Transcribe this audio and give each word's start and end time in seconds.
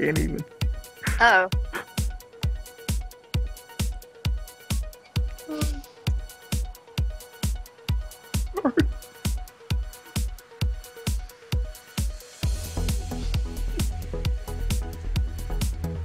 can't 0.00 0.18
even. 0.18 0.44
Oh. 1.20 1.48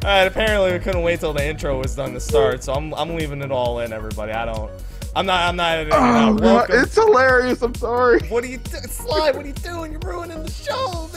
All 0.03 0.11
right. 0.11 0.27
Apparently, 0.27 0.71
we 0.73 0.79
couldn't 0.79 1.01
wait 1.01 1.19
till 1.19 1.33
the 1.33 1.45
intro 1.45 1.79
was 1.81 1.95
done 1.95 2.13
to 2.13 2.19
start, 2.19 2.63
so 2.63 2.73
I'm 2.73 2.93
I'm 2.93 3.15
leaving 3.15 3.41
it 3.41 3.51
all 3.51 3.79
in, 3.79 3.91
everybody. 3.91 4.31
I 4.33 4.45
don't. 4.45 4.69
I'm 5.15 5.25
not. 5.25 5.43
I'm 5.43 5.55
not 5.55 5.71
editing 5.77 5.93
it 5.93 5.97
Oh, 5.97 6.03
out. 6.03 6.41
Welcome. 6.41 6.79
it's 6.79 6.95
hilarious. 6.95 7.61
I'm 7.63 7.73
sorry. 7.75 8.19
What 8.27 8.43
are 8.43 8.47
you 8.47 8.57
do- 8.57 8.77
Slide? 8.87 9.35
What 9.35 9.45
are 9.45 9.47
you 9.47 9.53
doing? 9.53 9.91
You're 9.93 10.01
ruining 10.01 10.43
the 10.43 10.51
show, 10.51 11.09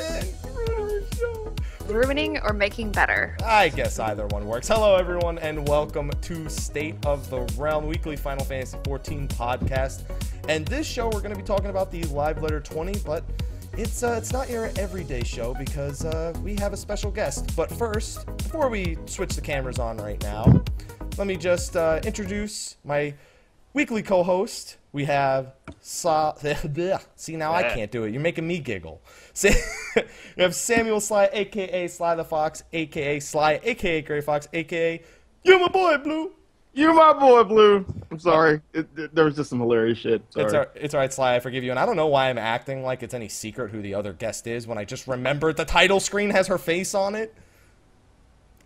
Ruining 1.88 2.38
or 2.40 2.52
making 2.52 2.92
better? 2.92 3.34
I 3.42 3.70
guess 3.70 3.98
either 3.98 4.26
one 4.26 4.46
works. 4.46 4.68
Hello, 4.68 4.96
everyone, 4.96 5.38
and 5.38 5.66
welcome 5.66 6.10
to 6.20 6.50
State 6.50 6.94
of 7.06 7.30
the 7.30 7.40
Realm 7.56 7.86
Weekly 7.86 8.14
Final 8.14 8.44
Fantasy 8.44 8.76
XIV 8.78 9.26
podcast. 9.28 10.02
And 10.50 10.68
this 10.68 10.86
show, 10.86 11.06
we're 11.06 11.22
going 11.22 11.32
to 11.32 11.36
be 11.36 11.42
talking 11.42 11.70
about 11.70 11.90
the 11.90 12.02
Live 12.04 12.42
Letter 12.42 12.60
20, 12.60 12.98
but 13.06 13.24
it's 13.72 14.02
uh, 14.02 14.16
it's 14.18 14.34
not 14.34 14.50
your 14.50 14.70
everyday 14.76 15.24
show 15.24 15.54
because 15.54 16.04
uh, 16.04 16.34
we 16.42 16.56
have 16.56 16.74
a 16.74 16.76
special 16.76 17.10
guest. 17.10 17.56
But 17.56 17.70
first, 17.70 18.26
before 18.36 18.68
we 18.68 18.98
switch 19.06 19.34
the 19.34 19.40
cameras 19.40 19.78
on 19.78 19.96
right 19.96 20.22
now, 20.22 20.62
let 21.16 21.26
me 21.26 21.38
just 21.38 21.74
uh, 21.74 22.00
introduce 22.04 22.76
my 22.84 23.14
weekly 23.72 24.02
co-host. 24.02 24.76
We 24.92 25.04
have 25.04 25.52
Sa- 25.80 26.34
See 27.16 27.36
now 27.36 27.52
I 27.52 27.62
can't 27.64 27.90
do 27.90 28.04
it. 28.04 28.12
You're 28.12 28.22
making 28.22 28.46
me 28.46 28.58
giggle. 28.58 29.02
Sa- 29.34 29.50
we 30.36 30.42
have 30.42 30.54
Samuel 30.54 31.00
Sly, 31.00 31.28
aka 31.32 31.88
Sly 31.88 32.14
the 32.14 32.24
Fox, 32.24 32.62
aka 32.72 33.20
Sly, 33.20 33.60
aka 33.62 34.00
Gray 34.02 34.20
Fox, 34.20 34.48
aka 34.52 35.02
You're 35.42 35.60
my 35.60 35.68
boy 35.68 35.98
Blue. 35.98 36.32
You're 36.74 36.94
my 36.94 37.12
boy, 37.12 37.42
Blue. 37.42 37.84
I'm 38.10 38.18
sorry. 38.20 38.60
It, 38.72 38.86
it- 38.96 39.14
there 39.14 39.24
was 39.24 39.34
just 39.34 39.50
some 39.50 39.58
hilarious 39.58 39.98
shit. 39.98 40.22
Sorry. 40.30 40.44
It's 40.44 40.54
all, 40.54 40.66
it's 40.74 40.94
all 40.94 41.00
right, 41.00 41.12
Sly. 41.12 41.34
I 41.34 41.40
forgive 41.40 41.64
you. 41.64 41.70
And 41.70 41.78
I 41.78 41.84
don't 41.84 41.96
know 41.96 42.06
why 42.06 42.30
I'm 42.30 42.38
acting 42.38 42.82
like 42.84 43.02
it's 43.02 43.14
any 43.14 43.28
secret 43.28 43.70
who 43.72 43.82
the 43.82 43.94
other 43.94 44.12
guest 44.12 44.46
is 44.46 44.66
when 44.66 44.78
I 44.78 44.84
just 44.84 45.08
remembered 45.08 45.56
the 45.56 45.64
title 45.64 45.98
screen 45.98 46.30
has 46.30 46.46
her 46.46 46.58
face 46.58 46.94
on 46.94 47.14
it. 47.14 47.34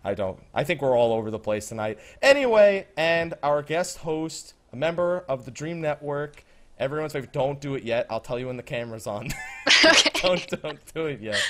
I 0.03 0.13
don't. 0.13 0.37
I 0.53 0.63
think 0.63 0.81
we're 0.81 0.97
all 0.97 1.13
over 1.13 1.31
the 1.31 1.39
place 1.39 1.69
tonight. 1.69 1.97
Anyway, 2.21 2.87
and 2.97 3.33
our 3.41 3.61
guest 3.61 3.99
host, 3.99 4.53
a 4.73 4.75
member 4.75 5.23
of 5.29 5.45
the 5.45 5.51
Dream 5.51 5.79
Network, 5.79 6.43
everyone's 6.79 7.13
favorite. 7.13 7.31
Don't 7.31 7.61
do 7.61 7.75
it 7.75 7.83
yet. 7.83 8.07
I'll 8.09 8.19
tell 8.19 8.39
you 8.39 8.47
when 8.47 8.57
the 8.57 8.63
camera's 8.63 9.07
on. 9.07 9.29
okay. 9.85 10.09
don't 10.21 10.61
don't 10.61 10.93
do 10.93 11.05
it 11.05 11.21
yet. 11.21 11.41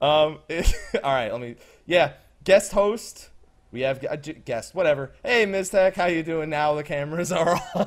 Um, 0.00 0.38
all 1.02 1.12
right, 1.12 1.30
let 1.30 1.40
me. 1.40 1.56
Yeah, 1.84 2.12
guest 2.44 2.72
host. 2.72 3.30
We 3.72 3.82
have 3.82 4.04
uh, 4.04 4.16
j- 4.16 4.40
guest, 4.44 4.74
whatever. 4.74 5.12
Hey, 5.22 5.46
Miztech, 5.46 5.94
how 5.94 6.06
you 6.06 6.22
doing 6.22 6.50
now? 6.50 6.74
The 6.74 6.82
cameras 6.82 7.30
are 7.30 7.60
on. 7.74 7.86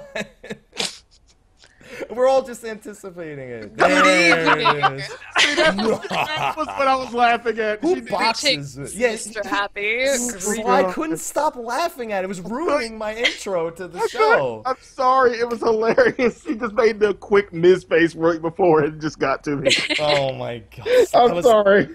We're 2.16 2.28
all 2.28 2.44
just 2.44 2.64
anticipating 2.64 3.50
it. 3.50 3.78
There 3.78 4.60
it 4.60 4.94
is. 4.94 5.10
That 5.56 6.56
was 6.58 6.68
what 6.68 6.88
I 6.88 6.96
was 6.96 7.14
laughing 7.14 7.60
at. 7.60 7.80
Who 7.82 7.96
She 7.96 8.02
boxes 8.02 8.78
it? 8.78 8.94
Yes. 8.96 9.28
Mr. 9.28 9.46
Happy. 9.46 10.08
So 10.18 10.68
I 10.68 10.92
couldn't 10.92 11.18
stop 11.18 11.56
laughing 11.56 12.12
at 12.12 12.24
it. 12.24 12.26
It 12.26 12.28
was 12.28 12.42
ruining 12.42 12.98
my 12.98 13.14
intro 13.16 13.70
to 13.72 13.88
the 13.88 14.08
show. 14.08 14.62
I'm 14.66 14.76
sorry. 14.82 15.38
It 15.40 15.50
was 15.50 15.60
hilarious. 15.60 16.44
She 16.44 16.56
just 16.56 16.74
made 16.74 17.00
the 17.00 17.14
quick 17.16 17.54
Ms. 17.54 17.84
face 17.84 18.16
right 18.16 18.42
before 18.42 18.84
it 18.84 19.00
just 19.00 19.20
got 19.20 19.44
to 19.46 19.56
me. 19.58 19.72
Oh 20.00 20.34
my 20.34 20.64
god. 20.76 20.88
I'm 21.14 21.36
was- 21.36 21.46
sorry. 21.46 21.90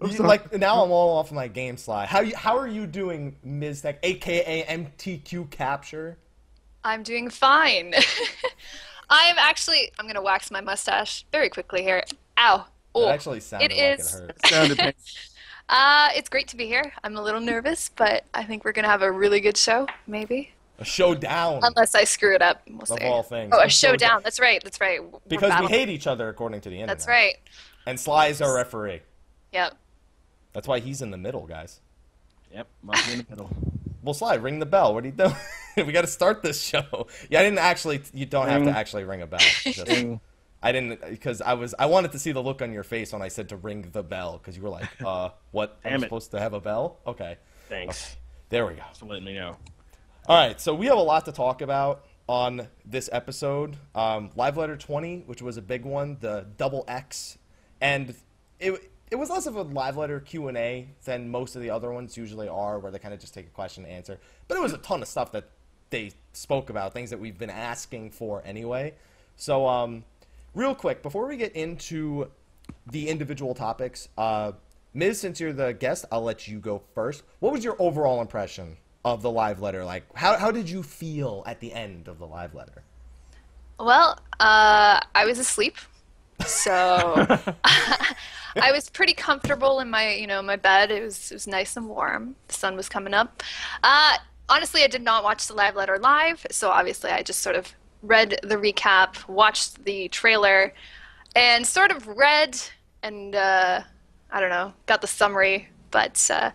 I'm 0.00 0.10
You- 0.10 0.16
sorry. 0.16 0.28
like 0.28 0.52
now 0.58 0.82
I'm 0.84 0.90
all 0.90 1.16
off 1.18 1.30
my 1.32 1.46
game 1.48 1.76
slide. 1.76 2.08
How 2.08 2.20
you 2.20 2.34
how 2.36 2.56
are 2.58 2.68
you 2.68 2.86
doing, 2.86 3.36
Ms. 3.44 3.82
Tech, 3.82 3.98
aka 4.02 4.64
MTQ 4.64 5.50
capture? 5.50 6.18
I'm 6.82 7.02
doing 7.02 7.30
fine. 7.30 7.94
I'm 9.16 9.38
actually. 9.38 9.92
I'm 9.98 10.06
gonna 10.06 10.20
wax 10.22 10.50
my 10.50 10.60
mustache 10.60 11.24
very 11.32 11.48
quickly 11.48 11.82
here. 11.82 12.02
Ow. 12.38 12.66
Oh. 12.96 13.08
It 13.08 13.12
actually 13.12 13.40
sounded 13.40 13.70
it 13.72 13.76
like 13.90 14.00
is- 14.00 14.14
it 14.14 14.20
hurt. 14.20 14.46
Sounded 14.46 14.78
pain- 14.78 14.92
Uh, 15.66 16.08
it's 16.14 16.28
great 16.28 16.46
to 16.48 16.56
be 16.56 16.66
here. 16.66 16.92
I'm 17.02 17.16
a 17.16 17.22
little 17.22 17.40
nervous, 17.40 17.88
but 17.96 18.24
I 18.34 18.44
think 18.44 18.66
we're 18.66 18.72
gonna 18.72 18.88
have 18.88 19.00
a 19.00 19.10
really 19.10 19.40
good 19.40 19.56
show. 19.56 19.86
Maybe, 20.06 20.50
A 20.78 20.84
showdown 20.84 21.60
unless 21.62 21.94
I 21.94 22.04
screw 22.04 22.34
it 22.34 22.42
up. 22.42 22.60
We'll 22.68 22.80
of 22.82 22.88
see. 22.88 23.04
all 23.06 23.22
things. 23.22 23.50
Oh, 23.56 23.60
A 23.60 23.64
a 23.64 23.68
showdown. 23.70 24.20
That's 24.22 24.38
right. 24.38 24.62
That's 24.62 24.78
right. 24.78 25.02
We're 25.02 25.20
Because 25.26 25.58
we 25.62 25.68
hate 25.68 25.88
each 25.88 26.06
other 26.06 26.28
according 26.28 26.60
to 26.62 26.68
the 26.68 26.74
internet. 26.74 26.98
That's 26.98 27.08
right. 27.08 27.36
And 27.86 27.98
Sly 27.98 28.26
is 28.26 28.42
our 28.42 28.54
referee. 28.54 29.00
Yep. 29.54 29.74
That's 30.52 30.68
why 30.68 30.80
he's 30.80 31.00
in 31.00 31.10
the 31.10 31.16
middle, 31.16 31.46
guys. 31.46 31.80
Yep, 32.52 32.68
monkey 32.82 33.12
in 33.12 33.18
the 33.20 33.26
middle. 33.30 33.50
Well, 34.02 34.14
Sly, 34.14 34.34
ring 34.34 34.58
the 34.58 34.66
bell. 34.66 34.92
What 34.92 35.04
are 35.04 35.06
you 35.06 35.12
doing? 35.14 35.34
we 35.86 35.92
got 35.92 36.02
to 36.02 36.06
start 36.06 36.42
this 36.42 36.60
show. 36.62 37.06
Yeah, 37.30 37.40
I 37.40 37.42
didn't 37.42 37.58
actually. 37.58 38.02
You 38.12 38.26
don't 38.26 38.48
have 38.48 38.64
to 38.64 38.70
actually 38.70 39.04
ring 39.04 39.22
a 39.22 39.26
bell. 39.26 39.40
Just- 39.62 39.90
I 40.62 40.72
didn't 40.72 41.00
because 41.10 41.42
I 41.42 41.52
was. 41.54 41.74
I 41.78 41.86
wanted 41.86 42.12
to 42.12 42.18
see 42.18 42.32
the 42.32 42.42
look 42.42 42.62
on 42.62 42.72
your 42.72 42.84
face 42.84 43.12
when 43.12 43.20
I 43.20 43.28
said 43.28 43.50
to 43.50 43.56
ring 43.56 43.86
the 43.92 44.02
bell 44.02 44.38
because 44.38 44.56
you 44.56 44.62
were 44.62 44.70
like, 44.70 44.88
"Uh, 45.04 45.28
what? 45.50 45.78
I'm 45.84 45.90
Damn 45.92 46.00
it. 46.00 46.06
supposed 46.06 46.30
to 46.30 46.40
have 46.40 46.54
a 46.54 46.60
bell? 46.60 47.00
Okay, 47.06 47.36
Thanks 47.68 48.16
there 48.48 48.64
we 48.66 48.74
go." 48.74 48.82
for 48.98 49.04
letting 49.06 49.24
me 49.24 49.34
know. 49.34 49.56
All 50.26 50.38
right, 50.38 50.58
so 50.58 50.74
we 50.74 50.86
have 50.86 50.96
a 50.96 51.02
lot 51.02 51.26
to 51.26 51.32
talk 51.32 51.60
about 51.60 52.06
on 52.26 52.66
this 52.86 53.10
episode. 53.12 53.76
Um, 53.94 54.30
Live 54.36 54.56
Letter 54.56 54.74
20, 54.78 55.24
which 55.26 55.42
was 55.42 55.58
a 55.58 55.62
big 55.62 55.84
one, 55.84 56.16
the 56.20 56.46
double 56.56 56.86
X, 56.88 57.36
and 57.82 58.14
it 58.58 58.90
it 59.10 59.16
was 59.16 59.28
less 59.28 59.46
of 59.46 59.56
a 59.56 59.62
live 59.62 59.98
letter 59.98 60.18
Q 60.18 60.48
and 60.48 60.56
A 60.56 60.88
than 61.04 61.30
most 61.30 61.56
of 61.56 61.62
the 61.62 61.68
other 61.68 61.92
ones 61.92 62.16
usually 62.16 62.48
are, 62.48 62.78
where 62.78 62.90
they 62.90 62.98
kind 62.98 63.12
of 63.12 63.20
just 63.20 63.34
take 63.34 63.46
a 63.46 63.50
question 63.50 63.84
and 63.84 63.92
answer. 63.92 64.18
But 64.48 64.56
it 64.56 64.62
was 64.62 64.72
a 64.72 64.78
ton 64.78 65.02
of 65.02 65.08
stuff 65.08 65.30
that 65.32 65.50
they 65.94 66.10
spoke 66.32 66.70
about, 66.70 66.92
things 66.92 67.10
that 67.10 67.20
we've 67.20 67.38
been 67.38 67.50
asking 67.50 68.10
for 68.10 68.42
anyway. 68.44 68.94
So, 69.36 69.68
um, 69.68 70.04
real 70.52 70.74
quick 70.74 71.02
before 71.02 71.28
we 71.28 71.36
get 71.36 71.54
into 71.54 72.30
the 72.90 73.08
individual 73.08 73.54
topics, 73.54 74.08
uh, 74.18 74.52
Ms. 74.92 75.20
Since 75.20 75.38
you're 75.38 75.52
the 75.52 75.72
guest, 75.72 76.04
I'll 76.10 76.22
let 76.22 76.48
you 76.48 76.58
go 76.58 76.82
first. 76.94 77.22
What 77.38 77.52
was 77.52 77.62
your 77.62 77.76
overall 77.78 78.20
impression 78.20 78.76
of 79.04 79.22
the 79.22 79.30
live 79.30 79.60
letter? 79.60 79.84
Like, 79.84 80.02
how 80.14 80.36
how 80.36 80.50
did 80.50 80.68
you 80.68 80.82
feel 80.82 81.44
at 81.46 81.60
the 81.60 81.72
end 81.72 82.08
of 82.08 82.18
the 82.18 82.26
live 82.26 82.54
letter? 82.54 82.82
Well, 83.78 84.18
uh, 84.40 85.00
I 85.14 85.24
was 85.24 85.38
asleep, 85.38 85.76
so 86.44 87.14
I 87.64 88.72
was 88.72 88.88
pretty 88.90 89.14
comfortable 89.14 89.78
in 89.80 89.90
my, 89.90 90.14
you 90.14 90.26
know, 90.26 90.42
my 90.42 90.56
bed. 90.56 90.90
It 90.90 91.02
was 91.02 91.30
it 91.30 91.34
was 91.34 91.46
nice 91.46 91.76
and 91.76 91.88
warm. 91.88 92.34
The 92.48 92.54
sun 92.54 92.76
was 92.76 92.88
coming 92.88 93.14
up. 93.14 93.42
Uh, 93.82 94.18
honestly, 94.48 94.82
I 94.82 94.86
did 94.86 95.02
not 95.02 95.24
watch 95.24 95.46
the 95.46 95.54
live 95.54 95.76
letter 95.76 95.98
live, 95.98 96.46
so 96.50 96.70
obviously 96.70 97.10
I 97.10 97.22
just 97.22 97.40
sort 97.40 97.56
of 97.56 97.72
read 98.02 98.38
the 98.42 98.56
recap, 98.56 99.26
watched 99.28 99.84
the 99.84 100.08
trailer, 100.08 100.72
and 101.34 101.66
sort 101.66 101.90
of 101.90 102.06
read 102.06 102.58
and 103.02 103.34
uh, 103.34 103.82
I 104.30 104.40
don't 104.40 104.50
know, 104.50 104.72
got 104.86 105.00
the 105.00 105.06
summary. 105.06 105.68
But 105.90 106.28
uh, 106.32 106.50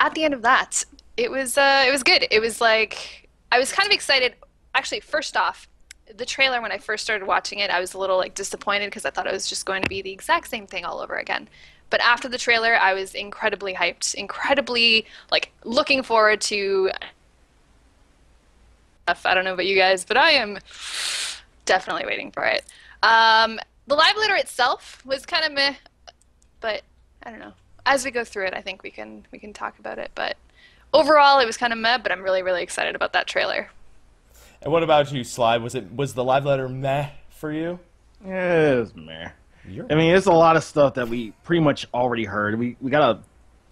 at 0.00 0.14
the 0.14 0.24
end 0.24 0.34
of 0.34 0.42
that, 0.42 0.84
it 1.16 1.30
was 1.30 1.58
uh, 1.58 1.84
it 1.86 1.90
was 1.90 2.02
good. 2.02 2.26
It 2.30 2.40
was 2.40 2.60
like 2.60 3.28
I 3.50 3.58
was 3.58 3.72
kind 3.72 3.86
of 3.86 3.92
excited. 3.92 4.34
Actually, 4.74 5.00
first 5.00 5.36
off, 5.36 5.68
the 6.16 6.24
trailer 6.24 6.62
when 6.62 6.70
I 6.70 6.78
first 6.78 7.02
started 7.02 7.26
watching 7.26 7.58
it, 7.58 7.70
I 7.70 7.80
was 7.80 7.94
a 7.94 7.98
little 7.98 8.16
like 8.16 8.34
disappointed 8.34 8.86
because 8.86 9.04
I 9.04 9.10
thought 9.10 9.26
it 9.26 9.32
was 9.32 9.48
just 9.48 9.66
going 9.66 9.82
to 9.82 9.88
be 9.88 10.02
the 10.02 10.12
exact 10.12 10.48
same 10.48 10.66
thing 10.66 10.84
all 10.84 11.00
over 11.00 11.16
again. 11.16 11.48
But 11.90 12.00
after 12.02 12.28
the 12.28 12.38
trailer, 12.38 12.76
I 12.76 12.92
was 12.94 13.14
incredibly 13.14 13.74
hyped, 13.74 14.14
incredibly 14.14 15.06
like 15.30 15.52
looking 15.64 16.02
forward 16.02 16.40
to. 16.42 16.90
I 19.08 19.34
don't 19.34 19.44
know 19.44 19.54
about 19.54 19.66
you 19.66 19.76
guys, 19.76 20.04
but 20.04 20.16
I 20.16 20.32
am 20.32 20.58
definitely 21.64 22.06
waiting 22.06 22.30
for 22.30 22.44
it. 22.44 22.64
Um, 23.02 23.58
the 23.86 23.94
live 23.94 24.16
letter 24.16 24.36
itself 24.36 25.04
was 25.06 25.24
kind 25.24 25.44
of 25.44 25.52
meh, 25.52 25.74
but 26.60 26.82
I 27.22 27.30
don't 27.30 27.38
know. 27.38 27.52
As 27.86 28.04
we 28.04 28.10
go 28.10 28.24
through 28.24 28.46
it, 28.46 28.54
I 28.54 28.60
think 28.60 28.82
we 28.82 28.90
can 28.90 29.26
we 29.32 29.38
can 29.38 29.52
talk 29.52 29.78
about 29.78 29.98
it. 29.98 30.10
But 30.14 30.36
overall, 30.92 31.38
it 31.40 31.46
was 31.46 31.56
kind 31.56 31.72
of 31.72 31.78
meh. 31.78 31.98
But 31.98 32.12
I'm 32.12 32.22
really 32.22 32.42
really 32.42 32.62
excited 32.62 32.94
about 32.94 33.12
that 33.14 33.26
trailer. 33.26 33.70
And 34.60 34.72
what 34.72 34.82
about 34.82 35.10
you, 35.12 35.24
Sly? 35.24 35.56
Was 35.58 35.74
it 35.74 35.92
was 35.92 36.14
the 36.14 36.24
live 36.24 36.44
letter 36.44 36.68
meh 36.68 37.10
for 37.30 37.52
you? 37.52 37.78
Yes, 38.24 38.94
man. 38.94 39.32
You're 39.66 39.86
I 39.90 39.94
mean, 39.94 40.14
it's 40.14 40.26
a 40.26 40.32
lot 40.32 40.56
of 40.56 40.64
stuff 40.64 40.94
that 40.94 41.08
we 41.08 41.32
pretty 41.44 41.62
much 41.62 41.86
already 41.94 42.24
heard. 42.24 42.58
We 42.58 42.76
we 42.80 42.90
got 42.90 43.16
a 43.16 43.20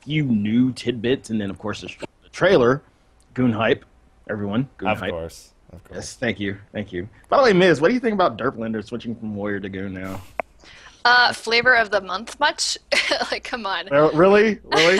few 0.03 0.25
new 0.25 0.73
tidbits, 0.73 1.31
and 1.31 1.41
then 1.41 1.50
of 1.50 1.59
course 1.59 1.81
the, 1.81 1.89
the 2.23 2.29
trailer, 2.31 2.82
Goon 3.35 3.53
hype, 3.53 3.85
everyone. 4.28 4.69
Goon 4.78 4.90
of 4.90 5.00
hype. 5.00 5.11
course, 5.11 5.52
of 5.73 5.82
course. 5.84 5.96
Yes, 5.96 6.14
thank 6.14 6.40
you, 6.40 6.58
thank 6.73 6.93
you. 6.93 7.08
By 7.28 7.38
the 7.38 7.43
way, 7.44 7.52
Miz, 7.52 7.81
what 7.81 7.88
do 7.88 7.94
you 7.94 8.00
think 8.00 8.14
about 8.14 8.37
Derplander 8.38 8.84
switching 8.84 9.14
from 9.14 9.34
Warrior 9.34 9.61
to 9.61 9.69
Goon 9.69 9.94
now? 9.94 10.20
Uh, 11.05 11.32
flavor 11.32 11.75
of 11.75 11.90
the 11.90 12.00
month 12.00 12.38
much? 12.40 12.76
like, 13.31 13.44
come 13.44 13.64
on. 13.67 13.88
Well, 13.90 14.11
really, 14.12 14.58
really, 14.64 14.99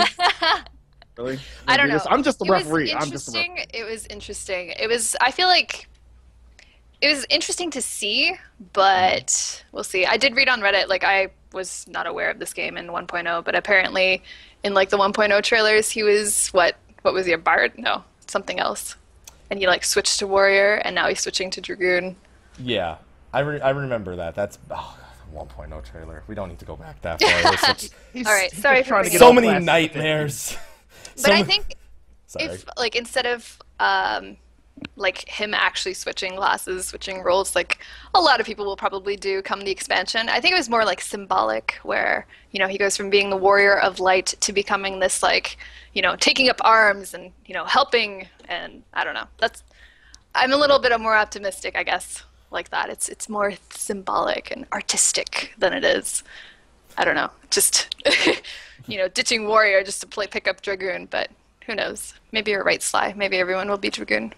really? 1.19 1.39
I 1.67 1.77
don't 1.77 1.89
know. 1.89 2.01
I'm 2.09 2.23
just 2.23 2.39
the 2.39 2.45
it 2.45 2.51
was 2.51 2.65
referee. 2.65 2.93
I'm 2.93 3.11
just 3.11 3.33
the 3.33 3.39
interesting. 3.39 3.67
It 3.75 3.85
was 3.85 4.07
interesting. 4.07 4.71
It 4.79 4.89
was. 4.89 5.17
I 5.21 5.33
feel 5.33 5.49
like 5.49 5.89
it 7.01 7.09
was 7.09 7.27
interesting 7.29 7.71
to 7.73 7.83
see, 7.83 8.37
but 8.73 9.65
we'll 9.73 9.85
see. 9.85 10.07
I 10.07 10.17
did 10.17 10.37
read 10.37 10.49
on 10.49 10.61
Reddit. 10.61 10.89
Like 10.89 11.05
I 11.05 11.31
was 11.53 11.87
not 11.89 12.07
aware 12.07 12.31
of 12.31 12.39
this 12.39 12.53
game 12.53 12.77
in 12.77 12.87
1.0, 12.89 13.45
but 13.45 13.55
apparently 13.55 14.23
in 14.63 14.75
like 14.75 14.91
the 14.91 14.99
1.0 14.99 15.43
trailers, 15.43 15.91
he 15.91 16.03
was 16.03 16.49
what? 16.49 16.77
What 17.03 17.15
was 17.15 17.27
he 17.27 17.33
a 17.33 17.39
bard? 17.39 17.73
No, 17.79 18.05
something 18.27 18.61
else. 18.61 18.97
And 19.51 19.59
he 19.59 19.67
like 19.67 19.85
switched 19.85 20.19
to 20.19 20.27
warrior, 20.27 20.77
and 20.85 20.95
now 20.95 21.09
he's 21.09 21.21
switching 21.21 21.51
to 21.53 21.61
dragoon. 21.61 22.17
Yeah, 22.59 22.97
I, 23.33 23.41
re- 23.41 23.61
I 23.61 23.71
remember 23.71 24.17
that. 24.17 24.35
That's 24.35 24.59
oh, 24.71 24.99
1.0 25.35 25.85
trailer. 25.91 26.23
We 26.27 26.35
don't 26.35 26.49
need 26.49 26.59
to 26.59 26.65
go 26.65 26.77
back 26.77 27.01
that 27.03 27.21
far. 27.21 27.31
There's 27.43 27.61
such- 27.61 27.91
All 28.27 28.33
right, 28.33 28.51
sorry 28.53 28.83
for 28.83 28.89
trying 28.89 29.05
to 29.05 29.11
bringing 29.11 29.13
get 29.13 29.19
so 29.19 29.27
all 29.27 29.33
many 29.33 29.47
classes 29.49 29.63
to 29.63 29.67
nightmares. 29.67 30.57
But 31.17 31.25
So 31.25 31.33
I 31.33 31.43
think 31.45 31.77
Sorry. 32.27 32.45
if 32.47 32.65
like 32.77 32.95
instead 32.95 33.25
of 33.25 33.59
um, 33.81 34.37
like 34.97 35.29
him 35.29 35.55
actually 35.55 35.95
switching 35.95 36.37
classes, 36.37 36.89
switching 36.89 37.23
roles, 37.23 37.55
like 37.55 37.79
a 38.15 38.21
lot 38.21 38.41
of 38.41 38.47
people 38.47 38.65
will 38.65 38.77
probably 38.77 39.17
do 39.17 39.43
come 39.43 39.61
the 39.63 39.71
expansion. 39.71 40.29
I 40.29 40.41
think 40.41 40.53
it 40.53 40.59
was 40.59 40.69
more 40.69 40.85
like 40.85 41.01
symbolic, 41.01 41.79
where 41.83 42.27
you 42.53 42.59
know 42.59 42.69
he 42.69 42.79
goes 42.79 42.97
from 42.97 43.11
being 43.11 43.31
the 43.31 43.37
warrior 43.37 43.79
of 43.79 44.01
light 44.01 44.27
to 44.41 44.53
becoming 44.53 45.01
this 45.01 45.23
like 45.23 45.57
you 45.95 46.03
know 46.03 46.17
taking 46.17 46.49
up 46.49 46.61
arms 46.63 47.15
and 47.15 47.33
you 47.47 47.55
know 47.55 47.65
helping, 47.65 48.29
and 48.49 48.83
I 48.93 49.05
don't 49.05 49.15
know. 49.15 49.27
That's 49.39 49.63
I'm 50.35 50.53
a 50.53 50.57
little 50.57 50.79
bit 50.79 50.99
more 51.01 51.17
optimistic, 51.17 51.77
I 51.77 51.83
guess, 51.83 52.25
like 52.51 52.71
that. 52.71 52.91
It's 52.91 53.09
it's 53.09 53.29
more 53.29 53.55
symbolic 53.71 54.51
and 54.51 54.67
artistic 54.73 55.55
than 55.59 55.73
it 55.73 55.85
is. 55.85 56.23
I 56.99 57.05
don't 57.05 57.17
know, 57.17 57.31
just 57.51 57.95
you 58.87 58.99
know, 58.99 59.09
ditching 59.09 59.47
warrior 59.47 59.83
just 59.85 60.01
to 60.03 60.07
play 60.07 60.27
pick 60.27 60.49
up 60.49 60.61
dragoon. 60.63 61.07
But 61.11 61.31
who 61.67 61.75
knows? 61.75 62.15
Maybe 62.33 62.51
you're 62.51 62.65
right, 62.65 62.83
Sly. 62.83 63.15
Maybe 63.17 63.39
everyone 63.39 63.69
will 63.69 63.79
be 63.79 63.91
dragoon. 63.91 64.33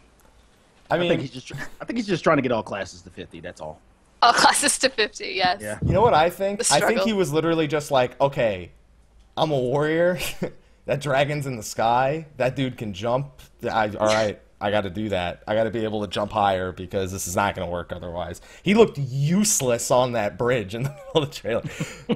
I 0.91 0.97
I 0.97 1.09
think 1.09 1.21
he's 1.21 1.31
just. 1.31 1.53
I 1.81 1.85
think 1.85 1.99
he's 1.99 2.07
just 2.07 2.25
trying 2.25 2.39
to 2.39 2.43
get 2.43 2.53
all 2.53 2.63
classes 2.63 3.03
to 3.03 3.11
fifty. 3.11 3.41
That's 3.41 3.61
all. 3.61 3.81
All 4.21 4.33
classes 4.33 4.79
to 4.81 4.89
50. 4.89 5.27
Yes. 5.27 5.61
Yeah. 5.61 5.79
you 5.81 5.93
know 5.93 6.03
what 6.03 6.15
I 6.15 6.29
think? 6.29 6.61
I 6.73 6.81
think 6.81 7.03
he 7.03 7.13
was 7.13 7.33
literally 7.33 7.69
just 7.69 7.91
like, 7.91 8.21
okay, 8.21 8.73
I'm 9.37 9.51
a 9.53 9.59
warrior. 9.59 10.19
that 10.87 11.01
dragon's 11.01 11.47
in 11.47 11.57
the 11.57 11.63
sky. 11.63 12.27
That 12.37 12.57
dude 12.57 12.77
can 12.77 12.93
jump. 12.93 13.41
I, 13.63 13.89
all 13.91 14.07
right, 14.07 14.41
I 14.61 14.71
got 14.73 14.81
to 14.83 14.91
do 14.91 15.11
that. 15.11 15.45
I 15.47 15.55
got 15.55 15.65
to 15.65 15.71
be 15.71 15.85
able 15.85 16.01
to 16.01 16.09
jump 16.09 16.33
higher 16.33 16.73
because 16.73 17.13
this 17.13 17.29
is 17.29 17.37
not 17.37 17.55
going 17.55 17.67
to 17.67 17.71
work 17.71 17.93
otherwise. 17.93 18.41
He 18.65 18.75
looked 18.75 18.99
useless 18.99 19.91
on 19.91 20.13
that 20.13 20.37
bridge 20.37 20.75
in 20.75 20.83
the 20.83 20.91
middle 21.15 21.23
of 21.23 21.29
the 21.29 21.35
trailer. 21.35 21.63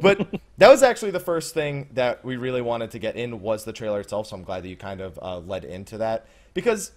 But 0.00 0.28
that 0.58 0.68
was 0.68 0.82
actually 0.82 1.12
the 1.12 1.20
first 1.20 1.54
thing 1.54 1.88
that 1.92 2.25
we 2.25 2.36
really 2.36 2.62
wanted 2.62 2.90
to 2.92 2.98
get 2.98 3.14
in 3.14 3.40
was 3.40 3.64
the 3.64 3.72
trailer 3.72 4.00
itself. 4.00 4.26
So 4.26 4.36
I'm 4.36 4.42
glad 4.42 4.64
that 4.64 4.68
you 4.68 4.76
kind 4.76 5.00
of 5.00 5.18
uh, 5.22 5.38
led 5.38 5.64
into 5.64 5.98
that 5.98 6.26
because 6.52 6.90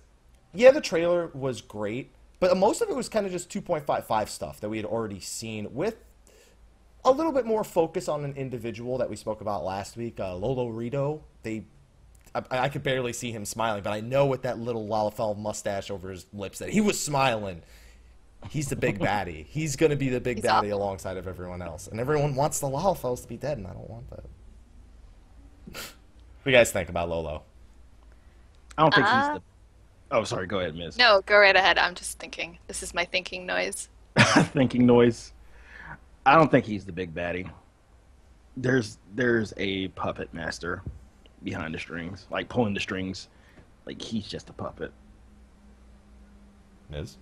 yeah, 0.55 0.71
the 0.71 0.81
trailer 0.81 1.29
was 1.33 1.61
great, 1.61 2.11
but 2.39 2.55
most 2.57 2.81
of 2.81 2.89
it 2.89 2.95
was 2.95 3.09
kind 3.09 3.25
of 3.25 3.31
just 3.31 3.49
2.55 3.49 4.27
stuff 4.29 4.59
that 4.61 4.69
we 4.69 4.77
had 4.77 4.85
already 4.85 5.19
seen 5.19 5.73
with 5.73 5.95
a 7.03 7.11
little 7.11 7.31
bit 7.31 7.45
more 7.45 7.63
focus 7.63 8.07
on 8.07 8.25
an 8.25 8.33
individual 8.35 8.97
that 8.97 9.09
we 9.09 9.15
spoke 9.15 9.41
about 9.41 9.63
last 9.63 9.95
week, 9.95 10.19
uh, 10.19 10.33
Lolorito. 10.33 11.21
They, 11.43 11.65
I, 12.33 12.41
I 12.51 12.69
could 12.69 12.81
barely 12.83 13.13
see 13.13 13.31
him 13.31 13.45
smiling, 13.45 13.83
but 13.83 13.93
I 13.93 13.99
know 14.01 14.25
with 14.25 14.41
that 14.41 14.57
little 14.59 14.87
Lalafell 14.87 15.37
mustache 15.37 15.91
over 15.91 16.09
his 16.09 16.25
lips 16.33 16.59
that 16.59 16.69
he 16.69 16.81
was 16.81 16.99
smiling. 16.99 17.61
He's 18.49 18.69
the 18.69 18.75
big 18.75 18.99
baddie. 18.99 19.45
He's 19.49 19.75
going 19.75 19.89
to 19.91 19.95
be 19.95 20.09
the 20.09 20.19
big 20.19 20.37
He's 20.37 20.45
baddie 20.45 20.67
awful. 20.67 20.73
alongside 20.73 21.17
of 21.17 21.27
everyone 21.27 21.61
else, 21.61 21.87
and 21.87 21.99
everyone 21.99 22.35
wants 22.35 22.59
the 22.59 22.67
Lalafells 22.67 23.21
to 23.23 23.27
be 23.27 23.37
dead, 23.37 23.57
and 23.57 23.65
I 23.67 23.73
don't 23.73 23.89
want 23.89 24.09
that. 24.09 24.23
what 25.71 25.75
do 26.45 26.51
you 26.51 26.55
guys 26.55 26.71
think 26.71 26.89
about 26.89 27.09
Lolo? 27.09 27.43
I 28.77 28.81
don't 28.83 28.93
think 28.93 29.07
Uh, 29.07 29.33
he's 29.33 29.41
the. 29.41 29.54
Oh, 30.11 30.23
sorry. 30.23 30.47
Go 30.47 30.59
ahead, 30.59 30.75
Miss. 30.75 30.97
No, 30.97 31.21
go 31.25 31.37
right 31.37 31.55
ahead. 31.55 31.77
I'm 31.77 31.95
just 31.95 32.19
thinking. 32.19 32.57
This 32.67 32.83
is 32.83 32.93
my 32.93 33.05
thinking 33.05 33.45
noise. 33.45 33.89
thinking 34.53 34.85
noise. 34.85 35.33
I 36.25 36.35
don't 36.35 36.49
think 36.49 36.65
he's 36.65 36.85
the 36.85 36.91
big 36.91 37.13
baddie. 37.13 37.49
There's 38.57 38.97
there's 39.13 39.53
a 39.57 39.89
puppet 39.89 40.33
master 40.33 40.81
behind 41.43 41.73
the 41.73 41.79
strings, 41.79 42.25
like 42.29 42.49
pulling 42.49 42.73
the 42.73 42.79
strings. 42.79 43.27
Like 43.85 44.01
he's 44.01 44.27
just 44.27 44.49
a 44.49 44.53
puppet. 44.53 44.91
Miz? 46.89 47.17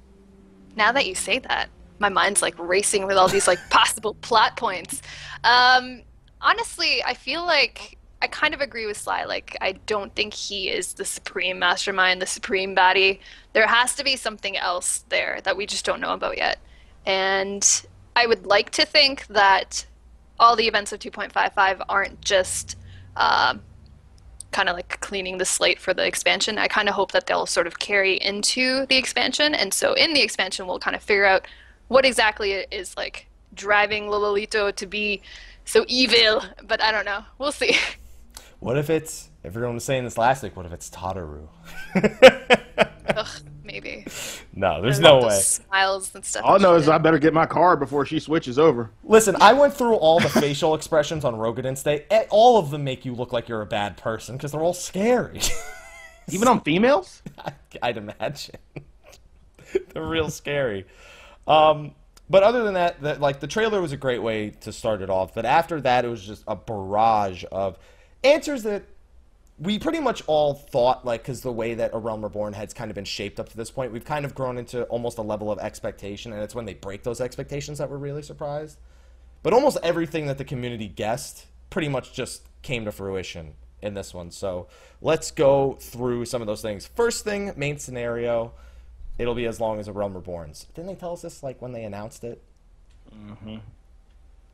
Now 0.75 0.91
that 0.91 1.05
you 1.05 1.15
say 1.15 1.39
that, 1.39 1.69
my 1.99 2.09
mind's 2.09 2.41
like 2.41 2.57
racing 2.57 3.05
with 3.07 3.17
all 3.17 3.27
these 3.27 3.47
like 3.47 3.59
possible 3.69 4.15
plot 4.15 4.57
points. 4.57 5.01
Um, 5.43 6.03
honestly, 6.41 7.03
I 7.03 7.13
feel 7.13 7.45
like 7.45 7.97
I 8.23 8.27
kind 8.27 8.53
of 8.53 8.61
agree 8.61 8.85
with 8.85 8.95
Sly. 8.95 9.25
Like, 9.25 9.57
I 9.59 9.73
don't 9.85 10.15
think 10.15 10.33
he 10.33 10.69
is 10.69 10.93
the 10.93 11.03
supreme 11.03 11.59
mastermind, 11.59 12.21
the 12.21 12.25
supreme 12.25 12.73
baddie. 12.73 13.19
There 13.51 13.67
has 13.67 13.95
to 13.95 14.03
be 14.03 14.15
something 14.15 14.55
else 14.55 15.03
there 15.09 15.41
that 15.43 15.57
we 15.57 15.65
just 15.65 15.83
don't 15.83 15.99
know 15.99 16.13
about 16.13 16.37
yet. 16.37 16.57
And 17.05 17.85
I 18.15 18.25
would 18.25 18.45
like 18.45 18.69
to 18.71 18.85
think 18.85 19.27
that 19.27 19.85
all 20.39 20.55
the 20.55 20.69
events 20.69 20.93
of 20.93 20.99
2.55 20.99 21.81
aren't 21.89 22.21
just 22.21 22.77
um, 23.17 23.61
kind 24.51 24.69
of 24.69 24.77
like 24.77 25.01
cleaning 25.01 25.37
the 25.37 25.43
slate 25.43 25.79
for 25.79 25.93
the 25.93 26.07
expansion. 26.07 26.57
I 26.57 26.69
kind 26.69 26.87
of 26.87 26.95
hope 26.95 27.11
that 27.11 27.27
they'll 27.27 27.45
sort 27.45 27.67
of 27.67 27.79
carry 27.79 28.13
into 28.13 28.85
the 28.85 28.95
expansion, 28.95 29.53
and 29.53 29.73
so 29.73 29.95
in 29.95 30.13
the 30.13 30.21
expansion, 30.21 30.65
we'll 30.65 30.79
kind 30.79 30.95
of 30.95 31.03
figure 31.03 31.25
out 31.25 31.45
what 31.89 32.05
exactly 32.05 32.53
it 32.53 32.69
is 32.71 32.95
like 32.95 33.27
driving 33.53 34.05
Lolorito 34.05 34.73
to 34.73 34.87
be 34.87 35.21
so 35.65 35.83
evil. 35.89 36.41
But 36.65 36.81
I 36.81 36.93
don't 36.93 37.05
know. 37.05 37.25
We'll 37.37 37.51
see. 37.51 37.75
What 38.63 38.77
if 38.77 38.89
it's, 38.89 39.29
everyone 39.43 39.73
was 39.73 39.83
saying 39.83 40.05
this 40.05 40.17
last 40.17 40.41
week, 40.41 40.55
what 40.55 40.65
if 40.65 40.71
it's 40.71 40.89
Tataru? 40.89 41.49
Ugh, 43.17 43.27
maybe. 43.61 44.05
no, 44.55 44.81
there's 44.81 45.01
no 45.01 45.19
way. 45.19 45.37
Smiles 45.37 46.15
and 46.15 46.23
stuff. 46.23 46.45
All 46.45 46.55
I 46.55 46.59
know 46.59 46.75
is. 46.75 46.87
I 46.87 46.97
better 46.97 47.19
get 47.19 47.33
my 47.33 47.45
card 47.45 47.79
before 47.79 48.05
she 48.05 48.21
switches 48.21 48.57
over. 48.57 48.89
Listen, 49.03 49.35
I 49.41 49.51
went 49.51 49.73
through 49.73 49.95
all 49.95 50.21
the 50.21 50.29
facial 50.29 50.75
expressions 50.75 51.25
on 51.25 51.35
Roegadyn 51.35 51.83
Day. 51.83 52.05
and 52.09 52.25
All 52.29 52.57
of 52.57 52.71
them 52.71 52.85
make 52.85 53.03
you 53.03 53.13
look 53.13 53.33
like 53.33 53.49
you're 53.49 53.61
a 53.61 53.65
bad 53.65 53.97
person 53.97 54.37
because 54.37 54.53
they're 54.53 54.63
all 54.63 54.73
scary. 54.73 55.41
Even 56.29 56.47
on 56.47 56.61
females? 56.61 57.21
I'd 57.81 57.97
imagine. 57.97 58.55
they're 59.93 60.07
real 60.07 60.29
scary. 60.29 60.85
Um, 61.47 61.95
but 62.29 62.43
other 62.43 62.63
than 62.63 62.75
that, 62.75 63.01
that, 63.01 63.19
like 63.19 63.41
the 63.41 63.47
trailer 63.47 63.81
was 63.81 63.91
a 63.91 63.97
great 63.97 64.23
way 64.23 64.51
to 64.61 64.71
start 64.71 65.01
it 65.01 65.09
off. 65.09 65.33
But 65.35 65.43
after 65.43 65.81
that, 65.81 66.05
it 66.05 66.07
was 66.07 66.25
just 66.25 66.45
a 66.47 66.55
barrage 66.55 67.43
of 67.51 67.77
answers 68.23 68.63
that 68.63 68.83
we 69.59 69.77
pretty 69.77 69.99
much 69.99 70.23
all 70.27 70.53
thought, 70.53 71.05
like, 71.05 71.21
because 71.21 71.41
the 71.41 71.51
way 71.51 71.75
that 71.75 71.91
A 71.93 71.99
Realm 71.99 72.23
Reborn 72.23 72.53
has 72.53 72.73
kind 72.73 72.89
of 72.89 72.95
been 72.95 73.05
shaped 73.05 73.39
up 73.39 73.49
to 73.49 73.57
this 73.57 73.69
point, 73.69 73.91
we've 73.91 74.05
kind 74.05 74.25
of 74.25 74.33
grown 74.33 74.57
into 74.57 74.83
almost 74.85 75.17
a 75.17 75.21
level 75.21 75.51
of 75.51 75.59
expectation, 75.59 76.33
and 76.33 76.41
it's 76.41 76.55
when 76.55 76.65
they 76.65 76.73
break 76.73 77.03
those 77.03 77.21
expectations 77.21 77.77
that 77.77 77.89
we're 77.89 77.97
really 77.97 78.23
surprised. 78.23 78.77
But 79.43 79.53
almost 79.53 79.77
everything 79.83 80.25
that 80.27 80.37
the 80.37 80.45
community 80.45 80.87
guessed 80.87 81.45
pretty 81.69 81.87
much 81.87 82.13
just 82.13 82.47
came 82.61 82.85
to 82.85 82.91
fruition 82.91 83.53
in 83.81 83.93
this 83.93 84.13
one. 84.13 84.31
So 84.31 84.67
let's 85.01 85.29
go 85.31 85.77
through 85.79 86.25
some 86.25 86.41
of 86.41 86.47
those 86.47 86.61
things. 86.61 86.87
First 86.87 87.23
thing, 87.23 87.51
main 87.55 87.77
scenario, 87.77 88.53
it'll 89.17 89.35
be 89.35 89.45
as 89.45 89.59
long 89.59 89.79
as 89.79 89.87
A 89.87 89.91
Realm 89.91 90.13
Reborns. 90.13 90.65
Didn't 90.73 90.87
they 90.87 90.95
tell 90.95 91.13
us 91.13 91.21
this, 91.21 91.43
like, 91.43 91.61
when 91.61 91.73
they 91.73 91.83
announced 91.83 92.23
it? 92.23 92.41
Mm-hmm. 93.13 93.57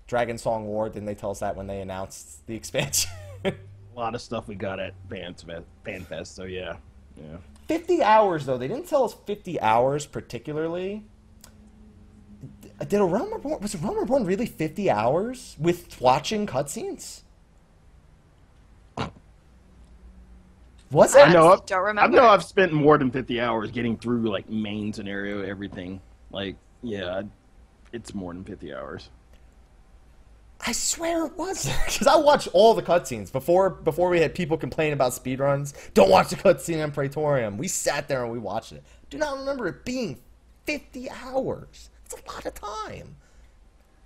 Dragon 0.07 0.37
Song 0.37 0.65
War, 0.65 0.89
didn't 0.89 1.05
they 1.05 1.15
tell 1.15 1.31
us 1.31 1.39
that 1.39 1.55
when 1.55 1.67
they 1.67 1.79
announced 1.79 2.45
the 2.47 2.55
expansion? 2.57 3.11
A 3.45 3.53
lot 3.95 4.15
of 4.15 4.21
stuff 4.21 4.47
we 4.47 4.55
got 4.55 4.79
at 4.79 4.93
FanFest, 5.09 5.63
FanFest 5.85 6.27
so 6.27 6.43
yeah. 6.43 6.77
Yeah. 7.17 7.37
50 7.67 8.01
hours 8.01 8.45
though 8.45 8.57
they 8.57 8.67
didn't 8.67 8.87
tell 8.87 9.03
us 9.03 9.15
50 9.25 9.59
hours 9.61 10.05
particularly 10.05 11.03
did 12.87 12.99
a 13.01 13.03
realm 13.03 13.33
reborn 13.33 13.61
was 13.61 13.75
a 13.75 13.77
realm 13.77 13.99
reborn 13.99 14.25
really 14.25 14.45
50 14.45 14.89
hours 14.89 15.55
with 15.59 15.99
watching 15.99 16.47
cutscenes 16.47 17.23
was 20.91 21.15
it 21.15 21.27
I 21.27 21.33
know. 21.33 21.49
I've, 21.49 21.65
Don't 21.65 21.83
remember. 21.83 22.17
I 22.17 22.21
know. 22.21 22.27
I've 22.27 22.43
spent 22.43 22.73
more 22.73 22.97
than 22.97 23.11
fifty 23.11 23.39
hours 23.39 23.71
getting 23.71 23.97
through 23.97 24.29
like 24.29 24.49
main 24.49 24.91
scenario, 24.91 25.41
everything. 25.43 26.01
Like, 26.31 26.55
yeah, 26.81 27.23
it's 27.93 28.13
more 28.15 28.33
than 28.33 28.43
fifty 28.43 28.73
hours. 28.73 29.09
I 30.65 30.71
swear 30.73 31.25
it 31.25 31.37
was 31.37 31.69
because 31.85 32.07
I 32.07 32.17
watched 32.17 32.49
all 32.53 32.73
the 32.73 32.81
cutscenes 32.81 33.31
before 33.31 33.69
before 33.69 34.09
we 34.09 34.19
had 34.19 34.35
people 34.35 34.57
complain 34.57 34.93
about 34.93 35.13
speedruns. 35.13 35.73
Don't 35.93 36.09
watch 36.09 36.29
the 36.29 36.35
cutscene 36.35 36.83
in 36.83 36.91
Praetorium. 36.91 37.57
We 37.57 37.67
sat 37.67 38.07
there 38.07 38.23
and 38.23 38.31
we 38.31 38.39
watched 38.39 38.73
it. 38.73 38.83
Do 39.09 39.17
not 39.17 39.37
remember 39.37 39.67
it 39.67 39.85
being 39.85 40.19
50 40.65 41.09
hours. 41.09 41.89
That's 42.03 42.21
a 42.21 42.31
lot 42.31 42.45
of 42.45 42.53
time. 42.55 43.15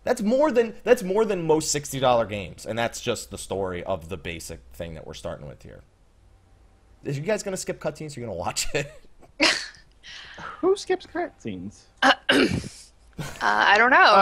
That's 0.04 0.22
more 0.22 0.52
than 0.52 0.76
that's 0.84 1.02
more 1.02 1.26
than 1.26 1.48
most 1.48 1.74
$60 1.74 2.30
games, 2.30 2.66
and 2.66 2.78
that's 2.78 3.00
just 3.00 3.32
the 3.32 3.38
story 3.38 3.84
of 3.84 4.10
the 4.10 4.18
basic 4.18 4.60
thing 4.74 4.96
that 4.96 5.08
we're 5.08 5.14
starting 5.14 5.48
with 5.48 5.64
here. 5.64 5.82
Is 7.04 7.18
you 7.18 7.24
guys 7.24 7.42
gonna 7.42 7.58
skip 7.58 7.80
cutscenes? 7.80 8.16
Or 8.16 8.20
you 8.20 8.26
gonna 8.26 8.38
watch 8.38 8.68
it? 8.74 8.92
Who 10.60 10.76
skips 10.76 11.06
cutscenes? 11.06 11.82
Uh, 12.02 12.14
I 13.42 13.78
don't 13.78 13.92
know. 13.92 14.14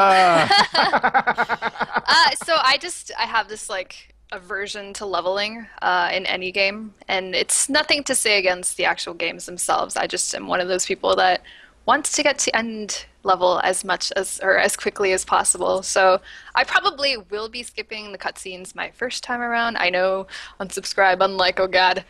Uh, 0.76 1.68
Uh, 2.14 2.32
so 2.44 2.58
I 2.62 2.78
just 2.78 3.12
I 3.18 3.24
have 3.24 3.48
this 3.48 3.70
like 3.70 4.14
aversion 4.34 4.94
to 4.94 5.06
leveling 5.06 5.66
uh, 5.82 6.10
in 6.14 6.26
any 6.26 6.52
game, 6.52 6.94
and 7.08 7.34
it's 7.34 7.70
nothing 7.70 8.04
to 8.04 8.16
say 8.16 8.38
against 8.38 8.76
the 8.76 8.84
actual 8.84 9.14
games 9.14 9.46
themselves. 9.46 9.96
I 9.96 10.08
just 10.08 10.36
am 10.36 10.48
one 10.48 10.60
of 10.60 10.68
those 10.68 10.86
people 10.86 11.16
that 11.16 11.42
wants 11.86 12.12
to 12.14 12.24
get 12.24 12.38
to 12.40 12.56
end 12.56 13.06
level 13.24 13.62
as 13.64 13.84
much 13.84 14.12
as 14.16 14.40
or 14.44 14.58
as 14.58 14.76
quickly 14.76 15.14
as 15.14 15.24
possible. 15.24 15.84
So 15.84 16.20
I 16.54 16.64
probably 16.66 17.18
will 17.18 17.50
be 17.50 17.64
skipping 17.64 18.12
the 18.12 18.18
cutscenes 18.18 18.76
my 18.76 18.92
first 18.92 19.24
time 19.24 19.42
around. 19.42 19.78
I 19.78 19.90
know 19.90 20.28
unsubscribe, 20.60 21.24
unlike 21.24 21.60
oh 21.60 21.68
god, 21.68 22.04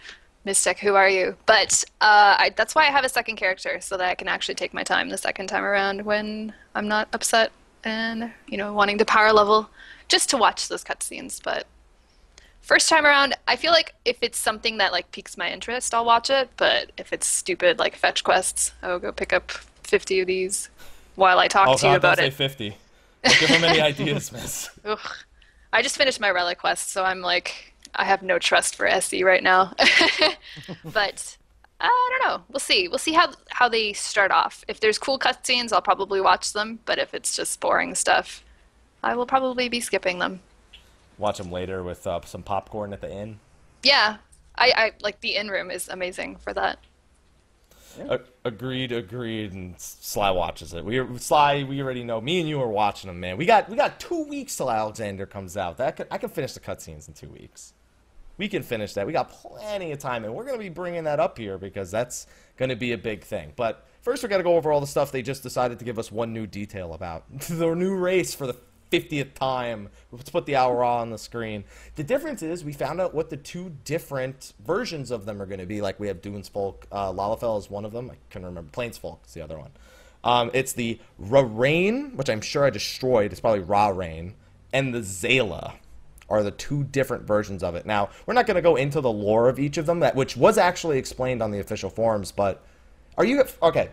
Mystic, 0.44 0.80
who 0.80 0.96
are 0.96 1.10
you? 1.10 1.36
But 1.46 1.84
uh, 2.02 2.36
I, 2.38 2.54
that's 2.56 2.74
why 2.74 2.84
I 2.88 2.92
have 2.92 3.06
a 3.06 3.10
second 3.10 3.36
character 3.36 3.80
so 3.80 3.98
that 3.98 4.10
I 4.10 4.16
can 4.16 4.28
actually 4.28 4.56
take 4.56 4.74
my 4.74 4.84
time 4.84 5.10
the 5.10 5.18
second 5.18 5.48
time 5.48 5.64
around 5.64 6.04
when 6.04 6.54
I'm 6.74 6.88
not 6.88 7.08
upset 7.14 7.52
and 7.84 8.32
you 8.48 8.58
know 8.58 8.74
wanting 8.74 8.98
to 9.00 9.06
power 9.06 9.34
level 9.34 9.70
just 10.08 10.30
to 10.32 10.38
watch 10.38 10.68
those 10.68 10.84
cutscenes. 10.84 11.42
But 11.44 11.68
first 12.62 12.90
time 12.90 13.06
around, 13.06 13.36
I 13.48 13.56
feel 13.56 13.72
like 13.72 13.94
if 14.04 14.18
it's 14.22 14.40
something 14.40 14.78
that 14.78 14.92
like 14.92 15.12
piques 15.12 15.38
my 15.38 15.52
interest, 15.52 15.94
I'll 15.94 16.06
watch 16.06 16.30
it. 16.30 16.50
But 16.58 16.92
if 16.98 17.14
it's 17.14 17.28
stupid 17.28 17.78
like 17.78 17.96
fetch 17.96 18.24
quests, 18.24 18.74
I 18.82 18.88
will 18.88 19.00
go 19.00 19.12
pick 19.12 19.34
up 19.34 19.52
50 19.52 20.22
of 20.22 20.28
these 20.28 20.70
while 21.16 21.40
I 21.40 21.48
talk 21.48 21.68
oh, 21.68 21.78
to 21.78 21.90
you 21.90 21.96
about 21.96 22.18
it. 22.18 22.24
say 22.24 22.30
50. 22.30 22.78
Don't 23.24 23.40
give 23.40 23.50
him 23.50 23.64
any 23.64 23.80
ideas, 23.80 24.32
miss. 24.32 24.70
Ugh. 24.86 25.00
I 25.74 25.82
just 25.82 25.98
finished 25.98 26.20
my 26.20 26.32
relic 26.32 26.58
quest, 26.58 26.90
so 26.90 27.04
I'm 27.04 27.22
like, 27.22 27.71
I 27.96 28.06
have 28.06 28.24
no 28.24 28.40
trust 28.40 28.76
for 28.76 28.88
SE 28.88 29.24
right 29.24 29.44
now. 29.44 29.74
but 30.86 31.38
I 31.80 32.10
don't 32.20 32.30
know. 32.30 32.44
We'll 32.50 32.60
see. 32.60 32.88
We'll 32.88 33.00
see 33.00 33.14
how 33.14 33.34
how 33.50 33.68
they 33.68 33.94
start 33.94 34.32
off. 34.32 34.64
If 34.68 34.80
there's 34.80 34.98
cool 34.98 35.20
cutscenes, 35.20 35.74
I'll 35.74 35.82
probably 35.82 36.22
watch 36.22 36.54
them. 36.54 36.80
But 36.86 37.00
if 37.00 37.14
it's 37.14 37.36
just 37.36 37.60
boring 37.60 37.96
stuff, 37.96 38.44
I 39.04 39.16
will 39.16 39.26
probably 39.26 39.68
be 39.68 39.80
skipping 39.80 40.20
them. 40.20 40.42
Watch 41.18 41.38
them 41.38 41.52
later 41.52 41.84
with 41.84 42.06
uh, 42.08 42.22
some 42.26 42.44
popcorn 42.44 42.94
at 42.94 43.02
the 43.02 43.12
inn. 43.12 43.40
Yeah, 43.84 44.18
I, 44.56 44.74
I 44.76 44.92
like 45.02 45.22
the 45.22 45.36
in 45.36 45.50
room 45.50 45.72
is 45.72 45.90
amazing 45.90 46.38
for 46.38 46.54
that. 46.54 46.80
A- 48.00 48.22
agreed, 48.46 48.92
agreed, 48.92 49.54
and 49.54 49.80
Sly 49.80 50.32
watches 50.32 50.74
it. 50.74 50.86
We 50.86 51.02
Sly, 51.18 51.64
we 51.64 51.82
already 51.82 52.04
know. 52.04 52.22
Me 52.22 52.40
and 52.40 52.48
you 52.48 52.62
are 52.62 52.70
watching 52.70 53.10
them, 53.10 53.20
man. 53.20 53.38
We 53.38 53.46
got 53.46 53.70
we 53.70 53.76
got 53.76 54.00
two 54.00 54.24
weeks 54.26 54.56
till 54.56 54.70
Alexander 54.70 55.26
comes 55.26 55.58
out. 55.58 55.78
That 55.78 55.98
could, 55.98 56.08
I 56.12 56.18
can 56.18 56.30
finish 56.30 56.54
the 56.54 56.60
cutscenes 56.60 57.08
in 57.08 57.14
two 57.14 57.30
weeks. 57.30 57.74
We 58.42 58.48
can 58.48 58.64
finish 58.64 58.96
that. 58.96 59.06
We 59.06 59.14
got 59.14 59.30
plenty 59.30 59.92
of 59.92 60.00
time, 60.00 60.26
and 60.26 60.34
we're 60.34 60.46
gonna 60.46 60.58
be 60.58 60.70
bringing 60.70 61.04
that 61.04 61.20
up 61.20 61.38
here 61.38 61.60
because 61.60 61.92
that's 61.92 62.26
gonna 62.58 62.76
be 62.76 62.92
a 62.92 62.98
big 62.98 63.24
thing. 63.24 63.54
But 63.56 63.86
first, 64.02 64.24
we 64.24 64.30
got 64.30 64.38
to 64.38 64.44
go 64.44 64.56
over 64.56 64.72
all 64.72 64.82
the 64.82 64.88
stuff 64.88 65.12
they 65.12 65.22
just 65.22 65.44
decided 65.44 65.78
to 65.78 65.86
give 65.86 66.00
us 66.00 66.12
one 66.12 66.34
new 66.34 66.48
detail 66.48 66.96
about 66.96 67.32
the 67.50 67.76
new 67.76 67.96
race 67.96 68.34
for 68.34 68.48
the 68.48 68.56
50th 68.92 69.36
time. 69.36 69.90
Let's 70.12 70.32
put 70.32 70.48
the 70.48 70.56
hour 70.56 70.84
on 70.84 71.12
the 71.12 71.20
screen. 71.20 71.66
The 71.98 72.04
difference 72.04 72.42
is 72.42 72.66
we 72.66 72.74
found 72.74 73.00
out 73.00 73.14
what 73.14 73.30
the 73.30 73.38
two 73.38 73.76
different 73.86 74.54
versions 74.66 75.12
of 75.12 75.26
them 75.28 75.40
are 75.40 75.46
going 75.46 75.60
to 75.60 75.68
be. 75.68 75.80
Like 75.80 76.00
we 76.00 76.08
have 76.08 76.24
Dunes 76.24 76.50
Folk, 76.50 76.88
uh, 76.92 77.14
Lalafell 77.14 77.60
is 77.60 77.70
one 77.70 77.86
of 77.86 77.92
them. 77.92 78.10
I 78.10 78.16
can 78.32 78.44
remember. 78.44 78.72
Plains 78.72 78.98
Folk 78.98 79.22
is 79.28 79.36
the 79.36 79.42
other 79.42 79.60
one. 79.60 79.70
Um, 80.24 80.50
it's 80.56 80.74
the 80.74 81.00
Rarain, 81.22 82.16
which 82.16 82.28
I'm 82.28 82.42
sure 82.42 82.66
I 82.66 82.72
destroyed. 82.72 83.34
It's 83.34 83.40
probably 83.40 83.60
Ra 83.60 83.90
Rain, 83.90 84.34
and 84.74 84.96
the 84.96 85.02
Xaela 85.02 85.76
are 86.32 86.44
the 86.44 86.52
two 86.52 86.84
different 86.86 87.24
versions 87.24 87.62
of 87.62 87.76
it. 87.76 87.86
Now 87.86 88.10
we're 88.26 88.34
not 88.34 88.48
going 88.48 88.56
to 88.56 88.62
go 88.62 88.76
into 88.76 89.02
the 89.02 89.12
lore 89.12 89.50
of 89.50 89.60
each 89.60 89.78
of 89.78 89.86
them, 89.86 90.00
that 90.00 90.16
which 90.16 90.36
was 90.36 90.58
actually 90.58 90.98
explained 90.98 91.44
on 91.44 91.52
the 91.52 91.60
official 91.60 91.90
forums. 91.90 92.32
But 92.32 92.64
are 93.18 93.26
you 93.26 93.44
okay? 93.62 93.92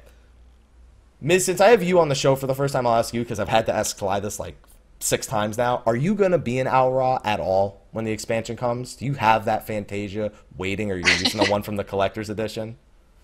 Miz, 1.21 1.45
since 1.45 1.61
I 1.61 1.69
have 1.69 1.83
you 1.83 1.99
on 1.99 2.09
the 2.09 2.15
show 2.15 2.37
for 2.37 2.47
the 2.47 2.55
first 2.55 2.73
time, 2.73 2.87
I'll 2.87 2.95
ask 2.95 3.13
you 3.13 3.23
because 3.23 3.41
I've 3.41 3.49
had 3.49 3.67
to 3.67 3.75
ask 3.75 3.99
Kalai 3.99 4.23
this 4.23 4.39
like 4.39 4.57
six 5.01 5.27
times 5.27 5.59
now. 5.59 5.83
Are 5.85 5.97
you 5.97 6.15
going 6.15 6.31
to 6.31 6.39
be 6.39 6.59
in 6.59 6.69
Au 6.69 6.91
Ra 6.91 7.19
at 7.25 7.41
all 7.41 7.83
when 7.91 8.05
the 8.05 8.13
expansion 8.13 8.57
comes? 8.57 8.95
Do 8.95 9.05
you 9.05 9.15
have 9.15 9.45
that 9.47 9.67
Fantasia 9.67 10.33
waiting, 10.57 10.91
or 10.91 10.95
are 10.95 10.99
you 10.99 11.09
using 11.09 11.43
the 11.43 11.51
one 11.51 11.63
from 11.63 11.77
the 11.77 11.85
collector's 11.85 12.31
edition? 12.31 12.77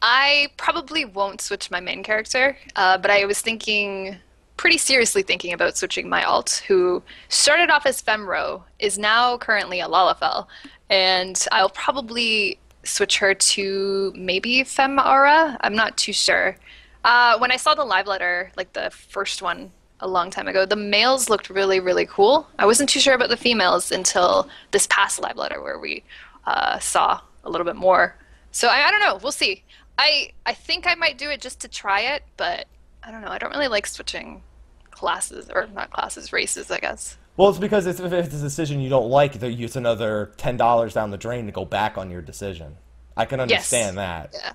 I 0.02 0.48
probably 0.56 1.04
won't 1.04 1.40
switch 1.40 1.70
my 1.70 1.80
main 1.80 2.02
character, 2.02 2.58
uh, 2.76 2.98
but 2.98 3.10
I 3.10 3.24
was 3.24 3.40
thinking, 3.40 4.16
pretty 4.56 4.78
seriously 4.78 5.22
thinking 5.22 5.52
about 5.52 5.76
switching 5.76 6.08
my 6.08 6.22
alt, 6.24 6.62
who 6.66 7.02
started 7.28 7.70
off 7.70 7.86
as 7.86 8.02
Femro, 8.02 8.62
is 8.78 8.98
now 8.98 9.36
currently 9.38 9.80
a 9.80 9.86
Lalafell, 9.86 10.46
and 10.90 11.46
I'll 11.52 11.70
probably 11.70 12.58
switch 12.84 13.18
her 13.18 13.34
to 13.34 14.12
maybe 14.16 14.60
Femara. 14.60 15.56
I'm 15.60 15.74
not 15.74 15.96
too 15.96 16.12
sure. 16.12 16.56
Uh, 17.04 17.38
when 17.38 17.50
I 17.50 17.56
saw 17.56 17.74
the 17.74 17.84
live 17.84 18.06
letter, 18.06 18.52
like 18.56 18.72
the 18.72 18.90
first 18.90 19.42
one 19.42 19.70
a 20.00 20.08
long 20.08 20.30
time 20.30 20.48
ago, 20.48 20.66
the 20.66 20.76
males 20.76 21.28
looked 21.28 21.50
really, 21.50 21.80
really 21.80 22.06
cool. 22.06 22.46
I 22.58 22.66
wasn't 22.66 22.88
too 22.88 23.00
sure 23.00 23.14
about 23.14 23.30
the 23.30 23.36
females 23.36 23.90
until 23.90 24.48
this 24.70 24.86
past 24.88 25.20
live 25.20 25.36
letter 25.36 25.62
where 25.62 25.78
we 25.78 26.04
uh, 26.46 26.78
saw 26.78 27.20
a 27.44 27.50
little 27.50 27.64
bit 27.64 27.76
more. 27.76 28.16
So 28.50 28.68
I, 28.68 28.88
I 28.88 28.90
don't 28.90 29.00
know. 29.00 29.18
We'll 29.22 29.32
see. 29.32 29.64
I 29.98 30.32
I 30.46 30.54
think 30.54 30.86
I 30.86 30.94
might 30.94 31.18
do 31.18 31.30
it 31.30 31.40
just 31.40 31.60
to 31.60 31.68
try 31.68 32.00
it, 32.00 32.24
but 32.36 32.66
I 33.04 33.10
don't 33.10 33.20
know. 33.20 33.28
I 33.28 33.38
don't 33.38 33.50
really 33.50 33.68
like 33.68 33.86
switching 33.86 34.42
classes 34.90 35.50
or 35.52 35.66
not 35.74 35.90
classes, 35.90 36.32
races. 36.32 36.70
I 36.70 36.78
guess. 36.78 37.16
Well, 37.36 37.48
it's 37.48 37.58
because 37.58 37.86
it's, 37.86 37.98
if 37.98 38.12
it's 38.12 38.34
a 38.34 38.40
decision 38.40 38.80
you 38.80 38.88
don't 38.88 39.10
like, 39.10 39.40
that 39.40 39.50
it's 39.50 39.76
another 39.76 40.32
ten 40.36 40.56
dollars 40.56 40.94
down 40.94 41.10
the 41.10 41.18
drain 41.18 41.46
to 41.46 41.52
go 41.52 41.64
back 41.64 41.98
on 41.98 42.10
your 42.10 42.22
decision. 42.22 42.76
I 43.16 43.24
can 43.24 43.40
understand 43.40 43.98
that. 43.98 44.30
Yeah. 44.34 44.52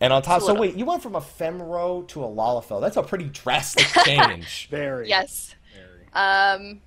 And 0.00 0.12
on 0.12 0.22
top, 0.22 0.42
so 0.42 0.54
wait, 0.54 0.74
you 0.74 0.84
went 0.84 1.02
from 1.02 1.14
a 1.14 1.20
Femro 1.20 2.06
to 2.08 2.24
a 2.24 2.26
Lalafell. 2.26 2.80
That's 2.80 2.96
a 2.96 3.02
pretty 3.02 3.26
drastic 3.26 3.86
change. 4.04 4.68
Very. 4.70 5.08
Yes. 5.08 5.54
Very. 5.72 6.08
Um, 6.12 6.82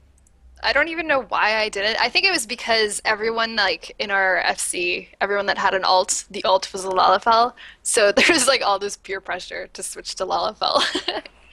I 0.64 0.74
don't 0.74 0.88
even 0.88 1.08
know 1.08 1.22
why 1.22 1.58
I 1.58 1.70
did 1.70 1.86
it. 1.86 1.98
I 2.00 2.10
think 2.10 2.26
it 2.26 2.32
was 2.32 2.46
because 2.46 3.02
everyone 3.06 3.56
like 3.56 3.96
in 4.00 4.10
our 4.12 4.42
FC, 4.46 5.08
everyone 5.22 5.46
that 5.46 5.58
had 5.58 5.74
an 5.74 5.84
alt, 5.84 6.26
the 6.32 6.44
alt 6.44 6.72
was 6.74 6.84
a 6.84 6.90
Lalafell. 6.90 7.54
So 7.84 8.12
there 8.16 8.26
was 8.30 8.48
like 8.48 8.62
all 8.64 8.80
this 8.80 8.98
peer 8.98 9.22
pressure 9.22 9.68
to 9.68 9.84
switch 9.84 10.16
to 10.16 10.26
Lalafell, 10.26 10.82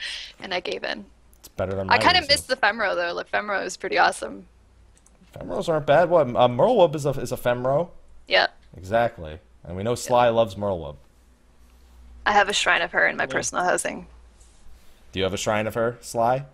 and 0.41 0.55
I 0.55 0.61
gave 0.61 0.85
in. 0.85 1.05
it's 1.39 1.49
better 1.49 1.75
than 1.75 1.91
I 1.91 1.99
kind 1.99 2.17
of 2.17 2.23
reason. 2.23 2.33
missed 2.35 2.49
the 2.49 2.57
Femro 2.57 2.95
though. 2.95 3.13
Like 3.15 3.31
Femro 3.31 3.65
is 3.65 3.77
pretty 3.77 3.99
awesome. 3.99 4.47
Femros 5.35 5.69
aren't 5.69 5.87
bad. 5.87 6.09
What? 6.11 6.29
Uh, 6.29 6.49
Merlwyb 6.49 6.95
is 6.95 7.05
a 7.07 7.11
is 7.11 7.33
a 7.33 7.37
Femro. 7.37 7.91
Yeah, 8.27 8.47
Exactly. 8.77 9.39
And 9.63 9.77
we 9.77 9.83
know 9.83 9.95
Sly 9.95 10.29
loves 10.29 10.55
Merlwyb. 10.55 10.97
I 12.27 12.33
have 12.33 12.49
a 12.49 12.53
shrine 12.53 12.81
of 12.83 12.93
her 12.93 13.07
in 13.07 13.17
my 13.17 13.27
personal 13.27 13.65
housing. 13.65 14.07
Do 15.13 15.19
you 15.19 15.25
have 15.25 15.35
a 15.35 15.39
shrine 15.39 15.67
of 15.67 15.75
her, 15.75 15.99
Sly? 16.01 16.45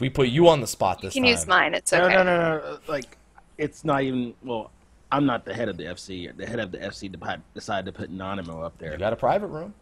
No. 0.00 0.04
We 0.04 0.10
put 0.10 0.28
you 0.28 0.48
on 0.48 0.60
the 0.60 0.66
spot 0.66 1.02
this 1.02 1.14
You 1.14 1.22
this 1.22 1.44
can 1.44 1.48
time. 1.48 1.72
use 1.72 1.72
mine. 1.72 1.74
It's 1.74 1.92
okay. 1.92 2.14
no, 2.14 2.22
no, 2.22 2.36
no. 2.38 2.58
no. 2.58 2.78
Like, 2.86 3.16
it's 3.58 3.84
not 3.84 4.02
even. 4.02 4.34
Well, 4.42 4.70
I'm 5.12 5.26
not 5.26 5.44
the 5.44 5.54
head 5.54 5.68
of 5.68 5.76
the 5.76 5.84
FC. 5.84 6.36
The 6.36 6.46
head 6.46 6.60
of 6.60 6.72
the 6.72 6.78
FC 6.78 7.14
decided 7.54 7.86
to 7.86 7.92
put 7.92 8.12
Nanamo 8.16 8.64
up 8.64 8.78
there. 8.78 8.92
You 8.92 8.98
got 8.98 9.12
a 9.12 9.16
private 9.16 9.48
room. 9.48 9.74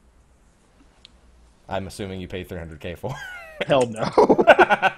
I'm 1.69 1.87
assuming 1.87 2.21
you 2.21 2.29
paid 2.29 2.49
300k 2.49 2.97
for. 2.99 3.15
Hell 3.67 3.87
no. 3.87 4.05
Hell 4.05 4.95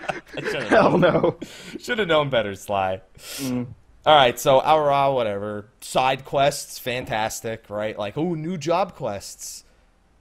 Hell 0.68 0.98
no. 0.98 1.36
Should 1.78 1.98
have 1.98 2.08
known 2.08 2.30
better, 2.30 2.54
Sly. 2.54 3.00
Mm. 3.18 3.66
All 4.06 4.16
right, 4.16 4.38
so 4.38 4.60
Au 4.60 4.78
Ra, 4.78 5.08
uh, 5.08 5.12
whatever. 5.12 5.66
Side 5.80 6.24
quests, 6.24 6.78
fantastic, 6.78 7.68
right? 7.68 7.98
Like, 7.98 8.16
oh, 8.16 8.34
new 8.34 8.56
job 8.56 8.94
quests. 8.94 9.64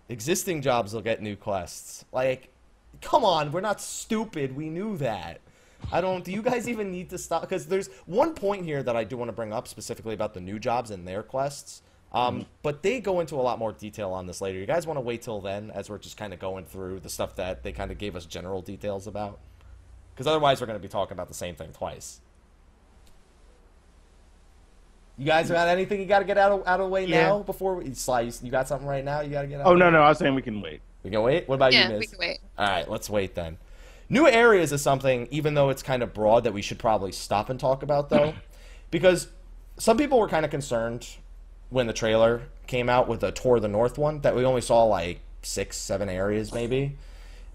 Existing 0.09 0.61
jobs 0.61 0.93
will 0.93 1.01
get 1.01 1.21
new 1.21 1.35
quests. 1.35 2.03
Like, 2.11 2.49
come 3.01 3.23
on, 3.23 3.51
we're 3.51 3.61
not 3.61 3.81
stupid. 3.81 4.55
We 4.55 4.69
knew 4.69 4.97
that. 4.97 5.39
I 5.91 6.01
don't. 6.01 6.23
Do 6.23 6.31
you 6.31 6.41
guys 6.41 6.67
even 6.67 6.91
need 6.91 7.09
to 7.11 7.17
stop? 7.17 7.41
Because 7.41 7.65
there's 7.67 7.87
one 8.05 8.33
point 8.33 8.65
here 8.65 8.83
that 8.83 8.95
I 8.95 9.03
do 9.03 9.17
want 9.17 9.29
to 9.29 9.33
bring 9.33 9.53
up 9.53 9.67
specifically 9.67 10.13
about 10.13 10.33
the 10.33 10.41
new 10.41 10.59
jobs 10.59 10.91
and 10.91 11.07
their 11.07 11.23
quests. 11.23 11.81
Um, 12.11 12.45
But 12.63 12.81
they 12.83 12.99
go 12.99 13.19
into 13.19 13.35
a 13.35 13.43
lot 13.43 13.59
more 13.59 13.71
detail 13.71 14.11
on 14.11 14.25
this 14.25 14.41
later. 14.41 14.57
You 14.59 14.65
guys 14.65 14.85
want 14.87 14.97
to 14.97 15.01
wait 15.01 15.21
till 15.21 15.39
then, 15.41 15.71
as 15.71 15.89
we're 15.89 15.99
just 15.99 16.17
kind 16.17 16.33
of 16.33 16.39
going 16.39 16.65
through 16.65 16.99
the 17.01 17.09
stuff 17.09 17.35
that 17.35 17.63
they 17.63 17.71
kind 17.71 17.91
of 17.91 17.97
gave 17.97 18.15
us 18.15 18.25
general 18.25 18.61
details 18.61 19.07
about? 19.07 19.39
Because 20.13 20.27
otherwise, 20.27 20.59
we're 20.59 20.67
going 20.67 20.79
to 20.79 20.81
be 20.81 20.89
talking 20.91 21.13
about 21.13 21.27
the 21.27 21.33
same 21.33 21.55
thing 21.55 21.71
twice. 21.71 22.19
You 25.17 25.25
guys 25.25 25.49
got 25.49 25.67
anything 25.67 25.99
you 25.99 26.05
got 26.05 26.19
to 26.19 26.25
get 26.25 26.37
out 26.37 26.51
of 26.51 26.67
out 26.67 26.79
of 26.79 26.85
the 26.85 26.89
way 26.89 27.05
Yeah. 27.05 27.27
now 27.27 27.39
before 27.39 27.75
we 27.75 27.93
slice? 27.93 28.41
You, 28.41 28.51
got 28.51 28.67
something 28.67 28.87
right 28.87 29.03
now? 29.03 29.21
You 29.21 29.29
got 29.31 29.41
to 29.41 29.47
get 29.47 29.59
out. 29.61 29.67
Oh 29.67 29.73
of 29.73 29.79
the 29.79 29.85
no, 29.85 29.89
no. 29.91 30.01
I 30.01 30.09
was 30.09 30.17
saying 30.17 30.33
we 30.33 30.41
can 30.41 30.61
wait. 30.61 30.81
We 31.03 31.09
can 31.09 31.21
wait. 31.21 31.47
What 31.47 31.55
about 31.55 31.73
Yeah, 31.73 31.83
you, 31.87 31.93
Miz? 31.93 31.99
we 31.99 32.07
can 32.07 32.19
wait. 32.19 32.39
All 32.57 32.67
right, 32.67 32.89
let's 32.89 33.09
wait 33.09 33.35
then. 33.35 33.57
New 34.09 34.27
areas 34.27 34.71
is 34.71 34.81
something, 34.81 35.27
even 35.31 35.53
though 35.53 35.69
it's 35.69 35.83
kind 35.83 36.01
of 36.01 36.13
broad, 36.13 36.43
that 36.43 36.53
we 36.53 36.61
should 36.61 36.79
probably 36.79 37.11
stop 37.11 37.49
and 37.49 37.59
talk 37.59 37.83
about, 37.83 38.09
though, 38.09 38.33
because 38.91 39.27
some 39.77 39.97
people 39.97 40.19
were 40.19 40.27
kind 40.27 40.43
of 40.45 40.51
concerned 40.51 41.07
when 41.69 41.87
the 41.87 41.93
trailer 41.93 42.41
came 42.67 42.89
out 42.89 43.07
with 43.07 43.21
the 43.21 43.31
Tour 43.31 43.57
of 43.57 43.61
the 43.61 43.67
North 43.67 43.97
one 43.97 44.21
that 44.21 44.35
we 44.35 44.43
only 44.43 44.61
saw 44.61 44.83
like 44.83 45.19
six, 45.41 45.77
seven 45.77 46.09
areas 46.09 46.53
maybe. 46.53 46.97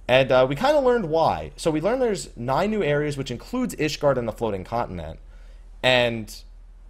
And 0.06 0.30
uh, 0.30 0.46
we 0.48 0.54
kind 0.54 0.76
of 0.76 0.84
learned 0.84 1.06
why. 1.08 1.52
So 1.56 1.70
we 1.70 1.80
learned 1.80 2.02
there's 2.02 2.34
nine 2.36 2.70
new 2.70 2.82
areas, 2.82 3.16
which 3.16 3.30
includes 3.30 3.74
Ishgard 3.76 4.16
and 4.16 4.28
the 4.28 4.32
floating 4.32 4.62
continent. 4.64 5.18
And 5.82 6.34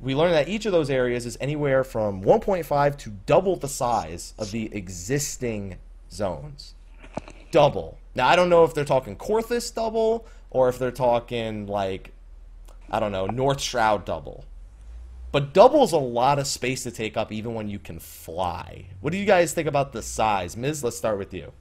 we 0.01 0.15
learned 0.15 0.35
that 0.35 0.49
each 0.49 0.67
of 0.67 0.73
those 0.73 0.91
areas 0.91 1.25
is 1.25 1.39
anywhere 1.41 1.85
from 1.85 2.23
1.5 2.23 2.99
to 2.99 3.11
double 3.27 3.57
the 3.57 3.69
size 3.69 4.35
of 4.39 4.51
the 4.51 4.75
existing 4.75 5.77
zones. 6.15 6.75
Double. 7.51 7.99
Now, 8.15 8.29
I 8.29 8.37
don't 8.37 8.49
know 8.49 8.65
if 8.65 8.75
they're 8.75 8.85
talking 8.85 9.17
Coerthas 9.17 9.75
double 9.75 10.27
or 10.51 10.69
if 10.69 10.79
they're 10.79 10.91
talking, 10.91 11.67
like, 11.67 12.13
I 12.91 13.01
don't 13.01 13.13
know, 13.13 13.27
North 13.27 13.61
Shroud 13.61 14.05
double. 14.05 14.45
But 15.33 15.53
double's 15.53 15.93
a 15.93 15.99
lot 15.99 16.39
of 16.39 16.47
space 16.47 16.85
to 16.85 16.93
take 16.93 17.17
up 17.17 17.33
even 17.33 17.55
when 17.55 17.69
you 17.69 17.81
can 17.81 17.99
fly. 17.99 18.87
What 19.01 19.11
do 19.11 19.19
you 19.19 19.27
guys 19.27 19.53
think 19.53 19.67
about 19.67 19.93
the 19.93 20.01
size? 20.01 20.57
Miz, 20.57 20.85
let's 20.85 20.97
start 20.97 21.19
with 21.19 21.35
you. 21.35 21.53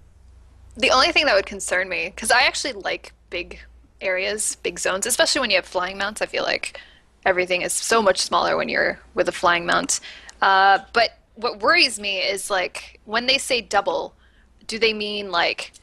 The 0.77 0.91
only 0.91 1.11
thing 1.11 1.25
that 1.25 1.35
would 1.35 1.47
concern 1.47 1.89
me, 1.89 2.11
because 2.13 2.29
I 2.29 2.41
actually 2.41 2.73
like 2.73 3.13
big 3.31 3.59
areas, 3.99 4.57
big 4.61 4.79
zones, 4.79 5.07
especially 5.07 5.41
when 5.41 5.49
you 5.49 5.55
have 5.55 5.65
flying 5.65 5.97
mounts. 5.97 6.21
I 6.21 6.27
feel 6.27 6.43
like 6.43 6.79
everything 7.25 7.63
is 7.63 7.73
so 7.73 8.01
much 8.01 8.19
smaller 8.19 8.57
when 8.57 8.69
you're 8.69 8.99
with 9.15 9.27
a 9.27 9.31
flying 9.31 9.65
mount. 9.65 9.99
Uh, 10.41 10.79
but 10.93 11.17
what 11.35 11.59
worries 11.61 11.99
me 11.99 12.17
is 12.17 12.49
like 12.49 12.99
when 13.05 13.25
they 13.25 13.37
say 13.37 13.61
double, 13.61 14.13
do 14.67 14.79
they 14.79 14.93
mean 14.93 15.31
like 15.31 15.73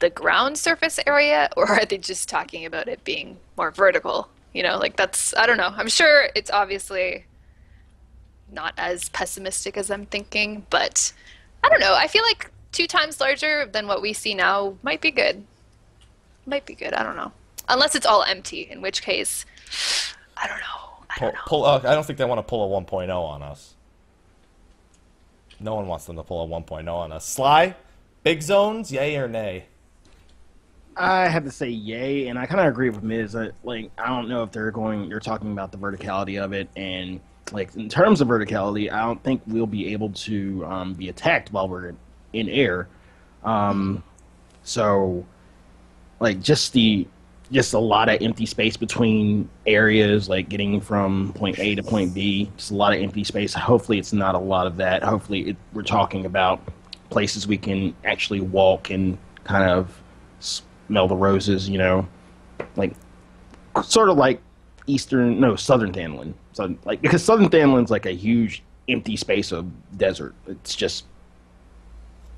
the 0.00 0.10
ground 0.10 0.58
surface 0.58 1.00
area, 1.06 1.48
or 1.56 1.66
are 1.68 1.84
they 1.84 1.98
just 1.98 2.28
talking 2.28 2.64
about 2.64 2.88
it 2.88 3.02
being 3.04 3.36
more 3.56 3.70
vertical? 3.70 4.28
You 4.52 4.62
know, 4.62 4.78
like 4.78 4.96
that's 4.96 5.34
I 5.36 5.46
don't 5.46 5.56
know. 5.56 5.72
I'm 5.76 5.88
sure 5.88 6.28
it's 6.34 6.50
obviously 6.50 7.24
not 8.50 8.74
as 8.78 9.08
pessimistic 9.10 9.76
as 9.76 9.90
I'm 9.90 10.06
thinking, 10.06 10.66
but 10.70 11.12
I 11.62 11.68
don't 11.68 11.80
know. 11.80 11.94
I 11.94 12.06
feel 12.06 12.22
like 12.22 12.50
two 12.72 12.86
times 12.86 13.20
larger 13.20 13.66
than 13.66 13.86
what 13.86 14.00
we 14.00 14.12
see 14.12 14.34
now 14.34 14.76
might 14.82 15.00
be 15.00 15.10
good. 15.10 15.44
Might 16.46 16.64
be 16.64 16.74
good. 16.74 16.94
I 16.94 17.02
don't 17.02 17.16
know. 17.16 17.32
Unless 17.68 17.94
it's 17.94 18.06
all 18.06 18.22
empty, 18.22 18.62
in 18.70 18.80
which 18.80 19.02
case, 19.02 19.44
I 20.36 20.46
don't 20.46 20.60
know. 20.60 21.04
I 21.10 21.18
Pull, 21.18 21.28
don't 21.28 21.34
know. 21.34 21.40
pull, 21.46 21.64
uh, 21.66 21.76
I 21.78 21.94
don't 21.94 22.06
think 22.06 22.18
they 22.18 22.24
want 22.24 22.38
to 22.38 22.42
pull 22.42 22.74
a 22.78 22.82
1.0 22.82 23.10
on 23.10 23.42
us. 23.42 23.74
No 25.60 25.74
one 25.74 25.86
wants 25.86 26.06
them 26.06 26.16
to 26.16 26.22
pull 26.22 26.42
a 26.44 26.48
1.0 26.62 26.88
on 26.90 27.12
us. 27.12 27.26
Sly, 27.26 27.74
big 28.28 28.42
zones, 28.42 28.92
yay 28.92 29.16
or 29.16 29.26
nay? 29.26 29.64
I 30.98 31.28
have 31.28 31.44
to 31.44 31.50
say 31.50 31.70
yay, 31.70 32.28
and 32.28 32.38
I 32.38 32.44
kind 32.44 32.60
of 32.60 32.66
agree 32.66 32.90
with 32.90 33.02
Miz. 33.02 33.34
I, 33.34 33.52
like, 33.64 33.90
I 33.96 34.08
don't 34.08 34.28
know 34.28 34.42
if 34.42 34.52
they're 34.52 34.70
going. 34.70 35.04
You're 35.04 35.18
talking 35.18 35.50
about 35.50 35.72
the 35.72 35.78
verticality 35.78 36.42
of 36.42 36.52
it, 36.52 36.68
and 36.76 37.20
like 37.52 37.74
in 37.74 37.88
terms 37.88 38.20
of 38.20 38.28
verticality, 38.28 38.92
I 38.92 39.06
don't 39.06 39.22
think 39.22 39.40
we'll 39.46 39.66
be 39.66 39.94
able 39.94 40.10
to 40.10 40.62
um, 40.66 40.92
be 40.92 41.08
attacked 41.08 41.54
while 41.54 41.70
we're 41.70 41.94
in 42.34 42.50
air. 42.50 42.88
Um, 43.44 44.02
so, 44.62 45.24
like, 46.20 46.42
just 46.42 46.74
the 46.74 47.06
just 47.50 47.72
a 47.72 47.78
lot 47.78 48.10
of 48.10 48.20
empty 48.20 48.44
space 48.44 48.76
between 48.76 49.48
areas, 49.66 50.28
like 50.28 50.50
getting 50.50 50.82
from 50.82 51.32
point 51.32 51.58
A 51.58 51.76
to 51.76 51.82
point 51.82 52.12
B. 52.12 52.50
Just 52.58 52.72
a 52.72 52.74
lot 52.74 52.92
of 52.92 53.00
empty 53.00 53.24
space. 53.24 53.54
Hopefully, 53.54 53.98
it's 53.98 54.12
not 54.12 54.34
a 54.34 54.38
lot 54.38 54.66
of 54.66 54.76
that. 54.76 55.02
Hopefully, 55.02 55.50
it, 55.50 55.56
we're 55.72 55.82
talking 55.82 56.26
about 56.26 56.60
places 57.10 57.46
we 57.46 57.58
can 57.58 57.94
actually 58.04 58.40
walk 58.40 58.90
and 58.90 59.18
kind 59.44 59.70
of 59.70 60.02
smell 60.40 61.08
the 61.08 61.16
roses. 61.16 61.68
You 61.68 61.78
know, 61.78 62.08
like 62.76 62.92
sort 63.84 64.08
of 64.08 64.16
like 64.16 64.40
eastern, 64.86 65.40
no, 65.40 65.56
southern 65.56 65.92
Thanalan. 65.92 66.34
So, 66.52 66.76
like 66.84 67.00
because 67.02 67.22
southern 67.22 67.48
Thanalan's 67.48 67.90
like 67.90 68.06
a 68.06 68.12
huge 68.12 68.62
empty 68.88 69.16
space 69.16 69.52
of 69.52 69.66
desert. 69.96 70.34
It's 70.46 70.74
just 70.74 71.04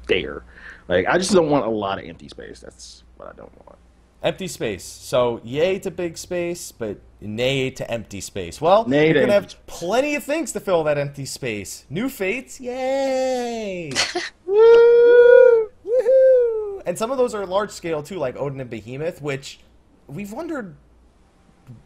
there. 0.07 0.43
Like 0.89 1.07
I 1.07 1.19
just 1.19 1.33
don't 1.33 1.51
want 1.51 1.65
a 1.65 1.71
lot 1.71 1.99
of 1.99 2.05
empty 2.05 2.29
space. 2.29 2.61
That's 2.61 3.05
what 3.17 3.29
I 3.29 3.33
don't 3.33 3.55
want. 3.67 3.79
Empty 4.23 4.49
space. 4.49 4.85
So 4.85 5.41
yay 5.45 5.79
to 5.79 5.91
big 5.91 6.19
space, 6.19 6.73
but 6.73 7.01
nay 7.23 7.71
to 7.71 7.91
empty 7.91 8.21
space. 8.21 8.61
Well, 8.61 8.87
Nay 8.87 9.07
you're 9.07 9.21
gonna 9.23 9.33
have 9.33 9.55
plenty 9.67 10.15
of 10.15 10.25
things 10.25 10.53
to 10.53 10.61
fill 10.61 10.85
that 10.85 10.99
empty 10.99 11.25
space. 11.25 11.87
New 11.89 12.11
fates, 12.11 12.61
yay! 12.61 13.93
Woo! 14.51 15.69
Woohoo! 15.87 16.83
And 16.87 16.99
some 16.99 17.11
of 17.11 17.19
those 17.19 17.35
are 17.35 17.47
large 17.47 17.71
scale 17.71 18.03
too, 18.03 18.17
like 18.17 18.37
Odin 18.37 18.61
and 18.61 18.71
Behemoth, 18.71 19.23
which 19.23 19.61
we've 20.07 20.33
wondered 20.33 20.77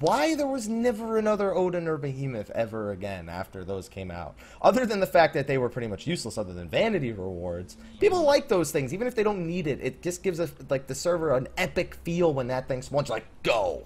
why 0.01 0.35
there 0.35 0.47
was 0.47 0.67
never 0.67 1.19
another 1.19 1.55
Odin 1.55 1.87
or 1.87 1.99
Behemoth 1.99 2.51
ever 2.51 2.93
again 2.93 3.29
after 3.29 3.65
those 3.65 3.89
came 3.89 4.11
out. 4.11 4.35
Other 4.63 4.87
than 4.87 4.99
the 4.99 5.07
fact 5.07 5.35
that 5.35 5.47
they 5.47 5.59
were 5.59 5.69
pretty 5.69 5.89
much 5.89 6.07
useless 6.07 6.39
other 6.39 6.55
than 6.55 6.71
vanity 6.71 7.13
rewards. 7.13 7.77
People 8.01 8.23
like 8.23 8.49
those 8.49 8.71
things, 8.71 8.95
even 8.95 9.07
if 9.07 9.15
they 9.15 9.23
don't 9.23 9.47
need 9.47 9.67
it. 9.67 9.81
It 9.83 10.01
just 10.03 10.23
gives 10.23 10.41
us 10.41 10.55
like 10.71 10.87
the 10.87 10.95
server 10.95 11.37
an 11.37 11.49
epic 11.59 11.97
feel 11.97 12.33
when 12.33 12.47
that 12.47 12.67
thing 12.67 12.81
spawns 12.81 13.11
like 13.11 13.27
go. 13.43 13.85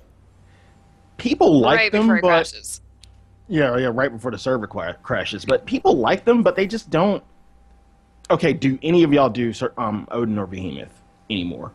People 1.16 1.60
like 1.60 1.78
right 1.78 1.92
them, 1.92 2.06
but 2.06 2.20
crashes. 2.20 2.80
yeah, 3.48 3.76
yeah, 3.76 3.90
right 3.92 4.12
before 4.12 4.30
the 4.30 4.38
server 4.38 4.68
qua- 4.68 4.92
crashes. 5.02 5.44
But 5.44 5.66
people 5.66 5.96
like 5.96 6.24
them, 6.24 6.44
but 6.44 6.54
they 6.54 6.68
just 6.68 6.90
don't. 6.90 7.24
Okay, 8.30 8.52
do 8.52 8.78
any 8.82 9.02
of 9.04 9.12
y'all 9.12 9.30
do 9.30 9.52
um 9.76 10.06
Odin 10.10 10.38
or 10.38 10.46
Behemoth 10.46 11.00
anymore? 11.30 11.72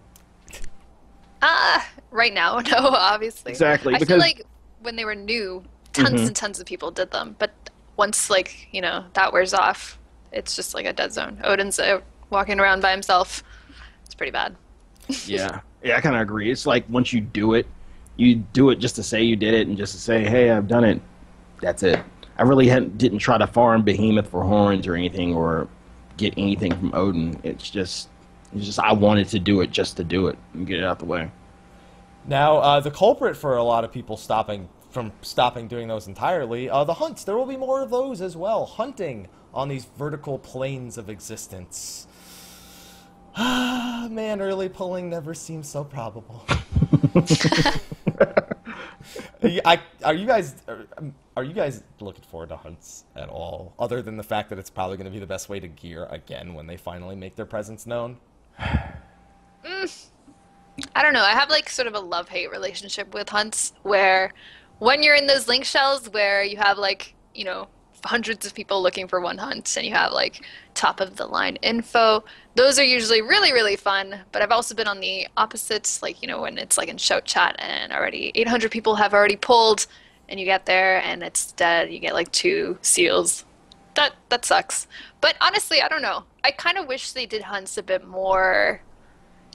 Ah, 1.41 1.87
right 2.11 2.33
now, 2.33 2.59
no, 2.71 2.77
obviously. 2.77 3.51
Exactly, 3.51 3.93
I 3.95 3.97
feel 3.99 4.05
because- 4.07 4.21
like 4.21 4.43
when 4.81 4.95
they 4.95 5.05
were 5.05 5.15
new, 5.15 5.63
tons 5.93 6.21
Mhm. 6.21 6.27
and 6.27 6.35
tons 6.35 6.59
of 6.59 6.65
people 6.65 6.91
did 6.91 7.11
them, 7.11 7.35
but 7.39 7.51
once 7.97 8.29
like 8.29 8.67
you 8.71 8.81
know 8.81 9.05
that 9.13 9.31
wears 9.33 9.53
off, 9.53 9.97
it's 10.31 10.55
just 10.55 10.73
like 10.73 10.85
a 10.85 10.93
dead 10.93 11.13
zone. 11.13 11.39
Odin's 11.43 11.79
uh, 11.79 12.01
walking 12.29 12.59
around 12.59 12.81
by 12.81 12.91
himself. 12.91 13.43
It's 14.05 14.15
pretty 14.15 14.31
bad. 14.31 14.55
Yeah, 15.25 15.59
yeah, 15.83 15.97
I 15.97 16.01
kind 16.01 16.15
of 16.15 16.21
agree. 16.21 16.49
It's 16.49 16.65
like 16.65 16.85
once 16.89 17.11
you 17.11 17.19
do 17.19 17.55
it, 17.55 17.67
you 18.15 18.35
do 18.35 18.69
it 18.69 18.77
just 18.77 18.95
to 18.95 19.03
say 19.03 19.21
you 19.21 19.35
did 19.35 19.53
it 19.53 19.67
and 19.67 19.77
just 19.77 19.93
to 19.93 19.99
say, 19.99 20.23
"Hey, 20.23 20.49
I've 20.49 20.67
done 20.67 20.85
it." 20.85 21.01
That's 21.61 21.83
it. 21.83 21.99
I 22.37 22.43
really 22.43 22.67
hadn't, 22.67 22.97
didn't 22.97 23.19
try 23.19 23.37
to 23.37 23.45
farm 23.47 23.83
Behemoth 23.83 24.27
for 24.29 24.43
horns 24.43 24.87
or 24.87 24.95
anything 24.95 25.35
or 25.35 25.67
get 26.17 26.33
anything 26.37 26.71
from 26.71 26.93
Odin. 26.93 27.39
It's 27.43 27.69
just, 27.69 28.09
it's 28.53 28.65
just 28.65 28.79
I 28.79 28.93
wanted 28.93 29.27
to 29.29 29.39
do 29.39 29.61
it 29.61 29.71
just 29.71 29.97
to 29.97 30.03
do 30.03 30.27
it 30.27 30.37
and 30.53 30.67
get 30.67 30.79
it 30.79 30.83
out 30.83 30.99
the 30.99 31.05
way. 31.05 31.31
Now, 32.25 32.57
uh, 32.57 32.79
the 32.79 32.91
culprit 32.91 33.35
for 33.35 33.57
a 33.57 33.63
lot 33.63 33.83
of 33.83 33.91
people 33.91 34.15
stopping 34.17 34.69
from 34.89 35.11
stopping 35.23 35.67
doing 35.67 35.87
those 35.87 36.07
entirely, 36.07 36.69
uh, 36.69 36.83
the 36.83 36.93
hunts. 36.93 37.23
There 37.23 37.35
will 37.35 37.47
be 37.47 37.57
more 37.57 37.81
of 37.81 37.89
those 37.89 38.21
as 38.21 38.37
well. 38.37 38.65
Hunting 38.65 39.27
on 39.53 39.67
these 39.67 39.85
vertical 39.97 40.37
planes 40.37 40.97
of 40.97 41.09
existence. 41.09 42.07
Ah, 43.35 44.07
man, 44.11 44.39
early 44.39 44.69
pulling 44.69 45.09
never 45.09 45.33
seems 45.33 45.67
so 45.67 45.83
probable. 45.83 46.45
I, 49.65 49.79
are 50.03 50.13
you 50.13 50.25
guys 50.25 50.55
are, 51.35 51.43
you 51.43 51.53
guys 51.53 51.83
looking 51.99 52.23
forward 52.23 52.49
to 52.49 52.55
hunts 52.55 53.05
at 53.15 53.29
all? 53.29 53.73
Other 53.79 54.01
than 54.01 54.17
the 54.17 54.23
fact 54.23 54.49
that 54.49 54.59
it's 54.59 54.69
probably 54.69 54.97
going 54.97 55.05
to 55.05 55.11
be 55.11 55.19
the 55.19 55.27
best 55.27 55.49
way 55.49 55.59
to 55.59 55.67
gear 55.67 56.07
again 56.09 56.53
when 56.53 56.67
they 56.67 56.77
finally 56.77 57.15
make 57.15 57.35
their 57.35 57.45
presence 57.45 57.85
known. 57.85 58.17
I 58.59 58.93
don't 61.01 61.13
know. 61.13 61.23
I 61.23 61.31
have 61.31 61.49
like 61.49 61.69
sort 61.69 61.87
of 61.87 61.95
a 61.95 61.99
love 61.99 62.29
hate 62.29 62.51
relationship 62.51 63.13
with 63.13 63.29
hunts 63.29 63.73
where 63.83 64.33
when 64.79 65.03
you're 65.03 65.15
in 65.15 65.27
those 65.27 65.47
link 65.47 65.65
shells 65.65 66.09
where 66.09 66.43
you 66.43 66.57
have 66.57 66.77
like, 66.77 67.15
you 67.33 67.45
know, 67.45 67.67
hundreds 68.05 68.45
of 68.45 68.53
people 68.53 68.81
looking 68.81 69.07
for 69.07 69.21
one 69.21 69.37
hunt 69.37 69.77
and 69.77 69.85
you 69.85 69.93
have 69.93 70.11
like 70.11 70.45
top 70.73 70.99
of 70.99 71.15
the 71.15 71.25
line 71.25 71.55
info, 71.57 72.23
those 72.55 72.77
are 72.77 72.83
usually 72.83 73.21
really, 73.21 73.53
really 73.53 73.75
fun. 73.75 74.19
But 74.31 74.41
I've 74.41 74.51
also 74.51 74.75
been 74.75 74.87
on 74.87 74.99
the 74.99 75.27
opposite, 75.37 75.99
like, 76.01 76.21
you 76.21 76.27
know, 76.27 76.41
when 76.41 76.57
it's 76.57 76.77
like 76.77 76.89
in 76.89 76.97
shout 76.97 77.25
chat 77.25 77.55
and 77.59 77.93
already 77.93 78.31
800 78.35 78.71
people 78.71 78.95
have 78.95 79.13
already 79.13 79.35
pulled 79.35 79.87
and 80.33 80.39
you 80.39 80.47
get 80.47 80.65
there 80.65 80.99
and 81.03 81.21
it's 81.21 81.51
dead, 81.51 81.93
you 81.93 81.99
get 81.99 82.15
like 82.15 82.31
two 82.31 82.75
seals. 82.81 83.45
That, 83.93 84.13
that 84.29 84.45
sucks. 84.45 84.87
But 85.21 85.35
honestly, 85.39 85.79
I 85.79 85.87
don't 85.87 86.01
know. 86.01 86.23
I 86.43 86.49
kind 86.49 86.79
of 86.79 86.87
wish 86.87 87.11
they 87.11 87.27
did 87.27 87.43
hunts 87.43 87.77
a 87.77 87.83
bit 87.83 88.07
more 88.07 88.81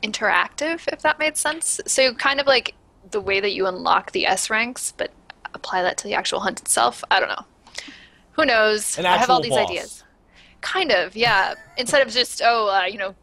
interactive, 0.05 0.87
if 0.93 1.03
that 1.03 1.19
made 1.19 1.37
sense. 1.37 1.81
So 1.89 2.15
kind 2.15 2.39
of 2.39 2.47
like 2.47 2.77
the 3.11 3.21
way 3.21 3.41
that 3.41 3.55
you 3.55 3.67
unlock 3.67 4.13
the 4.13 4.25
S 4.25 4.51
ranks, 4.51 4.95
but 4.97 5.11
apply 5.53 5.83
that 5.83 5.99
to 5.99 6.05
the 6.05 6.15
actual 6.15 6.39
hunt 6.39 6.61
itself. 6.61 7.03
I 7.11 7.19
don't 7.19 7.29
know. 7.29 7.45
Who 8.35 8.45
knows? 8.45 8.97
I 9.01 9.17
have 9.17 9.31
all 9.31 9.43
these 9.43 9.51
boss. 9.51 9.69
ideas. 9.69 10.05
Kind 10.61 10.93
of, 10.93 11.17
yeah. 11.17 11.55
Instead 11.77 12.07
of 12.07 12.13
just 12.13 12.41
oh, 12.45 12.69
uh, 12.69 12.87
you 12.87 12.99
know, 12.99 13.17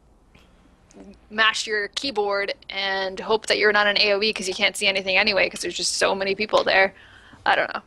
mash 1.29 1.65
your 1.65 1.87
keyboard 1.89 2.53
and 2.69 3.17
hope 3.17 3.47
that 3.47 3.57
you're 3.57 3.71
not 3.71 3.87
an 3.87 3.95
AOE 3.95 4.19
because 4.19 4.49
you 4.49 4.53
can't 4.53 4.75
see 4.75 4.87
anything 4.87 5.15
anyway 5.15 5.45
because 5.45 5.61
there's 5.61 5.77
just 5.77 5.93
so 5.93 6.13
many 6.13 6.35
people 6.35 6.65
there. 6.65 6.93
I 7.45 7.55
don't 7.55 7.73
know. 7.73 7.81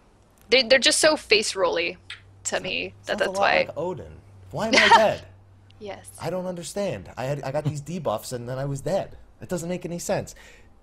They 0.50 0.62
they're 0.62 0.78
just 0.78 1.00
so 1.00 1.16
face 1.16 1.54
rolly 1.54 1.98
to 2.44 2.60
me 2.60 2.94
that 3.06 3.18
Sounds 3.18 3.20
a 3.20 3.24
that's 3.24 3.38
lot 3.38 3.40
why. 3.40 3.56
like 3.58 3.70
Odin. 3.76 4.12
Why 4.50 4.68
am 4.68 4.74
I 4.76 4.88
dead? 4.96 5.26
yes. 5.78 6.10
I 6.20 6.30
don't 6.30 6.46
understand. 6.46 7.10
I 7.16 7.24
had 7.24 7.42
I 7.42 7.52
got 7.52 7.64
these 7.64 7.82
debuffs 7.82 8.32
and 8.32 8.48
then 8.48 8.58
I 8.58 8.64
was 8.64 8.80
dead. 8.80 9.16
It 9.40 9.48
doesn't 9.48 9.68
make 9.68 9.84
any 9.84 9.98
sense. 9.98 10.34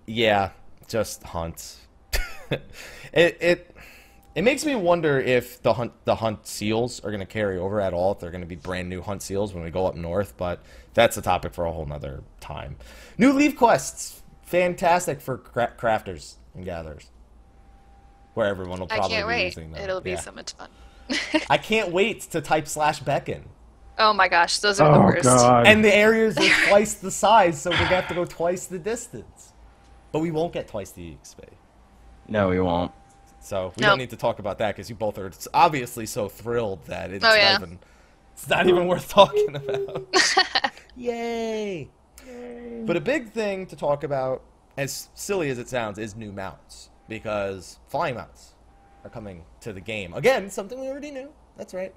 Yeah, 0.06 0.50
just 0.88 1.22
hunt. 1.24 1.76
it 2.50 3.36
it 3.40 3.76
it 4.34 4.42
makes 4.44 4.64
me 4.64 4.74
wonder 4.74 5.18
if 5.18 5.62
the 5.62 5.72
hunt 5.72 5.92
the 6.04 6.14
hunt 6.16 6.46
seals 6.46 7.00
are 7.00 7.10
going 7.10 7.20
to 7.20 7.26
carry 7.26 7.58
over 7.58 7.80
at 7.80 7.92
all. 7.92 8.12
If 8.12 8.20
they're 8.20 8.30
going 8.30 8.42
to 8.42 8.46
be 8.46 8.54
brand 8.54 8.88
new 8.88 9.00
hunt 9.02 9.22
seals 9.22 9.52
when 9.52 9.64
we 9.64 9.70
go 9.70 9.86
up 9.86 9.96
north, 9.96 10.34
but 10.36 10.62
that's 10.94 11.16
a 11.16 11.22
topic 11.22 11.54
for 11.54 11.64
a 11.64 11.72
whole 11.72 11.86
nother 11.86 12.22
time. 12.40 12.76
New 13.18 13.32
leaf 13.32 13.56
quests, 13.56 14.22
fantastic 14.42 15.20
for 15.20 15.38
cra- 15.38 15.72
crafters 15.78 16.34
and 16.54 16.64
gatherers, 16.64 17.10
where 18.36 18.46
everyone 18.46 18.78
will 18.80 18.86
probably 18.86 18.96
I 18.96 18.98
probably 18.98 19.16
can't 19.16 19.26
be 19.28 19.34
wait. 19.34 19.44
using 19.46 19.70
them. 19.72 19.82
It'll 19.82 20.00
be 20.02 20.10
Yeah. 20.10 20.20
so 20.20 20.30
much 20.32 20.52
fun. 20.52 20.68
I 21.50 21.56
can't 21.56 21.90
wait 21.90 22.20
to 22.32 22.40
type 22.42 22.68
slash 22.68 23.00
beckon. 23.00 23.48
Oh 23.98 24.12
my 24.12 24.28
gosh, 24.28 24.58
those 24.58 24.78
are 24.78 24.92
the 24.92 24.98
Oh 24.98 25.04
worst. 25.04 25.22
God! 25.24 25.66
And 25.66 25.82
the 25.82 25.94
areas 25.94 26.36
are 26.36 26.66
twice 26.68 26.94
the 26.94 27.10
size, 27.10 27.60
so 27.62 27.70
we're 27.70 27.76
gonna 27.78 27.88
have 27.88 28.08
to 28.08 28.14
go 28.14 28.26
twice 28.26 28.66
the 28.66 28.78
distance. 28.78 29.52
But 30.12 30.18
we 30.18 30.30
won't 30.30 30.52
get 30.52 30.68
twice 30.68 30.90
the 30.90 31.16
XP. 31.22 31.44
no, 32.28 32.48
we 32.50 32.60
won't. 32.60 32.92
So 33.40 33.72
we 33.76 33.80
No. 33.82 33.88
don't 33.90 33.98
need 33.98 34.10
to 34.10 34.16
talk 34.16 34.38
about 34.38 34.58
that 34.58 34.74
because 34.74 34.90
you 34.90 34.96
both 34.96 35.16
are 35.18 35.30
obviously 35.54 36.04
so 36.04 36.28
thrilled 36.28 36.84
that 36.86 37.10
it's 37.10 37.24
Oh, 37.24 37.32
yeah. 37.34 37.52
not 37.52 37.62
even 37.62 37.78
it's 38.34 38.48
not 38.50 38.66
even 38.66 38.86
worth 38.86 39.08
talking 39.08 39.56
about. 39.56 40.14
Yay! 40.96 41.88
But 42.84 42.96
a 42.96 43.00
big 43.00 43.32
thing 43.32 43.64
to 43.66 43.76
talk 43.76 44.04
about, 44.04 44.42
as 44.76 45.08
silly 45.14 45.48
as 45.48 45.58
it 45.58 45.68
sounds, 45.70 45.98
is 45.98 46.14
new 46.16 46.32
mounts 46.32 46.90
because 47.08 47.78
flying 47.88 48.14
mounts 48.14 48.54
are 49.04 49.10
coming 49.10 49.44
to 49.60 49.72
the 49.72 49.80
game 49.80 50.14
again. 50.14 50.50
Something 50.50 50.80
we 50.80 50.88
already 50.88 51.10
knew. 51.10 51.30
That's 51.56 51.74
right. 51.74 51.94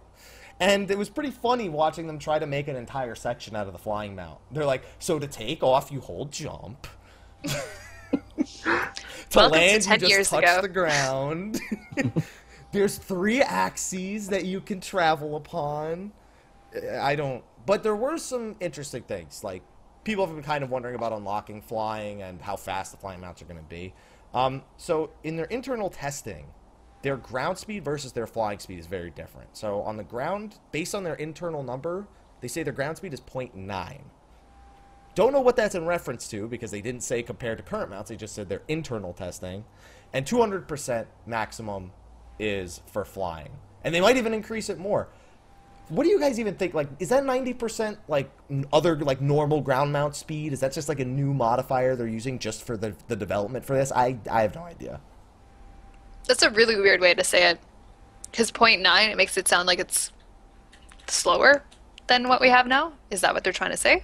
And 0.60 0.92
it 0.92 0.98
was 0.98 1.10
pretty 1.10 1.32
funny 1.32 1.70
watching 1.70 2.08
them 2.08 2.20
try 2.20 2.38
to 2.38 2.46
make 2.46 2.68
an 2.68 2.76
entire 2.76 3.16
section 3.16 3.56
out 3.56 3.68
of 3.68 3.74
the 3.74 3.80
flying 3.80 4.16
mount. 4.16 4.40
They're 4.52 4.66
like, 4.66 4.84
so 5.00 5.18
to 5.18 5.28
take 5.28 5.64
off, 5.64 5.92
you 5.92 6.02
hold 6.02 6.32
jump. 6.32 6.88
to 7.44 7.54
Welcome 8.12 8.92
to 9.30 9.48
land, 9.48 9.84
10 9.84 10.00
you 10.02 10.08
just 10.10 10.32
touch 10.32 10.44
ago. 10.44 10.62
the 10.62 10.68
ground. 10.68 11.62
There's 12.72 12.98
three 12.98 13.42
axes 13.42 14.28
that 14.30 14.46
you 14.46 14.62
can 14.62 14.82
travel 14.82 15.36
upon. 15.36 16.12
I 17.00 17.16
don't. 17.16 17.44
But 17.66 17.84
there 17.84 17.96
were 17.96 18.18
some 18.18 18.56
interesting 18.60 19.04
things. 19.04 19.44
Like 19.44 19.64
people 20.04 20.26
have 20.26 20.36
been 20.36 20.44
kind 20.44 20.64
of 20.64 20.70
wondering 20.70 20.96
about 20.96 21.14
unlocking 21.14 21.62
flying 21.62 22.22
and 22.22 22.42
how 22.42 22.56
fast 22.56 22.92
the 22.92 22.98
flying 22.98 23.22
mounts 23.22 23.42
are 23.42 23.46
going 23.46 23.58
to 23.58 23.64
be. 23.64 23.94
Um, 24.34 24.64
so 24.78 25.12
in 25.24 25.36
their 25.36 25.46
internal 25.46 25.90
testing, 25.90 26.48
their 27.02 27.18
ground 27.18 27.58
speed 27.58 27.84
versus 27.84 28.12
their 28.12 28.28
flying 28.28 28.60
speed 28.60 28.80
is 28.80 28.88
very 28.88 29.10
different. 29.10 29.56
So 29.56 29.82
on 29.82 29.98
the 29.98 30.04
ground, 30.04 30.60
based 30.72 30.94
on 30.94 31.04
their 31.04 31.16
internal 31.16 31.64
number, 31.64 32.08
they 32.42 32.48
say 32.48 32.64
their 32.64 32.74
ground 32.74 32.98
speed 32.98 33.14
is 33.14 33.22
0.9. 33.22 34.02
Don't 35.16 35.34
know 35.34 35.42
what 35.42 35.56
that's 35.56 35.76
in 35.76 35.86
reference 35.86 36.28
to 36.30 36.48
because 36.48 36.72
they 36.72 36.82
didn't 36.82 37.04
say 37.04 37.24
compared 37.24 37.58
to 37.58 37.64
current 37.64 37.90
mounts. 37.90 38.10
They 38.10 38.16
just 38.16 38.36
said 38.36 38.48
their 38.48 38.62
internal 38.68 39.14
testing. 39.14 39.66
And 40.14 40.26
200% 40.26 41.06
maximum 41.26 41.92
is 42.38 42.82
for 42.92 43.06
flying. 43.06 43.52
And 43.84 43.94
they 43.94 44.02
might 44.02 44.18
even 44.18 44.34
increase 44.34 44.70
it 44.70 44.78
more. 44.78 45.10
What 45.90 46.04
do 46.04 46.10
you 46.10 46.20
guys 46.20 46.40
even 46.40 46.56
think? 46.56 46.74
Like, 46.74 46.88
is 47.00 47.10
that 47.10 47.24
90% 47.24 47.98
like 48.08 48.30
other 48.72 48.96
like 48.98 49.22
normal 49.22 49.62
ground 49.62 49.92
mount 49.92 50.16
speed? 50.16 50.54
Is 50.54 50.60
that 50.60 50.72
just 50.72 50.88
like 50.88 51.00
a 51.00 51.06
new 51.06 51.34
modifier 51.34 51.96
they're 51.96 52.08
using 52.08 52.38
just 52.40 52.64
for 52.64 52.78
the, 52.78 52.94
the 53.08 53.16
development 53.16 53.66
for 53.66 53.76
this? 53.76 53.92
I, 53.92 54.18
I 54.30 54.44
have 54.44 54.54
no 54.56 54.62
idea. 54.64 55.02
That's 56.28 56.44
a 56.44 56.50
really 56.52 56.76
weird 56.76 57.02
way 57.02 57.14
to 57.16 57.24
say 57.24 57.50
it. 57.50 57.60
Because 58.30 58.52
point 58.52 58.84
0.9, 58.86 59.10
it 59.12 59.18
makes 59.18 59.36
it 59.38 59.48
sound 59.48 59.66
like 59.68 59.80
it's 59.80 60.12
slower 61.08 61.64
than 62.06 62.28
what 62.28 62.40
we 62.42 62.50
have 62.50 62.68
now. 62.68 62.94
Is 63.10 63.22
that 63.22 63.34
what 63.34 63.44
they're 63.44 63.54
trying 63.54 63.72
to 63.72 63.78
say? 63.78 64.04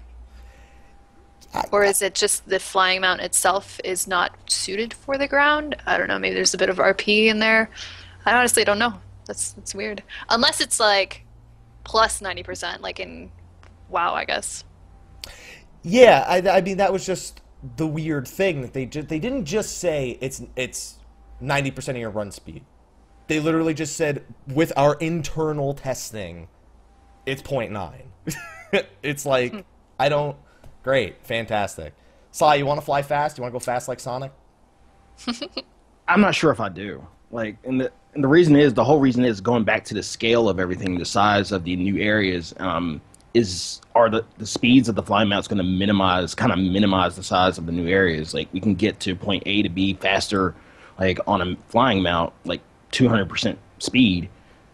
I- 1.54 1.66
Or 1.72 1.84
is 1.84 2.02
it 2.02 2.16
just 2.16 2.50
the 2.50 2.60
flying 2.60 3.02
mount 3.02 3.22
itself 3.22 3.80
is 3.84 4.08
not 4.08 4.32
suited 4.50 4.94
for 4.94 5.20
the 5.20 5.28
ground? 5.28 5.76
I 5.86 5.98
don't 6.00 6.08
know. 6.08 6.18
Maybe 6.18 6.34
there's 6.34 6.56
a 6.56 6.58
bit 6.58 6.70
of 6.70 6.78
RP 6.78 7.28
in 7.28 7.38
there. 7.38 7.70
I 8.26 8.34
honestly 8.34 8.64
don't 8.64 8.80
know. 8.80 8.96
That's 9.28 9.52
that's 9.52 9.76
weird. 9.76 10.02
Unless 10.30 10.62
it's 10.62 10.80
like 10.80 11.25
plus 11.86 12.22
ninety 12.22 12.44
percent, 12.44 12.82
like 12.82 13.00
in 13.00 13.32
WoW, 13.90 14.14
I 14.14 14.26
guess. 14.26 14.66
Yeah, 15.84 16.26
I, 16.28 16.58
I 16.58 16.62
mean 16.62 16.78
that 16.78 16.92
was 16.92 17.06
just 17.06 17.42
the 17.78 17.88
weird 17.88 18.28
thing 18.28 18.62
that 18.62 18.74
they 18.74 18.86
ju- 18.86 19.04
they 19.04 19.20
didn't 19.20 19.46
just 19.46 19.78
say 19.78 20.18
it's 20.20 20.42
it's 20.58 20.98
ninety 21.40 21.72
percent 21.72 21.98
of 21.98 22.02
your 22.02 22.10
run 22.10 22.32
speed. 22.32 22.66
They 23.28 23.40
literally 23.40 23.74
just 23.74 23.96
said 23.96 24.26
with 24.48 24.74
our 24.76 24.96
internal 24.96 25.74
testing, 25.74 26.48
it's 27.26 27.42
0.9. 27.42 28.86
it's 29.02 29.26
like 29.26 29.52
hmm. 29.52 29.60
I 30.00 30.10
don't. 30.10 30.38
Great, 30.84 31.26
fantastic. 31.26 31.94
Sly, 32.32 32.56
you 32.56 32.66
want 32.66 32.80
to 32.80 32.86
fly 32.86 33.02
fast? 33.02 33.38
You 33.38 33.42
want 33.42 33.54
to 33.54 33.60
go 33.60 33.64
fast 33.64 33.88
like 33.88 34.00
Sonic? 34.00 34.32
I'm 36.08 36.22
not 36.22 36.36
sure 36.36 36.52
if 36.52 36.60
I 36.60 36.70
do. 36.70 37.08
Like, 37.32 37.58
in 37.64 37.78
the 37.78 37.92
and 38.16 38.24
the 38.24 38.28
reason 38.30 38.56
is 38.56 38.74
the 38.74 38.84
whole 38.84 39.00
reason 39.00 39.26
is 39.26 39.42
going 39.42 39.66
back 39.66 39.84
to 39.86 39.94
the 39.94 40.02
scale 40.02 40.48
of 40.50 40.60
everything, 40.60 40.98
the 40.98 41.06
size 41.06 41.52
of 41.52 41.66
the 41.66 41.76
new 41.76 41.98
areas. 41.98 42.56
Um, 42.58 43.02
is 43.34 43.82
are 43.94 44.10
the 44.10 44.26
the 44.38 44.46
speeds 44.46 44.88
of 44.88 44.96
the 44.96 45.04
flying 45.04 45.28
mounts 45.28 45.50
going 45.50 45.58
to 45.58 45.64
minimize, 45.64 46.34
kind 46.34 46.54
of 46.54 46.58
minimize 46.58 47.18
the 47.18 47.24
size 47.24 47.58
of 47.58 47.66
the 47.66 47.74
new 47.74 47.88
areas? 47.88 48.34
Like, 48.34 48.48
we 48.54 48.62
can 48.62 48.76
get 48.76 49.02
to 49.02 49.16
point 49.16 49.44
A 49.46 49.62
to 49.62 49.70
B 49.70 49.94
faster, 49.96 50.56
like 50.98 51.20
on 51.28 51.42
a 51.42 51.58
flying 51.68 52.02
mount, 52.02 52.34
like 52.46 52.62
200 52.92 53.28
percent 53.28 53.60
speed. 53.80 54.30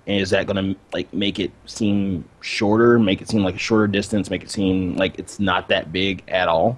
And 0.06 0.20
is 0.20 0.30
that 0.32 0.46
going 0.46 0.74
to 0.74 0.80
like 0.94 1.12
make 1.14 1.40
it 1.40 1.52
seem 1.66 2.26
shorter, 2.42 3.00
make 3.00 3.22
it 3.22 3.30
seem 3.30 3.44
like 3.44 3.56
a 3.56 3.60
shorter 3.60 3.88
distance, 3.88 4.30
make 4.30 4.44
it 4.44 4.52
seem 4.52 4.96
like 4.96 5.18
it's 5.18 5.40
not 5.40 5.70
that 5.70 5.92
big 5.92 6.24
at 6.28 6.48
all? 6.48 6.78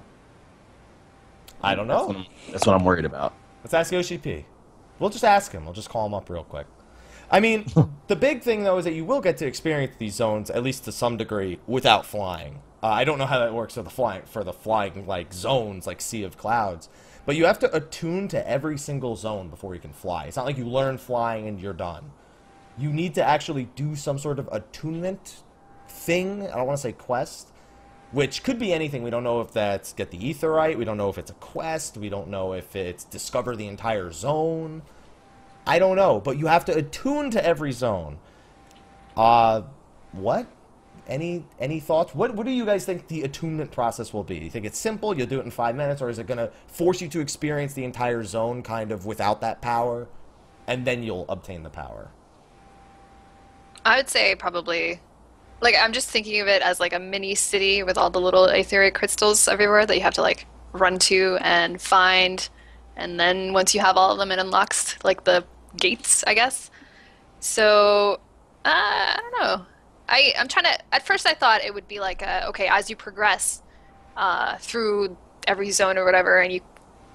I 1.62 1.76
don't 1.76 1.88
That's 1.88 2.02
know. 2.02 2.08
what 2.08 2.17
I'm, 2.17 2.26
that's 2.52 2.67
what 2.67 2.76
I'm 2.76 2.86
worried 2.86 3.06
about. 3.06 3.34
Let's 3.63 3.73
ask 3.73 3.91
Yoshi 3.91 4.17
P. 4.17 4.45
We'll 4.99 5.10
just 5.10 5.23
ask 5.23 5.51
him. 5.51 5.65
We'll 5.65 5.73
just 5.73 5.89
call 5.89 6.06
him 6.06 6.13
up 6.13 6.29
real 6.29 6.43
quick. 6.43 6.67
I 7.32 7.39
mean, 7.39 7.65
the 8.08 8.15
big 8.15 8.41
thing 8.41 8.63
though 8.63 8.77
is 8.77 8.86
that 8.86 8.93
you 8.93 9.06
will 9.06 9.21
get 9.21 9.38
to 9.38 9.47
experience 9.47 9.95
these 9.97 10.15
zones 10.15 10.49
at 10.49 10.63
least 10.63 10.86
to 10.86 10.91
some 10.91 11.17
degree 11.17 11.60
without 11.67 12.06
flying. 12.06 12.62
Uh, 12.82 12.88
I 12.88 13.06
don't 13.06 13.17
know 13.17 13.25
how 13.25 13.39
that 13.39 13.53
works 13.53 13.75
for 13.75 13.82
the 13.82 13.89
flying 13.89 14.23
for 14.23 14.43
the 14.43 14.51
flying 14.51 15.08
like 15.08 15.34
zones 15.34 15.88
like 15.88 16.01
Sea 16.01 16.23
of 16.23 16.38
Clouds, 16.38 16.89
but 17.25 17.36
you 17.38 17.45
have 17.45 17.60
to 17.60 17.75
attune 17.75 18.27
to 18.29 18.47
every 18.47 18.77
single 18.77 19.15
zone 19.15 19.47
before 19.47 19.73
you 19.73 19.79
can 19.79 19.93
fly. 19.93 20.25
It's 20.25 20.36
not 20.36 20.45
like 20.45 20.58
you 20.58 20.65
learn 20.65 20.97
flying 20.97 21.47
and 21.47 21.62
you're 21.62 21.71
done. 21.71 22.12
You 22.77 22.91
need 22.91 23.15
to 23.15 23.23
actually 23.23 23.69
do 23.75 23.95
some 23.95 24.19
sort 24.19 24.38
of 24.38 24.49
attunement 24.51 25.43
thing. 25.88 26.43
I 26.43 26.58
don't 26.58 26.67
want 26.67 26.77
to 26.77 26.82
say 26.82 26.91
quest, 26.91 27.53
which 28.13 28.43
could 28.43 28.60
be 28.60 28.71
anything. 28.71 29.04
We 29.04 29.10
don't 29.10 29.23
know 29.23 29.41
if 29.41 29.52
that's 29.52 29.91
get 29.91 30.12
the 30.12 30.19
aetheryte. 30.19 30.78
We 30.78 30.86
don't 30.86 30.97
know 30.97 31.10
if 31.10 31.17
it's 31.17 31.32
a 31.32 31.36
quest. 31.36 31.97
We 31.97 32.10
don't 32.10 32.30
know 32.30 32.54
if 32.54 32.76
it's 32.76 33.04
discover 33.04 33.56
the 33.56 33.67
entire 33.67 34.12
zone. 34.12 34.84
I 35.65 35.80
don't 35.80 35.95
know, 35.95 36.21
but 36.21 36.38
you 36.38 36.47
have 36.47 36.63
to 36.65 36.78
attune 36.78 37.32
to 37.32 37.43
every 37.43 37.71
zone. 37.71 38.19
Uh, 39.17 39.63
what? 40.12 40.47
Any 41.08 41.45
any 41.60 41.80
thoughts? 41.80 42.15
What 42.15 42.36
what 42.36 42.45
do 42.45 42.52
you 42.52 42.65
guys 42.65 42.86
think 42.86 43.08
the 43.08 43.23
attunement 43.23 43.71
process 43.71 44.13
will 44.13 44.23
be? 44.23 44.38
You 44.38 44.49
think 44.49 44.65
it's 44.65 44.78
simple? 44.78 45.17
You'll 45.17 45.28
do 45.28 45.39
it 45.39 45.45
in 45.45 45.52
five 45.52 45.76
minutes, 45.76 46.02
or 46.02 46.10
is 46.10 46.19
it 46.19 46.28
gonna 46.28 46.52
force 46.67 47.02
you 47.02 47.10
to 47.10 47.19
experience 47.19 47.73
the 47.73 47.84
entire 47.84 48.23
zone 48.23 48.62
kind 48.62 48.91
of 48.91 49.06
without 49.06 49.41
that 49.41 49.62
power, 49.62 50.08
and 50.67 50.86
then 50.86 51.04
you'll 51.04 51.26
obtain 51.28 51.63
the 51.63 51.69
power? 51.69 52.12
I 53.84 53.97
would 53.97 54.10
say 54.10 54.36
probably 54.36 55.02
like 55.63 55.76
I'm 55.80 55.93
just 55.93 56.10
thinking 56.10 56.39
of 56.41 56.47
it 56.47 56.62
as 56.62 56.80
like 56.80 56.93
a 56.93 56.99
mini 56.99 57.36
city 57.36 57.84
with 57.84 57.97
all 57.97 58.10
the 58.10 58.21
little 58.21 58.47
aetheric 58.47 58.93
crystals 58.93 59.47
everywhere 59.47 59.86
that 59.86 59.95
you 59.95 60.02
have 60.02 60.13
to 60.15 60.21
like 60.21 60.45
run 60.73 60.99
to 60.99 61.38
and 61.41 61.82
find 61.82 62.47
and 62.95 63.19
then 63.19 63.54
once 63.54 63.73
you 63.73 63.82
have 63.82 63.97
all 63.97 64.12
of 64.12 64.17
them 64.19 64.32
it 64.32 64.39
unlocks 64.39 64.97
like 65.04 65.23
the 65.23 65.45
gates, 65.78 66.23
I 66.26 66.34
guess. 66.34 66.69
So 67.39 68.19
uh, 68.65 68.69
I 68.69 69.17
don't 69.19 69.41
know. 69.41 69.65
I 70.08 70.34
I'm 70.38 70.47
trying 70.47 70.65
to 70.65 70.78
at 70.93 71.06
first 71.06 71.28
I 71.28 71.34
thought 71.34 71.63
it 71.63 71.73
would 71.73 71.88
be 71.88 71.99
like 71.99 72.21
a, 72.21 72.47
okay, 72.49 72.67
as 72.67 72.89
you 72.89 72.95
progress 72.95 73.62
uh, 74.15 74.58
through 74.58 75.17
every 75.47 75.71
zone 75.71 75.97
or 75.97 76.06
whatever 76.06 76.39
and 76.39 76.54
you 76.54 76.62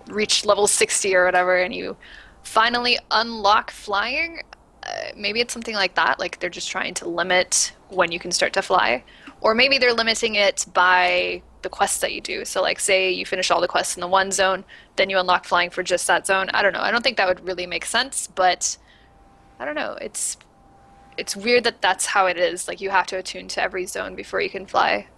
reach 0.09 0.45
level 0.45 0.67
60 0.67 1.15
or 1.15 1.25
whatever 1.25 1.57
and 1.57 1.75
you 1.75 1.97
finally 2.43 2.99
unlock 3.11 3.71
flying 3.71 4.41
uh, 4.85 5.11
maybe 5.17 5.41
it's 5.41 5.53
something 5.53 5.75
like 5.75 5.95
that 5.95 6.19
like 6.19 6.39
they're 6.41 6.51
just 6.51 6.71
trying 6.71 6.95
to 6.95 7.09
limit 7.09 7.73
when 7.91 8.13
you 8.13 8.19
can 8.19 8.31
start 8.31 8.53
to 8.55 8.63
fly. 8.63 9.03
Or 9.41 9.55
maybe 9.55 9.79
they're 9.79 9.93
limiting 9.95 10.35
it 10.35 10.67
by 10.75 11.43
the 11.63 11.69
quests 11.69 12.01
that 12.01 12.13
you 12.13 12.21
do. 12.21 12.45
So 12.45 12.63
like 12.63 12.81
say 12.81 13.11
you 13.11 13.27
finish 13.27 13.51
all 13.51 13.61
the 13.61 13.69
quests 13.69 13.97
in 13.97 14.01
the 14.01 14.09
one 14.09 14.31
zone 14.31 14.65
then 14.97 15.11
you 15.11 15.19
unlock 15.19 15.45
flying 15.45 15.71
for 15.71 15.83
just 15.83 16.07
that 16.07 16.27
zone. 16.27 16.49
I 16.55 16.63
don't 16.63 16.73
know. 16.73 16.81
I 16.81 16.91
don't 16.91 17.03
think 17.03 17.17
that 17.17 17.29
would 17.29 17.47
really 17.47 17.67
make 17.67 17.85
sense 17.85 18.27
but 18.27 18.77
i 19.61 19.65
don't 19.65 19.75
know. 19.75 19.97
It's 20.01 20.37
it's 21.17 21.35
weird 21.37 21.65
that 21.65 21.83
that's 21.83 22.07
how 22.07 22.27
it 22.27 22.39
is. 22.39 22.69
Like 22.69 22.81
you 22.81 22.91
have 22.91 23.07
to 23.09 23.19
attune 23.19 23.49
to 23.49 23.63
every 23.63 23.87
zone 23.87 24.15
before 24.15 24.41
you 24.41 24.49
can 24.51 24.67
fly. 24.67 25.09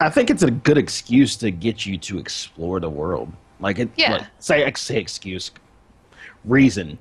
I 0.00 0.10
think 0.10 0.28
it's 0.28 0.42
a 0.42 0.50
good 0.50 0.76
excuse 0.76 1.36
to 1.36 1.50
get 1.50 1.86
you 1.86 1.96
to 1.98 2.18
explore 2.18 2.80
the 2.80 2.90
world. 2.90 3.32
Like 3.60 3.78
it, 3.78 3.88
Yeah. 3.96 4.12
like, 4.12 4.26
say, 4.38 4.72
say 4.74 4.96
excuse, 4.98 5.50
reason. 6.44 6.98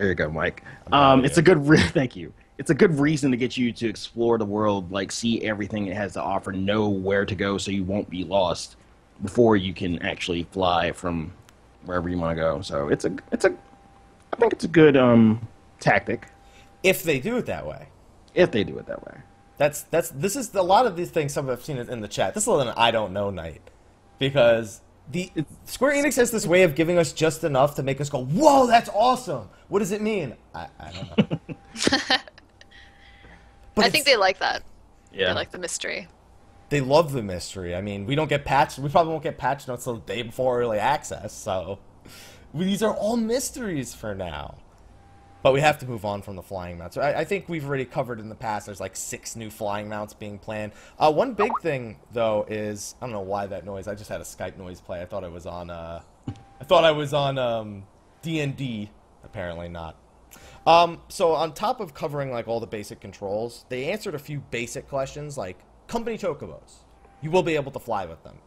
There 0.00 0.08
you 0.08 0.14
go, 0.14 0.30
Mike. 0.30 0.64
Um, 0.92 1.26
it's 1.26 1.36
a 1.36 1.42
good. 1.42 1.68
Re- 1.68 1.76
thank 1.78 2.16
you. 2.16 2.32
It's 2.56 2.70
a 2.70 2.74
good 2.74 2.98
reason 2.98 3.30
to 3.32 3.36
get 3.36 3.58
you 3.58 3.70
to 3.70 3.86
explore 3.86 4.38
the 4.38 4.46
world, 4.46 4.90
like 4.90 5.12
see 5.12 5.44
everything 5.44 5.88
it 5.88 5.96
has 5.96 6.14
to 6.14 6.22
offer, 6.22 6.52
know 6.52 6.88
where 6.88 7.26
to 7.26 7.34
go, 7.34 7.58
so 7.58 7.70
you 7.70 7.84
won't 7.84 8.08
be 8.08 8.24
lost 8.24 8.76
before 9.22 9.56
you 9.56 9.74
can 9.74 10.00
actually 10.00 10.44
fly 10.44 10.92
from 10.92 11.34
wherever 11.84 12.08
you 12.08 12.16
want 12.16 12.34
to 12.34 12.42
go. 12.42 12.62
So 12.62 12.88
it's 12.88 13.04
a, 13.04 13.14
it's 13.30 13.44
a, 13.44 13.54
I 14.32 14.36
think 14.36 14.54
it's 14.54 14.64
a 14.64 14.68
good 14.68 14.96
um 14.96 15.46
tactic 15.80 16.28
If 16.82 17.02
they 17.02 17.20
do 17.20 17.36
it 17.36 17.44
that 17.46 17.66
way. 17.66 17.88
if 18.34 18.50
they 18.50 18.64
do 18.64 18.78
it 18.78 18.86
that 18.86 19.04
way. 19.06 19.18
That's 19.58 19.82
that's 19.82 20.08
this 20.08 20.34
is 20.34 20.54
a 20.54 20.62
lot 20.62 20.86
of 20.86 20.96
these 20.96 21.10
things. 21.10 21.34
Some 21.34 21.46
of 21.46 21.58
I've 21.58 21.64
seen 21.64 21.76
it 21.76 21.90
in 21.90 22.00
the 22.00 22.08
chat. 22.08 22.32
This 22.32 22.44
is 22.44 22.48
an 22.48 22.68
I 22.68 22.90
don't 22.90 23.12
know 23.12 23.28
night 23.28 23.60
because 24.18 24.80
the 25.10 25.30
Square 25.64 25.92
Enix 25.94 26.16
has 26.16 26.30
this 26.30 26.46
way 26.46 26.62
of 26.62 26.74
giving 26.74 26.98
us 26.98 27.12
just 27.12 27.44
enough 27.44 27.74
to 27.76 27.82
make 27.82 28.00
us 28.00 28.08
go, 28.08 28.24
"Whoa, 28.24 28.66
that's 28.66 28.88
awesome!" 28.90 29.48
What 29.68 29.80
does 29.80 29.92
it 29.92 30.00
mean? 30.02 30.34
I, 30.54 30.66
I 30.78 30.92
don't 30.92 31.18
know. 31.18 31.38
But 33.76 33.84
i 33.84 33.88
think 33.88 34.04
they 34.04 34.16
like 34.16 34.40
that 34.40 34.62
Yeah. 35.12 35.28
they 35.28 35.34
like 35.34 35.52
the 35.52 35.58
mystery 35.58 36.08
they 36.70 36.80
love 36.80 37.10
the 37.12 37.22
mystery. 37.22 37.74
I 37.74 37.80
mean, 37.80 38.06
we 38.06 38.14
don't 38.14 38.28
get 38.28 38.44
patched. 38.44 38.78
We 38.78 38.88
probably 38.88 39.10
won't 39.10 39.24
get 39.24 39.38
patched 39.38 39.68
until 39.68 39.94
the 39.94 40.00
day 40.02 40.22
before 40.22 40.60
early 40.60 40.78
access. 40.78 41.32
So 41.32 41.80
these 42.54 42.80
are 42.80 42.94
all 42.94 43.16
mysteries 43.16 43.92
for 43.92 44.14
now. 44.14 44.54
But 45.42 45.52
we 45.52 45.60
have 45.60 45.78
to 45.78 45.86
move 45.86 46.04
on 46.04 46.22
from 46.22 46.36
the 46.36 46.42
flying 46.42 46.78
mounts. 46.78 46.96
I, 46.96 47.12
I 47.12 47.24
think 47.24 47.48
we've 47.48 47.66
already 47.66 47.84
covered 47.84 48.20
in 48.20 48.28
the 48.28 48.34
past. 48.34 48.66
There's 48.66 48.80
like 48.80 48.94
six 48.94 49.36
new 49.36 49.50
flying 49.50 49.88
mounts 49.88 50.12
being 50.12 50.38
planned. 50.38 50.72
Uh, 50.98 51.12
one 51.12 51.32
big 51.34 51.52
thing 51.60 51.98
though 52.12 52.46
is 52.48 52.94
I 53.00 53.06
don't 53.06 53.12
know 53.12 53.20
why 53.20 53.46
that 53.46 53.64
noise. 53.64 53.88
I 53.88 53.94
just 53.94 54.10
had 54.10 54.20
a 54.20 54.24
Skype 54.24 54.58
noise 54.58 54.80
play. 54.80 55.00
I 55.00 55.06
thought 55.06 55.24
I 55.24 55.28
was 55.28 55.46
on. 55.46 55.70
Uh, 55.70 56.02
I 56.60 56.64
thought 56.64 56.84
I 56.84 56.92
was 56.92 57.14
on 57.14 57.38
um, 57.38 57.84
D&D. 58.22 58.90
Apparently 59.24 59.68
not. 59.68 59.96
Um, 60.66 61.00
so 61.08 61.32
on 61.32 61.54
top 61.54 61.80
of 61.80 61.94
covering 61.94 62.30
like 62.30 62.46
all 62.46 62.60
the 62.60 62.66
basic 62.66 63.00
controls, 63.00 63.64
they 63.68 63.90
answered 63.90 64.14
a 64.14 64.18
few 64.18 64.40
basic 64.50 64.88
questions 64.88 65.38
like 65.38 65.58
company 65.86 66.18
chocobos. 66.18 66.84
You 67.22 67.30
will 67.30 67.42
be 67.42 67.54
able 67.54 67.72
to 67.72 67.78
fly 67.78 68.06
with 68.06 68.22
them, 68.24 68.38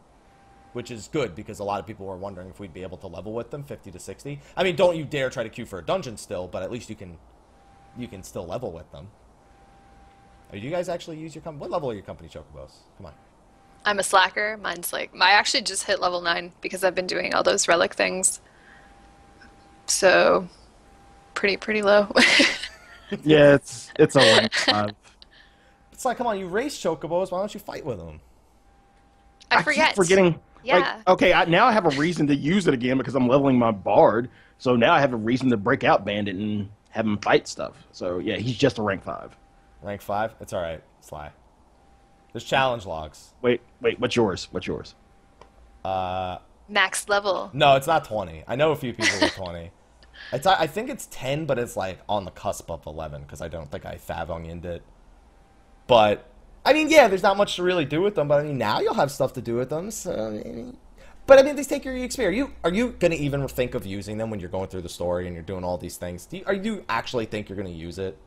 which 0.73 0.91
is 0.91 1.07
good 1.11 1.35
because 1.35 1.59
a 1.59 1.63
lot 1.63 1.79
of 1.79 1.87
people 1.87 2.05
were 2.05 2.17
wondering 2.17 2.49
if 2.49 2.59
we'd 2.59 2.73
be 2.73 2.83
able 2.83 2.97
to 2.97 3.07
level 3.07 3.33
with 3.33 3.51
them 3.51 3.63
50 3.63 3.91
to 3.91 3.99
60. 3.99 4.39
I 4.57 4.63
mean, 4.63 4.75
don't 4.75 4.95
you 4.95 5.05
dare 5.05 5.29
try 5.29 5.43
to 5.43 5.49
queue 5.49 5.65
for 5.65 5.79
a 5.79 5.83
dungeon 5.83 6.17
still, 6.17 6.47
but 6.47 6.63
at 6.63 6.71
least 6.71 6.89
you 6.89 6.95
can 6.95 7.17
you 7.97 8.07
can 8.07 8.23
still 8.23 8.45
level 8.45 8.71
with 8.71 8.91
them. 8.91 9.07
Are 10.51 10.57
you 10.57 10.69
guys 10.69 10.89
actually 10.89 11.17
use 11.17 11.35
your 11.35 11.43
company? 11.43 11.61
What 11.61 11.71
level 11.71 11.89
are 11.89 11.93
your 11.93 12.03
company 12.03 12.29
chocobos? 12.29 12.71
Come 12.97 13.07
on. 13.07 13.13
I'm 13.85 13.99
a 13.99 14.03
slacker. 14.03 14.57
Mine's 14.61 14.93
like 14.93 15.11
I 15.19 15.31
actually 15.31 15.61
just 15.61 15.83
hit 15.83 15.99
level 15.99 16.21
nine 16.21 16.51
because 16.61 16.83
I've 16.83 16.95
been 16.95 17.07
doing 17.07 17.33
all 17.33 17.43
those 17.43 17.67
relic 17.67 17.93
things. 17.93 18.41
So, 19.85 20.47
pretty 21.33 21.57
pretty 21.57 21.81
low. 21.81 22.07
Yeah, 23.23 23.55
it's 23.55 23.91
it's 23.99 24.15
a 24.15 24.19
rank 24.19 24.53
five. 24.53 24.95
It's 25.91 26.05
like, 26.05 26.17
come 26.17 26.27
on, 26.27 26.39
you 26.39 26.47
race 26.47 26.77
chocobos. 26.81 27.31
Why 27.31 27.39
don't 27.39 27.53
you 27.53 27.59
fight 27.59 27.85
with 27.85 27.97
them? 27.97 28.19
I 29.51 29.61
forget. 29.61 29.89
keep 29.89 29.95
forgetting. 29.95 30.39
Yeah. 30.63 30.77
Like, 30.77 31.07
okay, 31.09 31.33
I, 31.33 31.45
now 31.45 31.65
I 31.65 31.71
have 31.71 31.85
a 31.85 31.97
reason 31.99 32.27
to 32.27 32.35
use 32.35 32.67
it 32.67 32.73
again 32.73 32.97
because 32.97 33.15
I'm 33.15 33.27
leveling 33.27 33.57
my 33.57 33.71
bard. 33.71 34.29
So 34.57 34.75
now 34.75 34.93
I 34.93 34.99
have 34.99 35.13
a 35.13 35.17
reason 35.17 35.49
to 35.49 35.57
break 35.57 35.83
out 35.83 36.05
Bandit 36.05 36.35
and 36.35 36.69
have 36.89 37.05
him 37.05 37.17
fight 37.19 37.47
stuff. 37.47 37.75
So 37.91 38.19
yeah, 38.19 38.37
he's 38.37 38.57
just 38.57 38.77
a 38.77 38.81
rank 38.81 39.03
five. 39.03 39.35
Rank 39.81 40.01
five. 40.01 40.35
It's 40.39 40.53
all 40.53 40.61
right. 40.61 40.81
Sly. 41.01 41.31
There's 42.31 42.43
challenge 42.43 42.85
logs. 42.85 43.33
Wait, 43.41 43.61
wait, 43.81 43.99
what's 43.99 44.15
yours? 44.15 44.47
What's 44.51 44.65
yours? 44.65 44.95
Uh, 45.83 46.37
Max 46.69 47.09
level. 47.09 47.51
no, 47.53 47.75
it's 47.75 47.87
not 47.87 48.05
20. 48.05 48.43
I 48.47 48.55
know 48.55 48.71
a 48.71 48.75
few 48.75 48.93
people 48.93 49.19
with 49.21 49.33
20. 49.33 49.71
It's 50.31 50.45
I 50.45 50.67
think 50.67 50.89
it's 50.89 51.07
10, 51.11 51.47
but 51.47 51.57
it's 51.57 51.75
like 51.75 51.99
on 52.07 52.23
the 52.23 52.31
cusp 52.31 52.69
of 52.69 52.85
11 52.85 53.23
because 53.23 53.41
I 53.41 53.47
don't 53.47 53.69
think 53.69 53.85
I 53.85 53.97
favonged 53.97 54.63
it. 54.63 54.83
But 55.87 56.29
I 56.65 56.73
mean, 56.73 56.89
yeah, 56.89 57.07
there's 57.07 57.23
not 57.23 57.35
much 57.37 57.57
to 57.57 57.63
really 57.63 57.85
do 57.85 58.01
with 58.01 58.15
them. 58.15 58.27
But 58.27 58.39
I 58.39 58.43
mean, 58.43 58.57
now 58.57 58.79
you'll 58.79 58.93
have 58.93 59.11
stuff 59.11 59.33
to 59.33 59.41
do 59.41 59.55
with 59.55 59.69
them. 59.69 59.91
So, 59.91 60.13
I 60.13 60.29
mean- 60.29 60.77
but 61.25 61.39
I 61.39 61.43
mean, 61.43 61.55
they 61.55 61.63
take 61.63 61.85
your 61.85 61.93
EXP. 61.93 62.25
Are 62.25 62.31
you 62.31 62.51
are 62.65 62.73
you 62.73 62.89
gonna 62.99 63.15
even 63.15 63.47
think 63.47 63.75
of 63.75 63.85
using 63.85 64.17
them 64.17 64.29
when 64.29 64.41
you're 64.41 64.49
going 64.49 64.67
through 64.67 64.81
the 64.81 64.89
story 64.89 65.25
and 65.25 65.33
you're 65.33 65.43
doing 65.43 65.63
all 65.63 65.77
these 65.77 65.95
things? 65.95 66.25
Do 66.25 66.37
you, 66.37 66.43
are 66.45 66.53
you 66.53 66.83
actually 66.89 67.25
think 67.27 67.47
you're 67.47 67.55
gonna 67.55 67.69
use 67.69 67.97
it? 67.97 68.17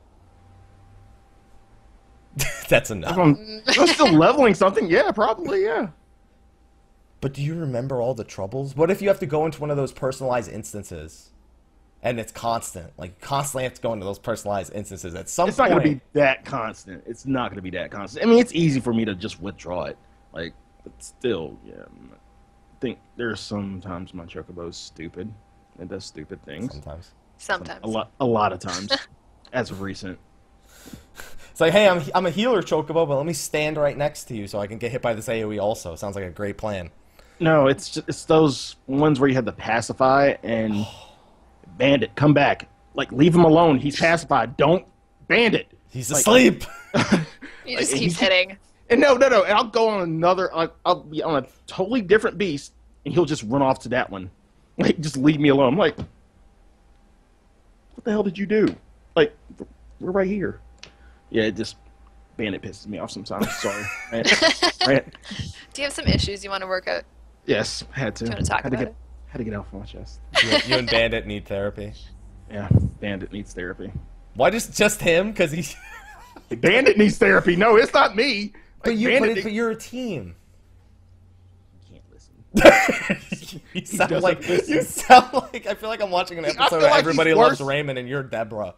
That's 2.69 2.91
enough. 2.91 3.13
If 3.13 3.19
I'm, 3.19 3.63
if 3.67 3.79
I'm 3.81 3.87
still 3.87 4.13
leveling 4.13 4.55
something, 4.55 4.89
yeah, 4.89 5.11
probably, 5.11 5.65
yeah. 5.65 5.89
But 7.21 7.33
do 7.35 7.43
you 7.43 7.55
remember 7.55 8.01
all 8.01 8.15
the 8.15 8.25
troubles? 8.25 8.75
What 8.77 8.91
if 8.91 9.01
you 9.03 9.09
have 9.09 9.19
to 9.21 9.27
go 9.27 9.45
into 9.47 9.61
one 9.61 9.71
of 9.71 9.77
those 9.77 9.93
personalized 9.93 10.51
instances? 10.51 11.31
And 12.03 12.21
it's 12.21 12.31
constant. 12.31 12.93
Like, 12.99 13.21
constantly 13.21 13.65
have 13.65 13.75
to 13.75 13.81
go 13.83 13.93
into 13.93 14.05
those 14.05 14.19
personalized 14.19 14.73
instances. 14.75 15.15
At 15.15 15.29
some 15.29 15.47
point. 15.47 15.51
It's 15.51 15.59
not 15.59 15.71
point, 15.71 15.83
going 15.83 15.95
to 15.95 16.01
be 16.05 16.21
that 16.21 16.45
constant. 16.45 17.03
It's 17.07 17.27
not 17.27 17.51
going 17.51 17.57
to 17.57 17.63
be 17.63 17.71
that 17.71 17.91
constant. 17.91 18.25
I 18.25 18.29
mean, 18.29 18.39
it's 18.39 18.55
easy 18.55 18.81
for 18.81 18.93
me 18.93 19.05
to 19.05 19.15
just 19.15 19.41
withdraw 19.41 19.85
it. 19.85 19.99
Like, 20.33 20.55
but 20.85 20.93
still, 21.03 21.59
yeah. 21.65 21.75
I'm 21.87 22.09
not- 22.11 22.19
I 22.19 22.79
think 22.79 22.99
there's 23.17 23.41
sometimes 23.41 24.13
my 24.13 24.27
chocobo's 24.27 24.77
stupid. 24.77 25.33
It 25.81 25.89
does 25.89 26.05
stupid 26.05 26.45
things. 26.45 26.73
sometimes. 26.73 27.13
Sometimes. 27.39 27.81
A 27.83 27.87
lot, 27.87 28.11
a 28.21 28.25
lot 28.25 28.53
of 28.53 28.59
times, 28.61 28.93
as 29.53 29.71
of 29.71 29.81
recent. 29.81 30.19
It's 31.51 31.61
like, 31.61 31.73
hey, 31.73 31.89
I'm, 31.89 32.03
I'm 32.15 32.27
a 32.27 32.31
healer 32.31 32.63
chocobo, 32.63 33.09
but 33.09 33.17
let 33.17 33.25
me 33.25 33.33
stand 33.33 33.79
right 33.79 33.97
next 33.97 34.25
to 34.25 34.37
you 34.37 34.47
so 34.47 34.59
I 34.59 34.67
can 34.67 34.77
get 34.77 34.93
hit 34.93 35.01
by 35.01 35.15
this 35.15 35.27
AoE 35.27 35.59
also. 35.61 35.97
Sounds 35.97 36.15
like 36.17 36.25
a 36.27 36.31
great 36.31 36.59
plan. 36.59 36.91
No, 37.41 37.67
it's 37.67 37.89
just, 37.89 38.09
it's 38.09 38.25
those 38.27 38.77
ones 38.87 39.19
where 39.19 39.29
you 39.29 39.35
have 39.37 39.47
to 39.47 39.53
pacify 39.53 40.35
and 40.43 40.87
bandit 41.77 42.15
come 42.17 42.35
back. 42.35 42.69
Like 42.95 43.13
leave 43.13 43.35
him 43.35 43.45
alone. 43.45 43.79
He's 43.79 43.99
pacified. 43.99 44.57
Don't 44.57 44.87
bandit. 45.29 45.69
He's 45.91 46.11
Like- 46.11 46.21
asleep. 46.21 46.65
he 47.65 47.77
just 47.77 47.93
Like, 47.93 48.01
keep 48.01 48.13
he- 48.13 48.25
hitting. 48.25 48.59
And 48.89 49.01
no, 49.01 49.15
no, 49.15 49.29
no. 49.29 49.43
And 49.43 49.53
I'll 49.53 49.65
go 49.65 49.89
on 49.89 50.03
another. 50.03 50.55
I'll, 50.55 50.73
I'll 50.85 51.03
be 51.03 51.21
on 51.23 51.43
a 51.43 51.47
totally 51.67 52.03
different 52.03 52.39
beast, 52.39 52.73
and 53.05 53.13
he'll 53.13 53.25
just 53.25 53.43
run 53.43 53.61
off 53.63 53.81
to 53.81 53.89
that 53.91 54.11
one. 54.11 54.31
Like 54.79 55.01
just 55.01 55.17
leave 55.17 55.41
me 55.41 55.49
alone. 55.49 55.73
I'm 55.73 55.79
like, 55.79 55.97
what 57.95 58.05
the 58.05 58.11
hell 58.11 58.23
did 58.23 58.37
you 58.37 58.45
do? 58.45 58.67
Like, 59.15 59.35
we're 60.01 60.11
right 60.11 60.27
here. 60.29 60.61
Yeah, 61.31 61.45
it 61.45 61.57
just 61.57 61.77
bandit 62.37 62.61
pisses 62.61 62.87
me 62.87 62.99
off 62.99 63.11
sometimes. 63.11 63.51
Sorry. 63.57 63.83
Right. 64.13 64.87
right. 64.87 65.15
Do 65.73 65.83
you 65.83 65.87
have 65.87 65.93
some 65.95 66.07
issues 66.07 66.45
you 66.45 66.51
want 66.51 66.61
to 66.61 66.67
work 66.67 66.87
out? 66.89 67.05
Yes, 67.47 67.85
had 67.93 68.15
to. 68.17 68.25
Do 68.25 68.31
you 68.31 68.35
wanna 68.35 68.45
talk 68.47 68.63
had 68.63 68.71
to 68.71 68.77
about 68.77 68.85
get 68.85 68.89
it? 68.89 68.95
Had 69.37 69.45
to 69.45 69.51
get 69.51 69.55
off 69.55 69.71
my 69.71 69.85
chest. 69.85 70.21
you, 70.43 70.49
you 70.67 70.77
and 70.77 70.89
Bandit 70.89 71.27
need 71.27 71.45
therapy. 71.47 71.93
Yeah, 72.51 72.69
bandit 73.03 73.33
needs 73.35 73.53
therapy. 73.53 73.93
Why 74.33 74.49
just 74.49 74.75
just 74.75 75.03
him? 75.03 75.31
Because 75.31 75.53
he. 75.53 75.67
Bandit 76.57 76.97
needs 76.97 77.19
therapy. 77.19 77.55
No, 77.55 77.77
it's 77.77 77.93
not 77.93 78.17
me. 78.17 78.55
But 78.83 78.93
Like, 78.93 78.99
you, 78.99 79.09
but, 79.09 79.13
Bandit 79.21 79.39
it, 79.39 79.43
but 79.45 79.53
you're 79.53 79.71
a 79.73 79.77
team. 79.77 80.37
You 81.91 82.01
can't 82.55 83.21
listen. 83.45 83.61
you 83.75 83.85
sound 83.85 84.09
doesn't 84.09 84.23
like 84.23 84.49
listen. 84.49 84.75
you 84.75 84.81
sound 84.83 85.35
like 85.53 85.67
I 85.67 85.75
feel 85.75 85.91
like 85.91 86.01
I'm 86.01 86.11
watching 86.11 86.39
an 86.39 86.47
episode 86.47 86.69
feel 86.71 86.77
of 86.79 86.83
like 86.85 86.93
he's 86.93 86.99
Everybody 87.01 87.35
Loves. 87.35 87.61
Raymond 87.61 87.99
and 87.99 88.09
you're 88.09 88.23
Deborah. 88.23 88.75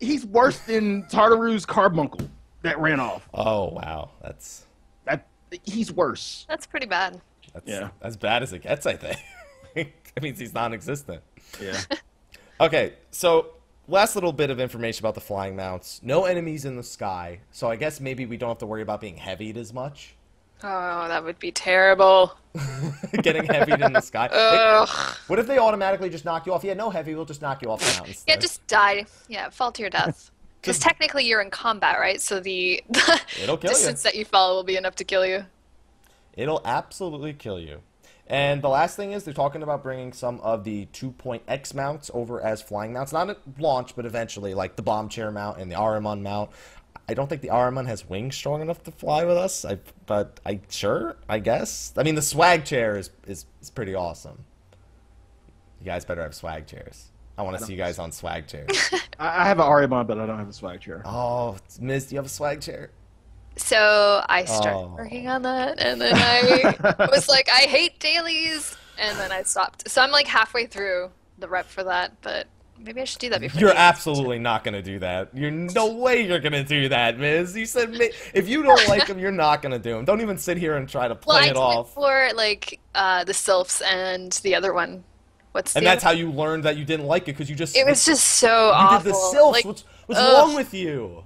He's 0.00 0.26
worse 0.26 0.58
than 0.58 1.04
Tataru's 1.04 1.64
carbuncle 1.64 2.28
that 2.60 2.78
ran 2.78 3.00
off. 3.00 3.26
Oh 3.32 3.70
wow, 3.70 4.10
that's 4.22 4.64
That 5.06 5.26
he's 5.62 5.90
worse. 5.90 6.44
That's 6.46 6.66
pretty 6.66 6.84
bad. 6.86 7.22
that's 7.54 7.66
Yeah. 7.66 7.88
as 8.02 8.18
bad 8.18 8.42
as 8.42 8.52
it 8.52 8.60
gets. 8.64 8.84
I 8.84 8.96
think. 8.96 9.16
it 10.16 10.22
means 10.22 10.38
he's 10.38 10.54
non-existent. 10.54 11.22
Yeah. 11.60 11.80
Okay, 12.60 12.92
so 13.10 13.48
last 13.88 14.14
little 14.14 14.32
bit 14.32 14.48
of 14.48 14.60
information 14.60 15.02
about 15.04 15.16
the 15.16 15.20
flying 15.20 15.56
mounts. 15.56 16.00
No 16.04 16.24
enemies 16.24 16.64
in 16.64 16.76
the 16.76 16.84
sky, 16.84 17.40
so 17.50 17.68
I 17.68 17.74
guess 17.74 17.98
maybe 18.00 18.26
we 18.26 18.36
don't 18.36 18.48
have 18.48 18.58
to 18.58 18.66
worry 18.66 18.80
about 18.82 19.00
being 19.00 19.16
heavied 19.16 19.56
as 19.56 19.74
much. 19.74 20.14
Oh, 20.62 21.08
that 21.08 21.24
would 21.24 21.40
be 21.40 21.50
terrible. 21.50 22.38
Getting 23.22 23.44
heavied 23.44 23.80
in 23.80 23.92
the 23.92 24.00
sky. 24.00 24.28
Ugh. 24.32 24.88
What 25.26 25.40
if 25.40 25.48
they 25.48 25.58
automatically 25.58 26.08
just 26.08 26.24
knock 26.24 26.46
you 26.46 26.54
off? 26.54 26.62
Yeah, 26.62 26.74
no 26.74 26.90
heavy, 26.90 27.16
we'll 27.16 27.24
just 27.24 27.42
knock 27.42 27.60
you 27.60 27.72
off 27.72 27.80
the 27.80 27.92
mountain. 27.98 28.14
Yeah, 28.28 28.36
just 28.36 28.64
die. 28.68 29.04
Yeah, 29.28 29.50
fall 29.50 29.72
to 29.72 29.82
your 29.82 29.90
death. 29.90 30.30
Because 30.60 30.78
technically 30.78 31.24
you're 31.26 31.40
in 31.42 31.50
combat, 31.50 31.98
right? 31.98 32.20
So 32.20 32.38
the, 32.38 32.82
the 32.88 33.20
It'll 33.42 33.56
kill 33.56 33.70
you. 33.70 33.76
distance 33.76 34.04
that 34.04 34.14
you 34.14 34.24
fall 34.24 34.54
will 34.54 34.62
be 34.64 34.76
enough 34.76 34.94
to 34.94 35.04
kill 35.04 35.26
you. 35.26 35.44
It'll 36.34 36.62
absolutely 36.64 37.32
kill 37.32 37.58
you. 37.58 37.80
And 38.26 38.62
the 38.62 38.68
last 38.68 38.96
thing 38.96 39.12
is 39.12 39.24
they're 39.24 39.34
talking 39.34 39.62
about 39.62 39.82
bringing 39.82 40.12
some 40.12 40.40
of 40.40 40.64
the 40.64 40.86
2.x 40.86 41.74
mounts 41.74 42.10
over 42.14 42.40
as 42.40 42.62
flying 42.62 42.92
mounts. 42.92 43.12
Not 43.12 43.28
at 43.28 43.38
launch, 43.58 43.94
but 43.94 44.06
eventually, 44.06 44.54
like 44.54 44.76
the 44.76 44.82
bomb 44.82 45.08
chair 45.08 45.30
mount 45.30 45.58
and 45.58 45.70
the 45.70 45.76
Ahriman 45.76 46.22
mount. 46.22 46.50
I 47.06 47.12
don't 47.12 47.28
think 47.28 47.42
the 47.42 47.48
Ahriman 47.48 47.86
has 47.86 48.08
wings 48.08 48.34
strong 48.34 48.62
enough 48.62 48.82
to 48.84 48.90
fly 48.90 49.24
with 49.24 49.36
us. 49.36 49.66
I, 49.66 49.78
but 50.06 50.40
I 50.46 50.60
sure, 50.70 51.16
I 51.28 51.38
guess. 51.38 51.92
I 51.98 52.02
mean, 52.02 52.14
the 52.14 52.22
swag 52.22 52.64
chair 52.64 52.96
is, 52.96 53.10
is, 53.26 53.44
is 53.60 53.68
pretty 53.68 53.94
awesome. 53.94 54.44
You 55.80 55.84
guys 55.84 56.06
better 56.06 56.22
have 56.22 56.34
swag 56.34 56.66
chairs. 56.66 57.10
I 57.36 57.42
want 57.42 57.58
to 57.58 57.64
see 57.64 57.72
you 57.72 57.78
guys 57.78 57.98
on 57.98 58.10
swag 58.10 58.46
chairs. 58.46 58.68
I, 59.18 59.42
I 59.42 59.44
have 59.44 59.58
an 59.58 59.66
Ahriman, 59.66 60.06
but 60.06 60.18
I 60.18 60.24
don't 60.24 60.38
have 60.38 60.48
a 60.48 60.52
swag 60.52 60.80
chair. 60.80 61.02
oh, 61.04 61.58
Miz, 61.78 62.06
do 62.06 62.14
you 62.14 62.18
have 62.18 62.26
a 62.26 62.30
swag 62.30 62.62
chair? 62.62 62.90
So 63.56 64.22
I 64.28 64.44
started 64.44 64.70
Oh. 64.76 64.94
working 64.98 65.28
on 65.28 65.42
that, 65.42 65.78
and 65.80 66.00
then 66.00 66.14
I 66.16 67.06
was 67.10 67.28
like, 67.28 67.48
I 67.48 67.62
hate 67.62 67.98
dailies, 68.00 68.76
and 68.98 69.16
then 69.18 69.30
I 69.32 69.42
stopped. 69.42 69.88
So 69.88 70.02
I'm 70.02 70.10
like 70.10 70.26
halfway 70.26 70.66
through 70.66 71.10
the 71.38 71.48
rep 71.48 71.66
for 71.66 71.84
that, 71.84 72.12
but 72.22 72.46
maybe 72.80 73.00
I 73.00 73.04
should 73.04 73.20
do 73.20 73.30
that 73.30 73.40
before. 73.40 73.60
You're 73.60 73.74
absolutely 73.76 74.38
not 74.40 74.64
gonna 74.64 74.82
do 74.82 74.98
that. 74.98 75.30
You're 75.34 75.50
no 75.52 75.92
way 75.94 76.26
you're 76.26 76.40
gonna 76.40 76.64
do 76.64 76.88
that, 76.88 77.18
Miz. 77.18 77.56
You 77.56 77.66
said 77.66 77.94
if 78.34 78.48
you 78.48 78.62
don't 78.64 78.88
like 78.88 79.06
them, 79.06 79.18
you're 79.18 79.30
not 79.30 79.62
gonna 79.62 79.78
do 79.78 79.94
them. 79.94 80.04
Don't 80.04 80.20
even 80.20 80.36
sit 80.38 80.56
here 80.56 80.76
and 80.76 80.88
try 80.88 81.06
to 81.08 81.14
Well, 81.14 81.38
play 81.38 81.40
I 81.40 81.44
it 81.44 81.48
did 81.54 81.56
off. 81.56 81.94
for 81.94 82.30
like 82.34 82.80
uh, 82.94 83.22
the 83.24 83.34
sylphs 83.34 83.80
and 83.82 84.32
the 84.42 84.54
other 84.56 84.72
one. 84.74 85.04
What's 85.52 85.76
and 85.76 85.86
that's 85.86 86.04
other- 86.04 86.14
how 86.16 86.18
you 86.20 86.32
learned 86.32 86.64
that 86.64 86.76
you 86.76 86.84
didn't 86.84 87.06
like 87.06 87.22
it 87.22 87.26
because 87.36 87.48
you 87.48 87.54
just 87.54 87.76
It 87.76 87.86
was 87.86 88.04
just 88.04 88.26
so 88.26 88.48
you 88.68 88.72
awful. 88.74 88.98
did 89.04 89.10
the 89.12 89.14
sylphs. 89.30 89.52
Like, 89.56 89.64
what's 89.64 89.84
what's 90.06 90.20
ugh. 90.20 90.34
wrong 90.46 90.54
with 90.54 90.72
you? 90.74 91.24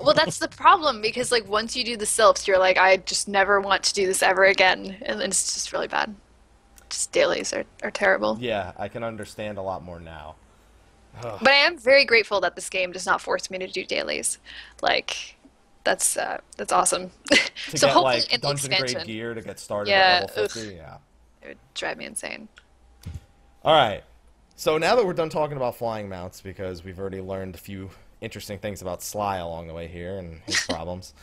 well, 0.00 0.14
that's 0.14 0.38
the 0.38 0.48
problem 0.48 1.00
because 1.02 1.30
like 1.32 1.48
once 1.48 1.76
you 1.76 1.84
do 1.84 1.96
the 1.96 2.06
sylphs, 2.06 2.46
you're 2.46 2.58
like, 2.58 2.78
I 2.78 2.98
just 2.98 3.28
never 3.28 3.60
want 3.60 3.82
to 3.84 3.94
do 3.94 4.06
this 4.06 4.22
ever 4.22 4.44
again, 4.44 4.96
and 5.02 5.20
it's 5.20 5.54
just 5.54 5.72
really 5.72 5.88
bad. 5.88 6.14
Just 6.90 7.12
dailies 7.12 7.52
are, 7.52 7.64
are 7.82 7.90
terrible. 7.90 8.36
yeah, 8.40 8.72
I 8.78 8.88
can 8.88 9.02
understand 9.02 9.58
a 9.58 9.62
lot 9.62 9.82
more 9.82 10.00
now. 10.00 10.36
But 11.22 11.46
I 11.48 11.52
am 11.54 11.78
very 11.78 12.04
grateful 12.04 12.40
that 12.40 12.56
this 12.56 12.68
game 12.68 12.90
does 12.90 13.06
not 13.06 13.20
force 13.20 13.48
me 13.48 13.58
to 13.58 13.68
do 13.68 13.84
dailies. 13.84 14.38
Like, 14.82 15.36
that's 15.84 16.16
uh, 16.16 16.38
that's 16.56 16.72
awesome. 16.72 17.10
To 17.70 17.78
so 17.78 17.86
get 17.86 17.94
hopefully 17.94 18.16
like 18.16 18.34
in 18.34 18.40
the 18.40 18.46
dungeon 18.48 18.70
grade 18.70 18.82
expansion, 18.82 19.06
gear 19.06 19.32
to 19.34 19.40
get 19.40 19.60
started 19.60 19.90
Yeah, 19.90 20.20
at 20.24 20.36
level 20.36 20.48
50. 20.48 20.74
Yeah. 20.74 20.96
it 21.42 21.48
would 21.48 21.58
drive 21.74 21.96
me 21.98 22.04
insane. 22.04 22.48
All 23.64 23.72
right. 23.74 24.02
So 24.56 24.76
now 24.76 24.96
that 24.96 25.06
we're 25.06 25.12
done 25.14 25.30
talking 25.30 25.56
about 25.56 25.76
flying 25.76 26.08
mounts, 26.08 26.40
because 26.40 26.84
we've 26.84 26.98
already 26.98 27.20
learned 27.20 27.54
a 27.54 27.58
few 27.58 27.90
interesting 28.24 28.58
things 28.58 28.82
about 28.82 29.02
Sly 29.02 29.36
along 29.36 29.68
the 29.68 29.74
way 29.74 29.86
here 29.86 30.18
and 30.18 30.40
his 30.46 30.60
problems, 30.68 31.14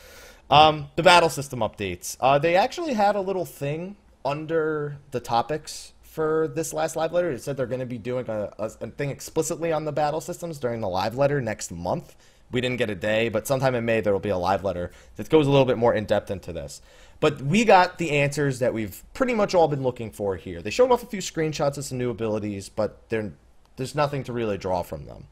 um, 0.50 0.88
the 0.96 1.02
battle 1.02 1.28
system 1.28 1.60
updates. 1.60 2.16
Uh, 2.20 2.38
they 2.38 2.56
actually 2.56 2.94
had 2.94 3.16
a 3.16 3.20
little 3.20 3.44
thing 3.44 3.96
under 4.24 4.98
the 5.10 5.20
topics 5.20 5.92
for 6.02 6.48
this 6.48 6.72
last 6.74 6.94
live 6.94 7.12
letter. 7.12 7.30
It 7.30 7.42
said 7.42 7.56
they're 7.56 7.66
going 7.66 7.80
to 7.80 7.86
be 7.86 7.98
doing 7.98 8.28
a, 8.28 8.52
a, 8.58 8.70
a 8.80 8.86
thing 8.88 9.10
explicitly 9.10 9.72
on 9.72 9.84
the 9.84 9.92
battle 9.92 10.20
systems 10.20 10.58
during 10.58 10.80
the 10.80 10.88
live 10.88 11.16
letter 11.16 11.40
next 11.40 11.72
month. 11.72 12.14
We 12.50 12.60
didn't 12.60 12.76
get 12.76 12.90
a 12.90 12.94
day, 12.94 13.30
but 13.30 13.46
sometime 13.46 13.74
in 13.74 13.86
May 13.86 14.02
there 14.02 14.12
will 14.12 14.20
be 14.20 14.28
a 14.28 14.36
live 14.36 14.62
letter 14.62 14.90
that 15.16 15.30
goes 15.30 15.46
a 15.46 15.50
little 15.50 15.64
bit 15.64 15.78
more 15.78 15.94
in 15.94 16.04
depth 16.04 16.30
into 16.30 16.52
this. 16.52 16.82
But 17.18 17.40
we 17.40 17.64
got 17.64 17.96
the 17.96 18.10
answers 18.10 18.58
that 18.58 18.74
we've 18.74 19.02
pretty 19.14 19.32
much 19.32 19.54
all 19.54 19.68
been 19.68 19.82
looking 19.82 20.10
for 20.10 20.36
here. 20.36 20.60
They 20.60 20.70
showed 20.70 20.90
off 20.90 21.02
a 21.02 21.06
few 21.06 21.20
screenshots 21.20 21.78
of 21.78 21.86
some 21.86 21.96
new 21.96 22.10
abilities, 22.10 22.68
but 22.68 23.08
there's 23.08 23.94
nothing 23.94 24.22
to 24.24 24.34
really 24.34 24.58
draw 24.58 24.82
from 24.82 25.06
them. 25.06 25.28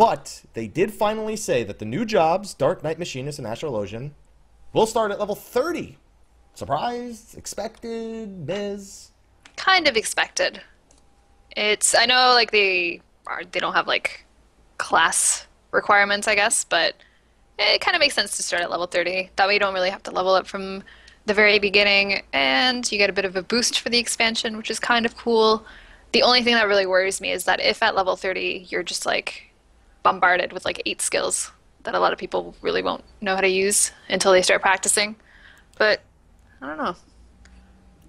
But 0.00 0.44
they 0.54 0.66
did 0.66 0.94
finally 0.94 1.36
say 1.36 1.62
that 1.62 1.78
the 1.78 1.84
new 1.84 2.06
jobs, 2.06 2.54
Dark 2.54 2.82
Knight 2.82 2.98
Machinist 2.98 3.38
and 3.38 3.46
Astrologian, 3.46 4.12
will 4.72 4.86
start 4.86 5.10
at 5.10 5.18
level 5.20 5.34
30. 5.34 5.98
Surprised? 6.54 7.36
Expected? 7.36 8.46
Biz? 8.46 9.10
Kind 9.56 9.86
of 9.86 9.98
expected. 9.98 10.62
It's 11.54 11.94
I 11.94 12.06
know 12.06 12.32
like 12.32 12.50
they 12.50 13.02
are 13.26 13.42
they 13.44 13.60
don't 13.60 13.74
have 13.74 13.86
like 13.86 14.24
class 14.78 15.46
requirements, 15.70 16.26
I 16.26 16.34
guess, 16.34 16.64
but 16.64 16.94
it 17.58 17.82
kind 17.82 17.94
of 17.94 18.00
makes 18.00 18.14
sense 18.14 18.38
to 18.38 18.42
start 18.42 18.62
at 18.62 18.70
level 18.70 18.86
30. 18.86 19.28
That 19.36 19.48
way 19.48 19.52
you 19.52 19.60
don't 19.60 19.74
really 19.74 19.90
have 19.90 20.02
to 20.04 20.12
level 20.12 20.32
up 20.32 20.46
from 20.46 20.82
the 21.26 21.34
very 21.34 21.58
beginning, 21.58 22.22
and 22.32 22.90
you 22.90 22.96
get 22.96 23.10
a 23.10 23.12
bit 23.12 23.26
of 23.26 23.36
a 23.36 23.42
boost 23.42 23.80
for 23.80 23.90
the 23.90 23.98
expansion, 23.98 24.56
which 24.56 24.70
is 24.70 24.80
kind 24.80 25.04
of 25.04 25.14
cool. 25.18 25.62
The 26.12 26.22
only 26.22 26.42
thing 26.42 26.54
that 26.54 26.68
really 26.68 26.86
worries 26.86 27.20
me 27.20 27.32
is 27.32 27.44
that 27.44 27.60
if 27.60 27.82
at 27.82 27.94
level 27.94 28.16
30 28.16 28.68
you're 28.70 28.82
just 28.82 29.04
like 29.04 29.49
bombarded 30.02 30.52
with 30.52 30.64
like 30.64 30.82
eight 30.86 31.00
skills 31.00 31.52
that 31.84 31.94
a 31.94 31.98
lot 31.98 32.12
of 32.12 32.18
people 32.18 32.54
really 32.62 32.82
won't 32.82 33.04
know 33.20 33.34
how 33.34 33.40
to 33.40 33.48
use 33.48 33.92
until 34.08 34.32
they 34.32 34.42
start 34.42 34.60
practicing. 34.60 35.16
But 35.78 36.00
I 36.60 36.66
don't 36.66 36.78
know. 36.78 36.96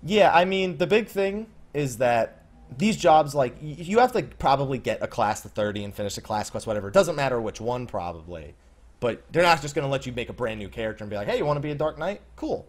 Yeah, 0.04 0.32
I 0.34 0.46
mean, 0.46 0.78
the 0.78 0.88
big 0.88 1.08
thing 1.08 1.48
is 1.74 1.98
that 1.98 2.44
these 2.78 2.98
jobs, 2.98 3.36
like, 3.36 3.56
you 3.62 4.00
have 4.00 4.14
to 4.14 4.24
probably 4.24 4.78
get 4.78 5.02
a 5.02 5.08
class 5.08 5.42
to 5.42 5.50
30 5.50 5.84
and 5.84 5.94
finish 5.94 6.18
a 6.18 6.22
class 6.22 6.50
quest, 6.50 6.66
whatever. 6.66 6.88
It 6.88 6.94
doesn't 6.94 7.16
matter 7.16 7.40
which 7.40 7.62
one, 7.62 7.86
probably. 7.88 8.56
But 9.00 9.24
they're 9.32 9.44
not 9.44 9.62
just 9.62 9.76
going 9.76 9.86
to 9.86 9.92
let 9.92 10.06
you 10.06 10.12
make 10.12 10.30
a 10.30 10.34
brand 10.34 10.60
new 10.60 10.70
character 10.70 11.04
and 11.04 11.10
be 11.10 11.18
like, 11.18 11.28
hey, 11.28 11.38
you 11.38 11.46
want 11.46 11.58
to 11.58 11.62
be 11.62 11.72
a 11.72 11.76
Dark 11.76 11.98
Knight? 11.98 12.22
Cool. 12.36 12.66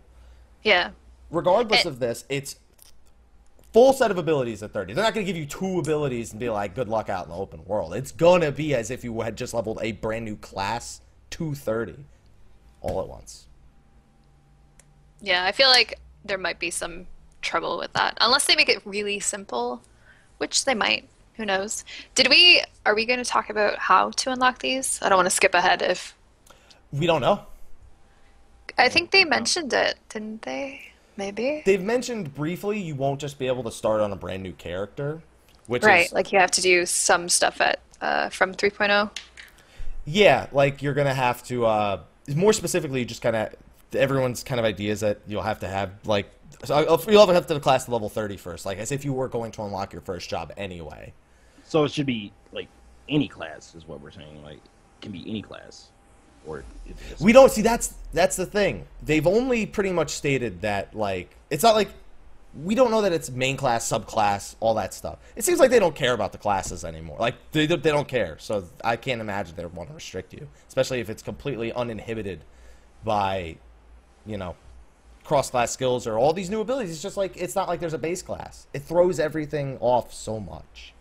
Yeah. 0.62 0.90
Regardless 1.30 1.80
it, 1.80 1.86
of 1.86 1.98
this, 1.98 2.24
it's 2.28 2.56
full 3.72 3.92
set 3.92 4.10
of 4.10 4.18
abilities 4.18 4.62
at 4.62 4.72
30. 4.72 4.94
They're 4.94 5.04
not 5.04 5.14
going 5.14 5.26
to 5.26 5.32
give 5.32 5.40
you 5.40 5.46
two 5.46 5.78
abilities 5.78 6.32
and 6.32 6.40
be 6.40 6.50
like, 6.50 6.74
good 6.74 6.88
luck 6.88 7.08
out 7.08 7.24
in 7.24 7.30
the 7.30 7.36
open 7.36 7.64
world. 7.64 7.94
It's 7.94 8.12
going 8.12 8.42
to 8.42 8.52
be 8.52 8.74
as 8.74 8.90
if 8.90 9.02
you 9.04 9.20
had 9.20 9.36
just 9.36 9.54
leveled 9.54 9.78
a 9.82 9.92
brand 9.92 10.24
new 10.24 10.36
class 10.36 11.00
to 11.30 11.54
30 11.54 11.96
all 12.80 13.00
at 13.00 13.08
once. 13.08 13.46
Yeah, 15.20 15.44
I 15.44 15.52
feel 15.52 15.68
like 15.68 15.98
there 16.24 16.38
might 16.38 16.58
be 16.58 16.70
some 16.70 17.06
trouble 17.40 17.78
with 17.78 17.92
that. 17.94 18.18
Unless 18.20 18.46
they 18.46 18.56
make 18.56 18.68
it 18.68 18.82
really 18.84 19.20
simple, 19.20 19.82
which 20.38 20.64
they 20.64 20.74
might. 20.74 21.08
Who 21.36 21.46
knows? 21.46 21.84
Did 22.14 22.28
we 22.28 22.62
are 22.84 22.94
we 22.94 23.06
going 23.06 23.18
to 23.18 23.24
talk 23.24 23.48
about 23.48 23.78
how 23.78 24.10
to 24.10 24.32
unlock 24.32 24.58
these? 24.58 25.00
I 25.00 25.08
don't 25.08 25.16
want 25.16 25.26
to 25.26 25.34
skip 25.34 25.54
ahead 25.54 25.80
if 25.80 26.14
we 26.92 27.06
don't 27.06 27.22
know. 27.22 27.46
I 28.76 28.90
think 28.90 29.10
they 29.10 29.24
mentioned 29.24 29.72
it, 29.72 29.98
didn't 30.10 30.42
they? 30.42 30.91
Maybe. 31.16 31.62
They've 31.64 31.82
mentioned 31.82 32.34
briefly 32.34 32.80
you 32.80 32.94
won't 32.94 33.20
just 33.20 33.38
be 33.38 33.46
able 33.46 33.64
to 33.64 33.70
start 33.70 34.00
on 34.00 34.12
a 34.12 34.16
brand 34.16 34.42
new 34.42 34.52
character, 34.52 35.20
which 35.66 35.82
right, 35.82 36.06
is, 36.06 36.12
like 36.12 36.32
you 36.32 36.38
have 36.38 36.50
to 36.52 36.60
do 36.60 36.86
some 36.86 37.28
stuff 37.28 37.60
at 37.60 37.80
uh, 38.00 38.28
from 38.30 38.54
3.0. 38.54 39.10
Yeah, 40.04 40.46
like 40.52 40.82
you're 40.82 40.94
gonna 40.94 41.14
have 41.14 41.42
to. 41.44 41.66
Uh, 41.66 42.00
more 42.34 42.52
specifically, 42.52 43.04
just 43.04 43.22
kind 43.22 43.36
of 43.36 43.54
everyone's 43.94 44.42
kind 44.42 44.58
of 44.58 44.64
ideas 44.64 45.00
that 45.00 45.20
you'll 45.26 45.42
have 45.42 45.60
to 45.60 45.68
have 45.68 45.92
like 46.06 46.30
so 46.64 46.78
you'll 47.08 47.26
have 47.26 47.46
to 47.46 47.54
have 47.54 47.56
a 47.56 47.60
class 47.60 47.84
to 47.86 47.90
level 47.90 48.08
30 48.08 48.36
first, 48.36 48.66
like 48.66 48.78
as 48.78 48.92
if 48.92 49.04
you 49.04 49.12
were 49.12 49.28
going 49.28 49.52
to 49.52 49.62
unlock 49.62 49.92
your 49.92 50.02
first 50.02 50.28
job 50.28 50.52
anyway. 50.56 51.12
So 51.64 51.84
it 51.84 51.92
should 51.92 52.06
be 52.06 52.32
like 52.52 52.68
any 53.08 53.28
class 53.28 53.74
is 53.74 53.86
what 53.86 54.00
we're 54.00 54.10
saying. 54.10 54.42
Like 54.42 54.60
can 55.00 55.12
be 55.12 55.24
any 55.28 55.42
class 55.42 55.91
or 56.46 56.64
we 57.20 57.32
don't 57.32 57.50
see 57.50 57.62
that's 57.62 57.94
that's 58.12 58.36
the 58.36 58.46
thing. 58.46 58.86
They've 59.02 59.26
only 59.26 59.66
pretty 59.66 59.92
much 59.92 60.10
stated 60.10 60.62
that 60.62 60.94
like 60.94 61.34
it's 61.50 61.62
not 61.62 61.74
like 61.74 61.88
we 62.62 62.74
don't 62.74 62.90
know 62.90 63.00
that 63.02 63.12
it's 63.12 63.30
main 63.30 63.56
class, 63.56 63.90
subclass, 63.90 64.56
all 64.60 64.74
that 64.74 64.92
stuff. 64.92 65.18
It 65.36 65.44
seems 65.44 65.58
like 65.58 65.70
they 65.70 65.78
don't 65.78 65.94
care 65.94 66.12
about 66.12 66.32
the 66.32 66.38
classes 66.38 66.84
anymore. 66.84 67.16
Like 67.18 67.36
they 67.52 67.66
they 67.66 67.76
don't 67.90 68.08
care. 68.08 68.36
So 68.38 68.64
I 68.84 68.96
can't 68.96 69.20
imagine 69.20 69.56
they 69.56 69.64
want 69.64 69.88
to 69.88 69.94
restrict 69.94 70.34
you, 70.34 70.48
especially 70.68 71.00
if 71.00 71.08
it's 71.08 71.22
completely 71.22 71.72
uninhibited 71.72 72.44
by, 73.04 73.56
you 74.26 74.36
know, 74.36 74.54
cross 75.24 75.50
class 75.50 75.70
skills 75.70 76.06
or 76.06 76.18
all 76.18 76.32
these 76.32 76.50
new 76.50 76.60
abilities. 76.60 76.90
It's 76.90 77.02
just 77.02 77.16
like 77.16 77.36
it's 77.36 77.54
not 77.54 77.68
like 77.68 77.80
there's 77.80 77.94
a 77.94 77.98
base 77.98 78.22
class. 78.22 78.66
It 78.74 78.82
throws 78.82 79.18
everything 79.18 79.78
off 79.80 80.12
so 80.12 80.38
much. 80.38 80.92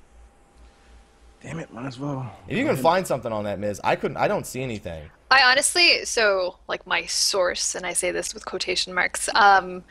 Damn 1.42 1.60
it, 1.60 1.74
might 1.74 1.88
as 1.88 2.00
well. 2.00 2.32
If 2.48 2.56
you 2.56 2.66
can 2.66 2.78
find 2.78 3.06
something 3.06 3.32
on 3.32 3.46
that, 3.46 3.58
Miz, 3.58 3.82
I 3.84 3.96
couldn't. 3.96 4.18
I 4.18 4.28
don't 4.28 4.46
see 4.46 4.62
anything. 4.62 5.10
I 5.32 5.50
honestly, 5.50 6.04
so 6.04 6.58
like 6.68 6.86
my 6.86 7.06
source, 7.06 7.74
and 7.74 7.86
I 7.86 7.94
say 7.94 8.12
this 8.12 8.34
with 8.34 8.46
quotation 8.46 8.94
marks, 8.94 9.30
um, 9.34 9.82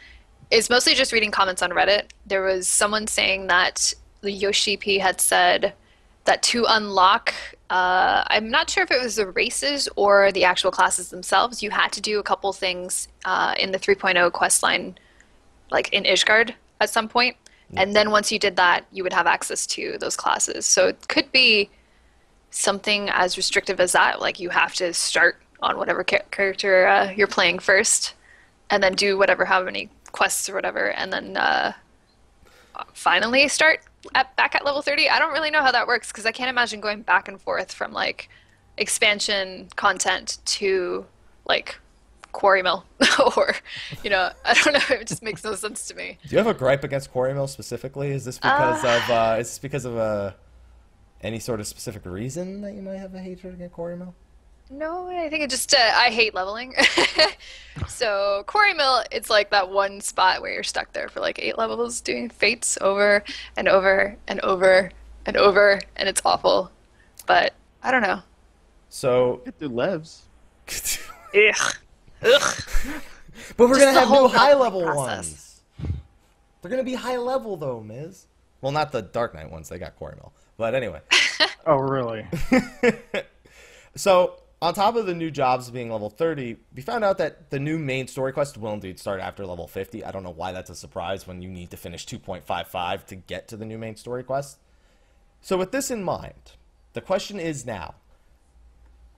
is 0.51 0.69
mostly 0.69 0.95
just 0.95 1.13
reading 1.13 1.31
comments 1.31 1.63
on 1.63 1.71
Reddit. 1.71 2.11
There 2.27 2.43
was 2.43 2.69
someone 2.69 3.07
saying 3.07 3.47
that 3.47 3.95
the 4.21 4.31
Yoshi 4.31 4.77
P 4.77 4.99
had 4.99 5.19
said 5.19 5.73
that 6.27 6.43
to 6.43 6.67
unlock, 6.69 7.33
uh, 7.71 8.23
I'm 8.27 8.51
not 8.51 8.69
sure 8.69 8.83
if 8.83 8.91
it 8.91 9.03
was 9.03 9.17
the 9.17 9.29
races 9.29 9.89
or 9.97 10.31
the 10.31 10.45
actual 10.45 10.71
classes 10.71 11.09
themselves, 11.09 11.63
you 11.63 11.71
had 11.71 11.91
to 11.93 12.03
do 12.03 12.19
a 12.19 12.23
couple 12.23 12.53
things 12.53 13.09
uh, 13.25 13.55
in 13.59 13.73
the 13.73 13.79
3.0 13.79 14.31
quest 14.33 14.63
line, 14.63 14.99
like 15.71 15.91
in 15.91 16.05
Ishgard 16.05 16.53
at 16.83 16.91
some 16.91 17.09
point. 17.09 17.37
And 17.77 17.95
then 17.95 18.11
once 18.11 18.33
you 18.33 18.39
did 18.39 18.57
that, 18.57 18.85
you 18.93 19.05
would 19.05 19.13
have 19.13 19.27
access 19.27 19.67
to 19.69 19.97
those 19.99 20.17
classes. 20.17 20.67
So 20.67 20.89
it 20.89 21.09
could 21.09 21.31
be 21.33 21.71
something 22.51 23.09
as 23.11 23.37
restrictive 23.37 23.81
as 23.81 23.93
that. 23.93 24.21
Like 24.21 24.41
you 24.41 24.51
have 24.51 24.75
to 24.75 24.93
start 24.93 25.41
on 25.63 25.77
whatever 25.77 26.05
ca- 26.05 26.25
character 26.31 26.87
uh, 26.87 27.11
you're 27.11 27.27
playing 27.27 27.59
first, 27.59 28.15
and 28.71 28.83
then 28.83 28.95
do 28.95 29.19
whatever, 29.19 29.45
how 29.45 29.63
many 29.63 29.91
quests 30.13 30.49
or 30.49 30.55
whatever, 30.55 30.91
and 30.91 31.13
then 31.13 31.37
uh, 31.37 31.73
finally 32.93 33.49
start 33.49 33.81
at, 34.15 34.35
back 34.37 34.55
at 34.55 34.65
level 34.65 34.83
30. 34.83 35.09
I 35.09 35.19
don't 35.19 35.33
really 35.33 35.51
know 35.51 35.63
how 35.63 35.73
that 35.73 35.87
works 35.87 36.09
because 36.09 36.27
I 36.27 36.33
can't 36.33 36.51
imagine 36.51 36.81
going 36.81 37.03
back 37.03 37.29
and 37.29 37.41
forth 37.41 37.73
from 37.73 37.93
like 37.93 38.29
expansion 38.79 39.69
content 39.77 40.39
to 40.47 41.05
like 41.47 41.79
Quarrymill 42.33 42.85
or 43.37 43.55
you 44.05 44.11
know 44.11 44.31
i 44.45 44.55
don't 44.55 44.73
know 44.73 44.97
it 44.97 45.09
just 45.09 45.21
makes 45.21 45.43
no 45.43 45.55
sense 45.57 45.89
to 45.89 45.95
me 45.95 46.17
do 46.23 46.31
you 46.31 46.39
have 46.39 46.47
a 46.47 46.55
gripe 46.55 46.85
against 46.85 47.13
Quarrymill 47.13 47.49
specifically 47.49 48.13
is 48.13 48.25
this 48.25 48.39
because 48.39 48.85
uh, 48.85 49.01
of 49.03 49.11
uh, 49.11 49.37
is 49.41 49.49
this 49.49 49.59
because 49.59 49.85
of 49.85 49.97
uh, 49.97 50.33
any 51.23 51.39
sort 51.39 51.61
of 51.61 51.67
specific 51.67 52.05
reason 52.05 52.61
that 52.63 52.75
you 52.75 52.83
might 52.83 52.97
have 52.97 53.15
a 53.15 53.21
hatred 53.21 53.55
against 53.55 53.75
Quarrymill? 53.75 54.13
no 54.73 55.09
i 55.09 55.29
think 55.29 55.43
it 55.43 55.51
just 55.51 55.75
uh, 55.75 55.91
i 55.97 56.11
hate 56.11 56.33
leveling 56.33 56.73
so 57.89 58.45
Quarrymill, 58.47 59.05
it's 59.11 59.29
like 59.29 59.51
that 59.51 59.69
one 59.69 60.01
spot 60.01 60.41
where 60.41 60.53
you're 60.53 60.63
stuck 60.63 60.93
there 60.93 61.09
for 61.09 61.19
like 61.19 61.41
eight 61.43 61.59
levels 61.59 62.01
doing 62.01 62.31
fates 62.31 62.79
over 62.81 63.25
and 63.57 63.67
over 63.67 64.17
and 64.29 64.41
over 64.43 64.93
and 65.27 65.37
over 65.37 65.81
and 65.97 66.09
it's 66.09 66.23
awful 66.25 66.71
but 67.27 67.53
i 67.83 67.91
don't 67.91 68.03
know 68.03 68.23
so 68.89 69.41
get 69.45 69.59
through 69.59 69.71
levs 69.71 70.21
Ugh. 71.35 71.75
Ugh. 72.23 72.65
but 73.57 73.69
we're 73.69 73.79
Just 73.79 73.81
gonna 73.81 74.01
have 74.01 74.11
new 74.11 74.29
high 74.29 74.55
level 74.55 74.85
ones. 74.85 75.63
They're 76.61 76.71
gonna 76.71 76.83
be 76.83 76.95
high 76.95 77.17
level 77.17 77.57
though, 77.57 77.81
Miz. 77.81 78.27
Well, 78.61 78.73
not 78.73 78.93
the 78.93 79.03
Dark 79.03 79.35
Knight 79.35 79.51
ones. 79.51 79.69
They 79.69 79.79
got 79.79 79.99
Quarrymill. 79.99 80.33
But 80.61 80.75
anyway. 80.75 81.01
oh, 81.67 81.77
really? 81.77 82.27
so, 83.97 84.43
on 84.61 84.75
top 84.75 84.95
of 84.95 85.07
the 85.07 85.15
new 85.15 85.31
jobs 85.31 85.71
being 85.71 85.91
level 85.91 86.11
30, 86.11 86.59
we 86.77 86.83
found 86.83 87.03
out 87.03 87.17
that 87.17 87.49
the 87.49 87.59
new 87.59 87.79
main 87.79 88.07
story 88.07 88.35
quest 88.35 88.59
will 88.59 88.75
indeed 88.75 88.99
start 88.99 89.23
after 89.23 89.47
level 89.47 89.67
50. 89.67 90.05
I 90.05 90.11
don't 90.11 90.23
know 90.23 90.29
why 90.29 90.53
that's 90.53 90.69
a 90.69 90.75
surprise 90.75 91.27
when 91.27 91.41
you 91.41 91.49
need 91.49 91.71
to 91.71 91.79
finish 91.79 92.05
2.55 92.05 93.07
to 93.07 93.17
get 93.17 93.49
to 93.49 93.57
the 93.57 93.65
new 93.65 93.79
main 93.79 93.97
story 93.97 94.23
quest. 94.23 94.59
So, 95.41 95.57
with 95.57 95.73
this 95.73 95.91
in 95.91 96.05
mind, 96.05 96.53
the 96.93 97.01
question 97.01 97.41
is 97.41 97.65
now 97.65 97.95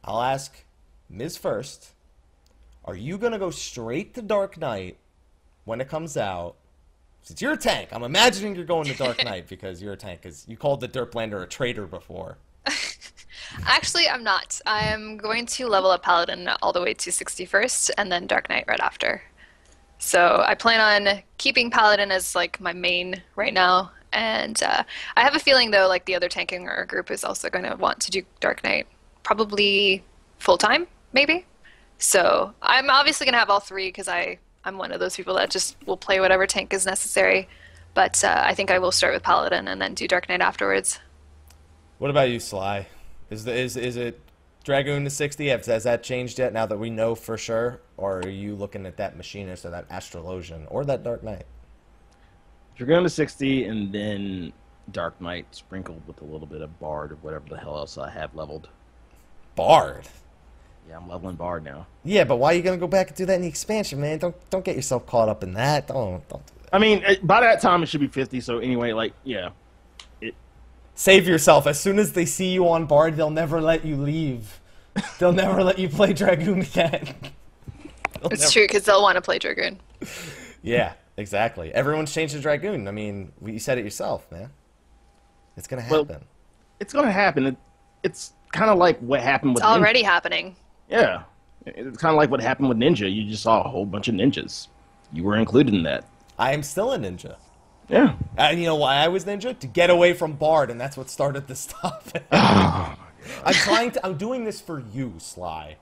I'll 0.04 0.22
ask 0.22 0.64
Miz 1.10 1.36
first 1.36 1.92
are 2.84 2.94
you 2.94 3.18
going 3.18 3.32
to 3.32 3.38
go 3.40 3.50
straight 3.50 4.14
to 4.14 4.22
Dark 4.22 4.58
Knight 4.58 4.96
when 5.64 5.80
it 5.80 5.88
comes 5.88 6.16
out? 6.16 6.54
Since 7.22 7.40
you're 7.40 7.52
a 7.52 7.56
tank, 7.56 7.90
I'm 7.92 8.02
imagining 8.02 8.56
you're 8.56 8.64
going 8.64 8.84
to 8.86 8.96
Dark 8.96 9.24
Knight 9.24 9.46
because 9.48 9.80
you're 9.80 9.92
a 9.92 9.96
tank, 9.96 10.22
because 10.22 10.46
you 10.48 10.56
called 10.56 10.80
the 10.80 10.88
Derplander 10.88 11.42
a 11.42 11.46
traitor 11.46 11.86
before. 11.86 12.38
Actually, 13.66 14.08
I'm 14.08 14.24
not. 14.24 14.60
I'm 14.66 15.16
going 15.18 15.46
to 15.46 15.68
level 15.68 15.90
up 15.90 16.02
Paladin 16.02 16.48
all 16.60 16.72
the 16.72 16.82
way 16.82 16.94
to 16.94 17.10
61st, 17.10 17.90
and 17.96 18.10
then 18.10 18.26
Dark 18.26 18.48
Knight 18.48 18.64
right 18.66 18.80
after. 18.80 19.22
So 19.98 20.42
I 20.44 20.54
plan 20.56 21.06
on 21.06 21.22
keeping 21.38 21.70
Paladin 21.70 22.10
as 22.10 22.34
like 22.34 22.60
my 22.60 22.72
main 22.72 23.22
right 23.36 23.54
now, 23.54 23.92
And 24.12 24.60
uh, 24.62 24.82
I 25.16 25.22
have 25.22 25.36
a 25.36 25.38
feeling, 25.38 25.70
though, 25.70 25.86
like 25.86 26.06
the 26.06 26.16
other 26.16 26.28
tanking 26.28 26.66
or 26.66 26.84
group 26.86 27.10
is 27.10 27.22
also 27.22 27.48
going 27.48 27.64
to 27.64 27.76
want 27.76 28.00
to 28.00 28.10
do 28.10 28.22
Dark 28.40 28.64
Knight, 28.64 28.88
probably 29.22 30.02
full 30.38 30.58
time, 30.58 30.88
maybe. 31.12 31.46
So 31.98 32.52
I'm 32.62 32.90
obviously 32.90 33.26
going 33.26 33.34
to 33.34 33.38
have 33.38 33.48
all 33.48 33.60
three 33.60 33.88
because 33.88 34.08
I 34.08 34.38
I'm 34.64 34.78
one 34.78 34.92
of 34.92 35.00
those 35.00 35.16
people 35.16 35.34
that 35.34 35.50
just 35.50 35.76
will 35.86 35.96
play 35.96 36.20
whatever 36.20 36.46
tank 36.46 36.72
is 36.72 36.86
necessary. 36.86 37.48
But 37.94 38.22
uh, 38.24 38.42
I 38.46 38.54
think 38.54 38.70
I 38.70 38.78
will 38.78 38.92
start 38.92 39.12
with 39.12 39.22
Paladin 39.22 39.68
and 39.68 39.80
then 39.80 39.94
do 39.94 40.08
Dark 40.08 40.28
Knight 40.28 40.40
afterwards. 40.40 40.98
What 41.98 42.10
about 42.10 42.30
you, 42.30 42.40
Sly? 42.40 42.86
Is 43.30 43.44
the 43.44 43.54
is 43.54 43.76
is 43.76 43.96
it 43.96 44.20
Dragoon 44.64 45.04
to 45.04 45.10
sixty? 45.10 45.48
Has, 45.48 45.66
has 45.66 45.84
that 45.84 46.02
changed 46.02 46.38
yet? 46.38 46.52
Now 46.52 46.66
that 46.66 46.78
we 46.78 46.90
know 46.90 47.14
for 47.14 47.36
sure, 47.36 47.80
or 47.96 48.18
are 48.20 48.28
you 48.28 48.54
looking 48.54 48.86
at 48.86 48.96
that 48.96 49.16
Machinist 49.16 49.64
or 49.64 49.70
that 49.70 49.88
Astrologian 49.90 50.66
or 50.70 50.84
that 50.84 51.02
Dark 51.02 51.22
Knight? 51.22 51.44
Dragoon 52.76 53.02
to 53.02 53.10
60 53.10 53.64
and 53.64 53.92
then 53.92 54.52
Dark 54.90 55.20
Knight 55.20 55.46
sprinkled 55.50 56.02
with 56.06 56.20
a 56.22 56.24
little 56.24 56.46
bit 56.46 56.62
of 56.62 56.80
Bard 56.80 57.12
or 57.12 57.16
whatever 57.16 57.44
the 57.48 57.56
hell 57.56 57.76
else 57.76 57.98
I 57.98 58.10
have 58.10 58.34
leveled. 58.34 58.68
Bard. 59.54 60.08
Yeah, 60.93 60.99
I'm 60.99 61.09
leveling 61.09 61.36
Bard 61.36 61.64
now. 61.64 61.86
Yeah, 62.05 62.24
but 62.24 62.36
why 62.36 62.53
are 62.53 62.55
you 62.57 62.62
gonna 62.62 62.76
go 62.76 62.86
back 62.86 63.09
and 63.09 63.16
do 63.16 63.24
that 63.24 63.34
in 63.36 63.40
the 63.43 63.49
expansion, 63.49 63.99
man? 63.99 64.18
Don't 64.18 64.36
don't 64.51 64.62
get 64.62 64.76
yourself 64.76 65.07
caught 65.07 65.30
up 65.30 65.43
in 65.43 65.55
that. 65.55 65.88
Don't 65.88 66.28
don't 66.28 66.47
do 66.47 66.53
that. 66.62 66.68
I 66.74 66.78
mean, 66.78 67.03
by 67.22 67.40
that 67.40 67.62
time 67.62 67.82
it 67.82 67.86
should 67.86 68.01
be 68.03 68.09
50, 68.09 68.40
so 68.43 68.59
anyway, 68.59 68.93
like, 68.93 69.14
yeah. 69.24 69.51
It, 70.20 70.34
Save 70.95 71.26
yourself. 71.26 71.66
As 71.66 71.80
soon 71.80 71.99
as 71.99 72.12
they 72.12 72.26
see 72.26 72.51
you 72.51 72.68
on 72.68 72.84
Bard, 72.84 73.16
they'll 73.16 73.30
never 73.30 73.61
let 73.61 73.84
you 73.86 73.97
leave. 73.97 74.61
They'll 75.18 75.32
never 75.32 75.64
let 75.64 75.78
you 75.78 75.88
play 75.88 76.12
Dragoon 76.12 76.61
again. 76.61 77.14
They'll 78.20 78.30
It's 78.32 78.43
never- 78.43 78.53
true 78.53 78.64
because 78.64 78.84
they'll 78.84 79.01
want 79.03 79.16
to 79.16 79.22
play 79.22 79.38
Dragoon. 79.38 79.80
Yeah, 80.62 80.93
exactly. 81.16 81.72
Everyone's 81.74 82.12
changed 82.12 82.34
to 82.34 82.40
Dragoon. 82.40 82.86
I 82.86 82.90
mean, 82.90 83.32
you 83.45 83.59
said 83.59 83.78
it 83.78 83.84
yourself, 83.84 84.30
man. 84.30 84.51
It's 85.57 85.66
gonna 85.66 85.84
Well, 85.90 86.05
happen. 86.05 86.24
it's 86.80 86.93
going 86.93 87.07
to 87.07 87.12
happen. 87.12 87.47
It, 87.47 87.57
it's 88.03 88.32
kind 88.53 88.70
of 88.70 88.78
like 88.78 88.99
what 89.01 89.20
happened 89.20 89.55
with 89.55 89.62
It's 89.62 89.66
Ninja. 89.70 89.78
already 89.78 90.03
happening. 90.03 90.57
Yeah. 90.93 91.22
It's 91.64 91.99
kind 91.99 92.12
of 92.12 92.18
like 92.18 92.30
what 92.30 92.40
happened 92.40 92.68
with 92.68 92.78
Ninja. 92.78 93.12
You 93.12 93.28
just 93.28 93.43
saw 93.43 93.62
a 93.62 93.68
whole 93.68 93.86
bunch 93.86 94.09
of 94.09 94.14
ninjas. 94.14 94.68
You 95.12 95.24
were 95.24 95.36
included 95.36 95.74
in 95.74 95.82
that. 95.84 96.05
I 96.38 96.53
am 96.53 96.62
still 96.62 96.93
a 96.93 96.99
ninja. 96.99 97.36
Yeah. 97.88 98.16
And 98.36 98.59
you 98.59 98.66
know 98.66 98.76
why 98.76 98.97
I 98.97 99.09
was 99.09 99.24
ninja? 99.24 99.59
To 99.59 99.66
get 99.66 99.90
away 99.90 100.12
from 100.12 100.34
Bard, 100.34 100.70
and 100.70 100.80
that's 100.80 100.97
what 100.97 101.11
started 101.11 101.47
this 101.47 101.61
stuff. 101.70 102.12
Oh, 102.32 102.97
I'm 103.45 103.55
trying 103.55 103.90
to. 103.93 104.07
I'm 104.07 104.16
doing 104.16 104.45
this 104.45 104.61
for 104.61 104.80
you, 104.93 105.14
Sly. 105.18 105.76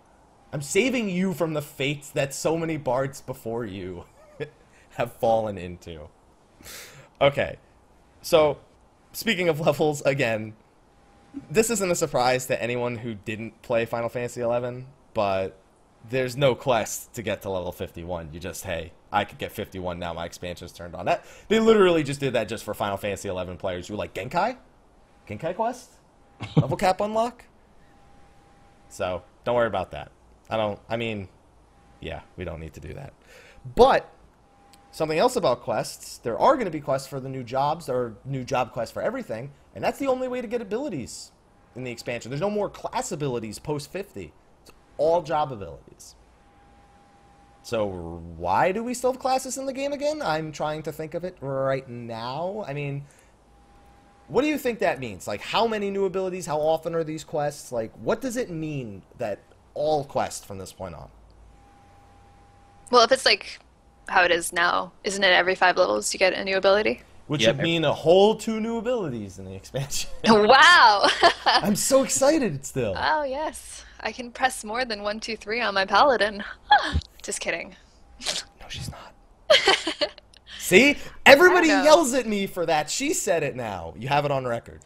I'm 0.52 0.62
saving 0.62 1.08
you 1.08 1.32
from 1.32 1.54
the 1.54 1.62
fates 1.62 2.10
that 2.10 2.34
so 2.34 2.56
many 2.56 2.76
bards 2.76 3.20
before 3.20 3.64
you 3.64 4.04
have 4.96 5.12
fallen 5.12 5.56
into. 5.56 6.08
Okay, 7.20 7.56
so 8.20 8.58
speaking 9.12 9.48
of 9.48 9.60
levels 9.60 10.02
again, 10.02 10.54
this 11.48 11.70
isn't 11.70 11.90
a 11.90 11.94
surprise 11.94 12.46
to 12.46 12.60
anyone 12.60 12.96
who 12.96 13.14
didn't 13.14 13.62
play 13.62 13.84
Final 13.84 14.08
Fantasy 14.08 14.40
XI, 14.40 14.84
but 15.14 15.56
there's 16.08 16.36
no 16.36 16.54
quest 16.54 17.12
to 17.14 17.22
get 17.22 17.42
to 17.42 17.50
level 17.50 17.72
51. 17.72 18.30
You 18.32 18.40
just, 18.40 18.64
hey, 18.64 18.92
I 19.12 19.24
could 19.24 19.38
get 19.38 19.52
51 19.52 19.98
now. 19.98 20.12
My 20.12 20.24
expansion's 20.24 20.72
turned 20.72 20.94
on. 20.94 21.06
That 21.06 21.24
they 21.48 21.60
literally 21.60 22.02
just 22.02 22.20
did 22.20 22.32
that 22.34 22.48
just 22.48 22.64
for 22.64 22.74
Final 22.74 22.96
Fantasy 22.96 23.28
11 23.28 23.56
players 23.56 23.88
who 23.88 23.94
were 23.94 23.98
like 23.98 24.14
Genkai, 24.14 24.56
Genkai 25.28 25.54
quest, 25.54 25.90
level 26.56 26.76
cap 26.76 27.00
unlock. 27.00 27.44
So 28.88 29.22
don't 29.44 29.54
worry 29.54 29.66
about 29.66 29.90
that. 29.92 30.10
I 30.48 30.56
don't. 30.56 30.78
I 30.88 30.96
mean, 30.96 31.28
yeah, 32.00 32.22
we 32.36 32.44
don't 32.44 32.60
need 32.60 32.74
to 32.74 32.80
do 32.80 32.94
that. 32.94 33.12
But 33.76 34.12
something 34.90 35.18
else 35.18 35.36
about 35.36 35.60
quests, 35.60 36.18
there 36.18 36.38
are 36.38 36.54
going 36.54 36.64
to 36.64 36.70
be 36.70 36.80
quests 36.80 37.06
for 37.06 37.20
the 37.20 37.28
new 37.28 37.44
jobs. 37.44 37.86
There 37.86 37.96
are 37.96 38.16
new 38.24 38.42
job 38.42 38.72
quests 38.72 38.92
for 38.92 39.02
everything, 39.02 39.52
and 39.74 39.84
that's 39.84 39.98
the 39.98 40.08
only 40.08 40.28
way 40.28 40.40
to 40.40 40.48
get 40.48 40.60
abilities 40.60 41.30
in 41.76 41.84
the 41.84 41.90
expansion. 41.90 42.30
There's 42.30 42.40
no 42.40 42.50
more 42.50 42.68
class 42.68 43.12
abilities 43.12 43.58
post 43.58 43.92
50. 43.92 44.32
It's 45.00 45.06
all 45.06 45.22
job 45.22 45.50
abilities. 45.52 46.14
So 47.62 47.86
why 48.36 48.72
do 48.72 48.82
we 48.84 48.92
still 48.94 49.12
have 49.12 49.20
classes 49.20 49.56
in 49.56 49.64
the 49.66 49.72
game 49.72 49.92
again? 49.92 50.20
I'm 50.22 50.52
trying 50.52 50.82
to 50.84 50.92
think 50.92 51.14
of 51.14 51.24
it 51.24 51.36
right 51.40 51.88
now. 51.88 52.64
I 52.66 52.72
mean, 52.74 53.04
what 54.28 54.42
do 54.42 54.48
you 54.48 54.58
think 54.58 54.78
that 54.80 54.98
means? 54.98 55.26
Like, 55.26 55.40
how 55.40 55.66
many 55.66 55.90
new 55.90 56.04
abilities? 56.04 56.46
How 56.46 56.58
often 56.58 56.94
are 56.94 57.04
these 57.04 57.24
quests? 57.24 57.72
Like, 57.72 57.92
what 58.02 58.20
does 58.20 58.36
it 58.36 58.50
mean 58.50 59.02
that 59.18 59.38
all 59.74 60.04
quests 60.04 60.44
from 60.44 60.58
this 60.58 60.72
point 60.72 60.94
on? 60.94 61.08
Well, 62.90 63.02
if 63.04 63.12
it's 63.12 63.24
like 63.24 63.58
how 64.08 64.24
it 64.24 64.30
is 64.30 64.52
now, 64.52 64.92
isn't 65.04 65.22
it 65.22 65.32
every 65.32 65.54
five 65.54 65.76
levels 65.76 66.12
you 66.12 66.18
get 66.18 66.32
a 66.34 66.44
new 66.44 66.56
ability? 66.56 67.02
Which 67.28 67.42
Yep. 67.42 67.56
would 67.56 67.62
mean 67.62 67.84
a 67.84 67.92
whole 67.94 68.34
two 68.34 68.58
new 68.58 68.78
abilities 68.78 69.38
in 69.38 69.44
the 69.44 69.54
expansion. 69.60 70.10
wow! 70.26 71.06
I'm 71.46 71.76
so 71.76 72.02
excited 72.02 72.66
still. 72.66 72.94
oh, 72.98 73.22
yes. 73.22 73.84
I 74.02 74.12
can 74.12 74.30
press 74.30 74.64
more 74.64 74.84
than 74.84 75.02
one, 75.02 75.20
two, 75.20 75.36
three 75.36 75.60
on 75.60 75.74
my 75.74 75.84
paladin. 75.84 76.42
Just 77.22 77.40
kidding. 77.40 77.76
No, 78.60 78.66
she's 78.68 78.90
not. 78.90 79.14
See? 80.58 80.96
Everybody 81.26 81.68
yells 81.68 82.14
at 82.14 82.26
me 82.26 82.46
for 82.46 82.64
that. 82.66 82.90
She 82.90 83.12
said 83.12 83.42
it 83.42 83.56
now. 83.56 83.94
You 83.98 84.08
have 84.08 84.24
it 84.24 84.30
on 84.30 84.46
record. 84.46 84.80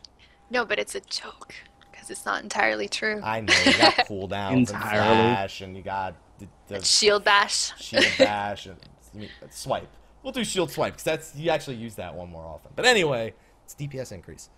No, 0.50 0.64
but 0.64 0.78
it's 0.78 0.94
a 0.94 1.00
joke 1.00 1.54
because 1.90 2.10
it's 2.10 2.24
not 2.24 2.42
entirely 2.42 2.88
true. 2.88 3.20
I 3.22 3.40
know. 3.40 3.54
You 3.64 3.72
got 3.78 3.94
cooldowns 4.08 4.50
and 4.52 4.68
Entirely. 4.70 5.06
flash, 5.16 5.60
and 5.60 5.76
you 5.76 5.82
got 5.82 6.14
the, 6.38 6.48
the 6.68 6.82
Shield 6.82 7.24
bash. 7.24 7.72
shield 7.80 8.04
bash 8.18 8.66
and 8.66 8.76
I 9.14 9.18
mean, 9.18 9.28
swipe. 9.50 9.88
We'll 10.22 10.32
do 10.32 10.42
shield 10.44 10.70
swipe 10.70 10.94
because 10.94 11.04
that's 11.04 11.36
you 11.36 11.50
actually 11.50 11.76
use 11.76 11.96
that 11.96 12.14
one 12.14 12.30
more 12.30 12.44
often. 12.46 12.72
But 12.74 12.86
anyway, 12.86 13.34
it's 13.64 13.74
DPS 13.74 14.10
increase. 14.12 14.48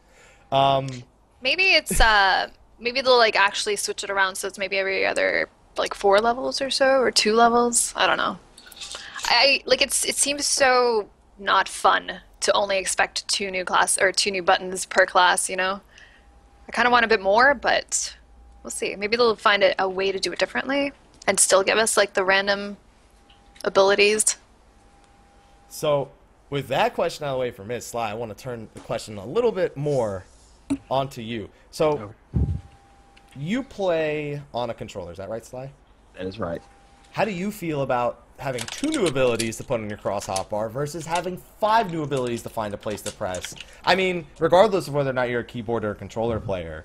Um, 0.52 0.88
Maybe 1.42 1.64
it's 1.74 2.00
uh 2.00 2.48
maybe 2.79 3.01
they'll 3.01 3.16
like 3.16 3.37
actually 3.37 3.77
switch 3.77 4.05
it 4.05 4.11
around 4.11 4.37
so 4.37 4.49
it's 4.49 4.59
maybe 4.59 4.79
every 4.79 5.07
other 5.07 5.49
like 5.79 5.95
four 5.95 6.20
levels 6.20 6.61
or 6.61 6.70
so 6.70 7.01
or 7.01 7.11
two 7.11 7.35
levels. 7.35 7.93
I 7.97 8.07
don't 8.07 8.16
know. 8.16 8.39
I 9.24 9.62
like 9.66 9.83
it's 9.83 10.05
it 10.05 10.16
seems 10.16 10.47
so 10.47 11.09
not 11.39 11.68
fun 11.68 12.20
to 12.41 12.53
only 12.53 12.79
expect 12.79 13.27
two 13.29 13.51
new 13.51 13.64
class 13.64 13.99
or 13.99 14.12
two 14.12 14.31
new 14.31 14.43
buttons 14.43 14.87
per 14.87 15.07
class, 15.07 15.51
you 15.51 15.57
know? 15.57 15.81
I 16.68 16.72
kind 16.72 16.87
of 16.87 16.93
want 16.93 17.05
a 17.05 17.09
bit 17.09 17.20
more, 17.20 17.55
but 17.55 18.16
we'll 18.62 18.70
see. 18.70 18.95
Maybe 18.97 19.16
they'll 19.16 19.37
find 19.37 19.62
a, 19.62 19.83
a 19.83 19.89
way 19.89 20.12
to 20.12 20.18
do 20.18 20.33
it 20.33 20.39
differently 20.39 20.93
and 21.27 21.41
still 21.41 21.62
give 21.62 21.79
us 21.79 21.97
like 21.97 22.14
the 22.14 22.24
random 22.24 22.77
abilities. 23.64 24.37
so 25.68 26.11
with 26.51 26.68
that 26.68 26.95
question 26.95 27.24
out 27.24 27.31
of 27.31 27.35
the 27.35 27.41
way 27.41 27.51
for 27.51 27.64
Miz 27.64 27.87
Sly, 27.87 28.11
I 28.11 28.14
want 28.14 28.37
to 28.37 28.41
turn 28.41 28.68
the 28.74 28.81
question 28.81 29.18
a 29.18 29.27
little 29.27 29.51
bit 29.51 29.77
more 29.77 30.24
onto 30.89 31.20
you. 31.20 31.51
So 31.70 32.14
you 33.39 33.62
play 33.62 34.43
on 34.53 34.70
a 34.70 34.74
controller, 34.74 35.12
is 35.12 35.18
that 35.18 35.28
right, 35.28 35.45
Sly? 35.45 35.70
That 36.16 36.26
is 36.26 36.39
right. 36.39 36.62
How 37.12 37.24
do 37.24 37.30
you 37.30 37.51
feel 37.51 37.82
about 37.82 38.24
having 38.39 38.61
two 38.62 38.89
new 38.89 39.07
abilities 39.07 39.57
to 39.57 39.64
put 39.64 39.80
on 39.80 39.89
your 39.89 39.99
cross 39.99 40.26
hotbar 40.26 40.70
versus 40.70 41.07
having 41.07 41.39
five 41.61 41.91
new 41.91 42.03
abilities 42.03 42.43
to 42.43 42.49
find 42.49 42.74
a 42.74 42.76
place 42.76 43.01
to 43.03 43.12
press? 43.12 43.55
I 43.84 43.95
mean, 43.95 44.26
regardless 44.39 44.89
of 44.89 44.95
whether 44.95 45.11
or 45.11 45.14
not 45.14 45.30
you're 45.30 45.41
a 45.41 45.45
keyboard 45.45 45.84
or 45.84 45.93
a 45.93 45.95
controller 45.95 46.41
player, 46.41 46.84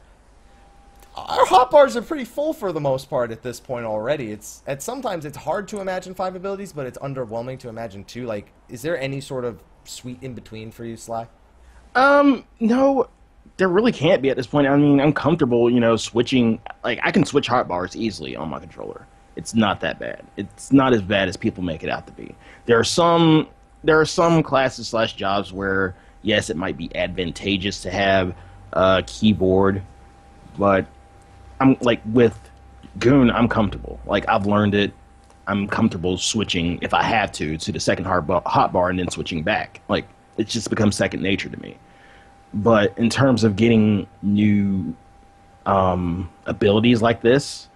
our 1.16 1.46
hotbars 1.46 1.96
are 1.96 2.02
pretty 2.02 2.24
full 2.24 2.54
for 2.54 2.72
the 2.72 2.80
most 2.80 3.10
part 3.10 3.32
at 3.32 3.44
this 3.44 3.60
point 3.60 3.86
already. 3.86 4.32
It's 4.32 4.64
at 4.66 4.82
sometimes 4.82 5.26
it's 5.26 5.38
hard 5.38 5.68
to 5.70 5.82
imagine 5.82 6.14
five 6.14 6.36
abilities, 6.36 6.72
but 6.72 6.86
it's 6.86 6.98
underwhelming 7.00 7.60
to 7.60 7.70
imagine 7.70 8.06
two. 8.06 8.26
Like, 8.26 8.54
is 8.70 8.82
there 8.82 8.98
any 8.98 9.20
sort 9.20 9.44
of 9.44 9.62
sweet 9.84 10.20
in 10.22 10.34
between 10.34 10.72
for 10.72 10.86
you, 10.86 10.96
Sly? 10.96 11.28
Um, 11.96 12.46
no, 12.60 13.10
there 13.62 13.70
really 13.70 13.92
can't 13.92 14.24
be 14.24 14.32
at 14.32 14.38
this 14.38 14.48
point. 14.48 14.66
I 14.66 14.76
mean, 14.76 15.00
I'm 15.00 15.14
comfortable, 15.14 15.70
you 15.70 15.80
know, 15.80 15.96
switching. 15.96 16.60
Like, 16.84 17.00
I 17.04 17.12
can 17.12 17.24
switch 17.24 17.48
hotbars 17.48 17.96
easily 17.96 18.36
on 18.36 18.50
my 18.50 18.58
controller. 18.58 19.06
It's 19.36 19.54
not 19.54 19.82
that 19.82 20.00
bad. 20.00 20.24
It's 20.36 20.72
not 20.72 20.94
as 20.94 21.04
bad 21.04 21.30
as 21.30 21.38
people 21.38 21.64
make 21.64 21.84
it 21.84 21.90
out 21.92 22.08
to 22.08 22.14
be. 22.14 22.34
There 22.66 22.80
are 22.80 22.84
some, 22.84 23.48
there 23.84 24.00
are 24.00 24.06
some 24.06 24.42
classes 24.42 24.88
slash 24.88 25.14
jobs 25.14 25.54
where, 25.54 25.94
yes, 26.24 26.50
it 26.50 26.58
might 26.58 26.76
be 26.76 26.90
advantageous 26.96 27.84
to 27.84 27.92
have 27.92 28.34
a 28.74 29.04
keyboard, 29.06 29.84
but 30.58 30.88
I'm 31.60 31.78
like 31.82 32.02
with 32.08 32.40
Goon, 32.98 33.30
I'm 33.30 33.48
comfortable. 33.48 34.00
Like 34.08 34.28
I've 34.28 34.48
learned 34.48 34.74
it. 34.74 34.92
I'm 35.46 35.68
comfortable 35.68 36.18
switching 36.18 36.80
if 36.82 36.96
I 36.96 37.04
have 37.04 37.32
to 37.34 37.58
to 37.58 37.72
the 37.72 37.80
second 37.80 38.06
hot 38.06 38.26
bar, 38.26 38.42
hot 38.48 38.74
bar 38.74 38.90
and 38.90 38.98
then 38.98 39.10
switching 39.10 39.44
back. 39.44 39.82
Like 39.88 40.08
it's 40.38 40.52
just 40.52 40.72
become 40.72 40.92
second 40.92 41.22
nature 41.22 41.50
to 41.50 41.62
me. 41.62 41.78
But 42.54 42.98
in 42.98 43.10
terms 43.10 43.44
of 43.44 43.56
getting 43.56 44.08
new 44.22 44.94
um, 45.66 46.30
abilities 46.46 47.02
like 47.02 47.22
this, 47.22 47.70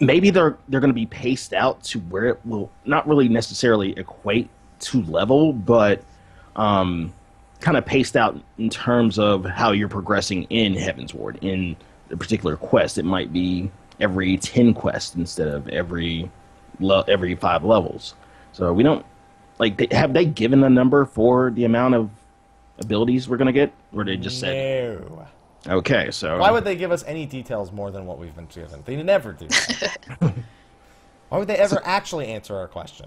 maybe 0.00 0.30
they're 0.30 0.56
they're 0.68 0.80
going 0.80 0.90
to 0.90 0.94
be 0.94 1.06
paced 1.06 1.52
out 1.52 1.82
to 1.84 2.00
where 2.00 2.26
it 2.26 2.40
will 2.44 2.70
not 2.84 3.06
really 3.06 3.28
necessarily 3.28 3.92
equate 3.98 4.48
to 4.80 5.02
level, 5.02 5.52
but 5.52 6.02
um, 6.56 7.12
kind 7.60 7.76
of 7.76 7.84
paced 7.84 8.16
out 8.16 8.40
in 8.58 8.70
terms 8.70 9.18
of 9.18 9.44
how 9.44 9.72
you're 9.72 9.88
progressing 9.88 10.44
in 10.44 10.74
Heavensward 10.74 11.38
in 11.42 11.76
a 12.10 12.16
particular 12.16 12.56
quest. 12.56 12.96
It 12.98 13.04
might 13.04 13.32
be 13.32 13.70
every 14.00 14.38
ten 14.38 14.72
quests 14.74 15.14
instead 15.16 15.48
of 15.48 15.68
every 15.68 16.30
le- 16.80 17.04
every 17.08 17.34
five 17.34 17.62
levels. 17.62 18.14
So 18.52 18.72
we 18.72 18.82
don't 18.82 19.04
Like, 19.58 19.92
have 19.92 20.14
they 20.14 20.24
given 20.24 20.64
a 20.64 20.70
number 20.70 21.04
for 21.04 21.50
the 21.50 21.64
amount 21.64 21.94
of 21.94 22.10
abilities 22.78 23.28
we're 23.28 23.36
gonna 23.36 23.52
get, 23.52 23.72
or 23.94 24.04
they 24.04 24.16
just 24.16 24.40
said 24.40 25.00
No. 25.08 25.26
okay? 25.78 26.10
So 26.10 26.38
Why 26.38 26.50
would 26.50 26.64
they 26.64 26.76
give 26.76 26.90
us 26.92 27.04
any 27.06 27.26
details 27.26 27.70
more 27.72 27.90
than 27.90 28.06
what 28.06 28.18
we've 28.18 28.34
been 28.34 28.46
given? 28.46 28.82
They 28.84 29.00
never 29.02 29.32
do. 29.32 29.46
Why 31.28 31.38
would 31.38 31.48
they 31.48 31.56
ever 31.56 31.80
actually 31.84 32.28
answer 32.28 32.54
our 32.56 32.68
question? 32.68 33.06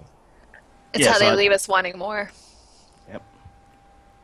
It's 0.93 1.03
Yeah, 1.03 1.11
how 1.11 1.18
so 1.20 1.26
they 1.26 1.32
I- 1.32 1.36
leave 1.36 1.51
us 1.51 1.68
wanting 1.68 1.97
more. 1.97 2.32
Yep. 3.09 3.24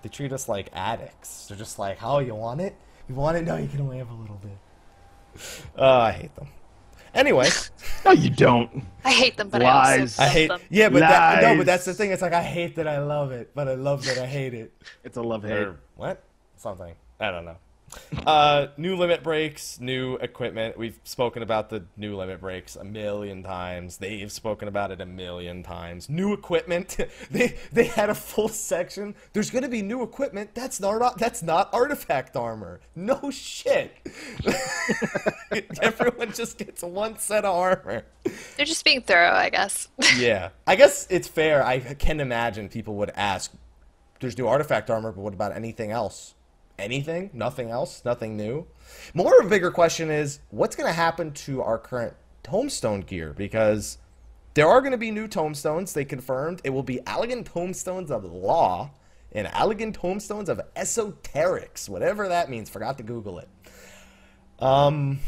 They 0.01 0.09
treat 0.09 0.33
us 0.33 0.47
like 0.49 0.69
addicts. 0.73 1.47
They're 1.47 1.57
just 1.57 1.77
like, 1.79 1.99
"Oh, 2.03 2.19
you 2.19 2.35
want 2.35 2.61
it? 2.61 2.75
You 3.07 3.15
want 3.15 3.37
it? 3.37 3.43
No, 3.45 3.55
you 3.57 3.67
can 3.67 3.81
only 3.81 3.97
have 3.99 4.09
a 4.09 4.13
little 4.13 4.39
bit." 4.41 4.57
Uh, 5.77 5.97
I 5.99 6.11
hate 6.11 6.35
them. 6.35 6.47
Anyway, 7.13 7.49
No, 8.05 8.11
you 8.11 8.29
don't. 8.29 8.83
I 9.05 9.11
hate 9.11 9.37
them, 9.37 9.49
but 9.49 9.61
Lies. 9.61 10.17
I 10.19 10.23
I 10.23 10.25
also 10.25 10.33
hate. 10.33 10.49
love 10.49 10.59
them. 10.61 10.67
Yeah, 10.71 10.89
but 10.89 10.99
that, 10.99 11.41
no, 11.43 11.57
but 11.57 11.65
that's 11.65 11.85
the 11.85 11.93
thing. 11.93 12.11
It's 12.11 12.21
like 12.21 12.33
I 12.33 12.41
hate 12.41 12.75
that 12.77 12.87
I 12.87 12.99
love 12.99 13.31
it, 13.31 13.51
but 13.53 13.67
I 13.67 13.75
love 13.75 14.03
that 14.05 14.17
I 14.17 14.25
hate 14.25 14.53
it. 14.53 14.73
It's 15.03 15.17
a 15.17 15.21
love 15.21 15.43
hate. 15.43 15.51
Or 15.53 15.79
what? 15.95 16.23
Something. 16.57 16.95
I 17.19 17.29
don't 17.31 17.45
know. 17.45 17.57
Uh, 18.25 18.67
new 18.77 18.95
limit 18.95 19.23
breaks, 19.23 19.79
new 19.79 20.15
equipment. 20.15 20.77
We've 20.77 20.99
spoken 21.03 21.43
about 21.43 21.69
the 21.69 21.85
new 21.97 22.15
limit 22.15 22.39
breaks 22.39 22.75
a 22.75 22.83
million 22.83 23.43
times. 23.43 23.97
They've 23.97 24.31
spoken 24.31 24.67
about 24.67 24.91
it 24.91 25.01
a 25.01 25.05
million 25.05 25.63
times. 25.63 26.09
New 26.09 26.33
equipment. 26.33 26.97
they 27.31 27.57
they 27.71 27.85
had 27.85 28.09
a 28.09 28.15
full 28.15 28.47
section. 28.47 29.15
There's 29.33 29.49
gonna 29.49 29.69
be 29.69 29.81
new 29.81 30.03
equipment. 30.03 30.53
That's 30.53 30.79
not 30.79 31.17
that's 31.17 31.43
not 31.43 31.73
artifact 31.73 32.35
armor. 32.35 32.79
No 32.95 33.29
shit. 33.31 33.95
Everyone 35.81 36.31
just 36.33 36.57
gets 36.57 36.83
one 36.83 37.17
set 37.17 37.45
of 37.45 37.55
armor. 37.55 38.03
They're 38.57 38.65
just 38.65 38.85
being 38.85 39.01
thorough, 39.01 39.33
I 39.33 39.49
guess. 39.49 39.87
Yeah, 40.17 40.49
I 40.67 40.75
guess 40.75 41.07
it's 41.09 41.27
fair. 41.27 41.65
I 41.65 41.79
can 41.79 42.19
imagine 42.19 42.69
people 42.69 42.95
would 42.95 43.11
ask, 43.15 43.51
"There's 44.19 44.37
new 44.37 44.47
artifact 44.47 44.89
armor, 44.91 45.11
but 45.11 45.21
what 45.21 45.33
about 45.33 45.53
anything 45.55 45.91
else? 45.91 46.35
Anything? 46.79 47.29
Nothing 47.33 47.69
else? 47.69 48.03
Nothing 48.03 48.35
new?" 48.37 48.67
More 49.13 49.39
of 49.39 49.45
a 49.45 49.49
bigger 49.49 49.71
question 49.71 50.09
is, 50.09 50.39
what's 50.49 50.75
going 50.75 50.87
to 50.87 50.93
happen 50.93 51.31
to 51.31 51.61
our 51.61 51.77
current 51.77 52.15
tombstone 52.43 53.01
gear? 53.01 53.33
Because 53.33 53.97
there 54.53 54.67
are 54.67 54.81
going 54.81 54.91
to 54.91 54.97
be 54.97 55.11
new 55.11 55.27
tombstones. 55.27 55.93
They 55.93 56.05
confirmed 56.05 56.61
it 56.63 56.69
will 56.69 56.83
be 56.83 56.97
Allagan 57.07 57.43
tombstones 57.45 58.11
of 58.11 58.23
law 58.23 58.91
and 59.31 59.47
Allagan 59.47 59.93
tombstones 59.93 60.47
of 60.47 60.61
esoterics, 60.75 61.89
whatever 61.89 62.27
that 62.27 62.49
means. 62.49 62.69
Forgot 62.69 62.97
to 62.99 63.03
Google 63.03 63.39
it. 63.39 63.49
Um, 64.59 65.19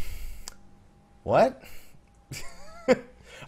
what? 1.24 1.64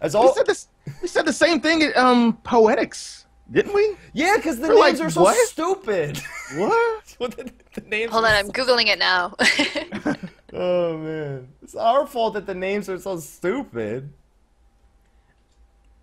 As 0.01 0.13
We 0.13 0.19
all 0.19 0.33
said 0.33 0.47
this. 0.47 0.67
We 1.01 1.07
said 1.07 1.25
the 1.25 1.33
same 1.33 1.61
thing 1.61 1.83
at 1.83 1.95
um 1.95 2.37
poetics, 2.43 3.26
didn't 3.51 3.73
we? 3.73 3.95
Yeah, 4.13 4.37
because 4.37 4.59
the 4.59 4.67
We're 4.67 4.85
names 4.85 4.99
like, 4.99 5.07
are 5.07 5.11
so 5.11 5.21
what? 5.21 5.47
stupid. 5.47 6.21
What? 6.55 7.03
Well, 7.19 7.29
the, 7.29 7.51
the 7.73 7.81
names. 7.81 8.11
Hold 8.11 8.25
are 8.25 8.27
on, 8.29 8.35
I'm 8.35 8.49
googling 8.51 8.87
it 8.87 8.99
now. 8.99 9.33
Oh 10.53 10.97
man, 10.97 11.49
it's 11.61 11.75
our 11.75 12.07
fault 12.07 12.33
that 12.35 12.45
the 12.45 12.53
names 12.55 12.87
are 12.87 12.97
so 12.97 13.19
stupid. 13.19 14.11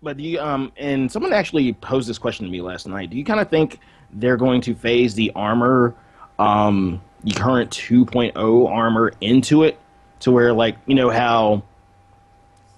But 0.03 0.17
do 0.17 0.23
you 0.23 0.39
um 0.39 0.71
and 0.77 1.11
someone 1.11 1.33
actually 1.33 1.73
posed 1.73 2.07
this 2.07 2.19
question 2.19 2.45
to 2.45 2.51
me 2.51 2.61
last 2.61 2.87
night. 2.87 3.09
Do 3.09 3.17
you 3.17 3.25
kind 3.25 3.39
of 3.39 3.49
think 3.49 3.79
they're 4.13 4.37
going 4.37 4.61
to 4.61 4.75
phase 4.75 5.15
the 5.15 5.31
armor, 5.35 5.95
um, 6.37 7.01
the 7.23 7.31
current 7.31 7.71
2.0 7.71 8.69
armor 8.69 9.13
into 9.19 9.63
it, 9.63 9.79
to 10.19 10.31
where 10.31 10.53
like 10.53 10.77
you 10.85 10.95
know 10.95 11.09
how. 11.09 11.63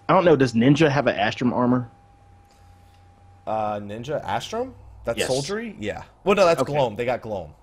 I 0.07 0.13
don't 0.13 0.23
know. 0.23 0.37
Does 0.37 0.53
Ninja 0.53 0.89
have 0.89 1.05
an 1.07 1.17
Astrum 1.17 1.51
armor? 1.53 1.89
Uh, 3.47 3.79
Ninja 3.79 4.23
Astrum. 4.25 4.73
That's 5.05 5.19
Yes. 5.19 5.27
soldiery. 5.27 5.75
Yeah. 5.79 6.03
Well, 6.25 6.35
no, 6.35 6.45
that's 6.45 6.61
Okay. 6.61 6.73
Gloam. 6.73 6.95
They 6.97 7.05
got 7.05 7.21
Gloam. 7.21 7.53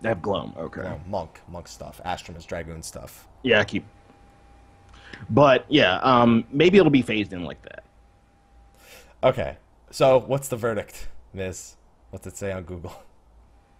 They 0.00 0.08
have 0.08 0.20
Gloam. 0.20 0.52
Okay. 0.56 0.82
No, 0.82 1.00
Monk. 1.06 1.40
Monk 1.48 1.68
stuff. 1.68 2.00
Astrum 2.04 2.36
is 2.36 2.44
Dragoon 2.44 2.82
stuff. 2.82 3.28
Yeah, 3.42 3.60
I 3.60 3.64
keep. 3.64 3.84
But 5.30 5.64
yeah, 5.68 5.98
um, 6.02 6.44
maybe 6.50 6.78
it'll 6.78 6.90
be 6.90 7.02
phased 7.02 7.32
in 7.32 7.44
like 7.44 7.62
that. 7.62 7.84
Okay. 9.22 9.56
So, 9.90 10.18
what's 10.18 10.48
the 10.48 10.56
verdict, 10.56 11.08
Miss? 11.32 11.76
What's 12.10 12.26
it 12.26 12.36
say 12.36 12.50
on 12.50 12.64
Google? 12.64 12.92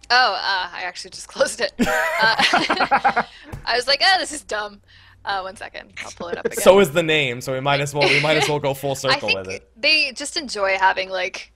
oh, 0.09 0.33
uh, 0.33 0.69
I 0.71 0.83
actually 0.83 1.11
just 1.11 1.27
closed 1.33 1.59
it. 1.59 1.73
Uh, 1.79 1.85
I 3.65 3.75
was 3.75 3.87
like, 3.87 4.01
oh, 4.03 4.15
this 4.19 4.31
is 4.31 4.43
dumb. 4.43 4.81
Uh, 5.25 5.41
one 5.41 5.55
second, 5.55 5.93
I'll 6.03 6.11
pull 6.11 6.27
it 6.27 6.37
up 6.37 6.45
again. 6.45 6.59
So 6.59 6.79
is 6.79 6.91
the 6.91 7.03
name. 7.03 7.41
So 7.41 7.53
we 7.53 7.59
might 7.59 7.79
as 7.79 7.93
well 7.93 8.07
we 8.07 8.21
might 8.21 8.37
as 8.37 8.47
well 8.49 8.59
go 8.59 8.73
full 8.73 8.91
I 8.91 8.95
circle 8.95 9.29
think 9.29 9.39
with 9.39 9.49
it. 9.49 9.69
they 9.77 10.11
just 10.13 10.37
enjoy 10.37 10.77
having 10.77 11.09
like 11.09 11.51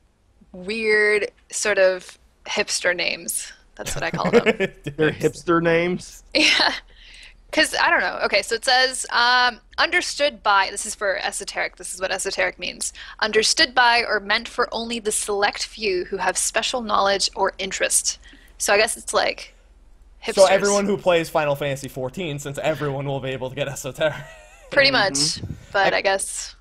weird 0.53 1.32
sort 1.51 1.78
of 1.78 2.18
hipster 2.45 2.95
names. 2.95 3.51
That's 3.76 3.93
what 3.93 4.03
I 4.03 4.11
call 4.11 4.32
them. 4.32 4.43
They're 4.97 5.11
hipster 5.11 5.61
names. 5.61 6.24
Yeah. 6.34 6.74
Because 7.49 7.76
I 7.80 7.89
don't 7.89 8.01
know. 8.01 8.20
Okay, 8.26 8.41
so 8.41 8.55
it 8.55 8.65
says 8.65 9.05
um, 9.11 9.59
understood 9.78 10.43
by, 10.43 10.68
this 10.70 10.86
is 10.86 10.95
for 10.95 11.18
esoteric, 11.20 11.78
this 11.78 11.93
is 11.93 12.01
what 12.01 12.11
esoteric 12.11 12.59
means. 12.59 12.91
Understood 13.20 13.74
by 13.74 14.03
or 14.03 14.20
meant 14.20 14.47
for 14.47 14.68
only 14.74 14.99
the 14.99 15.11
select 15.11 15.65
few 15.65 16.05
who 16.05 16.18
have 16.18 16.38
special 16.38 16.82
knowledge 16.82 17.30
or 17.36 17.53
interest. 17.57 18.20
So 18.57 18.74
I 18.74 18.78
guess 18.78 18.97
it's 18.97 19.13
like 19.13 19.53
hipsters. 20.24 20.34
So 20.36 20.45
everyone 20.45 20.86
who 20.86 20.97
plays 20.97 21.30
Final 21.30 21.55
Fantasy 21.55 21.88
14, 21.88 22.39
since 22.39 22.57
everyone 22.57 23.05
will 23.05 23.20
be 23.20 23.30
able 23.30 23.49
to 23.49 23.55
get 23.55 23.68
esoteric. 23.70 24.15
Pretty 24.72 24.91
much. 24.91 25.41
But 25.72 25.93
I 25.93 26.01
guess 26.01 26.55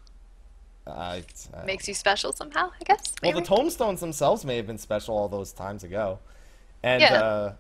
Uh, 0.87 1.17
it's, 1.19 1.49
uh, 1.53 1.65
makes 1.67 1.89
you 1.89 1.95
special 1.95 2.33
somehow, 2.33 2.71
I 2.81 2.85
guess. 2.85 3.13
Well, 3.23 3.33
the 3.33 3.41
tombstones 3.43 4.01
themselves 4.01 4.45
may 4.45 4.57
have 4.57 4.67
been 4.67 4.79
special 4.79 5.17
all 5.17 5.29
those 5.29 5.53
times 5.53 5.83
ago. 5.83 6.21
And 6.83 7.01
Yeah. 7.03 7.15
uh, 7.15 7.53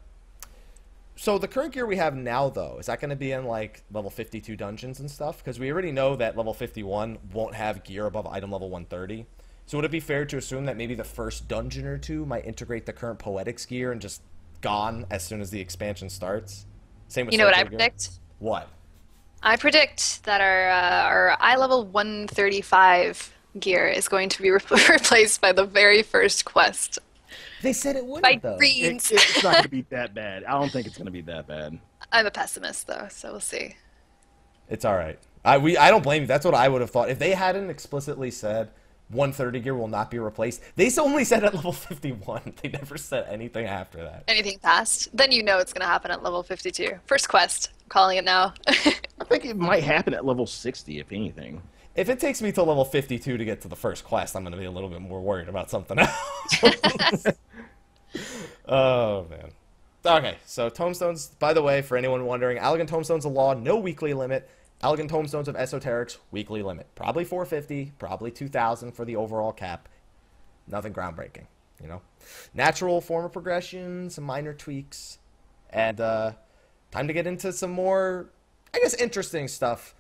so 1.16 1.38
the 1.38 1.49
current 1.49 1.72
gear 1.72 1.86
we 1.86 1.97
have 1.97 2.14
now, 2.14 2.49
though, 2.51 2.76
is 2.78 2.86
that 2.86 3.01
going 3.01 3.11
to 3.11 3.16
be 3.16 3.32
in 3.32 3.47
like 3.47 3.82
level 3.90 4.11
52 4.11 4.55
dungeons 4.55 5.01
and 5.01 5.11
stuff? 5.11 5.38
Because 5.38 5.59
we 5.59 5.72
already 5.72 5.90
know 5.90 6.14
that 6.14 6.36
level 6.36 6.55
51 6.55 7.18
won't 7.32 7.55
have 7.55 7.82
gear 7.82 8.07
above 8.07 8.26
item 8.26 8.53
level 8.53 8.68
130. 8.70 9.26
So 9.64 9.78
would 9.78 9.84
it 9.84 9.90
be 9.90 9.99
fair 9.99 10.24
to 10.26 10.36
assume 10.36 10.66
that 10.66 10.76
maybe 10.76 10.94
the 10.94 11.03
first 11.03 11.49
dungeon 11.49 11.86
or 11.86 11.99
two 11.99 12.24
might 12.26 12.44
integrate 12.44 12.86
the 12.86 12.92
current 12.92 13.18
poetics 13.18 13.64
gear 13.66 13.90
and 13.90 14.01
just 14.01 14.22
gone 14.66 15.06
as 15.10 15.22
soon 15.24 15.40
as 15.40 15.50
the 15.50 15.60
expansion 15.60 16.08
starts? 16.10 16.66
Same 17.08 17.26
with 17.26 17.32
you 17.32 17.38
know 17.38 17.46
what 17.46 17.56
I 17.56 17.62
Soulfire 17.62 17.68
predict? 17.68 18.10
What? 18.40 18.68
I 19.42 19.56
predict 19.56 20.24
that 20.24 20.40
our 20.40 20.68
uh, 20.70 21.02
our 21.04 21.36
eye 21.40 21.56
level 21.56 21.84
135 21.86 23.32
gear 23.60 23.86
is 23.86 24.08
going 24.08 24.28
to 24.30 24.42
be 24.42 24.50
re- 24.50 24.58
replaced 24.90 25.40
by 25.40 25.52
the 25.52 25.64
very 25.64 26.02
first 26.02 26.44
quest 26.44 26.98
They 27.62 27.72
said 27.72 27.96
it 27.96 28.04
wouldn't, 28.04 28.22
by 28.22 28.40
though. 28.42 28.54
It, 28.54 28.58
greens. 28.58 29.10
it's 29.12 29.42
not 29.44 29.54
gonna 29.56 29.68
be 29.68 29.86
that 29.90 30.14
bad. 30.14 30.44
I 30.44 30.52
don't 30.58 30.70
think 30.70 30.86
it's 30.88 30.98
gonna 30.98 31.10
be 31.12 31.22
that 31.22 31.46
bad. 31.46 31.78
I'm 32.12 32.26
a 32.26 32.30
pessimist 32.30 32.86
though, 32.88 33.06
so 33.10 33.30
we'll 33.32 33.40
see. 33.40 33.76
It's 34.68 34.84
all 34.84 34.96
right. 34.96 35.18
I 35.44 35.58
we 35.58 35.76
I 35.76 35.90
don't 35.92 36.02
blame 36.02 36.22
you. 36.22 36.26
That's 36.26 36.44
what 36.44 36.54
I 36.54 36.68
would 36.68 36.80
have 36.80 36.90
thought 36.90 37.08
if 37.08 37.18
they 37.20 37.32
hadn't 37.32 37.70
explicitly 37.70 38.32
said 38.32 38.70
130 39.09 39.61
gear 39.61 39.74
will 39.74 39.88
not 39.88 40.11
be 40.11 40.18
replaced. 40.18 40.62
They 40.74 40.90
only 40.98 41.24
said 41.24 41.44
at 41.44 41.54
level 41.54 41.72
51. 41.72 42.54
They 42.62 42.68
never 42.70 42.96
said 42.96 43.26
anything 43.28 43.66
after 43.66 43.98
that. 43.98 44.24
Anything 44.26 44.59
past, 44.59 45.16
then 45.16 45.30
you 45.30 45.42
know 45.42 45.59
it's 45.59 45.72
going 45.72 45.82
to 45.82 45.86
happen 45.86 46.11
at 46.11 46.22
level 46.22 46.42
52. 46.42 46.98
First 47.07 47.28
quest, 47.28 47.70
I'm 47.82 47.88
calling 47.88 48.16
it 48.18 48.24
now. 48.24 48.54
I 48.66 49.24
think 49.24 49.44
it 49.44 49.57
might 49.57 49.84
happen 49.84 50.14
at 50.14 50.24
level 50.24 50.46
60, 50.46 50.98
if 50.98 51.12
anything. 51.12 51.62
If 51.94 52.09
it 52.09 52.18
takes 52.18 52.42
me 52.42 52.52
to 52.52 52.62
level 52.62 52.84
52 52.84 53.36
to 53.38 53.44
get 53.44 53.61
to 53.62 53.68
the 53.68 53.76
first 53.76 54.04
quest, 54.04 54.36
I'm 54.36 54.42
going 54.42 54.52
to 54.52 54.59
be 54.59 54.64
a 54.64 54.70
little 54.70 54.90
bit 54.90 55.00
more 55.00 55.20
worried 55.20 55.48
about 55.48 55.70
something 55.70 55.98
else. 56.00 57.26
oh 58.66 59.26
man. 59.30 59.50
Okay, 60.04 60.36
so 60.46 60.68
tombstones. 60.68 61.28
By 61.38 61.52
the 61.52 61.62
way, 61.62 61.82
for 61.82 61.96
anyone 61.96 62.26
wondering, 62.26 62.59
Allagan 62.59 62.86
tombstones 62.86 63.24
of 63.24 63.32
law, 63.32 63.54
no 63.54 63.76
weekly 63.76 64.14
limit. 64.14 64.48
Allagan 64.83 65.09
tombstones 65.09 65.49
of 65.49 65.57
esoterics, 65.57 66.18
weekly 66.31 66.62
limit. 66.62 66.87
Probably 66.95 67.24
450, 67.24 67.93
probably 67.99 68.31
2,000 68.31 68.93
for 68.93 69.05
the 69.05 69.16
overall 69.16 69.53
cap. 69.53 69.89
Nothing 70.66 70.93
groundbreaking, 70.93 71.47
you 71.83 71.89
know. 71.89 72.03
Natural 72.53 73.01
form 73.01 73.24
of 73.24 73.33
progression, 73.33 74.11
some 74.11 74.24
minor 74.24 74.53
tweaks, 74.53 75.18
and 75.70 76.01
uh, 76.01 76.33
time 76.91 77.07
to 77.09 77.12
get 77.14 77.27
into 77.27 77.53
some 77.53 77.70
more, 77.70 78.31
I 78.74 78.81
guess, 78.81 78.95
interesting 78.95 79.49
stuff. 79.49 79.95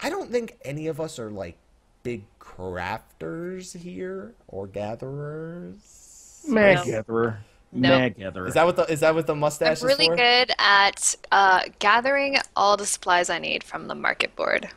I 0.00 0.10
don't 0.10 0.30
think 0.30 0.58
any 0.64 0.88
of 0.88 1.00
us 1.00 1.18
are 1.18 1.30
like 1.30 1.56
big 2.02 2.24
crafters 2.40 3.76
here 3.76 4.34
or 4.48 4.66
gatherers. 4.66 6.44
Mag 6.46 6.78
No. 6.78 6.84
gatherer. 6.84 7.44
No. 7.72 7.88
Mag 7.88 8.16
gatherer. 8.18 8.46
Is 8.46 8.54
that 8.54 8.66
what 8.66 8.76
the 8.76 8.84
is 8.84 9.00
that 9.00 9.14
what 9.14 9.26
the 9.26 9.34
mustache 9.34 9.66
I'm 9.66 9.70
mustache 9.70 9.90
is 9.90 9.98
really 9.98 10.08
for? 10.08 10.16
good 10.16 10.52
at 10.58 11.14
uh, 11.32 11.62
gathering 11.78 12.36
all 12.54 12.76
the 12.76 12.84
supplies 12.84 13.30
I 13.30 13.38
need 13.38 13.64
from 13.64 13.88
the 13.88 13.94
market 13.94 14.36
board. 14.36 14.68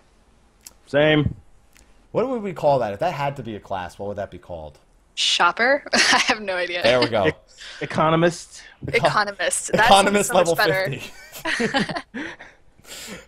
Same. 0.87 1.35
What 2.11 2.29
would 2.29 2.41
we 2.41 2.53
call 2.53 2.79
that? 2.79 2.93
If 2.93 2.99
that 2.99 3.13
had 3.13 3.35
to 3.35 3.43
be 3.43 3.55
a 3.57 3.59
class, 3.59 3.99
what 3.99 4.07
would 4.07 4.17
that 4.17 4.31
be 4.31 4.37
called? 4.37 4.79
Shopper? 5.15 5.83
I 5.93 6.23
have 6.27 6.41
no 6.41 6.55
idea. 6.55 6.83
There 6.83 7.01
we 7.01 7.07
go. 7.07 7.27
E- 7.27 7.31
economist. 7.81 8.63
Economist. 8.87 9.71
That 9.73 9.85
Economist 9.85 10.29
so 10.29 10.35
level 10.35 10.55
much 10.55 10.67
better. 10.67 10.99
50. 11.43 11.89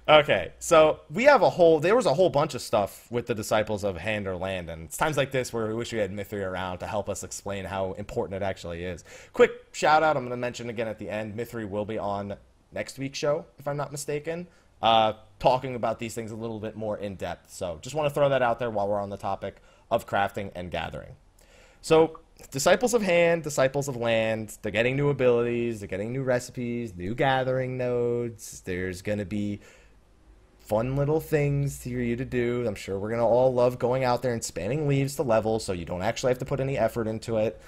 okay, 0.07 0.53
so 0.59 1.01
we 1.11 1.23
have 1.23 1.41
a 1.41 1.49
whole. 1.49 1.79
There 1.79 1.95
was 1.95 2.05
a 2.05 2.13
whole 2.13 2.29
bunch 2.29 2.55
of 2.55 2.61
stuff 2.61 3.09
with 3.11 3.27
the 3.27 3.35
disciples 3.35 3.83
of 3.83 3.97
Hand 3.97 4.27
or 4.27 4.35
Land, 4.35 4.69
and 4.69 4.83
it's 4.83 4.97
times 4.97 5.17
like 5.17 5.31
this 5.31 5.51
where 5.51 5.67
we 5.67 5.73
wish 5.73 5.91
we 5.91 5.99
had 5.99 6.11
Mithri 6.11 6.45
around 6.45 6.79
to 6.79 6.87
help 6.87 7.09
us 7.09 7.23
explain 7.23 7.65
how 7.65 7.93
important 7.93 8.41
it 8.41 8.45
actually 8.45 8.83
is. 8.83 9.03
Quick 9.33 9.51
shout 9.71 10.03
out! 10.03 10.17
I'm 10.17 10.23
going 10.23 10.31
to 10.31 10.37
mention 10.37 10.69
again 10.69 10.87
at 10.87 10.99
the 10.99 11.09
end. 11.09 11.35
Mithri 11.35 11.67
will 11.67 11.85
be 11.85 11.97
on 11.97 12.35
next 12.71 12.99
week's 12.99 13.17
show, 13.17 13.45
if 13.59 13.67
I'm 13.67 13.77
not 13.77 13.91
mistaken, 13.91 14.47
uh, 14.81 15.13
talking 15.39 15.75
about 15.75 15.99
these 15.99 16.13
things 16.13 16.31
a 16.31 16.35
little 16.35 16.59
bit 16.59 16.75
more 16.75 16.97
in 16.97 17.15
depth. 17.15 17.51
So 17.51 17.79
just 17.81 17.95
want 17.95 18.07
to 18.07 18.13
throw 18.13 18.29
that 18.29 18.41
out 18.41 18.59
there 18.59 18.69
while 18.69 18.87
we're 18.87 19.01
on 19.01 19.09
the 19.09 19.17
topic 19.17 19.57
of 19.89 20.07
crafting 20.07 20.51
and 20.55 20.69
gathering. 20.71 21.15
So 21.81 22.19
disciples 22.51 22.93
of 22.93 23.01
hand, 23.01 23.43
disciples 23.43 23.87
of 23.87 23.95
land, 23.95 24.57
they're 24.61 24.71
getting 24.71 24.95
new 24.95 25.09
abilities, 25.09 25.79
they're 25.79 25.87
getting 25.87 26.13
new 26.13 26.23
recipes, 26.23 26.95
new 26.95 27.13
gathering 27.15 27.77
nodes. 27.77 28.61
There's 28.61 29.01
going 29.01 29.19
to 29.19 29.25
be 29.25 29.59
fun 30.59 30.95
little 30.95 31.21
things 31.21 31.81
for 31.81 31.89
you 31.89 32.15
to 32.17 32.25
do. 32.25 32.65
I'm 32.67 32.75
sure 32.75 32.99
we're 32.99 33.09
going 33.09 33.21
to 33.21 33.25
all 33.25 33.53
love 33.53 33.79
going 33.79 34.03
out 34.03 34.21
there 34.21 34.33
and 34.33 34.41
spamming 34.41 34.87
leaves 34.87 35.15
to 35.15 35.23
level 35.23 35.59
so 35.59 35.71
you 35.71 35.85
don't 35.85 36.01
actually 36.01 36.31
have 36.31 36.39
to 36.39 36.45
put 36.45 36.59
any 36.59 36.77
effort 36.77 37.07
into 37.07 37.37
it. 37.37 37.59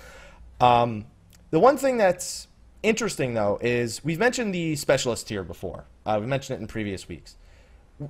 Um, 0.60 1.06
the 1.52 1.60
one 1.60 1.78
thing 1.78 1.98
that's 1.98 2.48
interesting, 2.84 3.34
though, 3.34 3.58
is 3.62 4.04
we've 4.04 4.20
mentioned 4.20 4.54
the 4.54 4.76
specialist 4.76 5.28
tier 5.28 5.44
before. 5.44 5.86
Uh, 6.06 6.18
we 6.20 6.28
mentioned 6.28 6.58
it 6.58 6.62
in 6.62 6.68
previous 6.68 7.08
weeks. 7.08 7.36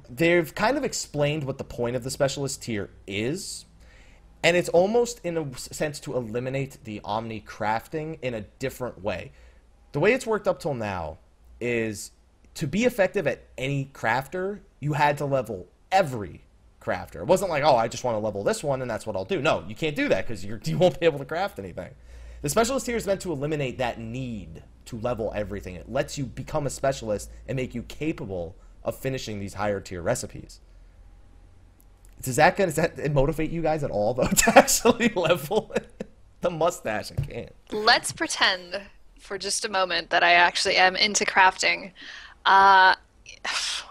They've 0.09 0.53
kind 0.53 0.77
of 0.77 0.83
explained 0.83 1.43
what 1.43 1.57
the 1.57 1.63
point 1.63 1.95
of 1.95 2.03
the 2.03 2.11
specialist 2.11 2.63
tier 2.63 2.89
is, 3.07 3.65
and 4.43 4.55
it's 4.55 4.69
almost 4.69 5.19
in 5.23 5.37
a 5.37 5.57
sense 5.57 5.99
to 6.01 6.15
eliminate 6.15 6.77
the 6.83 7.01
omni 7.03 7.41
crafting 7.41 8.19
in 8.21 8.33
a 8.33 8.41
different 8.59 9.03
way. 9.03 9.31
The 9.91 9.99
way 9.99 10.13
it's 10.13 10.25
worked 10.25 10.47
up 10.47 10.59
till 10.59 10.73
now 10.73 11.17
is 11.59 12.11
to 12.55 12.67
be 12.67 12.85
effective 12.85 13.27
at 13.27 13.43
any 13.57 13.89
crafter, 13.93 14.59
you 14.79 14.93
had 14.93 15.17
to 15.17 15.25
level 15.25 15.67
every 15.91 16.41
crafter. 16.81 17.17
It 17.17 17.27
wasn't 17.27 17.49
like, 17.49 17.63
oh, 17.63 17.75
I 17.75 17.87
just 17.87 18.03
want 18.03 18.15
to 18.15 18.19
level 18.19 18.43
this 18.43 18.63
one 18.63 18.81
and 18.81 18.89
that's 18.89 19.05
what 19.05 19.15
I'll 19.15 19.25
do. 19.25 19.41
No, 19.41 19.63
you 19.67 19.75
can't 19.75 19.95
do 19.95 20.07
that 20.09 20.27
because 20.27 20.45
you 20.67 20.77
won't 20.77 20.99
be 20.99 21.05
able 21.05 21.19
to 21.19 21.25
craft 21.25 21.59
anything. 21.59 21.91
The 22.41 22.49
specialist 22.49 22.85
tier 22.85 22.95
is 22.95 23.05
meant 23.05 23.21
to 23.21 23.33
eliminate 23.33 23.77
that 23.79 23.99
need 23.99 24.63
to 24.85 24.97
level 24.97 25.31
everything. 25.35 25.75
It 25.75 25.91
lets 25.91 26.17
you 26.17 26.25
become 26.25 26.65
a 26.65 26.69
specialist 26.69 27.29
and 27.47 27.57
make 27.57 27.75
you 27.75 27.83
capable 27.83 28.55
of 28.83 28.95
finishing 28.95 29.39
these 29.39 29.55
higher 29.55 29.81
tier 29.81 30.01
recipes. 30.01 30.61
Does 32.21 32.35
that 32.35 32.57
gonna, 32.57 32.71
does 32.71 32.75
that 32.75 33.11
motivate 33.13 33.49
you 33.51 33.61
guys 33.61 33.83
at 33.83 33.91
all 33.91 34.13
though 34.13 34.27
to 34.27 34.57
actually 34.57 35.09
level 35.09 35.73
the 36.41 36.49
mustache? 36.49 37.11
I 37.11 37.21
can't. 37.21 37.51
Let's 37.71 38.11
pretend 38.11 38.81
for 39.19 39.37
just 39.37 39.65
a 39.65 39.69
moment 39.69 40.09
that 40.09 40.23
I 40.23 40.33
actually 40.33 40.75
am 40.75 40.95
into 40.95 41.25
crafting. 41.25 41.91
Uh, 42.45 42.95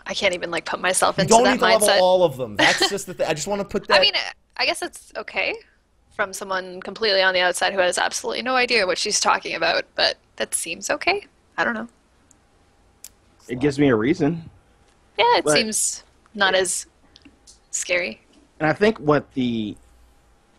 I 0.07 0.15
can't 0.15 0.35
even 0.35 0.51
like 0.51 0.65
put 0.65 0.81
myself 0.81 1.19
into 1.19 1.35
you 1.35 1.39
don't 1.43 1.45
that 1.45 1.53
need 1.53 1.79
to 1.81 1.85
mindset. 1.87 1.89
level 1.89 2.05
all 2.05 2.25
of 2.25 2.37
them. 2.37 2.57
That's 2.57 2.89
just 2.91 3.07
the 3.07 3.15
thing. 3.15 3.27
I 3.29 3.35
just 3.35 3.47
want 3.47 3.61
to 3.61 3.65
put 3.65 3.87
that. 3.89 3.99
I 3.99 4.01
mean, 4.01 4.15
I 4.57 4.67
guess 4.67 4.83
it's 4.83 5.13
okay 5.17 5.55
from 6.15 6.33
someone 6.33 6.81
completely 6.81 7.23
on 7.23 7.33
the 7.33 7.41
outside 7.41 7.73
who 7.73 7.79
has 7.79 7.97
absolutely 7.97 8.43
no 8.43 8.57
idea 8.57 8.87
what 8.87 8.99
she's 8.99 9.21
talking 9.21 9.55
about, 9.55 9.85
but 9.95 10.17
that 10.37 10.53
seems 10.55 10.91
okay. 10.91 11.27
I 11.57 11.65
don't 11.65 11.75
know. 11.75 11.89
It 13.49 13.61
gives 13.61 13.79
me 13.79 13.89
a 13.89 13.95
reason. 13.97 14.51
Yeah, 15.19 15.39
it 15.39 15.45
But- 15.45 15.53
seems 15.55 16.03
not 16.35 16.55
as 16.55 16.87
scary. 17.79 18.21
And 18.61 18.69
I 18.69 18.73
think 18.73 18.99
what 18.99 19.33
the 19.35 19.77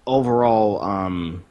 overall 0.07 0.82
um, 0.84 1.43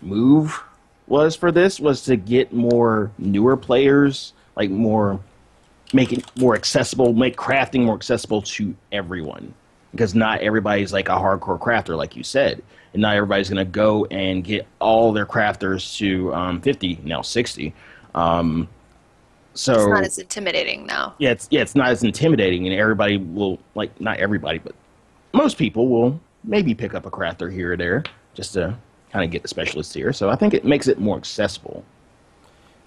move 0.00 0.62
was 1.06 1.34
for 1.34 1.50
this 1.50 1.80
was 1.80 2.02
to 2.04 2.16
get 2.16 2.52
more 2.52 3.10
newer 3.18 3.56
players, 3.56 4.32
like 4.56 4.70
more, 4.70 5.20
make 5.92 6.12
it 6.12 6.24
more 6.38 6.54
accessible, 6.54 7.12
make 7.12 7.36
crafting 7.36 7.84
more 7.84 7.94
accessible 7.94 8.42
to 8.42 8.74
everyone. 8.92 9.54
Because 9.92 10.14
not 10.14 10.40
everybody's 10.40 10.92
like 10.92 11.08
a 11.08 11.12
hardcore 11.12 11.58
crafter, 11.58 11.96
like 11.96 12.14
you 12.14 12.22
said. 12.22 12.62
And 12.92 13.02
not 13.02 13.16
everybody's 13.16 13.48
going 13.48 13.64
to 13.64 13.70
go 13.70 14.04
and 14.06 14.44
get 14.44 14.66
all 14.80 15.12
their 15.12 15.26
crafters 15.26 15.96
to 15.96 16.32
um, 16.34 16.60
50, 16.60 17.00
now 17.04 17.22
60. 17.22 17.74
Um, 18.14 18.68
so 19.58 19.72
It's 19.74 19.86
not 19.86 20.04
as 20.04 20.18
intimidating 20.18 20.86
now. 20.86 21.14
yeah, 21.18 21.30
it's 21.30 21.48
yeah, 21.50 21.60
it's 21.60 21.74
not 21.74 21.88
as 21.88 22.04
intimidating, 22.04 22.66
and 22.66 22.78
everybody 22.78 23.16
will 23.16 23.58
like 23.74 24.00
not 24.00 24.18
everybody, 24.18 24.58
but 24.58 24.74
most 25.32 25.58
people 25.58 25.88
will 25.88 26.20
maybe 26.44 26.74
pick 26.74 26.94
up 26.94 27.06
a 27.06 27.10
crafter 27.10 27.52
here 27.52 27.72
or 27.72 27.76
there 27.76 28.04
just 28.34 28.52
to 28.54 28.76
kind 29.12 29.24
of 29.24 29.30
get 29.30 29.42
the 29.42 29.48
specialist 29.48 29.92
here. 29.94 30.12
So 30.12 30.30
I 30.30 30.36
think 30.36 30.54
it 30.54 30.64
makes 30.64 30.86
it 30.86 30.98
more 31.00 31.16
accessible. 31.16 31.84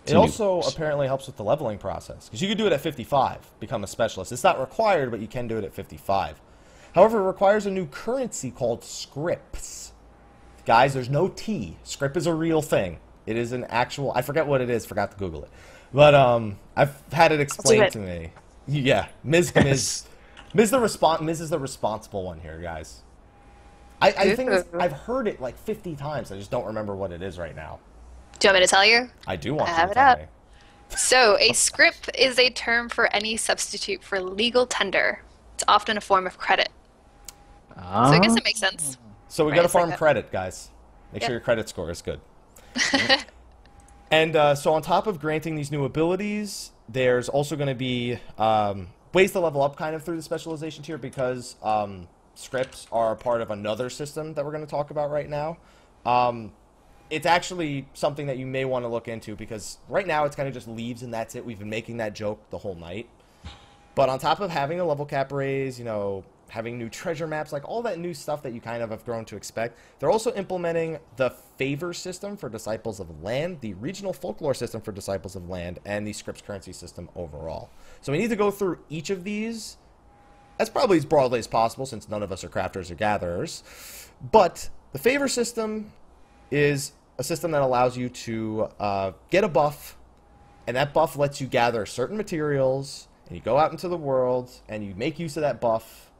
It 0.05 0.15
also 0.15 0.61
apparently 0.61 1.05
helps 1.05 1.27
with 1.27 1.37
the 1.37 1.43
leveling 1.43 1.77
process 1.77 2.25
because 2.27 2.41
you 2.41 2.47
could 2.47 2.57
do 2.57 2.65
it 2.65 2.73
at 2.73 2.81
55, 2.81 3.51
become 3.59 3.83
a 3.83 3.87
specialist. 3.87 4.31
It's 4.31 4.43
not 4.43 4.59
required, 4.59 5.11
but 5.11 5.19
you 5.19 5.27
can 5.27 5.47
do 5.47 5.57
it 5.57 5.63
at 5.63 5.73
55. 5.73 6.41
However, 6.95 7.19
it 7.19 7.27
requires 7.27 7.65
a 7.67 7.71
new 7.71 7.85
currency 7.85 8.49
called 8.49 8.83
scripts. 8.83 9.91
Guys, 10.65 10.93
there's 10.93 11.09
no 11.09 11.27
T. 11.27 11.77
Scrip 11.83 12.17
is 12.17 12.25
a 12.27 12.33
real 12.33 12.61
thing. 12.61 12.99
It 13.27 13.37
is 13.37 13.51
an 13.51 13.63
actual. 13.65 14.11
I 14.13 14.21
forget 14.23 14.47
what 14.47 14.61
it 14.61 14.69
is. 14.69 14.85
Forgot 14.85 15.11
to 15.11 15.17
Google 15.17 15.43
it, 15.43 15.49
but 15.93 16.15
um, 16.15 16.57
I've 16.75 17.01
had 17.11 17.31
it 17.31 17.39
explained 17.39 17.91
to 17.91 17.99
me. 17.99 18.31
Yeah, 18.67 19.07
Miz 19.23 19.53
Miz 19.55 20.07
Miz 20.53 20.71
the 20.71 20.77
respon 20.79 21.21
Miz 21.21 21.41
is 21.41 21.49
the 21.49 21.59
responsible 21.59 22.23
one 22.23 22.39
here, 22.39 22.59
guys. 22.61 23.01
I, 24.01 24.09
I 24.17 24.29
think 24.31 24.49
this, 24.49 24.65
I've 24.79 24.93
heard 24.93 25.27
it 25.27 25.39
like 25.39 25.57
50 25.57 25.95
times. 25.95 26.31
I 26.31 26.37
just 26.37 26.51
don't 26.51 26.65
remember 26.65 26.95
what 26.95 27.11
it 27.11 27.21
is 27.21 27.37
right 27.37 27.55
now. 27.55 27.79
Do 28.39 28.47
you 28.47 28.53
want 28.53 28.61
me 28.61 28.65
to 28.67 28.69
tell 28.71 28.85
you? 28.85 29.09
I 29.27 29.35
do 29.35 29.53
want 29.53 29.67
I 29.67 29.71
you 29.77 29.81
have 29.81 29.89
to 29.89 29.89
it 29.91 29.97
tell 29.97 30.09
up. 30.09 30.19
me. 30.19 30.27
So, 30.95 31.37
a 31.39 31.53
scrip 31.53 31.95
is 32.17 32.37
a 32.39 32.49
term 32.49 32.89
for 32.89 33.13
any 33.15 33.37
substitute 33.37 34.03
for 34.03 34.21
legal 34.21 34.65
tender. 34.67 35.23
It's 35.55 35.63
often 35.67 35.97
a 35.97 36.01
form 36.01 36.27
of 36.27 36.37
credit. 36.37 36.69
So, 38.03 38.15
I 38.15 38.19
guess 38.19 38.37
it 38.37 38.43
makes 38.43 38.59
sense. 38.59 38.97
So 39.29 39.45
we 39.45 39.51
Right, 39.51 39.55
got 39.55 39.63
to 39.63 39.67
it's 39.67 39.73
like 39.75 39.87
farm 39.87 39.93
credit, 39.93 40.31
guys. 40.31 40.69
Make 41.13 41.21
Yep. 41.21 41.23
sure 41.23 41.33
your 41.33 41.41
credit 41.41 41.69
score 41.69 41.89
is 41.91 42.01
good. 42.01 42.19
and 44.11 44.35
uh, 44.35 44.55
so 44.55 44.73
on 44.73 44.81
top 44.81 45.07
of 45.07 45.19
granting 45.19 45.55
these 45.55 45.71
new 45.71 45.85
abilities, 45.85 46.71
there's 46.89 47.29
also 47.29 47.55
going 47.55 47.69
to 47.69 47.75
be 47.75 48.19
um, 48.37 48.89
ways 49.13 49.31
to 49.31 49.39
level 49.39 49.61
up 49.61 49.77
kind 49.77 49.95
of 49.95 50.03
through 50.03 50.17
the 50.17 50.21
specialization 50.21 50.83
tier 50.83 50.97
because 50.97 51.55
um, 51.63 52.07
scripts 52.35 52.87
are 52.91 53.15
part 53.15 53.41
of 53.41 53.51
another 53.51 53.89
system 53.89 54.33
that 54.33 54.43
we're 54.43 54.51
going 54.51 54.65
to 54.65 54.69
talk 54.69 54.91
about 54.91 55.09
right 55.09 55.29
now. 55.29 55.57
Um, 56.05 56.51
it's 57.09 57.25
actually 57.25 57.87
something 57.93 58.27
that 58.27 58.37
you 58.37 58.45
may 58.45 58.65
want 58.65 58.83
to 58.83 58.89
look 58.89 59.07
into 59.07 59.35
because 59.35 59.77
right 59.89 60.07
now 60.07 60.25
it's 60.25 60.35
kind 60.35 60.47
of 60.47 60.53
just 60.53 60.67
leaves 60.67 61.03
and 61.03 61.13
that's 61.13 61.35
it. 61.35 61.45
We've 61.45 61.59
been 61.59 61.69
making 61.69 61.97
that 61.97 62.13
joke 62.13 62.49
the 62.49 62.57
whole 62.57 62.75
night. 62.75 63.07
But 63.95 64.09
on 64.09 64.19
top 64.19 64.39
of 64.39 64.49
having 64.49 64.79
a 64.79 64.85
level 64.85 65.05
cap 65.05 65.31
raise, 65.31 65.77
you 65.77 65.85
know, 65.85 66.23
having 66.51 66.77
new 66.77 66.89
treasure 66.89 67.27
maps, 67.27 67.53
like 67.53 67.67
all 67.67 67.81
that 67.81 67.97
new 67.97 68.13
stuff 68.13 68.43
that 68.43 68.51
you 68.53 68.59
kind 68.59 68.83
of 68.83 68.89
have 68.89 69.05
grown 69.05 69.23
to 69.23 69.37
expect, 69.37 69.79
they're 69.99 70.11
also 70.11 70.33
implementing 70.33 70.99
the 71.15 71.29
favor 71.57 71.93
system 71.93 72.35
for 72.35 72.49
Disciples 72.49 72.99
of 72.99 73.23
Land, 73.23 73.61
the 73.61 73.73
regional 73.75 74.11
folklore 74.11 74.53
system 74.53 74.81
for 74.81 74.91
Disciples 74.91 75.37
of 75.37 75.47
Land, 75.47 75.79
and 75.85 76.05
the 76.05 76.11
scripts 76.11 76.41
currency 76.41 76.73
system 76.73 77.07
overall. 77.15 77.69
So 78.01 78.11
we 78.11 78.17
need 78.17 78.31
to 78.31 78.35
go 78.35 78.51
through 78.51 78.79
each 78.89 79.09
of 79.09 79.23
these 79.23 79.77
as 80.59 80.69
probably 80.69 80.97
as 80.97 81.05
broadly 81.05 81.39
as 81.39 81.47
possible 81.47 81.85
since 81.85 82.09
none 82.09 82.21
of 82.21 82.33
us 82.33 82.43
are 82.43 82.49
crafters 82.49 82.91
or 82.91 82.95
gatherers. 82.95 83.63
But 84.31 84.69
the 84.91 84.99
favor 84.99 85.29
system 85.29 85.93
is 86.51 86.91
a 87.17 87.23
system 87.23 87.51
that 87.51 87.61
allows 87.61 87.95
you 87.95 88.09
to 88.09 88.67
uh, 88.77 89.11
get 89.29 89.45
a 89.45 89.47
buff, 89.47 89.97
and 90.67 90.75
that 90.75 90.93
buff 90.93 91.15
lets 91.15 91.39
you 91.39 91.47
gather 91.47 91.85
certain 91.85 92.17
materials, 92.17 93.07
and 93.27 93.37
you 93.37 93.41
go 93.41 93.57
out 93.57 93.71
into 93.71 93.87
the 93.87 93.95
world 93.95 94.51
and 94.67 94.83
you 94.83 94.93
make 94.95 95.17
use 95.17 95.37
of 95.37 95.41
that 95.41 95.61
buff, 95.61 96.10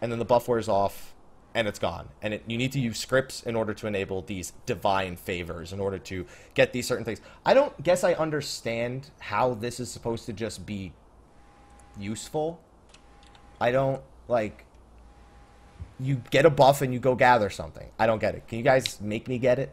and 0.00 0.12
then 0.12 0.18
the 0.18 0.24
buff 0.24 0.48
wears 0.48 0.68
off, 0.68 1.14
and 1.54 1.66
it's 1.66 1.78
gone. 1.78 2.08
And 2.20 2.34
it, 2.34 2.44
you 2.46 2.58
need 2.58 2.72
to 2.72 2.80
use 2.80 2.98
scripts 2.98 3.42
in 3.42 3.56
order 3.56 3.72
to 3.74 3.86
enable 3.86 4.22
these 4.22 4.52
divine 4.66 5.16
favors, 5.16 5.72
in 5.72 5.80
order 5.80 5.98
to 5.98 6.26
get 6.54 6.72
these 6.72 6.86
certain 6.86 7.04
things. 7.04 7.20
I 7.44 7.54
don't 7.54 7.82
guess 7.82 8.04
I 8.04 8.12
understand 8.14 9.10
how 9.20 9.54
this 9.54 9.80
is 9.80 9.90
supposed 9.90 10.26
to 10.26 10.32
just 10.32 10.66
be 10.66 10.92
useful. 11.98 12.60
I 13.60 13.72
don't 13.72 14.02
like. 14.28 14.64
You 15.98 16.22
get 16.30 16.44
a 16.44 16.50
buff 16.50 16.82
and 16.82 16.92
you 16.92 17.00
go 17.00 17.14
gather 17.14 17.48
something. 17.48 17.88
I 17.98 18.06
don't 18.06 18.18
get 18.18 18.34
it. 18.34 18.46
Can 18.48 18.58
you 18.58 18.64
guys 18.64 19.00
make 19.00 19.28
me 19.28 19.38
get 19.38 19.58
it? 19.58 19.72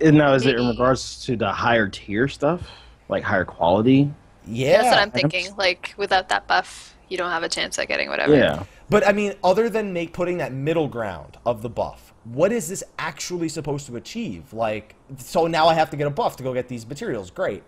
And 0.00 0.16
now, 0.16 0.32
is 0.32 0.46
it 0.46 0.56
in 0.58 0.66
regards 0.66 1.22
to 1.26 1.36
the 1.36 1.52
higher 1.52 1.86
tier 1.88 2.28
stuff, 2.28 2.62
like 3.10 3.22
higher 3.22 3.44
quality? 3.44 4.10
Yeah. 4.46 4.82
That's 4.82 4.90
what 4.90 4.98
I'm 5.00 5.10
thinking. 5.10 5.54
Like, 5.56 5.94
without 5.98 6.30
that 6.30 6.46
buff, 6.46 6.93
you 7.08 7.16
don't 7.16 7.30
have 7.30 7.42
a 7.42 7.48
chance 7.48 7.78
at 7.78 7.88
getting 7.88 8.08
whatever. 8.08 8.34
Yeah. 8.34 8.64
But 8.90 9.06
I 9.06 9.12
mean, 9.12 9.34
other 9.42 9.68
than 9.68 9.92
make 9.92 10.12
putting 10.12 10.38
that 10.38 10.52
middle 10.52 10.88
ground 10.88 11.36
of 11.46 11.62
the 11.62 11.68
buff, 11.68 12.12
what 12.24 12.52
is 12.52 12.68
this 12.68 12.82
actually 12.98 13.48
supposed 13.48 13.86
to 13.86 13.96
achieve? 13.96 14.52
Like, 14.52 14.94
so 15.18 15.46
now 15.46 15.68
I 15.68 15.74
have 15.74 15.90
to 15.90 15.96
get 15.96 16.06
a 16.06 16.10
buff 16.10 16.36
to 16.36 16.42
go 16.42 16.54
get 16.54 16.68
these 16.68 16.86
materials. 16.86 17.30
Great. 17.30 17.62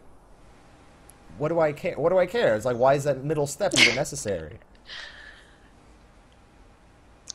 What 1.38 1.48
do 1.48 1.60
I 1.60 1.72
care? 1.72 1.98
What 1.98 2.10
do 2.10 2.18
I 2.18 2.26
care? 2.26 2.54
It's 2.54 2.64
like, 2.64 2.76
why 2.76 2.94
is 2.94 3.04
that 3.04 3.22
middle 3.22 3.46
step 3.46 3.74
even 3.78 3.94
necessary? 3.96 4.58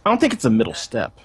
I 0.06 0.10
don't 0.10 0.20
think 0.20 0.34
it's 0.34 0.46
a 0.46 0.50
middle 0.50 0.74
step. 0.74 1.20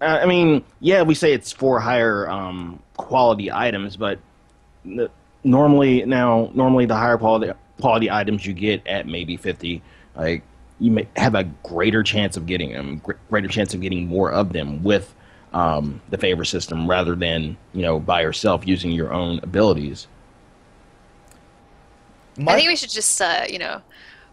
Uh, 0.00 0.20
I 0.22 0.26
mean, 0.26 0.64
yeah, 0.80 1.02
we 1.02 1.14
say 1.14 1.32
it's 1.32 1.52
for 1.52 1.80
higher 1.80 2.28
um, 2.28 2.82
quality 2.96 3.50
items, 3.50 3.96
but 3.96 4.18
the, 4.84 5.10
normally 5.42 6.04
now, 6.04 6.50
normally 6.54 6.84
the 6.84 6.96
higher 6.96 7.16
quality 7.16 7.52
quality 7.80 8.10
items 8.10 8.46
you 8.46 8.52
get 8.52 8.86
at 8.86 9.06
maybe 9.06 9.36
50 9.36 9.82
like 10.16 10.42
you 10.80 10.90
may 10.90 11.08
have 11.16 11.34
a 11.34 11.44
greater 11.62 12.02
chance 12.02 12.36
of 12.36 12.46
getting 12.46 12.72
them 12.72 13.00
greater 13.30 13.48
chance 13.48 13.74
of 13.74 13.80
getting 13.80 14.06
more 14.06 14.32
of 14.32 14.52
them 14.52 14.82
with 14.82 15.14
um, 15.52 16.00
the 16.10 16.18
favor 16.18 16.44
system 16.44 16.88
rather 16.88 17.14
than 17.14 17.56
you 17.72 17.82
know 17.82 18.00
by 18.00 18.22
yourself 18.22 18.66
using 18.66 18.90
your 18.90 19.12
own 19.12 19.38
abilities 19.42 20.08
I 22.38 22.56
think 22.56 22.68
we 22.68 22.76
should 22.76 22.90
just, 22.90 23.20
uh, 23.20 23.44
you 23.48 23.58
know, 23.58 23.80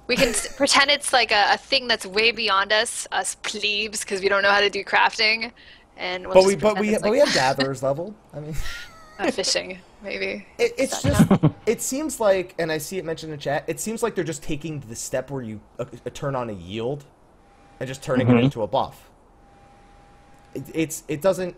we 0.08 0.16
can 0.16 0.34
pretend 0.56 0.89
it's 0.89 1.14
like 1.14 1.32
a, 1.32 1.54
a 1.54 1.58
thing 1.58 1.88
that's 1.88 2.06
way 2.06 2.32
beyond 2.32 2.74
us, 2.74 3.08
us 3.12 3.36
plebes, 3.36 4.02
because 4.02 4.22
we 4.22 4.30
don't 4.30 4.44
know 4.44 4.50
how 4.52 4.60
to 4.60 4.70
do 4.70 4.84
crafting, 4.84 5.52
and 5.98 6.26
we'll 6.26 6.36
but 6.36 6.46
we 6.46 6.56
but 6.56 6.80
we 6.80 6.89
it's 6.89 7.02
but 7.02 7.12
we 7.12 7.20
have 7.20 7.34
gatherers 7.34 7.84
level. 7.84 8.16
I 8.34 8.39
mean. 8.39 8.56
Uh, 9.28 9.32
fishing, 9.32 9.80
maybe. 10.03 10.45
It, 10.57 10.74
it's 10.78 11.01
just. 11.01 11.30
that 11.30 11.53
It 11.65 11.82
seems 11.82 12.19
like, 12.19 12.55
and 12.59 12.72
I 12.72 12.78
see 12.80 12.97
it 12.97 13.05
mentioned 13.05 13.32
in 13.32 13.38
the 13.38 13.43
chat. 13.43 13.63
It 13.67 13.80
seems 13.80 14.01
like 14.03 14.15
they're 14.15 14.24
just 14.24 14.43
taking 14.43 14.80
the 14.82 14.95
step 14.95 15.30
where 15.32 15.41
you 15.43 15.61
uh, 15.80 15.86
uh, 16.05 16.09
turn 16.13 16.36
on 16.36 16.49
a 16.49 16.53
yield, 16.53 17.05
and 17.80 17.88
just 17.88 18.03
turning 18.03 18.28
it 18.28 18.32
Mhm. 18.32 18.43
into 18.43 18.61
a 18.63 18.67
buff. 18.67 19.09
It, 20.53 20.63
it's 20.74 21.03
it 21.07 21.22
doesn't 21.22 21.55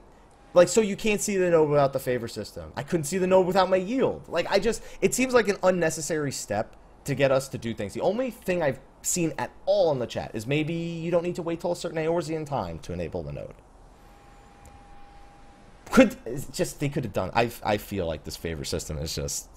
like 0.53 0.67
so 0.67 0.81
you 0.81 0.95
can't 0.95 1.19
see 1.19 1.35
the 1.37 1.49
node 1.49 1.69
without 1.69 1.93
the 1.93 1.99
favor 1.99 2.27
system. 2.27 2.71
I 2.75 2.83
couldn't 2.83 3.05
see 3.05 3.17
the 3.17 3.27
node 3.27 3.47
without 3.47 3.69
my 3.69 3.77
yield. 3.77 4.23
Like 4.27 4.45
I 4.51 4.59
just 4.59 4.83
it 5.01 5.15
seems 5.15 5.33
like 5.33 5.47
an 5.47 5.57
unnecessary 5.63 6.31
step 6.31 6.75
to 7.05 7.15
get 7.15 7.31
us 7.31 7.47
to 7.49 7.57
do 7.57 7.73
things. 7.73 7.93
The 7.93 8.01
only 8.01 8.29
thing 8.31 8.61
I've 8.61 8.79
seen 9.01 9.33
at 9.37 9.51
all 9.65 9.91
in 9.91 9.99
the 9.99 10.05
chat 10.07 10.31
is 10.33 10.45
maybe 10.47 10.73
you 10.73 11.11
don't 11.11 11.23
need 11.23 11.35
to 11.35 11.41
wait 11.41 11.59
till 11.59 11.71
a 11.71 11.75
certain 11.75 11.97
Eorzean 11.97 12.45
time 12.45 12.79
to 12.79 12.93
enable 12.93 13.23
the 13.23 13.33
node. 13.33 13.55
Could 15.93 16.15
just 16.51 16.79
they 16.79 16.89
could 16.89 17.03
have 17.05 17.13
done. 17.13 17.31
I 17.33 17.49
I 17.63 17.77
feel 17.77 18.05
like 18.07 18.23
this 18.23 18.35
favor 18.35 18.63
system 18.65 18.97
is 18.97 19.13
just 19.15 19.47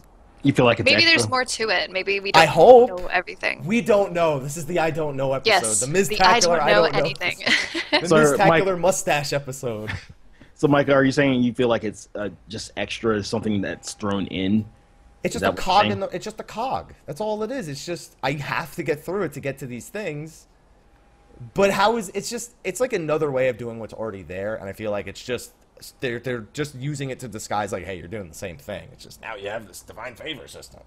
you 0.42 0.52
feel 0.52 0.64
like 0.66 0.78
it's 0.78 0.84
Maybe 0.84 1.02
extra? 1.02 1.10
there's 1.18 1.28
more 1.30 1.44
to 1.44 1.70
it. 1.70 1.90
Maybe 1.90 2.20
we 2.20 2.30
don't 2.30 2.42
I 2.42 2.46
hope. 2.46 2.88
know 2.90 3.06
everything. 3.06 3.64
We 3.64 3.80
don't 3.80 4.12
know. 4.12 4.38
This 4.38 4.56
is 4.56 4.66
the 4.66 4.78
I 4.78 4.90
don't 4.90 5.16
know 5.16 5.32
episode. 5.32 5.50
yes, 5.50 5.80
the 5.80 5.86
the 5.86 5.92
Mistacular 5.98 6.60
I 6.60 6.70
don't 6.74 6.92
know 6.92 6.98
anything. 6.98 7.38
The 7.90 8.06
So, 8.06 8.16
Mistacular 8.16 8.72
Mike- 8.74 8.78
mustache 8.80 9.32
episode. 9.32 9.90
so 10.54 10.68
mike 10.68 10.88
are 10.90 11.04
you 11.04 11.12
saying 11.12 11.42
you 11.42 11.52
feel 11.54 11.68
like 11.68 11.84
it's 11.84 12.08
uh, 12.14 12.28
just 12.48 12.70
extra 12.76 13.22
something 13.24 13.60
that's 13.62 13.92
thrown 13.94 14.26
in 14.26 14.64
It's 15.24 15.32
just 15.34 15.42
a 15.42 15.46
that 15.46 15.50
what 15.56 15.56
you're 15.66 15.74
cog 15.82 15.86
in 15.92 16.00
the. 16.00 16.08
It's 16.08 16.24
just 16.24 16.38
a 16.38 16.44
cog. 16.44 16.92
That's 17.06 17.20
all 17.20 17.42
it 17.44 17.50
is. 17.50 17.68
It's 17.68 17.84
just 17.86 18.14
I 18.22 18.32
have 18.32 18.74
to 18.76 18.82
get 18.82 19.02
through 19.02 19.22
it 19.22 19.32
to 19.34 19.40
get 19.40 19.56
to 19.58 19.66
these 19.66 19.88
things. 19.88 20.46
But 21.54 21.70
how 21.70 21.96
is 21.96 22.10
it's 22.14 22.28
just 22.28 22.52
it's 22.62 22.80
like 22.80 22.92
another 22.92 23.30
way 23.30 23.48
of 23.48 23.56
doing 23.56 23.78
what's 23.78 23.94
already 23.94 24.22
there, 24.22 24.56
and 24.56 24.68
I 24.68 24.72
feel 24.74 24.90
like 24.90 25.06
it's 25.06 25.22
just 25.24 25.52
they're 26.00 26.18
they're 26.18 26.46
just 26.52 26.74
using 26.74 27.10
it 27.10 27.20
to 27.20 27.28
disguise 27.28 27.72
like, 27.72 27.84
hey, 27.84 27.98
you're 27.98 28.08
doing 28.08 28.28
the 28.28 28.34
same 28.34 28.56
thing. 28.56 28.88
It's 28.92 29.04
just 29.04 29.20
now 29.20 29.34
you 29.36 29.48
have 29.48 29.66
this 29.66 29.82
divine 29.82 30.14
favor 30.14 30.48
system. 30.48 30.80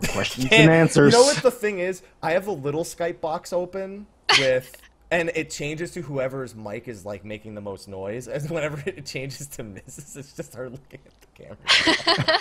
questions 0.10 0.48
can't- 0.48 0.62
and 0.62 0.70
answers 0.70 1.12
You 1.12 1.18
know 1.18 1.24
what 1.24 1.42
the 1.42 1.50
thing 1.50 1.78
is? 1.80 2.02
I 2.22 2.32
have 2.32 2.46
a 2.46 2.52
little 2.52 2.84
Skype 2.84 3.20
box 3.20 3.52
open 3.52 4.06
with, 4.38 4.76
and 5.10 5.30
it 5.34 5.50
changes 5.50 5.90
to 5.92 6.02
whoever's 6.02 6.54
mic 6.54 6.88
is 6.88 7.04
like 7.04 7.24
making 7.24 7.54
the 7.54 7.60
most 7.60 7.88
noise. 7.88 8.28
And 8.28 8.48
whenever 8.50 8.82
it 8.86 9.04
changes 9.06 9.46
to 9.48 9.64
Mrs., 9.64 10.16
it's 10.16 10.32
just 10.34 10.54
her 10.54 10.68
looking 10.70 11.00
at 11.04 11.20
the 11.20 11.44
camera. 12.04 12.40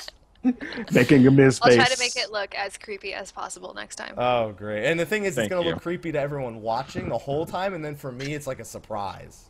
making 0.91 1.25
a 1.25 1.31
miss 1.31 1.59
I'll 1.61 1.69
face 1.69 1.77
try 1.77 1.85
to 1.87 1.99
make 1.99 2.15
it 2.15 2.31
look 2.31 2.53
as 2.55 2.77
creepy 2.77 3.13
as 3.13 3.31
possible 3.31 3.73
next 3.73 3.95
time. 3.95 4.13
oh, 4.17 4.51
great! 4.51 4.85
And 4.85 4.99
the 4.99 5.05
thing 5.05 5.25
is, 5.25 5.37
it's 5.37 5.47
gonna 5.49 5.63
you. 5.65 5.71
look 5.73 5.81
creepy 5.81 6.11
to 6.11 6.19
everyone 6.19 6.61
watching 6.61 7.09
the 7.09 7.17
whole 7.17 7.45
time, 7.45 7.73
and 7.73 7.83
then 7.83 7.95
for 7.95 8.11
me, 8.11 8.33
it's 8.33 8.45
like 8.47 8.59
a 8.59 8.65
surprise. 8.65 9.49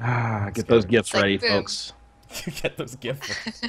Ah, 0.00 0.50
get 0.54 0.66
those 0.66 0.84
gifts 0.84 1.08
It's 1.08 1.14
like 1.14 1.22
ready 1.22 1.36
boom. 1.38 1.50
folks 1.50 1.92
get 2.62 2.76
those 2.76 2.94
gifts. 2.96 3.28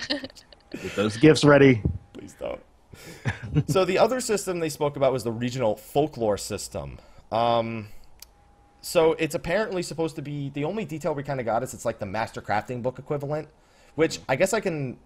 get 0.71 0.95
those 0.95 1.17
gifts 1.17 1.43
ready 1.43 1.81
Please 2.13 2.35
don't. 2.39 2.61
so 3.69 3.85
the 3.85 3.97
other 3.97 4.19
system 4.19 4.59
they 4.59 4.69
spoke 4.69 4.95
about 4.95 5.11
was 5.13 5.23
the 5.23 5.31
regional 5.31 5.75
folklore 5.75 6.37
system. 6.37 6.99
Um, 7.31 7.87
so 8.81 9.13
it's 9.13 9.35
apparently 9.35 9.81
supposed 9.83 10.15
to 10.17 10.21
be 10.21 10.49
the 10.49 10.63
only 10.65 10.85
detail 10.85 11.13
we 11.15 11.23
kind 11.23 11.39
of 11.39 11.45
got 11.45 11.63
is 11.63 11.73
it's 11.73 11.85
like 11.85 11.99
the 11.99 12.05
master 12.05 12.41
crafting 12.41 12.81
book 12.81 12.99
equivalent, 12.99 13.47
which 13.95 14.19
I 14.27 14.35
guess 14.35 14.53
I 14.53 14.59
can 14.59 14.97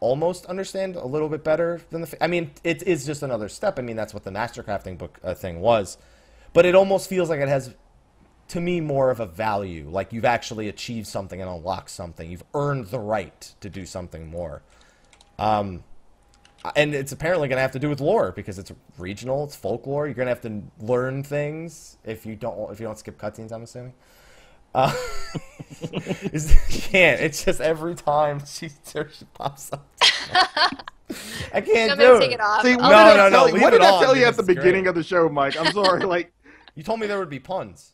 almost 0.00 0.46
understand 0.46 0.96
a 0.96 1.06
little 1.06 1.28
bit 1.28 1.42
better 1.44 1.80
than 1.90 2.02
the. 2.02 2.16
I 2.24 2.26
mean, 2.26 2.50
it 2.64 2.82
is 2.84 3.04
just 3.06 3.22
another 3.22 3.48
step. 3.48 3.78
I 3.78 3.82
mean, 3.82 3.96
that's 3.96 4.14
what 4.14 4.24
the 4.24 4.30
master 4.30 4.62
crafting 4.62 4.96
book 4.96 5.18
uh, 5.22 5.34
thing 5.34 5.60
was, 5.60 5.98
but 6.52 6.64
it 6.66 6.74
almost 6.74 7.08
feels 7.08 7.28
like 7.30 7.40
it 7.40 7.48
has. 7.48 7.74
To 8.48 8.60
me, 8.60 8.80
more 8.80 9.10
of 9.10 9.18
a 9.20 9.26
value. 9.26 9.88
Like 9.90 10.12
you've 10.12 10.24
actually 10.24 10.68
achieved 10.68 11.06
something 11.08 11.40
and 11.40 11.50
unlocked 11.50 11.90
something. 11.90 12.30
You've 12.30 12.44
earned 12.54 12.86
the 12.86 13.00
right 13.00 13.52
to 13.60 13.68
do 13.68 13.84
something 13.86 14.28
more. 14.28 14.62
Um, 15.38 15.82
and 16.74 16.94
it's 16.94 17.12
apparently 17.12 17.48
going 17.48 17.56
to 17.58 17.62
have 17.62 17.72
to 17.72 17.78
do 17.78 17.88
with 17.88 18.00
lore 18.00 18.32
because 18.32 18.58
it's 18.58 18.72
regional, 18.98 19.44
it's 19.44 19.54
folklore. 19.56 20.06
You're 20.06 20.14
going 20.14 20.26
to 20.26 20.30
have 20.34 20.40
to 20.42 20.62
learn 20.84 21.22
things 21.22 21.96
if 22.04 22.24
you 22.26 22.34
don't 22.36 22.70
if 22.72 22.80
you 22.80 22.86
don't 22.86 22.98
skip 22.98 23.18
cutscenes. 23.20 23.52
I'm 23.52 23.62
assuming. 23.62 23.94
Uh, 24.74 24.92
is- 26.32 26.52
you 26.52 26.80
can't. 26.82 27.20
It's 27.20 27.44
just 27.44 27.60
every 27.60 27.94
time 27.94 28.40
she, 28.46 28.68
she 28.68 29.24
pops 29.34 29.72
up. 29.72 29.86
I 31.52 31.60
can't 31.60 31.92
I'm 31.92 31.98
do 31.98 32.16
it. 32.16 32.20
take 32.20 32.32
it 32.32 32.40
off. 32.40 32.62
See, 32.62 32.72
I'll 32.72 32.78
what 32.78 32.88
No, 32.90 33.12
did 33.12 33.20
I 33.20 33.28
no, 33.28 33.28
no, 33.28 33.30
tell 33.30 33.48
you- 33.48 33.54
leave 33.54 33.62
What 33.62 33.74
it 33.74 33.78
did 33.78 33.86
I 33.86 33.90
on, 33.92 34.02
tell 34.02 34.16
you 34.16 34.24
at 34.24 34.34
the 34.36 34.40
it's 34.42 34.46
beginning 34.46 34.82
great. 34.84 34.88
of 34.88 34.94
the 34.96 35.02
show, 35.02 35.28
Mike? 35.28 35.56
I'm 35.58 35.72
sorry. 35.72 36.04
Like, 36.04 36.32
You 36.74 36.82
told 36.82 37.00
me 37.00 37.06
there 37.06 37.18
would 37.18 37.30
be 37.30 37.38
puns. 37.38 37.92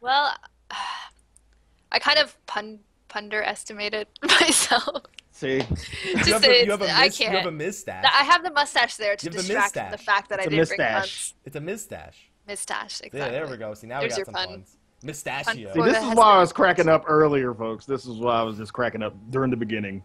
Well, 0.00 0.32
I 1.92 1.98
kind 1.98 2.18
of 2.18 2.36
pun 2.46 2.80
underestimated 3.14 4.06
myself. 4.22 5.02
see, 5.32 5.60
Just 6.16 6.26
You 6.26 6.32
have, 6.34 6.44
a, 6.44 6.46
you 6.46 6.52
it's- 6.52 6.68
have 6.70 6.82
a 6.82 6.90
I 6.92 7.04
mis- 7.06 7.20
you 7.20 7.28
have 7.28 7.46
a 7.46 7.50
mustache. 7.50 8.04
I 8.04 8.24
have 8.24 8.44
the 8.44 8.50
mustache 8.50 8.96
there 8.96 9.16
to 9.16 9.26
You 9.26 9.32
have 9.32 9.46
the 9.46 9.54
distract 9.54 9.90
the 9.92 9.98
fact 9.98 10.28
that 10.28 10.38
It's 10.40 10.46
I 10.46 10.46
a 10.46 10.50
didn't 10.50 10.68
bring 10.68 10.78
mistache. 10.78 11.32
puns. 11.32 11.34
It's 11.46 11.56
a 11.56 11.60
mustache. 11.60 12.30
Mistache, 12.46 13.00
exactly. 13.00 13.20
Yeah, 13.20 13.28
there 13.30 13.46
we 13.46 13.56
go. 13.56 13.74
See, 13.74 13.86
now 13.86 14.00
There's 14.00 14.12
we 14.14 14.18
got 14.18 14.26
some 14.26 14.34
pun. 14.34 14.48
puns. 14.48 14.76
Mustachio. 15.02 15.72
see, 15.74 15.80
this 15.82 16.02
is 16.02 16.14
why 16.14 16.32
I 16.34 16.38
was 16.40 16.52
cracking 16.52 16.88
up 16.88 17.04
earlier, 17.06 17.54
folks. 17.54 17.86
This 17.86 18.04
is 18.04 18.16
why 18.18 18.40
I 18.40 18.42
was 18.42 18.56
just 18.56 18.72
cracking 18.72 19.02
up 19.02 19.14
during 19.30 19.50
the 19.50 19.56
beginning. 19.56 20.02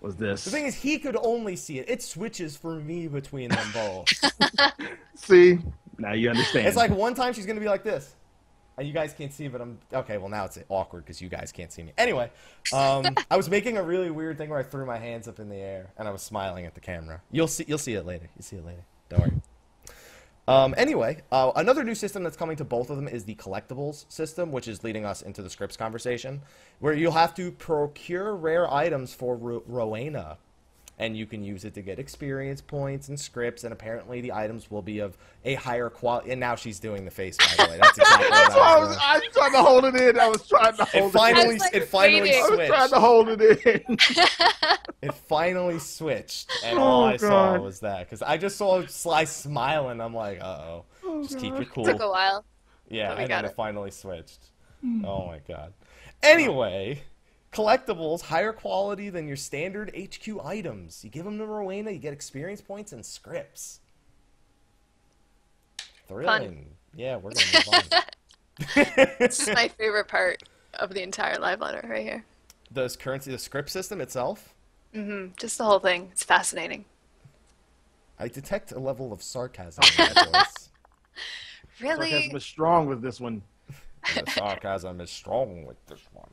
Was 0.00 0.16
this? 0.16 0.44
The 0.44 0.50
thing 0.50 0.66
is, 0.66 0.74
he 0.74 0.98
could 0.98 1.16
only 1.22 1.56
see 1.56 1.78
it. 1.78 1.88
It 1.88 2.02
switches 2.02 2.56
for 2.56 2.74
me 2.76 3.08
between 3.08 3.48
them 3.50 3.66
both. 3.72 4.08
see, 5.14 5.58
now 5.98 6.12
you 6.12 6.28
understand. 6.30 6.66
it's 6.66 6.76
like 6.76 6.90
one 6.90 7.14
time 7.14 7.32
she's 7.32 7.46
gonna 7.46 7.60
be 7.60 7.68
like 7.68 7.82
this, 7.84 8.04
and 8.04 8.14
you 8.80 8.92
guys 8.92 9.12
can't 9.12 9.32
see, 9.32 9.48
but 9.48 9.60
I'm 9.60 9.78
okay. 9.92 10.18
Well, 10.18 10.28
now 10.28 10.44
it's 10.44 10.58
awkward 10.68 11.04
because 11.04 11.20
you 11.20 11.28
guys 11.28 11.52
can't 11.52 11.72
see 11.72 11.82
me. 11.82 11.92
Anyway, 11.96 12.30
um, 12.72 13.06
I 13.30 13.36
was 13.36 13.48
making 13.48 13.76
a 13.76 13.82
really 13.82 14.10
weird 14.10 14.38
thing 14.38 14.50
where 14.50 14.58
I 14.58 14.62
threw 14.62 14.84
my 14.86 14.98
hands 14.98 15.28
up 15.28 15.38
in 15.38 15.48
the 15.48 15.56
air 15.56 15.90
and 15.96 16.08
I 16.08 16.10
was 16.10 16.22
smiling 16.22 16.66
at 16.66 16.74
the 16.74 16.80
camera. 16.80 17.20
You'll 17.30 17.48
see. 17.48 17.64
You'll 17.68 17.78
see 17.78 17.94
it 17.94 18.04
later. 18.04 18.28
You'll 18.36 18.44
see 18.44 18.56
it 18.56 18.66
later. 18.66 18.84
Don't 19.08 19.20
worry. 19.20 19.32
Um, 20.46 20.74
anyway, 20.76 21.22
uh, 21.32 21.52
another 21.56 21.84
new 21.84 21.94
system 21.94 22.22
that's 22.22 22.36
coming 22.36 22.56
to 22.56 22.64
both 22.64 22.90
of 22.90 22.96
them 22.96 23.08
is 23.08 23.24
the 23.24 23.34
collectibles 23.36 24.04
system, 24.12 24.52
which 24.52 24.68
is 24.68 24.84
leading 24.84 25.06
us 25.06 25.22
into 25.22 25.42
the 25.42 25.48
scripts 25.48 25.76
conversation, 25.76 26.42
where 26.80 26.92
you'll 26.92 27.12
have 27.12 27.34
to 27.36 27.50
procure 27.50 28.36
rare 28.36 28.70
items 28.72 29.14
for 29.14 29.36
Ro- 29.36 29.62
Rowena, 29.66 30.36
and 30.98 31.16
you 31.16 31.26
can 31.26 31.42
use 31.42 31.64
it 31.64 31.74
to 31.74 31.82
get 31.82 31.98
experience 31.98 32.60
points 32.60 33.08
and 33.08 33.18
scripts, 33.18 33.64
and 33.64 33.72
apparently 33.72 34.20
the 34.20 34.32
items 34.32 34.70
will 34.70 34.82
be 34.82 35.00
of 35.00 35.16
a 35.44 35.54
higher 35.54 35.90
quality. 35.90 36.30
And 36.30 36.38
now 36.40 36.54
she's 36.54 36.78
doing 36.78 37.04
the 37.04 37.10
face, 37.10 37.36
by 37.36 37.64
the 37.64 37.70
way. 37.70 37.78
That's 37.80 37.98
exactly 37.98 38.26
what 38.30 38.42
That's 38.44 38.54
why 38.54 38.60
I 38.62 38.76
I 38.76 38.78
was, 38.80 38.88
was. 38.90 38.98
I 39.02 39.14
was 39.18 39.28
trying 39.32 39.52
to 39.52 39.62
hold 39.62 39.84
it 39.86 39.94
in. 39.96 40.18
I 40.20 40.28
was 40.28 40.48
trying 40.48 40.76
to 40.76 40.82
It 40.82 40.88
hold 40.88 41.10
it 41.10 41.18
finally, 41.18 41.44
I 41.44 41.46
was, 41.48 41.60
like, 41.60 41.74
it 41.74 41.88
finally 41.88 42.20
waiting. 42.20 42.34
in. 42.34 42.44
I 42.44 42.56
was 42.56 42.68
trying 42.68 42.88
to 42.90 43.00
hold 43.00 43.28
it 43.28 43.66
in. 43.66 43.96
It 45.02 45.12
finally 45.12 45.78
switched, 45.78 46.50
and 46.64 46.78
Oh, 46.78 46.82
all 46.82 47.04
I 47.04 47.18
saw 47.18 47.58
was 47.58 47.80
that 47.80 48.00
because 48.08 48.22
I 48.22 48.38
just 48.38 48.56
saw 48.56 48.86
Sly 48.86 49.24
smiling. 49.24 50.00
I'm 50.00 50.14
like, 50.14 50.40
uh 50.40 50.80
oh, 51.04 51.22
just 51.22 51.38
keep 51.38 51.54
it 51.56 51.68
cool. 51.70 51.86
It 51.86 51.92
Took 51.92 52.00
a 52.02 52.08
while. 52.08 52.42
Yeah, 52.88 53.08
But 53.08 53.16
we 53.18 53.22
and 53.24 53.28
got 53.28 53.36
then 53.42 53.44
it. 53.44 53.48
it. 53.52 53.54
finally 53.54 53.90
switched. 53.90 54.46
Oh 55.04 55.26
my 55.26 55.40
god. 55.46 55.74
Anyway, 56.22 57.02
collectibles 57.54 58.22
higher 58.22 58.52
quality 58.52 59.10
than 59.10 59.26
your 59.26 59.36
standard 59.36 59.94
HQ 59.96 60.44
items. 60.44 61.02
You 61.04 61.10
give 61.10 61.24
them 61.24 61.38
to 61.38 61.46
Rowena, 61.46 61.90
you 61.90 61.98
get 61.98 62.12
experience 62.12 62.60
points 62.60 62.92
and 62.92 63.04
scripts. 63.04 63.80
Thrilling. 66.08 66.66
Yeah, 66.96 67.16
we're 67.16 67.30
gonna 67.32 67.46
move 67.54 67.68
on. 67.74 68.00
This 69.18 69.40
is 69.40 69.54
my 69.54 69.68
favorite 69.68 70.06
part 70.06 70.42
of 70.74 70.94
the 70.94 71.02
entire 71.02 71.38
live 71.38 71.60
letter 71.60 71.84
right 71.88 72.02
here. 72.02 72.24
the 72.70 72.94
currency, 73.00 73.30
the 73.30 73.38
script 73.38 73.70
system 73.70 74.00
itself. 74.00 74.54
Mm 74.94 75.06
hmm 75.06 75.32
Just 75.36 75.58
the 75.58 75.64
whole 75.64 75.80
thing. 75.80 76.08
It's 76.12 76.22
fascinating. 76.24 76.84
I 78.18 78.28
detect 78.28 78.70
a 78.72 78.78
level 78.78 79.12
of 79.12 79.22
sarcasm 79.22 79.84
in 79.98 80.14
that 80.14 80.28
voice. 80.32 80.68
Really? 81.80 82.10
Sarcasm 82.10 82.36
is 82.36 82.44
strong 82.44 82.86
with 82.86 83.02
this 83.02 83.20
one. 83.20 83.42
the 84.14 84.30
sarcasm 84.30 85.00
is 85.00 85.10
strong 85.10 85.64
with 85.64 85.84
this 85.86 86.06
one. 86.12 86.30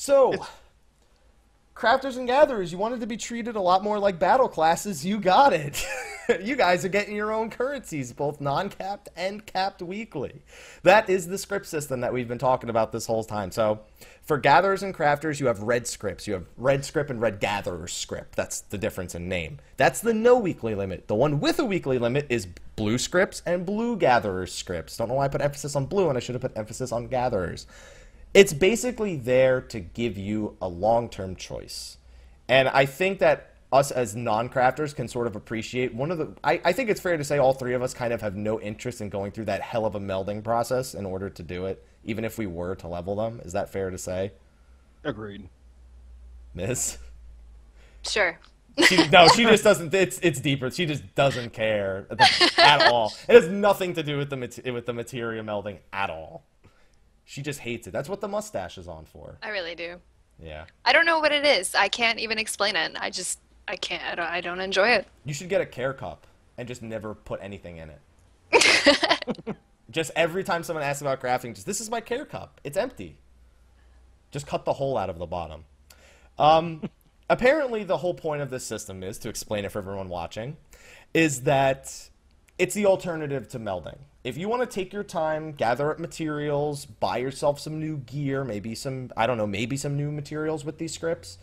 So, 0.00 0.32
crafters 1.76 2.16
and 2.16 2.26
gatherers, 2.26 2.72
you 2.72 2.78
wanted 2.78 3.00
to 3.00 3.06
be 3.06 3.18
treated 3.18 3.54
a 3.54 3.60
lot 3.60 3.84
more 3.84 3.98
like 3.98 4.18
battle 4.18 4.48
classes. 4.48 5.04
You 5.04 5.20
got 5.20 5.52
it. 5.52 5.84
you 6.40 6.56
guys 6.56 6.86
are 6.86 6.88
getting 6.88 7.14
your 7.14 7.30
own 7.30 7.50
currencies, 7.50 8.10
both 8.14 8.40
non-capped 8.40 9.10
and 9.14 9.44
capped 9.44 9.82
weekly. 9.82 10.40
That 10.84 11.10
is 11.10 11.26
the 11.26 11.36
script 11.36 11.66
system 11.66 12.00
that 12.00 12.14
we've 12.14 12.28
been 12.28 12.38
talking 12.38 12.70
about 12.70 12.92
this 12.92 13.04
whole 13.04 13.24
time. 13.24 13.50
So, 13.50 13.80
for 14.22 14.38
gatherers 14.38 14.82
and 14.82 14.94
crafters, 14.94 15.38
you 15.38 15.48
have 15.48 15.60
red 15.62 15.86
scripts. 15.86 16.26
You 16.26 16.32
have 16.32 16.46
red 16.56 16.82
script 16.86 17.10
and 17.10 17.20
red 17.20 17.38
gatherer 17.38 17.86
script. 17.86 18.36
That's 18.36 18.62
the 18.62 18.78
difference 18.78 19.14
in 19.14 19.28
name. 19.28 19.58
That's 19.76 20.00
the 20.00 20.14
no 20.14 20.38
weekly 20.38 20.74
limit. 20.74 21.08
The 21.08 21.14
one 21.14 21.40
with 21.40 21.58
a 21.58 21.64
weekly 21.66 21.98
limit 21.98 22.24
is 22.30 22.46
blue 22.74 22.96
scripts 22.96 23.42
and 23.44 23.66
blue 23.66 23.98
gatherer 23.98 24.46
scripts. 24.46 24.96
Don't 24.96 25.08
know 25.08 25.14
why 25.16 25.26
I 25.26 25.28
put 25.28 25.42
emphasis 25.42 25.76
on 25.76 25.84
blue 25.84 26.08
and 26.08 26.16
I 26.16 26.20
should 26.20 26.36
have 26.36 26.40
put 26.40 26.56
emphasis 26.56 26.90
on 26.90 27.08
gatherers. 27.08 27.66
It's 28.32 28.52
basically 28.52 29.16
there 29.16 29.60
to 29.60 29.80
give 29.80 30.16
you 30.16 30.56
a 30.60 30.68
long-term 30.68 31.36
choice. 31.36 31.96
And 32.48 32.68
I 32.68 32.86
think 32.86 33.18
that 33.18 33.50
us 33.72 33.90
as 33.90 34.16
non-crafters 34.16 34.94
can 34.94 35.06
sort 35.08 35.26
of 35.26 35.36
appreciate 35.36 35.94
one 35.94 36.10
of 36.10 36.18
the 36.18 36.34
I, 36.42 36.60
I 36.64 36.72
think 36.72 36.90
it's 36.90 37.00
fair 37.00 37.16
to 37.16 37.24
say 37.24 37.38
all 37.38 37.52
three 37.52 37.74
of 37.74 37.82
us 37.82 37.94
kind 37.94 38.12
of 38.12 38.20
have 38.20 38.34
no 38.34 38.60
interest 38.60 39.00
in 39.00 39.08
going 39.08 39.30
through 39.30 39.44
that 39.44 39.60
hell 39.60 39.86
of 39.86 39.94
a 39.94 40.00
melding 40.00 40.42
process 40.42 40.94
in 40.94 41.06
order 41.06 41.30
to 41.30 41.42
do 41.42 41.66
it 41.66 41.84
even 42.02 42.24
if 42.24 42.36
we 42.36 42.46
were 42.46 42.74
to 42.76 42.88
level 42.88 43.14
them 43.16 43.40
is 43.44 43.52
that 43.52 43.70
fair 43.70 43.90
to 43.90 43.98
say 43.98 44.32
Agreed. 45.04 45.48
miss 46.52 46.98
Sure. 48.02 48.38
she, 48.86 49.06
no 49.08 49.28
she 49.28 49.44
just 49.44 49.62
doesn't 49.62 49.94
it's 49.94 50.18
it's 50.20 50.40
deeper 50.40 50.70
she 50.70 50.84
just 50.86 51.14
doesn't 51.14 51.52
care 51.52 52.06
at 52.58 52.90
all 52.90 53.12
it 53.28 53.34
has 53.34 53.48
nothing 53.48 53.94
to 53.94 54.02
do 54.02 54.16
with 54.16 54.30
the 54.30 54.36
mat- 54.36 54.64
with 54.64 54.86
the 54.86 54.92
materia 54.92 55.42
melding 55.44 55.78
at 55.92 56.10
all 56.10 56.44
she 57.30 57.42
just 57.42 57.60
hates 57.60 57.86
it 57.86 57.92
that's 57.92 58.08
what 58.08 58.20
the 58.20 58.26
mustache 58.26 58.76
is 58.76 58.88
on 58.88 59.04
for 59.04 59.38
I 59.40 59.50
really 59.50 59.76
do. 59.76 59.96
yeah 60.42 60.64
I 60.84 60.92
don't 60.92 61.06
know 61.06 61.20
what 61.20 61.30
it 61.30 61.44
is. 61.44 61.76
I 61.76 61.86
can't 61.88 62.18
even 62.18 62.38
explain 62.38 62.74
it. 62.74 62.96
I 62.98 63.10
just 63.10 63.38
I 63.70 63.76
can't. 63.76 64.02
I 64.02 64.14
don't, 64.16 64.26
I 64.26 64.40
don't 64.40 64.60
enjoy 64.60 64.88
it. 64.88 65.06
You 65.24 65.32
should 65.32 65.48
get 65.48 65.60
a 65.60 65.66
care 65.66 65.92
cup 65.92 66.26
and 66.58 66.66
just 66.66 66.82
never 66.82 67.14
put 67.14 67.38
anything 67.40 67.76
in 67.76 67.90
it. 67.90 69.56
just 69.90 70.10
every 70.16 70.42
time 70.42 70.64
someone 70.64 70.84
asks 70.84 71.00
about 71.00 71.20
crafting, 71.20 71.54
just 71.54 71.66
this 71.68 71.80
is 71.80 71.88
my 71.88 72.00
care 72.00 72.24
cup. 72.24 72.60
It's 72.64 72.76
empty. 72.76 73.16
Just 74.32 74.48
cut 74.48 74.64
the 74.64 74.72
hole 74.72 74.98
out 74.98 75.08
of 75.08 75.18
the 75.18 75.26
bottom. 75.26 75.64
Um, 76.36 76.82
apparently, 77.30 77.84
the 77.84 77.98
whole 77.98 78.14
point 78.14 78.42
of 78.42 78.50
this 78.50 78.64
system 78.64 79.04
is 79.04 79.18
to 79.18 79.28
explain 79.28 79.64
it 79.64 79.70
for 79.70 79.78
everyone 79.78 80.08
watching, 80.08 80.56
is 81.14 81.42
that 81.42 82.10
it's 82.58 82.74
the 82.74 82.86
alternative 82.86 83.48
to 83.50 83.60
melding. 83.60 83.98
If 84.22 84.36
you 84.36 84.48
want 84.48 84.62
to 84.62 84.66
take 84.66 84.92
your 84.92 85.04
time, 85.04 85.52
gather 85.52 85.90
up 85.90 85.98
materials, 85.98 86.84
buy 86.84 87.18
yourself 87.18 87.58
some 87.58 87.80
new 87.80 87.98
gear, 87.98 88.44
maybe 88.44 88.74
some 88.74 89.10
I 89.16 89.26
don't 89.26 89.38
know, 89.38 89.46
maybe 89.46 89.76
some 89.76 89.96
new 89.96 90.12
materials 90.12 90.64
with 90.64 90.78
these 90.78 90.92
scripts 90.92 91.38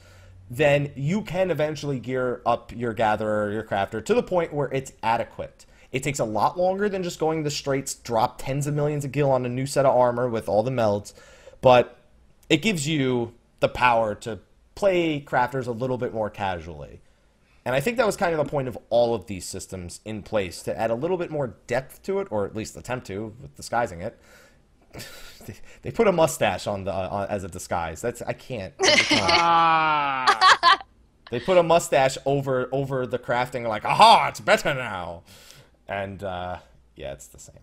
then 0.50 0.92
you 0.96 1.22
can 1.22 1.52
eventually 1.52 2.00
gear 2.00 2.42
up 2.46 2.72
your 2.76 2.94
gatherer 2.94 3.52
your 3.52 3.64
crafter 3.64 4.04
to 4.04 4.14
the 4.14 4.24
point 4.24 4.54
where 4.54 4.70
it's 4.72 4.94
adequate. 5.04 5.66
It 5.92 6.04
takes 6.04 6.20
a 6.20 6.26
lot 6.26 6.58
longer 6.58 6.90
than 6.90 7.04
just 7.04 7.20
going 7.20 7.44
the 7.44 7.52
straights, 7.52 7.96
drop 7.96 8.42
tens 8.42 8.68
of 8.68 8.74
millions 8.74 9.06
of 9.06 9.12
gil 9.12 9.32
on 9.32 9.46
a 9.46 9.50
new 9.50 9.66
set 9.66 9.86
of 9.86 9.96
armor 9.96 10.28
with 10.28 10.50
all 10.50 10.64
the 10.64 10.72
melds, 10.72 11.14
but 11.62 11.98
it 12.50 12.62
gives 12.62 12.88
you 12.88 13.34
the 13.60 13.70
power 13.70 14.16
to 14.16 14.40
play 14.76 15.22
crafters 15.22 15.68
a 15.68 15.72
little 15.72 15.98
bit 15.98 16.14
more 16.14 16.30
casually. 16.30 17.02
And 17.68 17.76
I 17.76 17.82
think 17.82 17.98
that 17.98 18.06
was 18.06 18.16
kind 18.16 18.32
of 18.32 18.38
the 18.38 18.50
point 18.50 18.70
of 18.70 18.78
all 18.90 19.14
of 19.14 19.26
these 19.26 19.44
systems 19.44 20.00
in 20.06 20.24
place 20.24 20.64
to 20.64 20.80
add 20.80 20.90
a 20.90 20.96
little 20.96 21.18
bit 21.18 21.30
more 21.30 21.58
depth 21.68 22.02
to 22.04 22.22
it, 22.22 22.30
or 22.32 22.46
at 22.46 22.56
least 22.56 22.78
attempt 22.78 23.08
to, 23.08 23.36
with 23.42 23.58
disguising 23.58 24.00
it. 24.00 24.18
they, 25.46 25.54
they 25.82 25.92
put 25.92 26.08
a 26.08 26.14
mustache 26.14 26.66
on 26.66 26.86
the 26.86 26.94
uh, 26.94 27.28
as 27.30 27.44
a 27.44 27.50
disguise. 27.50 28.00
That's 28.00 28.22
I 28.22 28.32
can't. 28.32 28.74
I. 28.80 28.96
Ah. 29.30 30.80
They 31.30 31.42
put 31.42 31.58
a 31.58 31.64
mustache 31.64 32.18
over 32.26 32.70
over 32.72 33.06
the 33.06 33.20
crafting, 33.20 33.68
like, 33.68 33.84
aha, 33.84 34.30
it's 34.30 34.40
better 34.40 34.74
now. 34.74 35.24
And 35.90 36.24
uh, 36.24 36.60
yeah, 36.96 37.12
it's 37.12 37.28
the 37.28 37.40
same. 37.40 37.56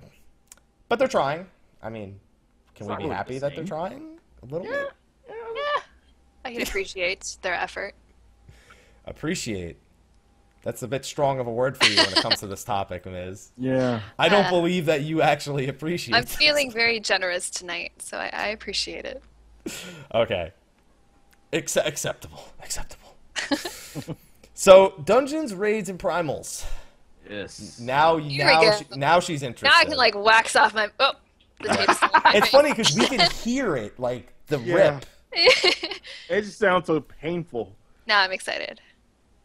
But 0.91 0.99
they're 0.99 1.09
trying. 1.09 1.47
I 1.83 1.89
mean, 1.89 2.21
can 2.75 2.85
It's 2.85 2.91
we 2.91 2.97
be 2.97 3.03
really 3.05 3.17
happy 3.17 3.35
the 3.37 3.41
that 3.41 3.57
they're 3.57 3.65
trying 3.65 4.19
a 4.43 4.45
little 4.45 4.67
bit? 4.67 4.91
Yeah. 5.27 5.83
I 6.45 6.53
can 6.53 6.61
appreciate 6.61 7.39
their 7.41 7.55
effort. 7.55 7.95
Appreciate. 9.07 9.79
That's 10.65 10.83
a 10.83 10.89
bit 10.89 11.05
strong 11.05 11.39
of 11.41 11.47
a 11.47 11.53
word 11.53 11.77
for 11.77 11.85
you 11.91 11.97
when 11.99 12.09
it 12.09 12.17
comes 12.17 12.41
to 12.41 12.47
this 12.47 12.65
topic, 12.65 13.05
Miz 13.07 13.53
yeah. 13.59 14.01
I 14.19 14.29
don't 14.29 14.47
Uh, 14.47 14.51
believe 14.51 14.87
that 14.87 15.03
you 15.03 15.21
actually 15.23 15.69
appreciate. 15.69 16.15
I'm 16.17 16.23
this. 16.25 16.35
feeling 16.35 16.71
very 16.73 16.99
generous 17.01 17.51
tonight, 17.51 17.93
so 17.99 18.17
I, 18.19 18.31
I 18.33 18.47
appreciate 18.49 19.05
it. 19.05 19.23
Okay. 20.15 20.53
Acce- 21.53 21.87
acceptable. 21.87 22.49
Acceptable. 22.63 23.15
so, 24.55 24.95
dungeons, 25.05 25.55
raids, 25.55 25.89
and 25.89 25.99
primals. 25.99 26.65
Yes. 27.29 27.79
Now, 27.81 28.17
Here 28.19 28.45
now, 28.45 28.61
we 28.61 28.67
go. 28.71 28.77
she, 28.77 28.85
now 28.99 29.21
she's 29.21 29.43
interested. 29.43 29.67
Now 29.75 29.79
I 29.81 29.85
can 29.85 29.97
like 29.97 30.15
wax 30.17 30.57
off 30.57 30.75
my. 30.75 30.89
Oh, 31.01 31.13
the 31.63 31.69
tape's 31.69 31.97
still 31.97 32.11
on 32.13 32.21
my 32.25 32.33
It's 32.35 32.49
funny 32.49 32.71
because 32.71 32.95
we 32.97 33.07
can 33.07 33.31
hear 33.31 33.77
it, 33.77 33.99
like 33.99 34.33
the 34.49 34.59
Yeah. 34.61 34.75
rip. 34.75 35.07
It 35.33 36.43
just 36.43 36.59
sounds 36.59 36.87
so 36.87 37.01
painful. 37.01 37.75
now 38.07 38.21
I'm 38.21 38.33
excited. 38.33 38.81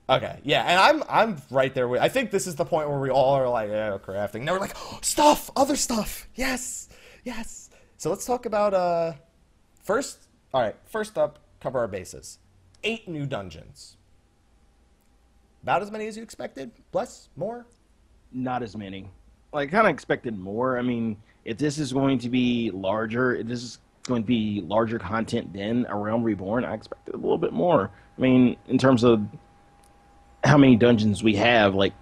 Okay, 0.09 0.39
yeah, 0.43 0.63
and 0.63 0.79
I'm 0.79 1.03
I'm 1.07 1.41
right 1.51 1.73
there 1.73 1.87
with. 1.87 2.01
I 2.01 2.09
think 2.09 2.31
this 2.31 2.47
is 2.47 2.55
the 2.55 2.65
point 2.65 2.89
where 2.89 2.99
we 2.99 3.11
all 3.11 3.35
are 3.35 3.47
like, 3.47 3.69
yeah, 3.69 3.97
crafting. 4.03 4.41
Now 4.41 4.53
we're 4.53 4.59
like, 4.59 4.75
oh, 4.75 4.99
stuff, 5.03 5.51
other 5.55 5.75
stuff. 5.75 6.27
Yes, 6.35 6.89
yes. 7.23 7.69
So 7.97 8.09
let's 8.09 8.25
talk 8.25 8.45
about 8.45 8.73
uh, 8.73 9.13
first. 9.83 10.27
All 10.51 10.61
right, 10.61 10.75
first 10.85 11.17
up, 11.17 11.37
cover 11.59 11.77
our 11.77 11.87
bases. 11.87 12.39
Eight 12.83 13.07
new 13.07 13.27
dungeons. 13.27 13.97
About 15.61 15.81
as 15.81 15.91
many 15.91 16.07
as 16.07 16.17
you 16.17 16.23
expected. 16.23 16.71
plus 16.91 17.29
more. 17.35 17.67
Not 18.31 18.63
as 18.63 18.75
many. 18.75 19.09
Like, 19.51 19.71
kind 19.71 19.85
of 19.87 19.93
expected 19.93 20.37
more. 20.37 20.77
I 20.77 20.81
mean, 20.81 21.17
if 21.45 21.57
this 21.57 21.77
is 21.77 21.91
going 21.91 22.19
to 22.19 22.29
be 22.29 22.71
larger, 22.71 23.35
if 23.35 23.47
this 23.47 23.61
is 23.61 23.79
going 24.03 24.23
to 24.23 24.27
be 24.27 24.61
larger 24.65 24.97
content 24.97 25.51
than 25.53 25.85
A 25.89 25.95
Realm 25.95 26.23
Reborn, 26.23 26.63
I 26.65 26.73
expected 26.73 27.13
a 27.15 27.17
little 27.17 27.37
bit 27.37 27.51
more. 27.51 27.91
I 28.17 28.21
mean, 28.21 28.57
in 28.67 28.77
terms 28.77 29.03
of 29.03 29.21
how 30.43 30.57
many 30.57 30.75
dungeons 30.75 31.23
we 31.23 31.35
have, 31.35 31.75
like 31.75 31.93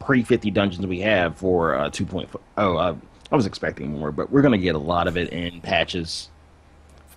pre 0.00 0.22
50 0.22 0.50
dungeons 0.50 0.86
we 0.86 1.00
have 1.00 1.36
for 1.36 1.74
uh, 1.74 1.90
2.0. 1.90 2.28
Uh, 2.56 2.94
I 3.30 3.36
was 3.36 3.46
expecting 3.46 3.98
more, 3.98 4.10
but 4.12 4.30
we're 4.30 4.42
going 4.42 4.52
to 4.52 4.58
get 4.58 4.74
a 4.74 4.78
lot 4.78 5.06
of 5.06 5.16
it 5.16 5.32
in 5.32 5.60
patches. 5.60 6.30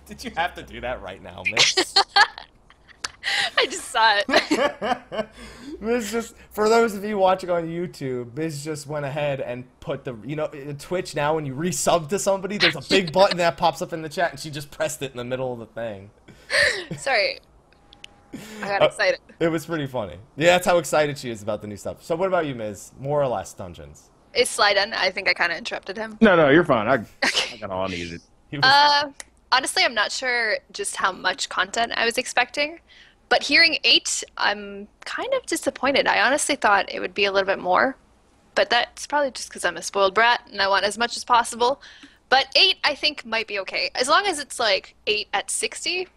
Did 0.06 0.24
you 0.24 0.32
have 0.36 0.54
to 0.54 0.62
do 0.62 0.80
that 0.80 1.00
right 1.00 1.22
now, 1.22 1.42
Miss? 1.50 1.94
I 3.56 3.66
just 3.66 3.88
saw 3.88 4.20
it. 4.26 5.28
Miz 5.80 6.10
just 6.10 6.34
for 6.50 6.68
those 6.68 6.94
of 6.94 7.04
you 7.04 7.18
watching 7.18 7.50
on 7.50 7.66
YouTube, 7.66 8.36
Miz 8.36 8.64
just 8.64 8.86
went 8.86 9.04
ahead 9.04 9.40
and 9.40 9.64
put 9.80 10.04
the 10.04 10.16
you 10.24 10.36
know 10.36 10.48
Twitch 10.78 11.14
now 11.14 11.36
when 11.36 11.46
you 11.46 11.54
resub 11.54 12.08
to 12.08 12.18
somebody, 12.18 12.58
there's 12.58 12.76
a 12.76 12.82
big 12.82 13.12
button 13.12 13.38
that 13.38 13.56
pops 13.56 13.80
up 13.80 13.92
in 13.92 14.02
the 14.02 14.08
chat, 14.08 14.32
and 14.32 14.40
she 14.40 14.50
just 14.50 14.70
pressed 14.70 15.02
it 15.02 15.12
in 15.12 15.16
the 15.16 15.24
middle 15.24 15.52
of 15.52 15.60
the 15.60 15.66
thing. 15.66 16.10
Sorry. 16.98 17.38
I 18.62 18.66
got 18.68 18.82
Uh, 18.82 18.86
excited. 18.86 19.20
It 19.40 19.48
was 19.48 19.66
pretty 19.66 19.86
funny. 19.86 20.16
Yeah, 20.36 20.52
that's 20.52 20.66
how 20.66 20.78
excited 20.78 21.18
she 21.18 21.30
is 21.30 21.42
about 21.42 21.60
the 21.62 21.66
new 21.68 21.76
stuff. 21.76 22.02
So 22.02 22.16
what 22.16 22.28
about 22.28 22.46
you, 22.46 22.54
Miz? 22.54 22.92
More 22.98 23.22
or 23.22 23.26
less 23.26 23.52
dungeons? 23.52 24.10
Is 24.34 24.48
Sly 24.48 24.72
done? 24.74 24.92
I 24.94 25.10
think 25.10 25.28
I 25.28 25.34
kind 25.34 25.52
of 25.52 25.58
interrupted 25.58 25.96
him. 25.96 26.16
No, 26.20 26.36
no, 26.36 26.48
you're 26.48 26.64
fine. 26.64 26.88
I, 26.88 27.04
I 27.22 27.56
got 27.58 27.70
all 27.70 27.84
I 27.84 27.88
needed. 27.88 28.20
Was, 28.52 28.60
Uh, 28.64 29.10
honestly, 29.50 29.82
I'm 29.84 29.94
not 29.94 30.10
sure 30.12 30.56
just 30.72 30.96
how 30.96 31.12
much 31.12 31.48
content 31.48 31.92
I 31.96 32.04
was 32.04 32.18
expecting. 32.18 32.80
But 33.28 33.42
hearing 33.42 33.78
eight, 33.84 34.22
I'm 34.36 34.88
kind 35.06 35.32
of 35.34 35.46
disappointed. 35.46 36.06
I 36.06 36.20
honestly 36.20 36.54
thought 36.54 36.92
it 36.92 37.00
would 37.00 37.14
be 37.14 37.24
a 37.24 37.32
little 37.32 37.46
bit 37.46 37.58
more. 37.58 37.96
But 38.54 38.68
that's 38.68 39.06
probably 39.06 39.30
just 39.30 39.48
because 39.48 39.64
I'm 39.64 39.78
a 39.78 39.82
spoiled 39.82 40.14
brat 40.14 40.46
and 40.50 40.60
I 40.60 40.68
want 40.68 40.84
as 40.84 40.98
much 40.98 41.16
as 41.16 41.24
possible. 41.24 41.80
But 42.28 42.46
eight, 42.56 42.76
I 42.84 42.94
think, 42.94 43.24
might 43.24 43.46
be 43.46 43.58
okay. 43.60 43.90
As 43.94 44.08
long 44.08 44.26
as 44.26 44.38
it's 44.38 44.58
like 44.60 44.94
eight 45.06 45.28
at 45.32 45.50
60. 45.50 46.08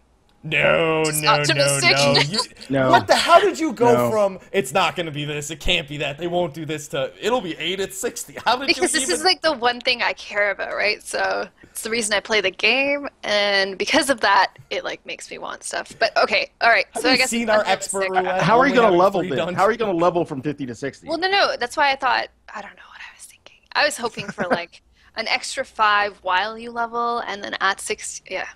No, 0.42 1.02
just 1.06 1.22
no, 1.22 1.34
no, 1.34 1.40
optimistic. 1.40 1.90
no. 1.92 2.16
You, 2.28 2.38
No. 2.68 2.90
What 2.90 3.06
the? 3.06 3.14
How 3.16 3.40
did 3.40 3.58
you 3.58 3.72
go 3.72 3.92
No. 3.92 4.10
from 4.10 4.38
it's 4.52 4.72
not 4.72 4.94
going 4.96 5.06
to 5.06 5.12
be 5.12 5.24
this, 5.24 5.50
it 5.50 5.60
can't 5.60 5.88
be 5.88 5.96
that, 5.98 6.18
they 6.18 6.26
won't 6.26 6.54
do 6.54 6.64
this 6.64 6.88
to 6.88 7.12
it'll 7.20 7.40
be 7.40 7.56
eight 7.58 7.80
at 7.80 7.92
sixty? 7.94 8.36
How 8.44 8.56
did 8.56 8.66
Because 8.68 8.92
you 8.94 9.00
this 9.00 9.08
even? 9.08 9.14
is 9.20 9.24
like 9.24 9.42
the 9.42 9.52
one 9.52 9.80
thing 9.80 10.02
I 10.02 10.12
care 10.14 10.50
about, 10.50 10.74
right? 10.74 11.02
So 11.02 11.46
it's 11.62 11.82
the 11.82 11.90
reason 11.90 12.12
I 12.14 12.20
play 12.20 12.40
the 12.40 12.50
game. 12.50 13.08
And 13.22 13.76
because 13.78 14.08
of 14.10 14.20
that, 14.20 14.52
it 14.70 14.84
like 14.84 15.04
makes 15.06 15.30
me 15.30 15.38
want 15.38 15.62
stuff. 15.64 15.92
But 15.98 16.16
okay, 16.16 16.50
all 16.60 16.70
right. 16.70 16.86
Have 16.92 17.02
so 17.02 17.08
I 17.08 17.12
you 17.12 17.18
guess 17.18 17.30
seen 17.30 17.50
our 17.50 17.64
expert 17.66 18.08
roulette? 18.10 18.42
How 18.42 18.58
are 18.58 18.66
you 18.66 18.74
going 18.74 18.90
to 18.92 18.96
level 18.98 19.20
three 19.20 19.30
then? 19.30 19.38
dungeons? 19.38 19.56
How 19.58 19.64
are 19.64 19.72
you 19.72 19.78
going 19.78 19.92
to 19.96 20.02
level 20.02 20.24
from 20.24 20.42
50 20.42 20.66
to 20.66 20.74
60? 20.74 21.08
Well, 21.08 21.18
no, 21.18 21.28
no. 21.28 21.56
That's 21.58 21.76
why 21.76 21.90
I 21.92 21.96
thought 21.96 22.28
I 22.54 22.62
don't 22.62 22.76
know 22.76 22.82
what 22.88 23.00
I 23.00 23.10
was 23.16 23.24
thinking. 23.26 23.56
I 23.72 23.84
was 23.84 23.96
hoping 23.96 24.26
for 24.28 24.44
like 24.44 24.82
an 25.16 25.26
extra 25.28 25.64
five 25.64 26.18
while 26.22 26.56
you 26.58 26.70
level, 26.70 27.18
and 27.26 27.42
then 27.42 27.54
at 27.60 27.80
six. 27.80 28.22
Yeah, 28.30 28.46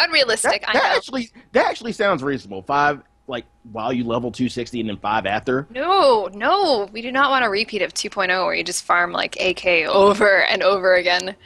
unrealistic. 0.00 0.62
that, 0.62 0.70
I 0.70 0.72
that 0.74 0.82
know. 0.90 0.96
actually 0.96 1.30
that 1.52 1.66
actually 1.66 1.92
sounds 1.92 2.22
reasonable. 2.22 2.62
Five 2.62 3.02
like 3.26 3.44
while 3.70 3.92
you 3.92 4.02
level 4.04 4.32
260 4.32 4.80
and 4.80 4.88
then 4.88 4.96
five 4.98 5.24
after. 5.26 5.66
No, 5.70 6.28
no, 6.32 6.88
we 6.92 7.00
do 7.02 7.12
not 7.12 7.30
want 7.30 7.44
a 7.44 7.48
repeat 7.48 7.82
of 7.82 7.94
2.0 7.94 8.28
where 8.44 8.54
you 8.54 8.64
just 8.64 8.84
farm 8.84 9.12
like 9.12 9.36
AK 9.40 9.66
over 9.88 10.42
and 10.44 10.62
over 10.62 10.94
again. 10.94 11.36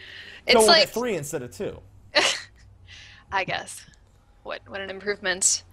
It's 0.46 0.52
so 0.54 0.58
we'll 0.60 0.66
like 0.66 0.88
three 0.88 1.16
instead 1.16 1.42
of 1.42 1.50
two. 1.54 1.78
I 3.32 3.44
guess. 3.44 3.84
What 4.44 4.60
what 4.66 4.80
an 4.80 4.90
improvement. 4.90 5.62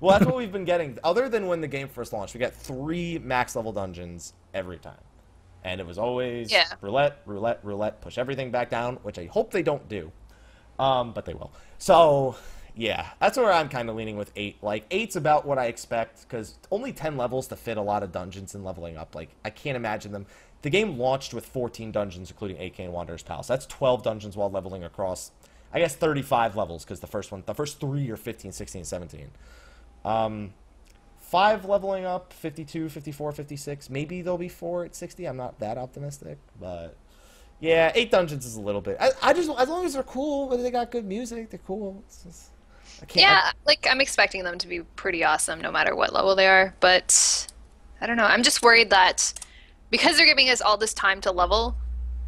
Well, 0.00 0.18
that's 0.18 0.26
what 0.26 0.36
we've 0.36 0.52
been 0.52 0.66
getting. 0.66 0.98
Other 1.02 1.28
than 1.30 1.46
when 1.46 1.60
the 1.62 1.66
game 1.68 1.88
first 1.88 2.12
launched, 2.12 2.34
we 2.34 2.40
got 2.40 2.52
three 2.52 3.18
max 3.18 3.56
level 3.56 3.72
dungeons 3.72 4.34
every 4.52 4.76
time. 4.78 4.98
And 5.64 5.80
it 5.80 5.86
was 5.86 5.96
always 5.98 6.52
Yeah. 6.52 6.66
roulette, 6.82 7.22
roulette, 7.24 7.60
roulette, 7.62 8.02
push 8.02 8.18
everything 8.18 8.50
back 8.50 8.68
down, 8.68 8.96
which 8.96 9.18
I 9.18 9.24
hope 9.26 9.50
they 9.50 9.62
don't 9.62 9.88
do. 9.88 10.12
Um, 10.78 11.12
but 11.12 11.24
they 11.24 11.34
will. 11.34 11.52
So, 11.78 12.36
yeah, 12.74 13.10
that's 13.20 13.36
where 13.36 13.52
I'm 13.52 13.68
kind 13.68 13.88
of 13.88 13.96
leaning 13.96 14.16
with 14.16 14.32
eight. 14.36 14.62
Like, 14.62 14.86
eight's 14.90 15.16
about 15.16 15.46
what 15.46 15.58
I 15.58 15.66
expect 15.66 16.22
because 16.22 16.58
only 16.70 16.92
10 16.92 17.16
levels 17.16 17.46
to 17.48 17.56
fit 17.56 17.76
a 17.76 17.82
lot 17.82 18.02
of 18.02 18.12
dungeons 18.12 18.54
and 18.54 18.64
leveling 18.64 18.96
up. 18.96 19.14
Like, 19.14 19.30
I 19.44 19.50
can't 19.50 19.76
imagine 19.76 20.12
them. 20.12 20.26
The 20.62 20.70
game 20.70 20.98
launched 20.98 21.34
with 21.34 21.46
14 21.46 21.92
dungeons, 21.92 22.30
including 22.30 22.60
AK 22.60 22.80
and 22.80 22.92
Wanderer's 22.92 23.22
Palace. 23.22 23.46
That's 23.46 23.66
12 23.66 24.02
dungeons 24.02 24.36
while 24.36 24.50
leveling 24.50 24.82
across, 24.82 25.30
I 25.72 25.78
guess, 25.78 25.94
35 25.94 26.56
levels 26.56 26.84
because 26.84 27.00
the 27.00 27.06
first 27.06 27.30
one, 27.30 27.42
the 27.46 27.54
first 27.54 27.80
three 27.80 28.10
are 28.10 28.16
15, 28.16 28.50
16, 28.50 28.84
17. 28.84 29.30
Um, 30.04 30.54
five 31.24 31.64
leveling 31.64 32.04
up 32.04 32.32
52 32.32 32.90
54 32.90 33.32
56 33.32 33.90
maybe 33.90 34.20
there'll 34.20 34.36
be 34.36 34.48
four 34.48 34.84
at 34.84 34.94
60 34.94 35.24
i'm 35.24 35.36
not 35.38 35.58
that 35.58 35.78
optimistic 35.78 36.38
but 36.60 36.96
yeah 37.60 37.92
eight 37.94 38.10
dungeons 38.10 38.44
is 38.44 38.56
a 38.56 38.60
little 38.60 38.80
bit 38.80 38.96
i, 39.00 39.10
I 39.22 39.32
just 39.32 39.48
as 39.58 39.68
long 39.68 39.84
as 39.86 39.94
they're 39.94 40.02
cool 40.02 40.48
whether 40.48 40.62
they 40.62 40.70
got 40.70 40.90
good 40.90 41.04
music 41.04 41.50
they're 41.50 41.60
cool 41.66 42.02
just, 42.08 42.50
I 43.02 43.06
can't, 43.06 43.22
Yeah, 43.22 43.50
like 43.66 43.86
I'm 43.90 44.00
expecting 44.00 44.44
them 44.44 44.56
to 44.58 44.68
be 44.68 44.80
pretty 44.96 45.24
awesome 45.24 45.60
no 45.60 45.72
matter 45.72 45.96
what 45.96 46.12
level 46.12 46.36
they 46.36 46.46
are, 46.46 46.74
but 46.78 47.46
I 48.00 48.06
don't 48.06 48.16
know. 48.16 48.24
I'm 48.24 48.44
just 48.44 48.62
worried 48.62 48.90
that 48.90 49.32
because 49.90 50.16
they're 50.16 50.26
giving 50.26 50.48
us 50.48 50.60
all 50.60 50.76
this 50.76 50.94
time 50.94 51.20
to 51.22 51.32
level, 51.32 51.76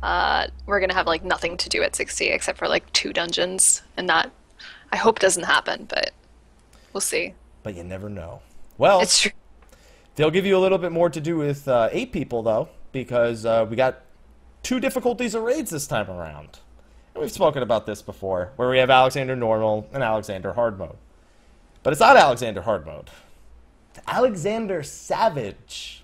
uh, 0.02 0.48
we're 0.66 0.80
gonna 0.80 0.92
have 0.94 1.06
like 1.06 1.24
nothing 1.24 1.56
to 1.58 1.68
do 1.68 1.82
at 1.84 1.94
60 1.94 2.26
except 2.26 2.58
for 2.58 2.66
like 2.66 2.92
two 2.92 3.12
dungeons, 3.12 3.82
and 3.96 4.08
that 4.08 4.32
I 4.90 4.96
hope 4.96 5.20
doesn't 5.20 5.44
happen, 5.44 5.86
but 5.88 6.10
we'll 6.92 7.00
see. 7.00 7.34
but 7.62 7.74
you 7.76 7.84
never 7.84 8.08
know 8.08 8.40
well 8.76 9.00
It's 9.00 9.20
true. 9.20 9.30
they'll 10.16 10.30
give 10.32 10.46
you 10.46 10.56
a 10.56 10.60
little 10.60 10.78
bit 10.78 10.90
more 10.92 11.08
to 11.10 11.20
do 11.20 11.36
with 11.36 11.68
uh, 11.68 11.88
eight 11.92 12.10
people 12.12 12.42
though 12.42 12.68
because 12.92 13.46
uh, 13.46 13.64
we 13.70 13.76
got 13.76 14.02
two 14.66 14.80
difficulties 14.80 15.32
of 15.36 15.44
raids 15.44 15.70
this 15.70 15.86
time 15.86 16.10
around 16.10 16.58
and 17.14 17.22
we've 17.22 17.30
spoken 17.30 17.62
about 17.62 17.86
this 17.86 18.02
before 18.02 18.50
where 18.56 18.68
we 18.68 18.78
have 18.78 18.90
alexander 18.90 19.36
normal 19.36 19.88
and 19.92 20.02
alexander 20.02 20.54
hard 20.54 20.76
mode 20.76 20.96
but 21.84 21.92
it's 21.92 22.00
not 22.00 22.16
alexander 22.16 22.62
hard 22.62 22.84
mode 22.84 23.08
it's 23.90 24.04
alexander 24.08 24.82
savage 24.82 26.02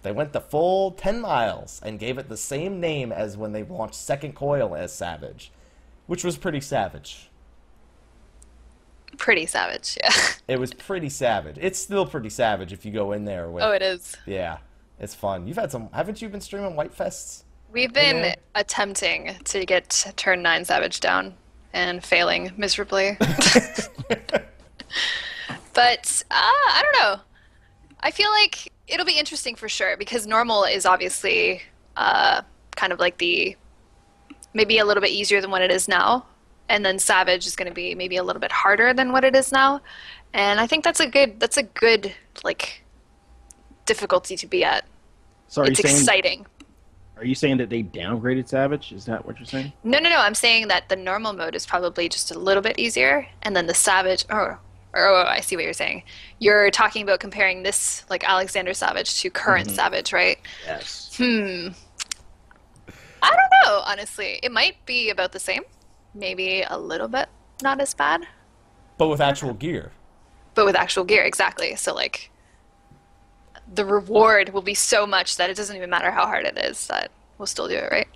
they 0.00 0.10
went 0.10 0.32
the 0.32 0.40
full 0.40 0.92
10 0.92 1.20
miles 1.20 1.78
and 1.84 1.98
gave 1.98 2.16
it 2.16 2.30
the 2.30 2.38
same 2.38 2.80
name 2.80 3.12
as 3.12 3.36
when 3.36 3.52
they 3.52 3.62
launched 3.62 3.96
second 3.96 4.34
coil 4.34 4.74
as 4.74 4.90
savage 4.90 5.52
which 6.06 6.24
was 6.24 6.38
pretty 6.38 6.62
savage 6.62 7.28
Pretty 9.18 9.44
savage, 9.44 9.96
yeah. 10.02 10.10
it 10.48 10.58
was 10.58 10.72
pretty 10.72 11.10
savage 11.10 11.58
it's 11.60 11.78
still 11.78 12.06
pretty 12.06 12.30
savage 12.30 12.72
if 12.72 12.86
you 12.86 12.92
go 12.92 13.12
in 13.12 13.26
there 13.26 13.50
with 13.50 13.62
oh, 13.62 13.72
it 13.72 13.82
is. 13.82 14.16
Yeah, 14.24 14.58
it's 14.98 15.14
fun. 15.14 15.46
You've 15.46 15.58
had 15.58 15.70
some, 15.70 15.90
haven't 15.92 16.20
you 16.22 16.28
been 16.30 16.40
streaming 16.40 16.74
White 16.74 16.96
Fests? 16.96 17.43
We've 17.74 17.92
been 17.92 18.18
Yeah. 18.18 18.34
attempting 18.54 19.34
to 19.46 19.66
get 19.66 20.06
turn 20.16 20.42
nine 20.42 20.64
savage 20.64 21.00
down 21.00 21.34
and 21.72 22.04
failing 22.04 22.52
miserably. 22.56 23.16
but 25.74 26.22
uh, 26.30 26.34
I 26.34 26.82
don't 26.82 27.02
know. 27.02 27.20
I 28.00 28.12
feel 28.12 28.30
like 28.30 28.72
it'll 28.86 29.04
be 29.04 29.18
interesting 29.18 29.56
for 29.56 29.68
sure 29.68 29.96
because 29.96 30.24
normal 30.24 30.62
is 30.62 30.86
obviously 30.86 31.62
uh, 31.96 32.42
kind 32.76 32.92
of 32.92 33.00
like 33.00 33.18
the 33.18 33.56
maybe 34.52 34.78
a 34.78 34.84
little 34.84 35.00
bit 35.00 35.10
easier 35.10 35.40
than 35.40 35.50
what 35.50 35.62
it 35.62 35.72
is 35.72 35.88
now, 35.88 36.24
and 36.68 36.84
then 36.86 37.00
savage 37.00 37.44
is 37.44 37.56
going 37.56 37.68
to 37.68 37.74
be 37.74 37.96
maybe 37.96 38.16
a 38.18 38.22
little 38.22 38.40
bit 38.40 38.52
harder 38.52 38.94
than 38.94 39.10
what 39.10 39.24
it 39.24 39.34
is 39.34 39.50
now. 39.50 39.80
And 40.32 40.60
I 40.60 40.68
think 40.68 40.84
that's 40.84 41.00
a 41.00 41.08
good 41.08 41.40
that's 41.40 41.56
a 41.56 41.64
good 41.64 42.14
like 42.44 42.84
difficulty 43.84 44.36
to 44.36 44.46
be 44.46 44.62
at. 44.62 44.84
So 45.48 45.62
it's 45.62 45.80
exciting. 45.80 46.46
Are 47.16 47.24
you 47.24 47.34
saying 47.34 47.58
that 47.58 47.70
they 47.70 47.82
downgraded 47.82 48.48
Savage? 48.48 48.92
Is 48.92 49.04
that 49.06 49.24
what 49.24 49.38
you're 49.38 49.46
saying? 49.46 49.72
No, 49.84 49.98
no, 49.98 50.08
no. 50.10 50.18
I'm 50.18 50.34
saying 50.34 50.68
that 50.68 50.88
the 50.88 50.96
normal 50.96 51.32
mode 51.32 51.54
is 51.54 51.64
probably 51.66 52.08
just 52.08 52.30
a 52.30 52.38
little 52.38 52.62
bit 52.62 52.78
easier, 52.78 53.26
and 53.42 53.54
then 53.54 53.66
the 53.66 53.74
savage. 53.74 54.24
Oh, 54.30 54.56
oh, 54.94 55.24
I 55.28 55.40
see 55.40 55.54
what 55.56 55.64
you're 55.64 55.72
saying. 55.74 56.02
You're 56.40 56.70
talking 56.70 57.02
about 57.02 57.20
comparing 57.20 57.62
this, 57.62 58.04
like 58.10 58.28
Alexander 58.28 58.74
Savage, 58.74 59.20
to 59.22 59.30
current 59.30 59.70
Savage, 59.70 60.12
right? 60.12 60.38
Yes. 60.66 61.14
Hmm. 61.16 61.68
I 63.22 63.30
don't 63.30 63.52
know. 63.64 63.80
Honestly, 63.86 64.38
it 64.42 64.52
might 64.52 64.84
be 64.84 65.10
about 65.10 65.32
the 65.32 65.38
same. 65.40 65.62
Maybe 66.14 66.62
a 66.68 66.78
little 66.78 67.08
bit 67.08 67.28
not 67.62 67.80
as 67.80 67.94
bad, 67.94 68.26
But 68.98 69.08
with 69.08 69.20
actual 69.20 69.54
gear. 69.54 69.92
but 70.54 70.64
with 70.66 70.76
actual 70.76 71.04
gear, 71.04 71.22
exactly. 71.24 71.74
So 71.76 71.94
like, 71.94 72.30
the 73.72 73.84
reward 73.84 74.50
will 74.52 74.62
be 74.62 74.74
so 74.74 75.06
much 75.06 75.36
that 75.36 75.50
it 75.50 75.56
doesn't 75.56 75.76
even 75.76 75.90
matter 75.90 76.10
how 76.10 76.26
hard 76.26 76.44
it 76.46 76.58
is. 76.58 76.86
That 76.88 77.10
we'll 77.38 77.46
still 77.46 77.68
do 77.68 77.74
it, 77.76 77.90
right? 77.90 78.08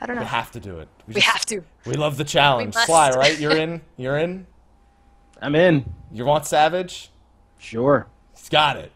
I 0.00 0.06
don't 0.06 0.16
know. 0.16 0.22
We 0.22 0.28
have 0.28 0.50
to 0.52 0.60
do 0.60 0.78
it. 0.80 0.88
We 1.06 1.14
just- 1.14 1.26
have 1.26 1.46
to. 1.46 1.62
We 1.86 1.94
love 1.94 2.16
the 2.16 2.24
challenge. 2.24 2.74
must. 2.74 2.86
Sly, 2.86 3.10
right? 3.10 3.38
You're 3.38 3.56
in. 3.56 3.80
You're 3.96 4.18
in. 4.18 4.46
I'm 5.40 5.54
in. 5.54 5.92
You 6.12 6.24
want 6.24 6.46
Savage? 6.46 7.10
Sure. 7.58 8.06
He's 8.36 8.48
got 8.48 8.76
it. 8.76 8.90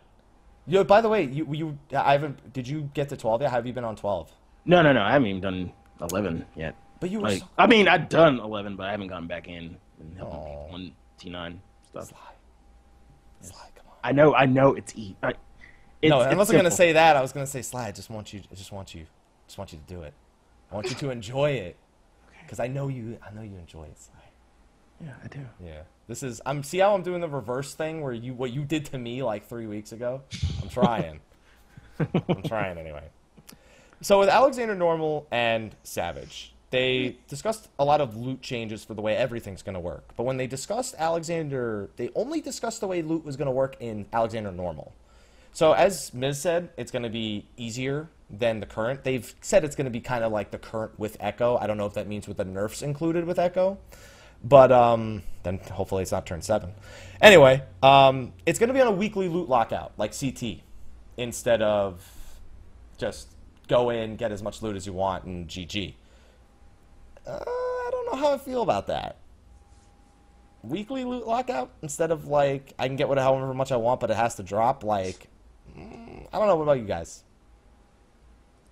Yo, 0.66 0.82
by 0.82 1.00
the 1.00 1.08
way, 1.08 1.22
you 1.24 1.46
you 1.52 1.78
I 1.96 2.12
haven't. 2.12 2.52
Did 2.52 2.66
you 2.66 2.90
get 2.92 3.08
to 3.10 3.16
twelve 3.16 3.40
yet? 3.40 3.52
Have 3.52 3.66
you 3.66 3.72
been 3.72 3.84
on 3.84 3.94
twelve? 3.94 4.32
No, 4.64 4.82
no, 4.82 4.92
no. 4.92 5.00
I 5.02 5.12
haven't 5.12 5.28
even 5.28 5.40
done 5.40 5.72
eleven 6.00 6.44
yet. 6.56 6.74
But 6.98 7.10
you 7.10 7.18
were 7.20 7.28
Like, 7.28 7.40
so- 7.40 7.48
I 7.56 7.66
mean, 7.68 7.86
I've 7.86 8.08
done 8.08 8.40
eleven, 8.40 8.74
but 8.74 8.86
I 8.88 8.90
haven't 8.90 9.06
gone 9.08 9.28
back 9.28 9.46
in 9.46 9.76
and 10.00 10.16
helping 10.16 10.38
Aw. 10.38 10.42
people 10.64 10.68
on 10.74 10.92
T 11.18 11.30
nine 11.30 11.60
stuff. 11.88 12.08
Sly. 12.08 12.18
Sly, 13.42 13.68
come 13.76 13.86
on. 13.86 13.94
I 14.02 14.10
know, 14.12 14.34
I 14.34 14.46
know. 14.46 14.74
It's 14.74 14.92
e. 14.96 15.14
I, 15.22 15.34
it's, 16.06 16.10
no, 16.10 16.20
I 16.20 16.34
wasn't 16.34 16.58
gonna 16.58 16.70
say 16.70 16.92
that. 16.92 17.16
I 17.16 17.22
was 17.22 17.32
gonna 17.32 17.46
say 17.46 17.62
Sly. 17.62 17.88
I 17.88 17.92
just 17.92 18.10
want 18.10 18.32
you. 18.32 18.40
I 18.50 18.54
just 18.54 18.72
want 18.72 18.94
you. 18.94 19.06
Just 19.46 19.58
want 19.58 19.72
you 19.72 19.78
to 19.78 19.94
do 19.94 20.02
it. 20.02 20.14
I 20.70 20.74
want 20.74 20.88
you 20.88 20.96
to 20.96 21.10
enjoy 21.10 21.50
it. 21.50 21.76
Because 22.42 22.60
I 22.60 22.68
know 22.68 22.88
you. 22.88 23.18
I 23.26 23.34
know 23.34 23.42
you 23.42 23.56
enjoy 23.56 23.84
it, 23.84 23.98
Sly. 23.98 24.14
Yeah, 25.04 25.14
I 25.22 25.28
do. 25.28 25.40
Yeah. 25.64 25.82
This 26.08 26.22
is 26.22 26.40
I'm 26.46 26.62
see 26.62 26.78
how 26.78 26.94
I'm 26.94 27.02
doing 27.02 27.20
the 27.20 27.28
reverse 27.28 27.74
thing 27.74 28.00
where 28.00 28.12
you 28.12 28.34
what 28.34 28.52
you 28.52 28.64
did 28.64 28.86
to 28.86 28.98
me 28.98 29.22
like 29.22 29.48
3 29.48 29.66
weeks 29.66 29.92
ago. 29.92 30.22
I'm 30.62 30.68
trying. 30.68 31.20
I'm 32.28 32.42
trying 32.42 32.78
anyway. 32.78 33.04
So 34.00 34.18
with 34.20 34.28
Alexander 34.28 34.74
Normal 34.74 35.26
and 35.30 35.74
Savage, 35.82 36.54
they 36.70 37.16
discussed 37.28 37.68
a 37.78 37.84
lot 37.84 38.00
of 38.00 38.16
loot 38.16 38.42
changes 38.42 38.84
for 38.84 38.94
the 38.94 39.00
way 39.00 39.16
everything's 39.16 39.62
going 39.62 39.74
to 39.74 39.80
work. 39.80 40.04
But 40.16 40.24
when 40.24 40.36
they 40.36 40.46
discussed 40.46 40.94
Alexander, 40.98 41.88
they 41.96 42.10
only 42.14 42.40
discussed 42.40 42.80
the 42.80 42.86
way 42.86 43.02
loot 43.02 43.24
was 43.24 43.36
going 43.36 43.46
to 43.46 43.52
work 43.52 43.76
in 43.80 44.06
Alexander 44.12 44.52
Normal. 44.52 44.92
So 45.56 45.72
as 45.72 46.12
Miz 46.12 46.38
said, 46.38 46.68
it's 46.76 46.92
going 46.92 47.04
to 47.04 47.08
be 47.08 47.46
easier 47.56 48.10
than 48.28 48.60
the 48.60 48.66
current. 48.66 49.04
They've 49.04 49.34
said 49.40 49.64
it's 49.64 49.74
going 49.74 49.86
to 49.86 49.90
be 49.90 50.00
kind 50.00 50.22
of 50.22 50.30
like 50.30 50.50
the 50.50 50.58
current 50.58 50.98
with 50.98 51.16
Echo. 51.18 51.56
I 51.56 51.66
don't 51.66 51.78
know 51.78 51.86
if 51.86 51.94
that 51.94 52.06
means 52.06 52.28
with 52.28 52.36
the 52.36 52.44
nerfs 52.44 52.82
included 52.82 53.24
with 53.24 53.38
Echo. 53.38 53.78
But 54.44 54.70
um, 54.70 55.22
then 55.44 55.56
hopefully 55.56 56.02
it's 56.02 56.12
not 56.12 56.26
turn 56.26 56.42
seven. 56.42 56.74
Anyway, 57.22 57.62
um, 57.82 58.34
it's 58.44 58.58
going 58.58 58.68
to 58.68 58.74
be 58.74 58.82
on 58.82 58.86
a 58.88 58.92
weekly 58.92 59.28
loot 59.28 59.48
lockout, 59.48 59.92
like 59.96 60.12
CT, 60.14 60.60
instead 61.16 61.62
of 61.62 62.04
just 62.98 63.30
go 63.66 63.88
in, 63.88 64.16
get 64.16 64.32
as 64.32 64.42
much 64.42 64.60
loot 64.60 64.76
as 64.76 64.86
you 64.86 64.92
want, 64.92 65.24
and 65.24 65.48
GG. 65.48 65.94
Uh, 67.26 67.30
I 67.30 67.88
don't 67.92 68.12
know 68.12 68.18
how 68.18 68.34
I 68.34 68.36
feel 68.36 68.60
about 68.60 68.88
that. 68.88 69.16
Weekly 70.62 71.04
loot 71.04 71.26
lockout 71.26 71.70
instead 71.80 72.10
of 72.10 72.26
like 72.26 72.74
I 72.78 72.88
can 72.88 72.96
get 72.96 73.08
whatever 73.08 73.54
much 73.54 73.72
I 73.72 73.76
want, 73.76 74.00
but 74.00 74.10
it 74.10 74.18
has 74.18 74.34
to 74.34 74.42
drop. 74.42 74.84
Like, 74.84 75.30
I 75.76 76.38
don't 76.38 76.46
know. 76.46 76.56
What 76.56 76.64
about 76.64 76.78
you 76.78 76.86
guys? 76.86 77.22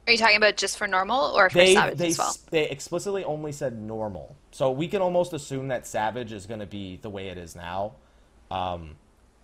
Are 0.07 0.13
you 0.13 0.19
talking 0.19 0.37
about 0.37 0.57
just 0.57 0.77
for 0.77 0.87
normal 0.87 1.33
or 1.37 1.49
for 1.49 1.59
They 1.59 1.75
savage 1.75 1.99
they 1.99 2.09
as 2.09 2.19
well? 2.19 2.37
they 2.51 2.69
explicitly 2.69 3.25
only 3.25 3.53
said 3.53 3.81
normal, 3.81 4.37
so 4.51 4.71
we 4.71 4.87
can 4.87 5.01
almost 5.01 5.33
assume 5.33 5.69
that 5.69 5.87
Savage 5.87 6.33
is 6.33 6.45
going 6.47 6.61
to 6.61 6.67
be 6.67 6.97
the 6.97 7.09
way 7.09 7.29
it 7.29 7.39
is 7.39 7.57
now. 7.57 7.95
Um, 8.51 8.97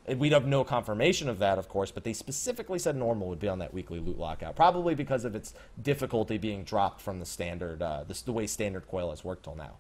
we'd 0.06 0.32
have 0.32 0.46
no 0.46 0.64
confirmation 0.64 1.28
of 1.30 1.38
that, 1.38 1.58
of 1.58 1.68
course, 1.68 1.90
but 1.90 2.04
they 2.04 2.12
specifically 2.12 2.78
said 2.78 2.94
normal 2.94 3.28
would 3.28 3.40
be 3.40 3.48
on 3.48 3.58
that 3.60 3.72
weekly 3.72 4.00
loot 4.00 4.18
lockout, 4.18 4.54
probably 4.54 4.94
because 4.94 5.24
of 5.24 5.34
its 5.34 5.54
difficulty 5.82 6.36
being 6.36 6.62
dropped 6.64 7.00
from 7.00 7.20
the 7.20 7.26
standard, 7.26 7.80
uh, 7.80 8.04
this, 8.06 8.20
the 8.20 8.32
way 8.32 8.46
standard 8.46 8.86
coil 8.86 9.10
has 9.10 9.24
worked 9.24 9.44
till 9.44 9.56
now. 9.56 9.76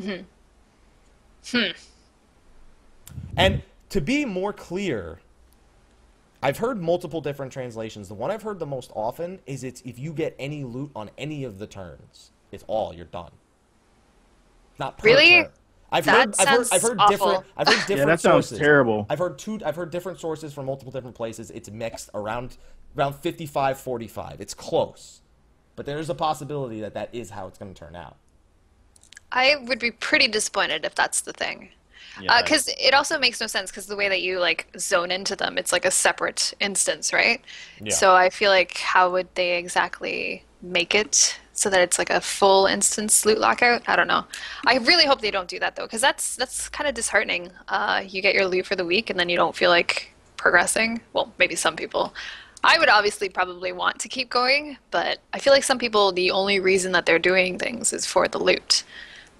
Hmm. 0.00 1.72
And 3.36 3.62
to 3.90 4.00
be 4.00 4.24
more 4.24 4.52
clear, 4.52 5.20
I've 6.42 6.58
heard 6.58 6.82
multiple 6.82 7.20
different 7.20 7.52
translations. 7.52 8.08
The 8.08 8.14
one 8.14 8.30
I've 8.30 8.42
heard 8.42 8.58
the 8.58 8.66
most 8.66 8.90
often 8.94 9.40
is 9.46 9.64
it's 9.64 9.80
if 9.82 9.98
you 9.98 10.12
get 10.12 10.34
any 10.38 10.64
loot 10.64 10.90
on 10.96 11.10
any 11.16 11.44
of 11.44 11.58
the 11.58 11.66
turns, 11.66 12.32
it's 12.50 12.64
all 12.66 12.92
you're 12.94 13.04
done. 13.06 13.30
Not 14.78 14.98
per 14.98 15.06
Really? 15.08 15.30
turn. 15.42 15.50
I've 15.92 16.04
That 16.06 16.16
heard, 16.16 16.34
I've 16.38 16.48
heard, 16.48 16.66
sounds 16.66 16.72
I've 16.72 16.82
heard 16.82 16.98
awful. 16.98 17.10
different. 17.16 17.44
I've 17.56 17.68
heard 17.68 17.76
different 17.86 17.98
Yeah, 17.98 18.04
that 18.06 18.20
sounds 18.20 18.46
sources. 18.46 18.58
terrible. 18.58 19.06
I've 19.10 19.18
heard 19.18 19.38
two. 19.38 19.60
I've 19.64 19.76
heard 19.76 19.90
different 19.90 20.18
sources 20.18 20.52
from 20.54 20.66
multiple 20.66 20.90
different 20.92 21.14
places. 21.16 21.50
It's 21.50 21.70
mixed 21.70 22.10
around 22.14 22.56
around 22.96 23.14
55, 23.14 23.78
45. 23.78 24.40
It's 24.40 24.54
close, 24.54 25.20
but 25.76 25.86
there 25.86 25.98
is 25.98 26.10
a 26.10 26.14
possibility 26.14 26.80
that 26.80 26.94
that 26.94 27.10
is 27.14 27.30
how 27.30 27.46
it's 27.46 27.58
going 27.58 27.72
to 27.72 27.78
turn 27.78 27.94
out. 27.94 28.16
I 29.30 29.56
would 29.56 29.78
be 29.78 29.90
pretty 29.90 30.28
disappointed 30.28 30.84
if 30.84 30.94
that's 30.94 31.20
the 31.22 31.32
thing. 31.32 31.70
Yeah. 32.20 32.42
Because 32.42 32.68
it 32.78 32.94
also 32.94 33.18
makes 33.18 33.40
no 33.40 33.46
sense 33.46 33.70
because 33.70 33.86
the 33.86 33.96
way 33.96 34.08
that 34.08 34.22
you 34.22 34.38
like 34.38 34.68
zone 34.78 35.10
into 35.10 35.36
them, 35.36 35.58
it's 35.58 35.72
like 35.72 35.84
a 35.84 35.90
separate 35.90 36.54
instance, 36.60 37.12
right? 37.12 37.40
Yeah. 37.80 37.94
So 37.94 38.14
I 38.14 38.30
feel 38.30 38.50
like 38.50 38.78
how 38.78 39.10
would 39.10 39.28
they 39.34 39.56
exactly 39.56 40.44
make 40.60 40.94
it 40.94 41.38
so 41.54 41.68
that 41.70 41.80
it's 41.80 41.98
like 41.98 42.10
a 42.10 42.20
full 42.20 42.66
instance 42.66 43.24
loot 43.24 43.38
lockout? 43.38 43.82
I 43.86 43.96
don't 43.96 44.08
know. 44.08 44.24
I 44.66 44.78
really 44.78 45.06
hope 45.06 45.20
they 45.20 45.30
don't 45.30 45.48
do 45.48 45.58
that 45.60 45.76
though, 45.76 45.84
because 45.84 46.00
that's 46.00 46.36
that's 46.36 46.68
kind 46.68 46.88
of 46.88 46.94
disheartening. 46.94 47.50
Uh, 47.68 48.02
you 48.06 48.22
get 48.22 48.34
your 48.34 48.46
loot 48.46 48.66
for 48.66 48.76
the 48.76 48.84
week 48.84 49.10
and 49.10 49.18
then 49.18 49.28
you 49.28 49.36
don't 49.36 49.56
feel 49.56 49.70
like 49.70 50.14
progressing. 50.36 51.00
Well, 51.12 51.32
maybe 51.38 51.54
some 51.54 51.76
people. 51.76 52.14
I 52.64 52.78
would 52.78 52.88
obviously 52.88 53.28
probably 53.28 53.72
want 53.72 53.98
to 54.00 54.08
keep 54.08 54.30
going, 54.30 54.76
but 54.92 55.18
I 55.32 55.40
feel 55.40 55.52
like 55.52 55.64
some 55.64 55.78
people 55.78 56.12
the 56.12 56.30
only 56.30 56.60
reason 56.60 56.92
that 56.92 57.06
they're 57.06 57.18
doing 57.18 57.58
things 57.58 57.92
is 57.92 58.06
for 58.06 58.28
the 58.28 58.38
loot. 58.38 58.84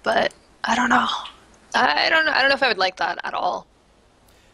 But 0.03 0.33
I 0.65 0.75
don't 0.75 0.89
know. 0.89 1.07
I 1.73 2.09
don't 2.09 2.25
know. 2.25 2.31
I 2.31 2.41
don't 2.41 2.49
know 2.49 2.55
if 2.55 2.63
I 2.63 2.67
would 2.67 2.77
like 2.77 2.97
that 2.97 3.19
at 3.23 3.33
all. 3.33 3.67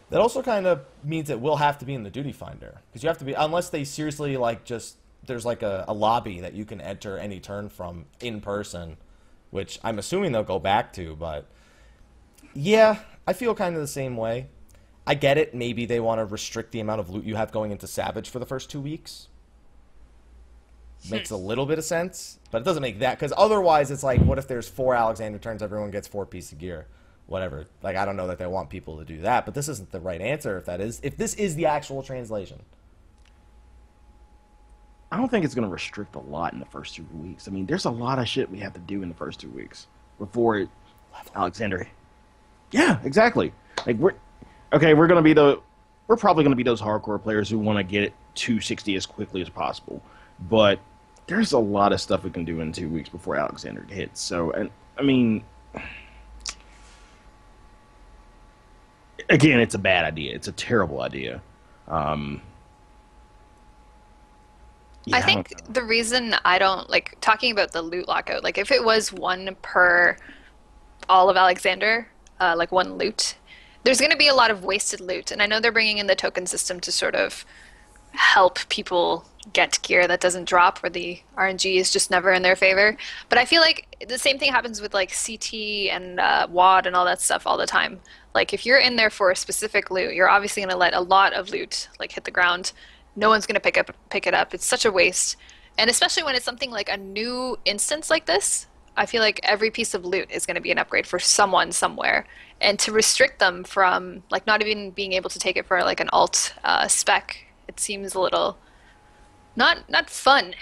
That 0.10 0.22
also 0.22 0.42
kind 0.42 0.66
of 0.66 0.86
means 1.04 1.30
it 1.30 1.40
will 1.40 1.58
have 1.58 1.78
to 1.80 1.86
be 1.86 1.94
in 1.94 2.04
the 2.04 2.10
duty 2.10 2.32
finder 2.32 2.82
because 2.90 3.04
you 3.04 3.10
have 3.10 3.20
to 3.20 3.26
be 3.26 3.34
unless 3.34 3.70
they 3.70 3.84
seriously 3.84 4.38
like 4.38 4.64
just 4.64 4.98
there's 5.26 5.46
like 5.46 5.62
a, 5.62 5.86
a 5.88 5.94
lobby 5.94 6.40
that 6.40 6.54
you 6.54 6.66
can 6.66 6.82
enter 6.82 7.18
any 7.18 7.40
turn 7.40 7.70
from 7.70 8.06
in 8.20 8.42
person, 8.42 8.98
which 9.52 9.80
I'm 9.84 10.00
assuming 10.00 10.32
they'll 10.32 10.44
go 10.44 10.60
back 10.60 10.94
to. 10.94 11.16
But 11.16 11.46
yeah, 12.54 13.00
I 13.28 13.34
feel 13.34 13.54
kind 13.54 13.76
of 13.76 13.82
the 13.82 13.88
same 13.88 14.18
way. 14.18 14.48
I 15.06 15.16
get 15.16 15.38
it. 15.38 15.56
Maybe 15.56 15.86
they 15.86 16.00
want 16.00 16.20
to 16.20 16.26
restrict 16.26 16.72
the 16.72 16.80
amount 16.80 17.00
of 17.00 17.10
loot 17.10 17.26
you 17.26 17.36
have 17.36 17.52
going 17.52 17.72
into 17.72 17.88
Savage 17.88 18.30
for 18.30 18.40
the 18.40 18.46
first 18.46 18.70
two 18.70 18.82
weeks. 18.82 19.28
Makes 21.10 21.32
a 21.32 21.38
hmm. 21.38 21.46
little 21.46 21.66
bit 21.66 21.78
of 21.78 21.86
sense, 21.86 22.40
but 22.52 22.62
it 22.62 22.66
doesn't 22.66 22.82
make 22.82 23.00
that 23.00 23.18
because 23.18 23.34
otherwise 23.38 23.90
it's 23.90 24.04
like, 24.04 24.20
what 24.22 24.38
if 24.38 24.48
there's 24.48 24.68
four 24.68 24.96
Alexander 24.96 25.40
turns, 25.40 25.64
everyone 25.64 25.92
gets 25.92 26.08
four 26.08 26.26
pieces 26.26 26.52
of 26.52 26.60
gear, 26.60 26.88
whatever. 27.30 27.66
Like 27.82 27.96
I 27.96 28.06
don't 28.06 28.18
know 28.18 28.28
that 28.28 28.38
they 28.38 28.48
want 28.48 28.70
people 28.70 28.98
to 28.98 29.06
do 29.06 29.22
that, 29.22 29.46
but 29.46 29.54
this 29.54 29.70
isn't 29.70 29.92
the 29.92 30.00
right 30.00 30.20
answer 30.20 30.58
if 30.58 30.66
that 30.66 30.82
is 30.82 31.00
if 31.04 31.16
this 31.16 31.34
is 31.36 31.56
the 31.56 31.68
actual 31.68 32.04
translation. 32.04 32.62
I 35.12 35.18
don't 35.18 35.30
think 35.30 35.46
it's 35.46 35.56
going 35.56 35.68
to 35.68 35.74
restrict 35.74 36.16
a 36.16 36.20
lot 36.20 36.54
in 36.54 36.60
the 36.60 36.68
first 36.68 36.96
two 36.96 37.06
weeks. 37.16 37.48
I 37.48 37.52
mean, 37.52 37.66
there's 37.66 37.86
a 37.86 37.90
lot 37.90 38.20
of 38.20 38.28
shit 38.28 38.50
we 38.52 38.60
have 38.60 38.74
to 38.74 38.80
do 38.80 39.02
in 39.02 39.10
the 39.10 39.16
first 39.16 39.40
two 39.40 39.50
weeks 39.50 39.88
before 40.20 40.60
it, 40.60 40.70
Alexander. 41.36 41.88
Yeah, 42.72 43.00
exactly. 43.04 43.52
Like 43.86 43.98
we're 43.98 44.14
okay. 44.74 44.94
We're 44.94 45.08
going 45.08 45.18
to 45.18 45.24
be 45.24 45.34
the 45.34 45.62
we're 46.08 46.18
probably 46.18 46.44
going 46.44 46.52
to 46.52 46.58
be 46.58 46.64
those 46.64 46.82
hardcore 46.82 47.22
players 47.22 47.50
who 47.50 47.60
want 47.60 47.78
to 47.78 47.84
get 47.84 48.04
it 48.04 48.14
260 48.36 48.96
as 48.96 49.06
quickly 49.06 49.42
as 49.42 49.50
possible. 49.50 50.02
But 50.40 50.80
there's 51.28 51.52
a 51.52 51.60
lot 51.60 51.94
of 51.94 52.02
stuff 52.02 52.24
we 52.24 52.32
can 52.32 52.46
do 52.46 52.62
in 52.62 52.72
two 52.72 52.90
weeks 52.90 53.10
before 53.10 53.36
Alexander 53.36 53.86
hits. 53.88 54.20
So, 54.20 54.52
and 54.52 54.72
I 54.98 55.04
mean, 55.04 55.44
again, 59.30 59.60
it's 59.60 59.76
a 59.76 59.80
bad 59.80 60.06
idea. 60.06 60.36
It's 60.36 60.48
a 60.48 60.52
terrible 60.52 61.02
idea. 61.02 61.42
Um, 61.88 62.42
yeah, 65.06 65.18
I 65.18 65.22
think 65.22 65.52
know. 65.52 65.74
the 65.74 65.84
reason 65.84 66.36
I 66.46 66.60
don't 66.60 66.90
like 66.90 67.18
talking 67.22 67.52
about 67.52 67.72
the 67.72 67.82
loot 67.82 68.08
lockout, 68.08 68.44
like 68.44 68.58
if 68.58 68.72
it 68.72 68.84
was 68.84 69.14
one 69.14 69.56
per 69.62 70.18
all 71.08 71.30
of 71.30 71.38
Alexander, 71.38 72.08
uh, 72.40 72.56
like 72.58 72.72
one 72.72 72.98
loot, 72.98 73.36
there's 73.84 74.00
going 74.00 74.12
to 74.12 74.18
be 74.18 74.28
a 74.28 74.36
lot 74.36 74.52
of 74.52 74.64
wasted 74.64 75.00
loot. 75.00 75.32
And 75.32 75.42
I 75.42 75.46
know 75.46 75.60
they're 75.60 75.72
bringing 75.72 75.98
in 75.98 76.08
the 76.08 76.16
token 76.16 76.46
system 76.46 76.80
to 76.82 76.92
sort 76.92 77.16
of 77.16 77.46
help 78.12 78.68
people 78.70 79.26
get 79.54 79.80
gear 79.82 80.08
that 80.08 80.20
doesn't 80.20 80.48
drop 80.48 80.80
where 80.80 80.90
the 80.90 81.22
RNG 81.38 81.76
is 81.76 81.92
just 81.92 82.12
never 82.12 82.32
in 82.32 82.42
their 82.42 82.56
favor. 82.56 82.98
But 83.30 83.38
I 83.38 83.46
feel 83.46 83.62
like 83.62 84.06
the 84.08 84.18
same 84.18 84.38
thing 84.38 84.52
happens 84.52 84.82
with 84.82 84.94
like 84.94 85.12
CT 85.12 85.54
and 85.92 86.20
uh, 86.20 86.48
WAD 86.50 86.86
and 86.86 86.96
all 86.96 87.06
that 87.06 87.22
stuff 87.22 87.48
all 87.48 87.58
the 87.58 87.66
time. 87.66 88.00
Like 88.34 88.54
if 88.54 88.66
you're 88.66 88.80
in 88.80 88.96
there 88.96 89.10
for 89.10 89.32
a 89.32 89.36
specific 89.36 89.90
loot, 89.90 90.14
you're 90.14 90.30
obviously 90.30 90.62
going 90.62 90.72
to 90.72 90.78
let 90.78 90.94
a 90.94 91.02
lot 91.02 91.34
of 91.34 91.50
loot 91.50 91.90
like 92.00 92.12
hit 92.12 92.24
the 92.24 92.32
ground. 92.32 92.72
No 93.16 93.30
one's 93.30 93.46
going 93.46 93.56
to 93.56 93.62
pick 93.62 93.78
up 93.78 93.92
pick 94.10 94.28
it 94.28 94.34
up. 94.34 94.54
It's 94.54 94.66
such 94.66 94.86
a 94.86 94.92
waste. 94.92 95.38
And 95.78 95.90
especially 95.90 96.24
when 96.24 96.36
it's 96.36 96.46
something 96.46 96.72
like 96.72 96.90
a 96.90 96.98
new 96.98 97.58
instance 97.66 98.10
like 98.10 98.26
this, 98.26 98.68
I 98.98 99.06
feel 99.06 99.22
like 99.22 99.40
every 99.44 99.72
piece 99.72 99.94
of 99.94 100.04
loot 100.06 100.30
is 100.30 100.46
going 100.46 100.56
to 100.56 100.62
be 100.62 100.72
an 100.72 100.78
upgrade 100.78 101.08
for 101.08 101.20
someone 101.20 101.72
somewhere. 101.72 102.28
And 102.62 102.78
to 102.80 102.92
restrict 102.92 103.40
them 103.40 103.64
from 103.64 104.24
like 104.30 104.46
not 104.46 104.62
even 104.62 104.92
being 104.92 105.14
able 105.14 105.30
to 105.30 105.40
take 105.40 105.56
it 105.56 105.66
for 105.66 105.82
like 105.82 106.02
an 106.02 106.10
alt 106.12 106.54
uh, 106.64 106.88
spec, 106.88 107.46
it 107.68 107.80
seems 107.80 108.14
a 108.14 108.20
little 108.20 108.58
not 109.56 109.90
not 109.90 110.10
fun. 110.10 110.54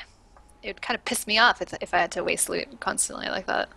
It 0.63 0.69
would 0.69 0.81
kind 0.81 0.97
of 0.97 1.05
piss 1.05 1.27
me 1.27 1.37
off 1.37 1.61
if, 1.61 1.73
if 1.81 1.93
I 1.93 1.99
had 1.99 2.11
to 2.11 2.23
waste 2.23 2.49
loot 2.49 2.79
constantly 2.79 3.27
like 3.27 3.47
that. 3.47 3.69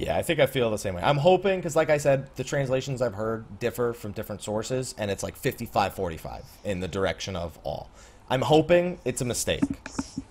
Yeah, 0.00 0.16
I 0.16 0.22
think 0.22 0.40
I 0.40 0.46
feel 0.46 0.70
the 0.70 0.78
same 0.78 0.94
way. 0.94 1.02
I'm 1.02 1.18
hoping 1.18 1.58
because, 1.58 1.76
like 1.76 1.90
I 1.90 1.98
said, 1.98 2.34
the 2.36 2.42
translations 2.42 3.02
I've 3.02 3.12
heard 3.12 3.58
differ 3.58 3.92
from 3.92 4.12
different 4.12 4.42
sources, 4.42 4.94
and 4.96 5.10
it's 5.10 5.22
like 5.22 5.38
55-45 5.38 6.42
in 6.64 6.80
the 6.80 6.88
direction 6.88 7.36
of 7.36 7.58
all. 7.64 7.90
I'm 8.30 8.40
hoping 8.40 8.98
it's 9.04 9.20
a 9.20 9.26
mistake, 9.26 9.62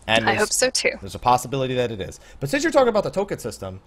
and 0.08 0.28
I 0.28 0.34
hope 0.34 0.50
so 0.50 0.72
too. 0.72 0.94
There's 1.00 1.14
a 1.14 1.20
possibility 1.20 1.76
that 1.76 1.92
it 1.92 2.02
is. 2.02 2.20
But 2.40 2.50
since 2.50 2.64
you're 2.64 2.72
talking 2.72 2.88
about 2.88 3.04
the 3.04 3.12
token 3.12 3.38
system, 3.38 3.80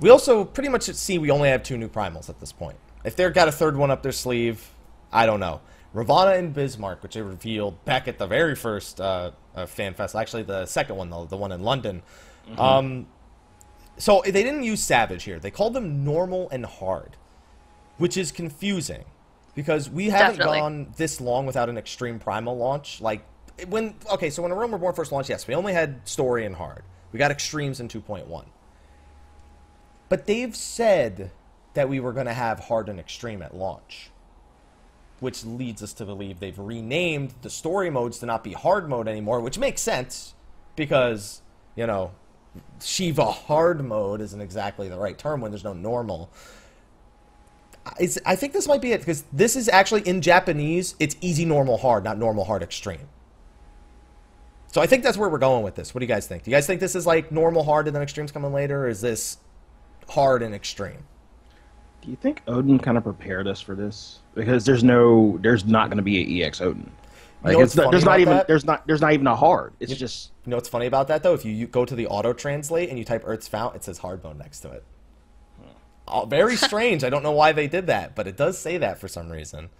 we 0.00 0.10
also 0.10 0.44
pretty 0.44 0.68
much 0.68 0.82
see 0.82 1.16
we 1.16 1.30
only 1.30 1.48
have 1.48 1.62
two 1.62 1.78
new 1.78 1.88
primals 1.88 2.28
at 2.28 2.38
this 2.38 2.52
point. 2.52 2.76
If 3.02 3.16
they've 3.16 3.32
got 3.32 3.48
a 3.48 3.52
third 3.52 3.78
one 3.78 3.90
up 3.90 4.02
their 4.02 4.12
sleeve, 4.12 4.68
I 5.10 5.24
don't 5.24 5.40
know. 5.40 5.62
Ravana 5.94 6.32
and 6.32 6.52
Bismarck, 6.52 7.02
which 7.02 7.14
they 7.14 7.22
revealed 7.22 7.82
back 7.86 8.06
at 8.06 8.18
the 8.18 8.26
very 8.26 8.54
first 8.54 9.00
uh, 9.00 9.30
uh, 9.54 9.64
fan 9.64 9.94
fest, 9.94 10.14
actually 10.14 10.42
the 10.42 10.66
second 10.66 10.96
one 10.96 11.08
though, 11.08 11.24
the 11.24 11.38
one 11.38 11.52
in 11.52 11.62
London. 11.62 12.02
Um, 12.58 13.06
so 14.00 14.22
they 14.24 14.32
didn't 14.32 14.62
use 14.62 14.82
Savage 14.82 15.24
here. 15.24 15.38
They 15.38 15.50
called 15.50 15.74
them 15.74 16.04
normal 16.04 16.48
and 16.50 16.64
hard, 16.64 17.16
which 17.98 18.16
is 18.16 18.32
confusing 18.32 19.04
because 19.54 19.90
we 19.90 20.08
haven't 20.08 20.38
Definitely. 20.38 20.58
gone 20.58 20.94
this 20.96 21.20
long 21.20 21.46
without 21.46 21.68
an 21.68 21.76
extreme 21.76 22.18
primal 22.18 22.56
launch. 22.56 23.00
Like 23.00 23.24
when 23.68 23.94
okay, 24.10 24.30
so 24.30 24.42
when 24.42 24.52
a 24.52 24.54
Realm 24.54 24.72
Reborn 24.72 24.94
first 24.94 25.12
launched, 25.12 25.30
yes, 25.30 25.46
we 25.46 25.54
only 25.54 25.72
had 25.72 26.06
story 26.08 26.46
and 26.46 26.56
hard. 26.56 26.82
We 27.12 27.18
got 27.18 27.30
extremes 27.30 27.80
in 27.80 27.88
2.1. 27.88 28.46
But 30.08 30.26
they've 30.26 30.54
said 30.54 31.30
that 31.74 31.88
we 31.88 32.00
were 32.00 32.12
going 32.12 32.26
to 32.26 32.32
have 32.32 32.60
hard 32.60 32.88
and 32.88 32.98
extreme 32.98 33.42
at 33.42 33.54
launch, 33.54 34.10
which 35.20 35.44
leads 35.44 35.82
us 35.82 35.92
to 35.94 36.04
believe 36.04 36.40
they've 36.40 36.58
renamed 36.58 37.34
the 37.42 37.50
story 37.50 37.90
modes 37.90 38.18
to 38.18 38.26
not 38.26 38.42
be 38.42 38.52
hard 38.52 38.88
mode 38.88 39.08
anymore, 39.08 39.40
which 39.40 39.58
makes 39.58 39.82
sense 39.82 40.34
because, 40.74 41.42
you 41.76 41.86
know, 41.86 42.12
Shiva 42.82 43.26
hard 43.26 43.84
mode 43.84 44.20
isn't 44.20 44.40
exactly 44.40 44.88
the 44.88 44.98
right 44.98 45.16
term 45.16 45.40
when 45.40 45.50
there's 45.50 45.64
no 45.64 45.72
normal. 45.72 46.30
It's, 47.98 48.18
I 48.26 48.36
think 48.36 48.52
this 48.52 48.68
might 48.68 48.82
be 48.82 48.92
it 48.92 49.00
because 49.00 49.24
this 49.32 49.56
is 49.56 49.68
actually 49.68 50.02
in 50.02 50.20
Japanese. 50.20 50.94
It's 50.98 51.16
easy, 51.20 51.44
normal, 51.44 51.78
hard, 51.78 52.04
not 52.04 52.18
normal, 52.18 52.44
hard, 52.44 52.62
extreme. 52.62 53.08
So 54.72 54.80
I 54.80 54.86
think 54.86 55.02
that's 55.02 55.18
where 55.18 55.28
we're 55.28 55.38
going 55.38 55.64
with 55.64 55.74
this. 55.74 55.94
What 55.94 56.00
do 56.00 56.04
you 56.04 56.08
guys 56.08 56.26
think? 56.26 56.44
Do 56.44 56.50
you 56.50 56.56
guys 56.56 56.66
think 56.66 56.80
this 56.80 56.94
is 56.94 57.06
like 57.06 57.32
normal, 57.32 57.64
hard, 57.64 57.86
and 57.86 57.94
then 57.94 58.02
extremes 58.02 58.30
coming 58.30 58.52
later, 58.52 58.84
or 58.84 58.88
is 58.88 59.00
this 59.00 59.38
hard 60.08 60.42
and 60.42 60.54
extreme? 60.54 61.04
Do 62.02 62.10
you 62.10 62.16
think 62.16 62.42
Odin 62.46 62.78
kind 62.78 62.96
of 62.96 63.04
prepared 63.04 63.46
us 63.46 63.60
for 63.60 63.74
this? 63.74 64.20
Because 64.34 64.64
there's 64.64 64.84
no, 64.84 65.38
there's 65.42 65.64
not 65.64 65.88
going 65.88 65.98
to 65.98 66.02
be 66.02 66.22
an 66.40 66.46
EX 66.46 66.60
Odin. 66.60 66.90
Like 67.42 67.56
know 67.56 67.62
it's 67.62 67.74
not, 67.74 67.90
there's 67.90 68.04
not 68.04 68.20
even 68.20 68.34
that? 68.34 68.46
there's 68.46 68.64
not 68.64 68.86
there's 68.86 69.00
not 69.00 69.12
even 69.12 69.26
a 69.26 69.36
hard. 69.36 69.72
It's 69.80 69.94
just 69.94 70.32
You 70.44 70.50
know 70.50 70.56
what's 70.56 70.68
funny 70.68 70.86
about 70.86 71.08
that 71.08 71.22
though? 71.22 71.34
If 71.34 71.44
you, 71.44 71.52
you 71.52 71.66
go 71.66 71.84
to 71.84 71.94
the 71.94 72.06
auto 72.06 72.32
translate 72.32 72.90
and 72.90 72.98
you 72.98 73.04
type 73.04 73.24
Urth's 73.26 73.48
Fount, 73.48 73.76
it 73.76 73.84
says 73.84 73.98
hard 73.98 74.22
mode 74.22 74.38
next 74.38 74.60
to 74.60 74.70
it. 74.72 74.84
Oh, 76.06 76.26
very 76.26 76.56
strange. 76.68 77.04
I 77.04 77.10
don't 77.10 77.22
know 77.22 77.32
why 77.32 77.52
they 77.52 77.66
did 77.66 77.86
that, 77.86 78.14
but 78.14 78.26
it 78.26 78.36
does 78.36 78.58
say 78.58 78.78
that 78.78 78.98
for 78.98 79.08
some 79.08 79.30
reason. 79.30 79.70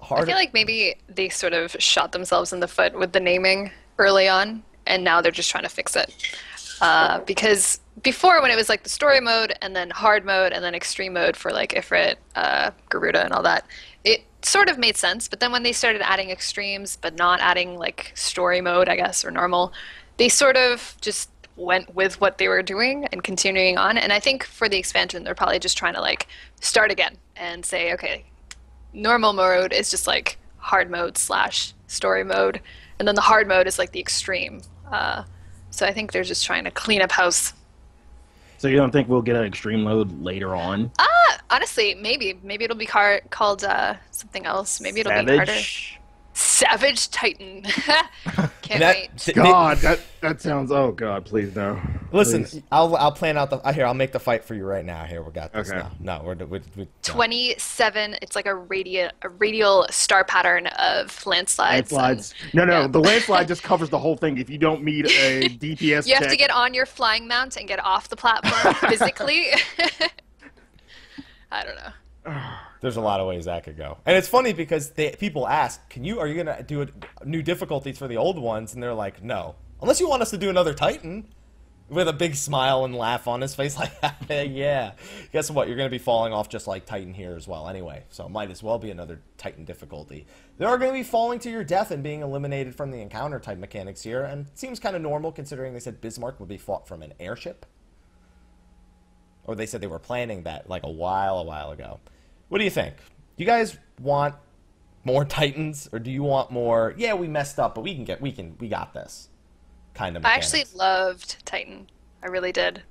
Hard. 0.00 0.22
I 0.22 0.26
feel 0.26 0.36
like 0.36 0.54
maybe 0.54 0.96
they 1.08 1.28
sort 1.28 1.52
of 1.52 1.76
shot 1.78 2.12
themselves 2.12 2.52
in 2.52 2.60
the 2.60 2.68
foot 2.68 2.96
with 2.96 3.12
the 3.12 3.20
naming 3.20 3.70
early 3.98 4.28
on, 4.28 4.62
and 4.86 5.02
now 5.02 5.20
they're 5.20 5.32
just 5.32 5.50
trying 5.50 5.64
to 5.64 5.68
fix 5.68 5.96
it. 5.96 6.14
Uh, 6.80 7.18
because 7.20 7.80
before, 8.02 8.40
when 8.40 8.52
it 8.52 8.56
was 8.56 8.68
like 8.68 8.84
the 8.84 8.88
story 8.88 9.20
mode, 9.20 9.52
and 9.60 9.74
then 9.74 9.90
hard 9.90 10.24
mode, 10.24 10.52
and 10.52 10.62
then 10.64 10.74
extreme 10.74 11.14
mode 11.14 11.36
for 11.36 11.50
like 11.50 11.74
Ifrit, 11.74 12.14
uh, 12.36 12.70
Garuda, 12.88 13.24
and 13.24 13.32
all 13.32 13.42
that, 13.42 13.66
it 14.04 14.24
sort 14.42 14.68
of 14.68 14.78
made 14.78 14.96
sense. 14.96 15.28
But 15.28 15.40
then 15.40 15.52
when 15.52 15.62
they 15.62 15.72
started 15.72 16.02
adding 16.02 16.30
extremes, 16.30 16.96
but 16.96 17.16
not 17.16 17.40
adding 17.40 17.76
like 17.76 18.12
story 18.14 18.60
mode, 18.60 18.88
I 18.88 18.96
guess, 18.96 19.24
or 19.24 19.30
normal, 19.30 19.72
they 20.16 20.28
sort 20.28 20.56
of 20.56 20.96
just 21.00 21.30
went 21.56 21.94
with 21.94 22.20
what 22.20 22.38
they 22.38 22.48
were 22.48 22.62
doing 22.62 23.06
and 23.06 23.22
continuing 23.22 23.76
on. 23.76 23.98
And 23.98 24.12
I 24.12 24.20
think 24.20 24.44
for 24.44 24.68
the 24.68 24.78
expansion, 24.78 25.24
they're 25.24 25.34
probably 25.34 25.58
just 25.58 25.76
trying 25.76 25.94
to 25.94 26.00
like 26.00 26.28
start 26.60 26.90
again 26.90 27.16
and 27.36 27.64
say, 27.64 27.92
okay, 27.94 28.24
normal 28.92 29.32
mode 29.32 29.72
is 29.72 29.90
just 29.90 30.06
like 30.06 30.38
hard 30.58 30.90
mode 30.90 31.18
slash 31.18 31.74
story 31.86 32.24
mode, 32.24 32.60
and 32.98 33.08
then 33.08 33.14
the 33.14 33.20
hard 33.20 33.48
mode 33.48 33.66
is 33.66 33.78
like 33.78 33.92
the 33.92 34.00
extreme. 34.00 34.60
Uh, 34.90 35.24
so 35.70 35.86
I 35.86 35.92
think 35.92 36.12
they're 36.12 36.24
just 36.24 36.44
trying 36.44 36.64
to 36.64 36.70
clean 36.70 37.02
up 37.02 37.12
house. 37.12 37.52
So 38.58 38.68
you 38.68 38.76
don't 38.76 38.90
think 38.90 39.08
we'll 39.08 39.22
get 39.22 39.36
an 39.36 39.44
extreme 39.44 39.84
load 39.84 40.20
later 40.20 40.54
on? 40.54 40.90
Ah, 40.98 41.38
honestly, 41.50 41.94
maybe 41.94 42.38
maybe 42.42 42.64
it'll 42.64 42.76
be 42.76 42.86
car- 42.86 43.22
called 43.30 43.64
uh, 43.64 43.94
something 44.10 44.44
else. 44.46 44.80
Maybe 44.80 45.00
it'll 45.00 45.24
be 45.24 45.36
harder. 45.36 45.52
Savage. 46.38 46.78
Savage 46.78 47.10
Titan. 47.10 47.62
Can't 48.62 48.80
that, 48.80 48.96
wait. 48.96 49.16
th- 49.16 49.34
God, 49.34 49.78
that 49.78 50.00
that 50.20 50.40
sounds. 50.40 50.70
Oh 50.70 50.92
God, 50.92 51.24
please 51.24 51.54
no. 51.56 51.80
Listen, 52.12 52.44
Please. 52.44 52.62
I'll 52.70 52.94
I'll 52.96 53.10
plan 53.12 53.36
out 53.36 53.50
the 53.50 53.56
uh, 53.56 53.72
here. 53.72 53.84
I'll 53.84 53.94
make 53.94 54.12
the 54.12 54.20
fight 54.20 54.44
for 54.44 54.54
you 54.54 54.64
right 54.64 54.84
now. 54.84 55.04
Here 55.04 55.20
we 55.20 55.32
got 55.32 55.52
this. 55.52 55.68
Okay. 55.68 55.78
now. 55.78 55.90
No, 55.98 56.22
we're, 56.24 56.36
we're, 56.36 56.60
we're 56.76 56.86
27. 57.02 58.16
It's 58.22 58.36
like 58.36 58.46
a 58.46 58.54
radial, 58.54 59.10
a 59.22 59.28
radial 59.30 59.86
star 59.90 60.24
pattern 60.24 60.68
of 60.68 61.26
landslides. 61.26 61.90
and 61.90 62.00
Landslides. 62.00 62.34
No, 62.54 62.64
no, 62.64 62.82
yeah. 62.82 62.86
the 62.86 63.00
landslide 63.08 63.48
just 63.48 63.64
covers 63.64 63.90
the 63.90 63.98
whole 63.98 64.16
thing. 64.16 64.38
If 64.38 64.48
you 64.48 64.58
don't 64.58 64.84
meet 64.84 65.06
a 65.06 65.48
DPS 65.48 66.06
You 66.06 66.14
have 66.14 66.28
to 66.28 66.36
get 66.36 66.50
on 66.50 66.72
your 66.72 66.86
flying 66.86 67.26
mount 67.26 67.56
and 67.56 67.66
get 67.66 67.84
off 67.84 68.08
the 68.08 68.16
platform 68.16 68.74
physically. 68.88 69.48
I 71.50 71.64
don't 71.64 71.76
know. 71.76 72.42
There's 72.80 72.96
a 72.96 73.00
lot 73.00 73.20
of 73.20 73.26
ways 73.26 73.46
that 73.46 73.64
could 73.64 73.76
go, 73.76 73.98
and 74.06 74.16
it's 74.16 74.28
funny 74.28 74.52
because 74.52 74.90
they, 74.90 75.10
people 75.10 75.48
ask, 75.48 75.88
"Can 75.88 76.04
you? 76.04 76.20
Are 76.20 76.26
you 76.26 76.36
gonna 76.36 76.62
do 76.62 76.82
it, 76.82 76.90
new 77.24 77.42
difficulties 77.42 77.98
for 77.98 78.06
the 78.06 78.16
old 78.16 78.38
ones?" 78.38 78.74
And 78.74 78.82
they're 78.82 78.94
like, 78.94 79.22
"No, 79.22 79.56
unless 79.82 80.00
you 80.00 80.08
want 80.08 80.22
us 80.22 80.30
to 80.30 80.38
do 80.38 80.50
another 80.50 80.74
Titan." 80.74 81.28
With 81.90 82.06
a 82.06 82.12
big 82.12 82.34
smile 82.34 82.84
and 82.84 82.94
laugh 82.94 83.26
on 83.26 83.40
his 83.40 83.54
face, 83.54 83.74
like, 83.78 83.90
yeah. 84.28 84.92
Guess 85.32 85.50
what? 85.50 85.68
You're 85.68 85.76
going 85.78 85.88
to 85.88 85.90
be 85.90 85.96
falling 85.96 86.34
off 86.34 86.50
just 86.50 86.66
like 86.66 86.84
Titan 86.84 87.14
here 87.14 87.34
as 87.34 87.48
well, 87.48 87.66
anyway. 87.66 88.04
So 88.10 88.28
might 88.28 88.50
as 88.50 88.62
well 88.62 88.78
be 88.78 88.90
another 88.90 89.22
Titan 89.38 89.64
difficulty. 89.64 90.26
There 90.58 90.68
are 90.68 90.76
going 90.76 90.90
to 90.90 90.98
be 90.98 91.02
falling 91.02 91.38
to 91.38 91.50
your 91.50 91.64
death 91.64 91.90
and 91.90 92.02
being 92.02 92.20
eliminated 92.20 92.74
from 92.74 92.90
the 92.90 93.00
encounter 93.00 93.40
type 93.40 93.56
mechanics 93.56 94.02
here, 94.02 94.22
and 94.22 94.48
seems 94.54 94.78
kind 94.78 94.96
of 94.96 95.00
normal 95.00 95.32
considering 95.32 95.72
they 95.72 95.80
said 95.80 96.02
Bismarck 96.02 96.38
would 96.40 96.48
be 96.50 96.58
fought 96.58 96.86
from 96.86 97.00
an 97.00 97.14
airship. 97.18 97.64
Or 99.44 99.54
they 99.54 99.64
said 99.64 99.80
they 99.80 99.86
were 99.86 99.98
planning 99.98 100.42
that 100.42 100.68
like 100.68 100.82
a 100.82 100.90
while, 100.90 101.38
a 101.38 101.42
while 101.42 101.70
ago. 101.70 102.00
What 102.48 102.58
do 102.58 102.64
you 102.64 102.70
think? 102.70 102.96
Do 102.96 103.44
you 103.44 103.46
guys 103.46 103.78
want 104.00 104.34
more 105.04 105.24
Titans, 105.38 105.88
or 105.92 105.98
do 105.98 106.10
you 106.10 106.22
want 106.22 106.50
more? 106.50 106.94
Yeah, 106.96 107.14
we 107.14 107.28
messed 107.28 107.58
up, 107.58 107.74
but 107.74 107.82
we 107.82 107.94
can 107.94 108.04
get, 108.04 108.20
we 108.20 108.32
can, 108.32 108.56
we 108.58 108.68
got 108.68 108.94
this 108.94 109.28
kind 109.94 110.16
of. 110.16 110.24
I 110.24 110.34
actually 110.34 110.64
loved 110.74 111.44
Titan. 111.44 111.88
I 112.22 112.26
really 112.28 112.52
did. 112.52 112.82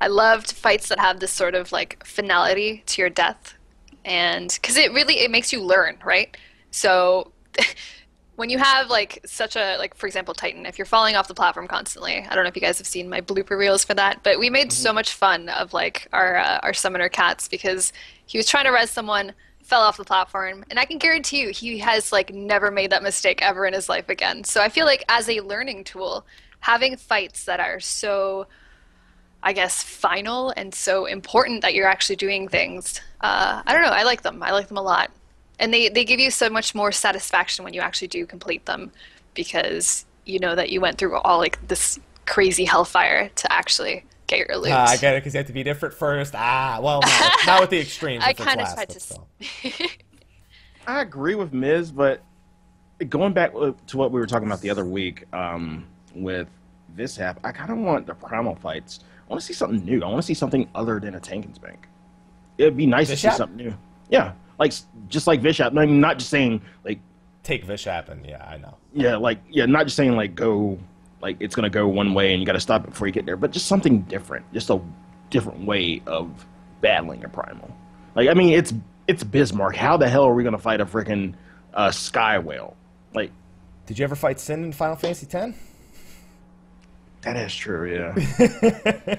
I 0.00 0.06
loved 0.06 0.52
fights 0.52 0.88
that 0.88 1.00
have 1.00 1.20
this 1.20 1.32
sort 1.32 1.54
of 1.54 1.72
like 1.72 2.04
finality 2.06 2.82
to 2.86 3.02
your 3.02 3.10
death, 3.10 3.54
and 4.04 4.56
because 4.60 4.76
it 4.76 4.92
really 4.92 5.20
it 5.20 5.30
makes 5.30 5.52
you 5.52 5.60
learn, 5.60 5.98
right? 6.04 6.36
So 6.70 7.32
when 8.36 8.50
you 8.50 8.58
have 8.58 8.88
like 8.88 9.20
such 9.26 9.56
a 9.56 9.76
like 9.78 9.96
for 9.96 10.06
example 10.06 10.34
Titan, 10.34 10.66
if 10.66 10.78
you're 10.78 10.86
falling 10.86 11.16
off 11.16 11.26
the 11.26 11.34
platform 11.34 11.66
constantly, 11.66 12.24
I 12.28 12.34
don't 12.34 12.44
know 12.44 12.48
if 12.48 12.54
you 12.54 12.62
guys 12.62 12.78
have 12.78 12.86
seen 12.86 13.08
my 13.08 13.20
blooper 13.20 13.58
reels 13.58 13.84
for 13.84 13.94
that, 13.94 14.22
but 14.22 14.38
we 14.38 14.50
made 14.50 14.72
so 14.72 14.92
much 14.92 15.14
fun 15.14 15.48
of 15.48 15.72
like 15.72 16.06
our 16.12 16.36
uh, 16.36 16.60
our 16.62 16.72
summoner 16.72 17.08
cats 17.08 17.48
because 17.48 17.92
he 18.28 18.38
was 18.38 18.46
trying 18.46 18.64
to 18.64 18.70
res 18.70 18.90
someone. 18.90 19.34
Fell 19.64 19.82
off 19.82 19.98
the 19.98 20.04
platform, 20.04 20.64
and 20.70 20.78
I 20.78 20.86
can 20.86 20.96
guarantee 20.96 21.42
you, 21.42 21.50
he 21.50 21.76
has 21.80 22.10
like 22.10 22.32
never 22.32 22.70
made 22.70 22.90
that 22.92 23.02
mistake 23.02 23.42
ever 23.42 23.66
in 23.66 23.74
his 23.74 23.86
life 23.86 24.08
again. 24.08 24.42
So 24.44 24.62
I 24.62 24.70
feel 24.70 24.86
like 24.86 25.04
as 25.10 25.28
a 25.28 25.40
learning 25.40 25.84
tool, 25.84 26.24
having 26.60 26.96
fights 26.96 27.44
that 27.44 27.60
are 27.60 27.78
so 27.78 28.46
I 29.42 29.52
guess, 29.52 29.82
final 29.82 30.52
and 30.56 30.74
so 30.74 31.06
important 31.06 31.62
that 31.62 31.74
you're 31.74 31.86
actually 31.86 32.16
doing 32.16 32.48
things. 32.48 33.00
Uh, 33.20 33.62
I 33.64 33.72
don't 33.72 33.82
know. 33.82 33.90
I 33.90 34.02
like 34.02 34.22
them. 34.22 34.42
I 34.42 34.52
like 34.52 34.68
them 34.68 34.76
a 34.76 34.82
lot. 34.82 35.10
And 35.60 35.72
they, 35.72 35.88
they 35.88 36.04
give 36.04 36.20
you 36.20 36.30
so 36.30 36.50
much 36.50 36.74
more 36.74 36.92
satisfaction 36.92 37.64
when 37.64 37.74
you 37.74 37.80
actually 37.80 38.08
do 38.08 38.26
complete 38.26 38.66
them 38.66 38.90
because 39.34 40.04
you 40.24 40.38
know 40.38 40.54
that 40.54 40.70
you 40.70 40.80
went 40.80 40.98
through 40.98 41.16
all 41.16 41.38
like 41.38 41.66
this 41.68 41.98
crazy 42.26 42.64
hellfire 42.64 43.30
to 43.36 43.52
actually 43.52 44.04
get 44.28 44.46
your 44.46 44.56
loot. 44.58 44.70
Ah, 44.72 44.86
I 44.90 44.96
get 44.96 45.14
it 45.14 45.20
because 45.22 45.34
you 45.34 45.38
have 45.38 45.46
to 45.48 45.52
be 45.52 45.64
different 45.64 45.94
first. 45.94 46.34
Ah, 46.36 46.78
well, 46.80 47.00
no, 47.04 47.28
not 47.46 47.60
with 47.60 47.70
the 47.70 47.80
extremes. 47.80 48.22
I 48.24 48.32
kind 48.32 48.60
of 48.60 48.72
tried 48.74 48.88
to. 48.90 49.00
still. 49.00 49.26
s- 49.64 49.88
I 50.86 51.00
agree 51.00 51.34
with 51.34 51.52
Miz, 51.52 51.90
but 51.90 52.22
going 53.08 53.32
back 53.32 53.52
to 53.52 53.96
what 53.96 54.12
we 54.12 54.20
were 54.20 54.26
talking 54.26 54.46
about 54.46 54.60
the 54.60 54.70
other 54.70 54.84
week 54.84 55.24
um, 55.34 55.86
with 56.14 56.48
this 56.94 57.18
app, 57.20 57.40
I 57.44 57.52
kind 57.52 57.70
of 57.70 57.78
want 57.78 58.06
the 58.06 58.14
primal 58.14 58.54
fights. 58.54 59.00
I 59.28 59.30
want 59.32 59.40
to 59.40 59.46
see 59.46 59.52
something 59.52 59.84
new. 59.84 60.02
I 60.02 60.06
want 60.06 60.16
to 60.18 60.26
see 60.26 60.34
something 60.34 60.68
other 60.74 60.98
than 61.00 61.14
a 61.14 61.20
Tank 61.20 61.44
'n' 61.46 61.54
Spank. 61.54 61.86
It'd 62.56 62.76
be 62.76 62.86
nice 62.86 63.08
to 63.08 63.16
see 63.16 63.30
something 63.30 63.56
new. 63.56 63.74
Yeah, 64.08 64.32
like 64.58 64.72
just 65.08 65.26
like 65.26 65.42
Vishap. 65.42 65.76
I'm 65.78 66.00
not 66.00 66.18
just 66.18 66.30
saying 66.30 66.62
like 66.84 66.98
Take 67.42 67.66
Vishap 67.66 68.08
and 68.08 68.24
yeah, 68.26 68.44
I 68.48 68.56
know. 68.56 68.76
yeah, 68.94 69.16
like 69.16 69.38
yeah, 69.50 69.66
not 69.66 69.84
just 69.84 69.96
saying 69.96 70.16
like 70.16 70.34
go 70.34 70.78
like 71.20 71.36
it's 71.40 71.54
gonna 71.54 71.70
go 71.70 71.86
one 71.88 72.14
way 72.14 72.32
and 72.32 72.40
you 72.40 72.46
got 72.46 72.52
to 72.52 72.60
stop 72.60 72.84
it 72.84 72.90
before 72.90 73.06
you 73.06 73.12
get 73.12 73.26
there, 73.26 73.36
but 73.36 73.50
just 73.50 73.66
something 73.66 74.02
different, 74.02 74.50
just 74.52 74.70
a 74.70 74.80
different 75.30 75.64
way 75.64 76.02
of 76.06 76.46
battling 76.80 77.24
a 77.24 77.28
primal. 77.28 77.74
Like 78.14 78.28
I 78.28 78.34
mean, 78.34 78.54
it's 78.54 78.72
it's 79.06 79.24
Bismarck. 79.24 79.76
How 79.76 79.96
the 79.96 80.08
hell 80.08 80.24
are 80.24 80.34
we 80.34 80.44
gonna 80.44 80.58
fight 80.58 80.80
a 80.80 80.86
freaking 80.86 81.34
uh, 81.74 81.90
sky 81.90 82.38
whale? 82.38 82.76
Like 83.14 83.30
Did 83.86 83.98
you 83.98 84.04
ever 84.04 84.14
fight 84.14 84.38
Sin 84.40 84.64
in 84.64 84.72
Final 84.72 84.96
Fantasy 84.96 85.26
X? 85.30 85.56
that 87.22 87.36
is 87.36 87.54
true. 87.54 87.92
Yeah. 87.92 89.16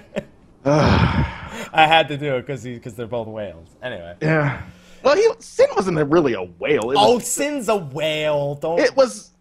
I 0.65 1.87
had 1.87 2.07
to 2.09 2.17
do 2.17 2.35
it 2.35 2.41
because 2.41 2.63
because 2.63 2.95
they're 2.95 3.07
both 3.07 3.27
whales. 3.27 3.67
Anyway. 3.81 4.15
yeah. 4.21 4.61
Well, 5.03 5.15
he 5.15 5.27
Sin 5.39 5.67
wasn't 5.75 5.97
really 6.09 6.33
a 6.33 6.43
whale. 6.43 6.91
It 6.91 6.97
Oh, 6.99 7.19
Sin's 7.19 7.69
a 7.69 7.75
whale. 7.75 8.55
Don't 8.55 8.79
it 8.79 8.95
was 8.95 9.31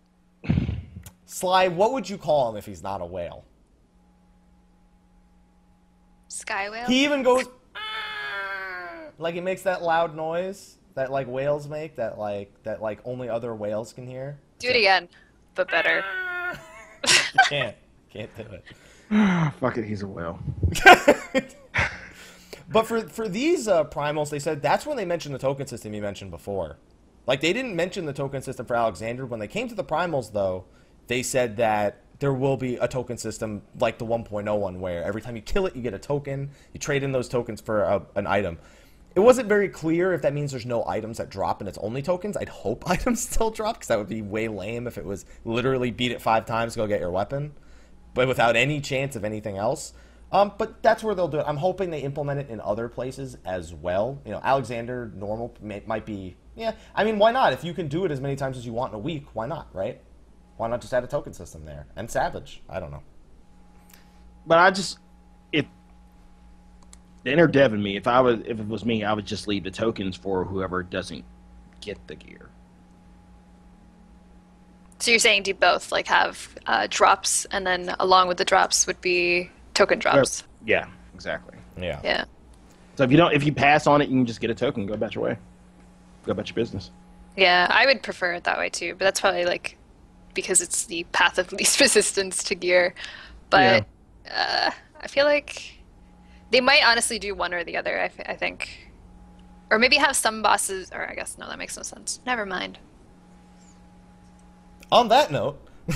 Sly. 1.38 1.68
What 1.68 1.92
would 1.92 2.10
you 2.10 2.18
call 2.18 2.50
him 2.50 2.56
if 2.56 2.66
he's 2.66 2.82
not 2.82 3.00
a 3.00 3.04
whale? 3.06 3.44
Sky 6.26 6.68
whale. 6.68 6.86
He 6.86 7.04
even 7.04 7.22
goes 7.22 7.44
like 9.18 9.34
he 9.34 9.40
makes 9.40 9.62
that 9.62 9.82
loud 9.82 10.16
noise 10.16 10.78
that 10.94 11.12
like 11.12 11.28
whales 11.28 11.68
make. 11.68 11.94
That 11.94 12.18
like 12.18 12.52
that 12.64 12.82
like 12.82 12.98
only 13.04 13.28
other 13.28 13.54
whales 13.54 13.92
can 13.92 14.06
hear. 14.06 14.38
Do 14.58 14.68
it 14.68 14.76
again, 14.76 15.08
but 15.54 15.70
better. 15.70 16.04
Can't 17.48 17.76
can't 18.10 18.34
do 18.36 18.42
it. 18.42 18.64
fuck 19.60 19.78
it. 19.78 19.84
He's 19.84 20.02
a 20.02 20.08
whale. 20.08 20.40
But 22.70 22.86
for 22.86 23.00
for 23.00 23.28
these 23.28 23.66
uh, 23.66 23.84
primals, 23.84 24.28
they 24.28 24.38
said 24.38 24.60
that's 24.60 24.84
when 24.84 24.98
they 24.98 25.06
mentioned 25.06 25.34
the 25.34 25.38
token 25.38 25.66
system 25.66 25.94
you 25.94 26.02
mentioned 26.02 26.30
before. 26.30 26.76
Like 27.26 27.40
they 27.40 27.54
didn't 27.54 27.74
mention 27.74 28.04
the 28.04 28.12
token 28.12 28.42
system 28.42 28.66
for 28.66 28.76
Alexander. 28.76 29.24
When 29.24 29.40
they 29.40 29.48
came 29.48 29.68
to 29.68 29.74
the 29.74 29.84
primals, 29.84 30.32
though, 30.32 30.66
they 31.08 31.22
said 31.22 31.56
that 31.56 32.02
there 32.20 32.32
will 32.32 32.56
be 32.56 32.76
a 32.76 32.88
token 32.88 33.16
system 33.16 33.62
like 33.78 33.98
the 33.98 34.04
1.0 34.04 34.58
one, 34.58 34.80
where 34.80 35.04
every 35.04 35.22
time 35.22 35.36
you 35.36 35.42
kill 35.42 35.66
it, 35.66 35.76
you 35.76 35.82
get 35.82 35.94
a 35.94 35.98
token. 35.98 36.50
You 36.72 36.80
trade 36.80 37.02
in 37.02 37.12
those 37.12 37.28
tokens 37.28 37.60
for 37.60 37.82
a, 37.82 38.02
an 38.16 38.26
item. 38.26 38.58
It 39.14 39.20
wasn't 39.20 39.48
very 39.48 39.68
clear 39.68 40.12
if 40.12 40.22
that 40.22 40.32
means 40.32 40.50
there's 40.50 40.66
no 40.66 40.86
items 40.86 41.18
that 41.18 41.30
drop 41.30 41.60
and 41.60 41.68
it's 41.68 41.78
only 41.78 42.02
tokens. 42.02 42.36
I'd 42.36 42.48
hope 42.48 42.88
items 42.90 43.22
still 43.22 43.50
drop 43.50 43.76
because 43.76 43.88
that 43.88 43.98
would 43.98 44.08
be 44.08 44.22
way 44.22 44.48
lame 44.48 44.86
if 44.86 44.98
it 44.98 45.04
was 45.04 45.24
literally 45.44 45.90
beat 45.90 46.12
it 46.12 46.20
five 46.20 46.46
times, 46.46 46.76
go 46.76 46.86
get 46.86 47.00
your 47.00 47.10
weapon, 47.10 47.52
but 48.14 48.28
without 48.28 48.56
any 48.56 48.80
chance 48.80 49.16
of 49.16 49.24
anything 49.24 49.56
else. 49.56 49.92
Um, 50.30 50.52
but 50.58 50.82
that's 50.82 51.02
where 51.02 51.14
they'll 51.14 51.28
do 51.28 51.38
it. 51.38 51.44
I'm 51.46 51.56
hoping 51.56 51.90
they 51.90 52.00
implement 52.00 52.40
it 52.40 52.50
in 52.50 52.60
other 52.60 52.88
places 52.88 53.38
as 53.46 53.72
well. 53.72 54.20
You 54.26 54.32
know, 54.32 54.40
Alexander 54.44 55.10
normal 55.14 55.56
may, 55.60 55.82
might 55.86 56.04
be. 56.04 56.36
Yeah, 56.54 56.72
I 56.94 57.04
mean, 57.04 57.18
why 57.18 57.30
not? 57.30 57.52
If 57.52 57.64
you 57.64 57.72
can 57.72 57.88
do 57.88 58.04
it 58.04 58.10
as 58.10 58.20
many 58.20 58.36
times 58.36 58.58
as 58.58 58.66
you 58.66 58.72
want 58.72 58.92
in 58.92 58.96
a 58.96 59.00
week, 59.00 59.26
why 59.32 59.46
not? 59.46 59.68
Right? 59.72 60.02
Why 60.58 60.68
not 60.68 60.80
just 60.80 60.92
add 60.92 61.04
a 61.04 61.06
token 61.06 61.32
system 61.32 61.64
there? 61.64 61.86
And 61.96 62.10
Savage, 62.10 62.62
I 62.68 62.80
don't 62.80 62.90
know. 62.90 63.02
But 64.46 64.58
I 64.58 64.70
just 64.70 64.98
if 65.52 65.64
the 67.22 67.32
inner 67.32 67.46
dev 67.46 67.72
in 67.72 67.82
me, 67.82 67.96
if 67.96 68.06
I 68.06 68.20
was 68.20 68.40
if 68.40 68.58
it 68.58 68.68
was 68.68 68.84
me, 68.84 69.04
I 69.04 69.12
would 69.12 69.24
just 69.24 69.48
leave 69.48 69.64
the 69.64 69.70
tokens 69.70 70.16
for 70.16 70.44
whoever 70.44 70.82
doesn't 70.82 71.24
get 71.80 71.98
the 72.08 72.16
gear. 72.16 72.50
So 74.98 75.12
you're 75.12 75.20
saying 75.20 75.44
do 75.44 75.54
both, 75.54 75.92
like 75.92 76.08
have 76.08 76.58
uh, 76.66 76.88
drops, 76.90 77.44
and 77.52 77.64
then 77.64 77.94
along 78.00 78.26
with 78.26 78.36
the 78.36 78.44
drops 78.44 78.86
would 78.88 79.00
be 79.00 79.50
token 79.74 80.00
drops. 80.00 80.42
Yeah, 80.66 80.88
exactly. 81.14 81.56
Yeah. 81.80 82.00
Yeah. 82.02 82.24
So 82.96 83.04
if 83.04 83.12
you 83.12 83.16
don't, 83.16 83.32
if 83.32 83.44
you 83.44 83.52
pass 83.52 83.86
on 83.86 84.02
it, 84.02 84.08
you 84.08 84.16
can 84.16 84.26
just 84.26 84.40
get 84.40 84.50
a 84.50 84.56
token, 84.56 84.86
go 84.86 84.94
about 84.94 85.14
your 85.14 85.22
way, 85.22 85.38
go 86.24 86.32
about 86.32 86.48
your 86.48 86.56
business. 86.56 86.90
Yeah, 87.36 87.68
I 87.70 87.86
would 87.86 88.02
prefer 88.02 88.32
it 88.32 88.42
that 88.44 88.58
way 88.58 88.70
too, 88.70 88.96
but 88.98 89.04
that's 89.04 89.20
probably 89.20 89.44
like 89.44 89.77
because 90.38 90.62
it's 90.62 90.84
the 90.86 91.02
path 91.10 91.36
of 91.36 91.50
least 91.60 91.80
resistance 91.80 92.44
to 92.44 92.54
gear. 92.54 92.94
But 93.50 93.86
uh, 94.30 94.70
I 95.00 95.08
feel 95.08 95.24
like 95.24 95.80
they 96.52 96.60
might 96.60 96.82
honestly 96.86 97.18
do 97.18 97.34
one 97.34 97.52
or 97.52 97.64
the 97.64 97.76
other. 97.76 97.98
I, 97.98 98.04
f- 98.04 98.20
I 98.24 98.34
think, 98.34 98.92
or 99.68 99.80
maybe 99.80 99.96
have 99.96 100.14
some 100.14 100.40
bosses. 100.40 100.92
Or 100.92 101.10
I 101.10 101.16
guess 101.16 101.38
no, 101.38 101.48
that 101.48 101.58
makes 101.58 101.76
no 101.76 101.82
sense. 101.82 102.20
Never 102.24 102.46
mind. 102.46 102.78
On 104.92 105.08
that 105.08 105.32
note, 105.32 105.58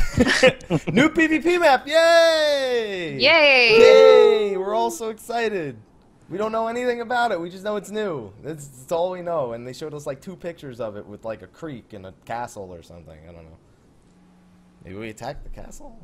new 0.92 1.08
PvP 1.08 1.60
map! 1.60 1.86
Yay! 1.86 3.16
Yay! 3.18 3.78
Yay! 3.78 4.56
We're 4.56 4.74
all 4.74 4.90
so 4.90 5.10
excited. 5.10 5.76
We 6.28 6.36
don't 6.36 6.50
know 6.50 6.66
anything 6.66 7.00
about 7.00 7.30
it. 7.30 7.40
We 7.40 7.48
just 7.48 7.62
know 7.62 7.76
it's 7.76 7.90
new. 7.90 8.32
That's, 8.42 8.66
that's 8.66 8.90
all 8.92 9.12
we 9.12 9.22
know. 9.22 9.52
And 9.52 9.66
they 9.66 9.72
showed 9.72 9.94
us 9.94 10.04
like 10.04 10.20
two 10.20 10.34
pictures 10.34 10.80
of 10.80 10.96
it 10.96 11.06
with 11.06 11.24
like 11.24 11.42
a 11.42 11.46
creek 11.46 11.92
and 11.92 12.06
a 12.06 12.14
castle 12.24 12.74
or 12.74 12.82
something. 12.82 13.18
I 13.28 13.32
don't 13.32 13.44
know. 13.44 13.58
Maybe 14.84 14.96
we 14.96 15.10
attack 15.10 15.42
the 15.44 15.50
castle, 15.50 15.98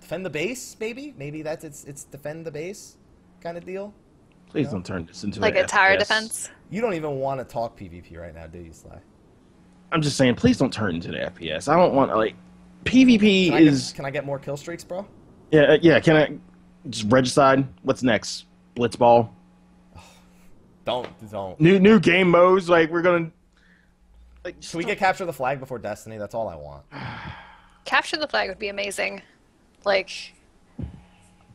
defend 0.00 0.24
the 0.24 0.30
base. 0.30 0.76
Maybe, 0.78 1.14
maybe 1.18 1.42
that's 1.42 1.64
it's 1.64 1.84
it's 1.84 2.04
defend 2.04 2.46
the 2.46 2.50
base 2.50 2.96
kind 3.40 3.56
of 3.56 3.64
deal. 3.64 3.92
Please 4.48 4.68
don't 4.70 4.84
turn 4.84 5.06
this 5.06 5.22
into 5.24 5.40
Like 5.40 5.56
an 5.56 5.64
a 5.64 5.68
tower 5.68 5.94
FPS. 5.94 5.98
defense. 5.98 6.50
You 6.70 6.80
don't 6.80 6.94
even 6.94 7.16
want 7.16 7.38
to 7.40 7.44
talk 7.44 7.78
PvP 7.78 8.16
right 8.18 8.34
now, 8.34 8.46
do 8.48 8.58
you, 8.58 8.72
Sly? 8.72 8.98
I'm 9.92 10.02
just 10.02 10.16
saying, 10.16 10.34
please 10.36 10.58
don't 10.58 10.72
turn 10.72 10.96
into 10.96 11.08
the 11.12 11.18
FPS. 11.18 11.68
I 11.68 11.76
don't 11.76 11.94
want 11.94 12.14
like 12.16 12.34
PvP 12.84 13.46
Can 13.48 13.54
I, 13.54 13.60
is 13.60 13.88
get, 13.90 13.96
can 13.96 14.04
I 14.06 14.10
get 14.10 14.24
more 14.24 14.38
kill 14.38 14.56
streaks, 14.56 14.84
bro? 14.84 15.06
yeah 15.50 15.62
uh, 15.62 15.78
yeah. 15.82 16.00
Can 16.00 16.16
I 16.16 16.38
Just 16.88 17.10
Regicide. 17.10 17.66
What's 17.82 18.02
next? 18.02 18.46
Blitzball. 18.76 19.28
Don't 20.84 21.08
don't. 21.30 21.60
New 21.60 21.78
new 21.78 22.00
game 22.00 22.30
modes. 22.30 22.68
Like 22.68 22.90
we're 22.90 23.02
gonna. 23.02 23.30
Like, 24.44 24.60
Can 24.62 24.78
we 24.78 24.84
get 24.84 24.96
capture 24.98 25.26
the 25.26 25.32
flag 25.32 25.60
before 25.60 25.78
Destiny? 25.78 26.16
That's 26.16 26.34
all 26.34 26.48
I 26.48 26.56
want. 26.56 26.84
Capture 27.84 28.16
the 28.16 28.28
flag 28.28 28.48
would 28.48 28.58
be 28.58 28.68
amazing. 28.68 29.22
Like, 29.84 30.34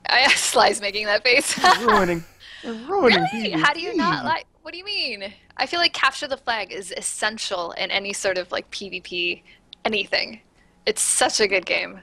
I 0.08 0.28
Sly's 0.36 0.82
making 0.82 1.06
that 1.06 1.24
face. 1.24 1.58
ruining? 1.84 2.24
They're 2.64 2.74
ruining. 2.90 3.26
really? 3.34 3.52
How 3.52 3.74
do 3.74 3.80
you 3.82 3.96
not 3.96 4.26
like? 4.26 4.46
What 4.62 4.72
do 4.72 4.78
you 4.80 4.86
mean? 4.86 5.32
I 5.58 5.68
feel 5.68 5.80
like 5.80 5.94
capture 5.94 6.28
the 6.28 6.38
flag 6.38 6.72
is 6.72 6.92
essential 6.98 7.72
in 7.74 7.92
any 7.92 8.14
sort 8.14 8.38
of 8.38 8.52
like 8.52 8.70
PvP, 8.72 9.44
anything. 9.86 10.42
It's 10.86 11.02
such 11.02 11.40
a 11.40 11.48
good 11.48 11.66
game. 11.66 12.00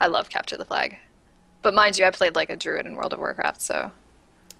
I 0.00 0.08
love 0.08 0.28
capture 0.28 0.56
the 0.56 0.64
flag. 0.64 0.96
But 1.62 1.72
mind 1.74 1.96
you, 1.96 2.04
I 2.04 2.10
played 2.10 2.34
like 2.34 2.50
a 2.50 2.56
druid 2.56 2.84
in 2.86 2.94
World 2.96 3.12
of 3.12 3.20
Warcraft, 3.20 3.62
so 3.62 3.90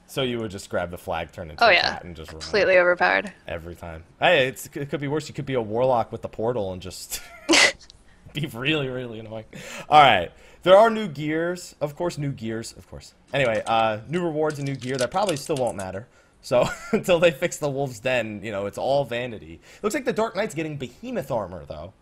So 0.07 0.23
you 0.23 0.39
would 0.39 0.51
just 0.53 0.71
grab 0.71 0.91
the 0.91 0.97
flag, 0.99 1.33
turn 1.33 1.51
into 1.51 1.63
oh 1.65 1.69
a 1.69 1.73
yeah, 1.73 1.91
cat, 1.95 2.05
and 2.05 2.17
just 2.17 2.33
run 2.33 2.41
completely 2.41 2.79
overpowered. 2.79 3.33
every 3.47 3.75
time. 3.75 4.05
Hey, 4.21 4.47
it's, 4.49 4.67
it 4.73 4.89
could 4.89 5.01
be 5.01 5.09
worse. 5.09 5.29
You 5.29 5.35
could 5.35 5.45
be 5.47 5.55
a 5.55 5.61
warlock 5.61 6.13
with 6.13 6.23
the 6.23 6.29
portal 6.29 6.73
and 6.73 6.81
just 6.81 7.21
be 8.35 8.47
really, 8.47 8.89
really 8.89 9.21
annoying. 9.21 9.47
All 9.89 10.03
right. 10.03 10.31
There 10.63 10.77
are 10.77 10.91
new 10.91 11.09
gears, 11.09 11.75
of 11.81 11.97
course. 11.97 12.19
New 12.19 12.33
gears, 12.33 12.73
of 12.77 12.89
course. 12.89 13.15
Anyway, 13.33 13.63
uh, 13.67 14.01
new 14.09 14.23
rewards 14.23 14.59
and 14.59 14.69
new 14.69 14.77
gear 14.77 14.97
that 14.97 15.11
probably 15.11 15.37
still 15.37 15.57
won't 15.57 15.77
matter. 15.77 16.09
So 16.43 16.69
until 16.93 17.19
they 17.19 17.31
fix 17.31 17.57
the 17.57 17.71
Wolf's 17.71 18.01
Den, 18.01 18.43
you 18.43 18.53
know, 18.53 18.67
it's 18.67 18.77
all 18.77 19.05
vanity. 19.05 19.61
Looks 19.83 19.95
like 19.95 20.05
the 20.05 20.13
Dark 20.13 20.37
Knight's 20.37 20.55
getting 20.55 20.77
Behemoth 20.77 21.31
armor 21.31 21.65
though, 21.65 21.95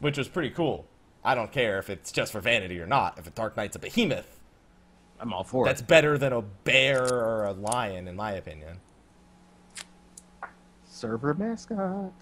which 0.00 0.18
was 0.18 0.28
pretty 0.28 0.50
cool. 0.50 0.86
I 1.24 1.34
don't 1.34 1.52
care 1.52 1.78
if 1.78 1.88
it's 1.88 2.10
just 2.10 2.32
for 2.32 2.40
vanity 2.40 2.80
or 2.80 2.86
not. 2.86 3.18
If 3.18 3.26
a 3.26 3.30
Dark 3.30 3.56
Knight's 3.56 3.76
a 3.76 3.78
Behemoth, 3.78 4.40
I'm 5.20 5.32
all 5.32 5.44
for 5.44 5.64
that's 5.64 5.80
it. 5.80 5.84
That's 5.84 5.88
better 5.88 6.18
than 6.18 6.32
a 6.32 6.42
bear 6.42 7.04
or 7.04 7.46
a 7.46 7.52
lion, 7.52 8.08
in 8.08 8.16
my 8.16 8.32
opinion. 8.32 8.78
Server 10.84 11.34
mascot. 11.34 12.12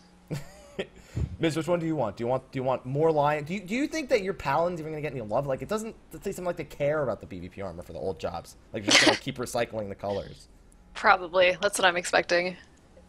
Miz, 1.39 1.57
which 1.57 1.69
one 1.69 1.81
do 1.81 1.87
you 1.87 1.97
want? 1.97 2.16
Do 2.16 2.24
you 2.24 2.28
want 2.28 2.51
do 2.53 2.59
you 2.59 2.62
want 2.62 2.85
more 2.87 3.11
lion? 3.11 3.45
Do 3.45 3.55
you, 3.55 3.61
do 3.61 3.74
you 3.74 3.87
think 3.87 4.09
that 4.11 4.23
your 4.23 4.35
paladin's 4.35 4.81
even 4.81 4.93
gonna 4.93 5.03
get 5.03 5.12
any 5.12 5.23
love? 5.23 5.47
Like 5.47 5.62
it 5.62 5.69
doesn't 5.69 5.95
it 6.12 6.35
seem 6.35 6.45
like 6.45 6.57
they 6.57 6.65
care 6.65 7.03
about 7.03 7.20
the 7.20 7.27
PvP 7.27 7.65
armor 7.65 7.82
for 7.82 7.93
the 7.93 7.99
old 7.99 8.19
jobs. 8.19 8.57
Like 8.73 8.85
just 8.85 9.05
gonna 9.05 9.16
keep 9.20 9.39
recycling 9.39 9.89
the 9.89 9.95
colors. 9.95 10.49
Probably. 10.95 11.57
That's 11.61 11.78
what 11.78 11.87
I'm 11.87 11.97
expecting. 11.97 12.57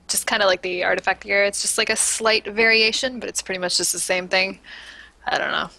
Just 0.07 0.27
kind 0.27 0.41
of 0.41 0.47
like 0.47 0.61
the 0.61 0.83
artifact 0.83 1.23
gear. 1.23 1.43
It's 1.43 1.61
just 1.61 1.77
like 1.77 1.89
a 1.89 1.95
slight 1.95 2.45
variation, 2.45 3.19
but 3.19 3.29
it's 3.29 3.41
pretty 3.41 3.59
much 3.59 3.77
just 3.77 3.93
the 3.93 3.99
same 3.99 4.27
thing. 4.27 4.59
I 5.25 5.37
don't 5.37 5.51
know. 5.51 5.69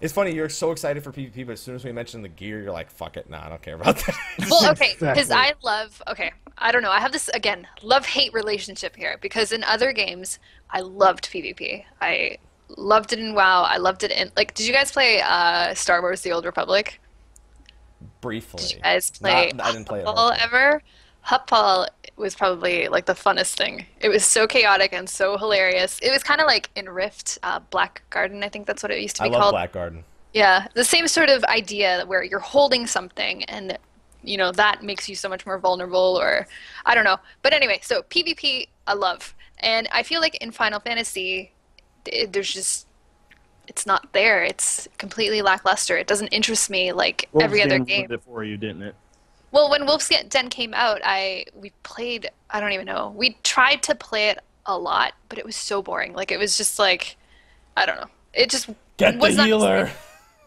It's 0.00 0.12
funny 0.12 0.32
you're 0.32 0.48
so 0.48 0.70
excited 0.70 1.04
for 1.04 1.12
PvP, 1.12 1.46
but 1.46 1.52
as 1.52 1.60
soon 1.60 1.74
as 1.74 1.84
we 1.84 1.92
mention 1.92 2.22
the 2.22 2.28
gear, 2.28 2.62
you're 2.62 2.72
like, 2.72 2.90
"Fuck 2.90 3.16
it, 3.16 3.28
nah, 3.28 3.44
I 3.44 3.48
don't 3.48 3.60
care 3.62 3.74
about 3.74 3.96
that." 3.98 4.16
Well, 4.50 4.70
okay, 4.72 4.94
because 4.98 5.18
Exactly. 5.18 5.36
I 5.36 5.52
love. 5.62 6.02
Okay, 6.08 6.32
I 6.58 6.72
don't 6.72 6.82
know. 6.82 6.90
I 6.90 7.00
have 7.00 7.12
this 7.12 7.28
again 7.28 7.66
love 7.82 8.06
hate 8.06 8.32
relationship 8.32 8.96
here 8.96 9.18
because 9.20 9.52
in 9.52 9.62
other 9.64 9.92
games 9.92 10.38
I 10.70 10.80
loved 10.80 11.30
PvP. 11.30 11.84
I 12.00 12.38
loved 12.76 13.12
it 13.12 13.18
in 13.18 13.34
WoW. 13.34 13.62
I 13.62 13.76
loved 13.76 14.02
it 14.04 14.10
in 14.10 14.30
like. 14.36 14.54
Did 14.54 14.66
you 14.66 14.72
guys 14.72 14.90
play 14.90 15.20
uh, 15.20 15.74
Star 15.74 16.00
Wars: 16.00 16.22
The 16.22 16.32
Old 16.32 16.44
Republic? 16.46 17.00
Briefly, 18.22 18.62
Did 18.62 18.72
you 18.72 18.80
guys 18.80 19.10
play 19.10 19.50
Not- 19.54 19.66
I 19.66 19.72
didn't 19.72 19.86
play 19.86 20.00
it. 20.00 20.06
Huttball 20.06 20.36
ever? 20.40 20.82
Huttball 21.26 21.86
was 22.16 22.34
probably 22.34 22.88
like 22.88 23.06
the 23.06 23.14
funnest 23.14 23.54
thing. 23.54 23.86
It 24.00 24.08
was 24.08 24.24
so 24.24 24.46
chaotic 24.46 24.92
and 24.92 25.08
so 25.08 25.36
hilarious. 25.38 25.98
It 26.02 26.10
was 26.10 26.22
kind 26.22 26.40
of 26.40 26.46
like 26.46 26.70
in 26.76 26.88
Rift, 26.88 27.38
uh, 27.42 27.60
Black 27.70 28.02
Garden. 28.10 28.42
I 28.42 28.48
think 28.48 28.66
that's 28.66 28.82
what 28.82 28.92
it 28.92 29.00
used 29.00 29.16
to 29.16 29.22
be 29.22 29.26
I 29.26 29.28
be 29.28 29.32
love 29.34 29.42
called. 29.42 29.52
Black 29.52 29.72
Garden. 29.72 30.04
Yeah, 30.32 30.68
the 30.74 30.84
same 30.84 31.08
sort 31.08 31.28
of 31.28 31.42
idea 31.44 32.04
where 32.06 32.22
you're 32.22 32.38
holding 32.38 32.86
something 32.86 33.44
and 33.44 33.76
you 34.22 34.36
know 34.36 34.52
that 34.52 34.84
makes 34.84 35.08
you 35.08 35.14
so 35.14 35.30
much 35.30 35.46
more 35.46 35.58
vulnerable 35.58 36.18
or 36.20 36.46
I 36.84 36.94
don't 36.94 37.04
know. 37.04 37.18
But 37.42 37.52
anyway, 37.52 37.80
so 37.82 38.02
PvP 38.02 38.68
I 38.86 38.94
love. 38.94 39.34
And 39.60 39.88
I 39.92 40.02
feel 40.02 40.20
like 40.20 40.36
in 40.36 40.52
Final 40.52 40.80
Fantasy 40.80 41.52
it, 42.06 42.32
there's 42.32 42.52
just 42.52 42.86
it's 43.66 43.86
not 43.86 44.12
there. 44.12 44.42
It's 44.42 44.88
completely 44.98 45.42
lackluster. 45.42 45.96
It 45.96 46.06
doesn't 46.06 46.28
interest 46.28 46.70
me 46.70 46.92
like 46.92 47.28
every 47.40 47.62
other 47.62 47.78
game. 47.78 47.98
ruined 47.98 48.12
it 48.12 48.22
for 48.24 48.42
you, 48.42 48.56
didn't 48.56 48.82
it? 48.82 48.94
Well, 49.52 49.68
when 49.70 49.86
Wolf's 49.86 50.08
Den 50.28 50.48
came 50.48 50.74
out, 50.74 51.00
I 51.04 51.44
we 51.54 51.70
played. 51.82 52.30
I 52.50 52.60
don't 52.60 52.72
even 52.72 52.86
know. 52.86 53.12
We 53.16 53.36
tried 53.42 53.82
to 53.84 53.94
play 53.94 54.28
it 54.28 54.38
a 54.66 54.78
lot, 54.78 55.14
but 55.28 55.38
it 55.38 55.44
was 55.44 55.56
so 55.56 55.82
boring. 55.82 56.12
Like 56.14 56.30
it 56.30 56.38
was 56.38 56.56
just 56.56 56.78
like, 56.78 57.16
I 57.76 57.86
don't 57.86 57.96
know. 57.96 58.08
It 58.32 58.50
just 58.50 58.68
Get 58.96 59.14
the 59.14 59.18
was 59.18 59.36
not- 59.36 59.46
healer. 59.46 59.90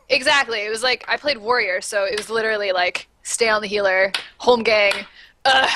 exactly. 0.10 0.62
It 0.66 0.70
was 0.70 0.84
like 0.84 1.04
I 1.08 1.18
played 1.18 1.38
Warrior, 1.38 1.82
so 1.82 2.06
it 2.06 2.16
was 2.18 2.30
literally 2.30 2.72
like 2.72 3.08
stay 3.24 3.50
on 3.50 3.62
the 3.62 3.68
healer, 3.68 4.12
home 4.38 4.64
gang. 4.64 4.94
Ugh, 5.46 5.70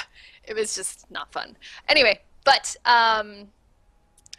it 0.46 0.56
was 0.56 0.74
just 0.76 1.10
not 1.12 1.32
fun. 1.34 1.58
Anyway, 1.90 2.22
but 2.46 2.76
um, 2.86 3.50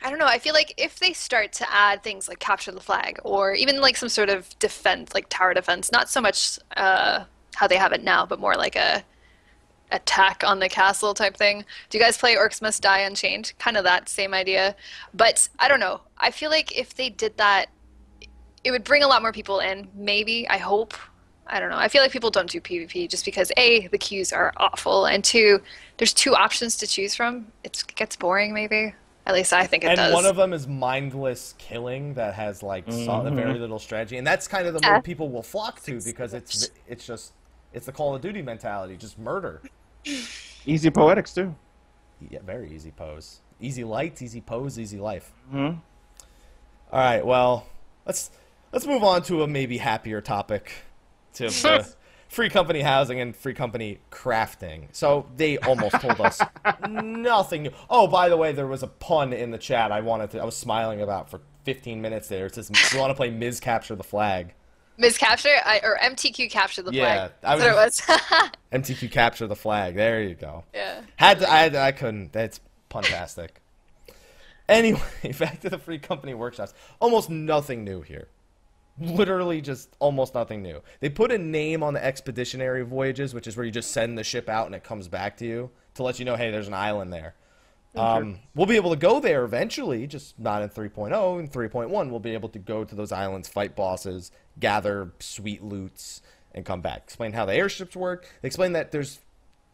I 0.03 0.09
don't 0.09 0.19
know. 0.19 0.27
I 0.27 0.39
feel 0.39 0.55
like 0.55 0.73
if 0.79 0.99
they 0.99 1.13
start 1.13 1.53
to 1.55 1.71
add 1.71 2.03
things 2.03 2.29
like 2.29 2.39
capture 2.39 2.73
the 2.73 2.81
flag, 2.81 3.19
or 3.25 3.53
even 3.53 3.83
like 3.83 3.97
some 3.97 4.09
sort 4.09 4.31
of 4.31 4.59
defense, 4.59 5.13
like 5.13 5.29
tower 5.29 5.53
defense, 5.53 5.93
not 5.93 6.09
so 6.09 6.21
much 6.23 6.59
uh, 6.79 7.25
how 7.59 7.67
they 7.67 7.77
have 7.77 7.93
it 7.93 8.05
now, 8.05 8.25
but 8.25 8.39
more 8.39 8.55
like 8.55 8.77
a 8.77 9.03
attack 9.91 10.45
on 10.47 10.61
the 10.61 10.69
castle 10.69 11.13
type 11.13 11.37
thing. 11.37 11.65
Do 11.91 11.99
you 11.99 12.05
guys 12.05 12.17
play 12.17 12.37
Orcs 12.37 12.63
Must 12.63 12.81
Die 12.81 12.99
Unchained? 13.01 13.53
Kind 13.59 13.77
of 13.77 13.83
that 13.83 14.09
same 14.09 14.33
idea. 14.33 14.77
But 15.13 15.49
I 15.59 15.67
don't 15.67 15.81
know. 15.81 16.03
I 16.19 16.31
feel 16.31 16.51
like 16.51 16.79
if 16.79 16.95
they 16.95 17.11
did 17.11 17.37
that, 17.39 17.67
it 18.63 18.71
would 18.71 18.85
bring 18.85 19.03
a 19.03 19.09
lot 19.09 19.23
more 19.23 19.33
people 19.33 19.59
in. 19.59 19.89
Maybe. 19.97 20.49
I 20.49 20.59
hope. 20.59 20.95
I 21.49 21.59
don't 21.59 21.71
know. 21.71 21.79
I 21.79 21.89
feel 21.89 22.01
like 22.01 22.13
people 22.13 22.31
don't 22.31 22.49
do 22.49 22.61
PvP 22.61 23.09
just 23.11 23.25
because 23.25 23.51
A, 23.57 23.89
the 23.89 23.99
queues 23.99 24.33
are 24.33 24.53
awful, 24.59 25.07
and 25.07 25.25
two, 25.25 25.61
there's 25.97 26.13
two 26.13 26.37
options 26.37 26.77
to 26.77 26.87
choose 26.87 27.17
from. 27.17 27.47
It's, 27.65 27.83
it 27.83 27.95
gets 27.97 28.15
boring, 28.15 28.55
maybe. 28.55 28.95
At 29.27 29.35
least 29.35 29.53
I 29.53 29.67
think 29.67 29.83
it 29.85 29.89
and 29.89 29.97
does. 29.97 30.15
one 30.15 30.27
of 30.27 30.37
them 30.37 30.53
is 30.53 30.67
mindless 30.69 31.55
killing 31.59 32.15
that 32.15 32.35
has 32.35 32.63
like 32.63 32.85
so- 32.91 33.23
very 33.23 33.53
mm-hmm. 33.53 33.61
little 33.61 33.79
strategy, 33.79 34.17
and 34.17 34.27
that's 34.27 34.47
kind 34.47 34.67
of 34.67 34.75
the 34.75 34.81
Yeah. 34.83 34.95
mode 34.95 35.05
people 35.05 35.29
will 35.29 35.43
flock 35.43 35.83
to 35.85 36.01
because 36.03 36.35
it's 36.35 36.71
it's 36.87 37.07
just 37.07 37.33
it's 37.73 37.87
the 37.87 37.93
Call 37.93 38.15
of 38.15 38.21
Duty 38.21 38.43
mentality, 38.43 38.97
just 38.97 39.19
murder. 39.19 39.63
Easy 40.67 40.91
poetics 40.91 41.35
too. 41.35 41.55
Yeah, 42.31 42.41
very 42.45 42.73
easy 42.73 42.91
pose, 42.91 43.41
easy 43.61 43.85
lights, 43.85 44.23
easy 44.23 44.41
pose, 44.41 44.79
easy 44.79 44.99
life. 44.99 45.33
hmm 45.51 45.67
All 45.67 47.01
right, 47.01 47.25
well, 47.25 47.67
let's 48.07 48.31
let's 48.73 48.87
move 48.87 49.05
on 49.05 49.23
to 49.25 49.43
a 49.43 49.47
maybe 49.47 49.79
happier 49.79 50.21
topic, 50.21 50.73
to 51.35 51.45
the 51.49 51.95
free 52.29 52.51
company 52.51 52.81
housing 52.81 53.21
and 53.21 53.37
free 53.37 53.55
company 53.55 53.99
crafting. 54.11 54.87
So 54.93 55.27
they 55.37 55.59
almost 55.59 56.01
told 56.01 56.21
us 56.21 56.41
nothing 56.89 57.65
new. 57.65 57.71
Oh, 57.89 58.07
by 58.07 58.29
the 58.29 58.37
way, 58.37 58.53
there 58.53 58.67
was 58.67 58.83
a 58.83 58.89
pun 58.89 59.33
in 59.33 59.51
the 59.51 59.59
chat. 59.59 59.93
I 59.93 60.01
wanted 60.01 60.31
to. 60.33 60.41
I 60.41 60.45
was 60.45 60.57
smiling 60.57 61.01
about 61.01 61.31
for 61.31 61.41
15 61.65 62.01
minutes 62.01 62.29
there. 62.29 62.47
It 62.47 62.55
says, 62.55 62.71
"You 62.93 62.99
want 62.99 63.11
to 63.11 63.15
play 63.15 63.31
Ms. 63.31 63.61
Capture 63.61 63.95
the 63.95 64.05
Flag." 64.05 64.55
Ms. 64.99 65.17
Capture 65.17 65.49
I, 65.65 65.81
or 65.85 65.97
MTQ 66.03 66.51
Capture 66.51 66.83
the 66.83 66.93
Yeah, 66.93 67.29
flag. 67.29 67.33
I 67.45 67.57
That's 67.57 67.63
what 67.63 67.71
it 67.71 68.43
was. 68.43 68.51
MTQ 68.73 69.11
Capture 69.11 69.47
the 69.47 69.57
Flag. 69.57 69.95
There 69.95 70.23
you 70.23 70.35
go. 70.35 70.65
yeah. 70.75 71.01
Had 71.17 71.39
to, 71.41 71.51
I, 71.51 71.59
had 71.61 71.73
to- 71.73 71.81
I 71.81 71.93
couldn't. 71.93 72.33
That's 72.33 72.61
fantastic. 72.91 73.61
Anyway, 74.69 75.01
back 75.39 75.61
to 75.61 75.71
the 75.71 75.79
free 75.79 75.99
company 75.99 76.35
workshops. 76.35 76.75
Almost 77.01 77.31
nothing 77.31 77.85
new 77.85 78.03
here. 78.03 78.29
Literally 79.01 79.61
just 79.61 79.95
almost 80.01 80.35
nothing 80.35 80.61
new. 80.63 80.83
They 80.99 81.09
put 81.09 81.31
a 81.31 81.39
name 81.39 81.85
on 81.85 81.95
the 81.95 82.05
expeditionary 82.05 82.83
voyages, 82.85 83.33
which 83.33 83.47
is 83.47 83.57
where 83.57 83.65
you 83.65 83.71
just 83.71 83.93
send 83.93 84.19
the 84.19 84.25
ship 84.25 84.49
out 84.49 84.67
and 84.67 84.75
it 84.75 84.83
comes 84.83 85.07
back 85.07 85.37
to 85.37 85.47
you 85.47 85.71
to 85.95 86.03
let 86.03 86.19
you 86.19 86.25
know, 86.25 86.35
hey, 86.35 86.51
there's 86.51 86.67
an 86.67 86.75
island 86.75 87.13
there. 87.13 87.35
Um, 87.99 88.39
we'll 88.55 88.67
be 88.67 88.77
able 88.77 88.91
to 88.91 88.97
go 88.97 89.21
there 89.21 89.45
eventually, 89.45 90.07
just 90.07 90.39
not 90.39 90.63
in 90.63 90.69
3.0. 90.69 91.41
In 91.41 91.49
3.1, 91.49 92.11
we'll 92.11 92.21
be 92.21 92.35
able 92.35 92.49
to 92.51 92.59
go 92.59 92.85
to 92.85 92.95
those 92.95 93.13
islands, 93.13 93.49
fight 93.49 93.75
bosses, 93.75 94.31
gather 94.61 95.13
sweet 95.19 95.63
loots, 95.63 96.23
and 96.55 96.65
come 96.65 96.81
back. 96.81 97.03
Explain 97.05 97.33
how 97.33 97.45
the 97.45 97.55
airships 97.55 97.97
work. 97.97 98.29
Explain 98.43 98.73
that 98.73 98.93
there's 98.93 99.21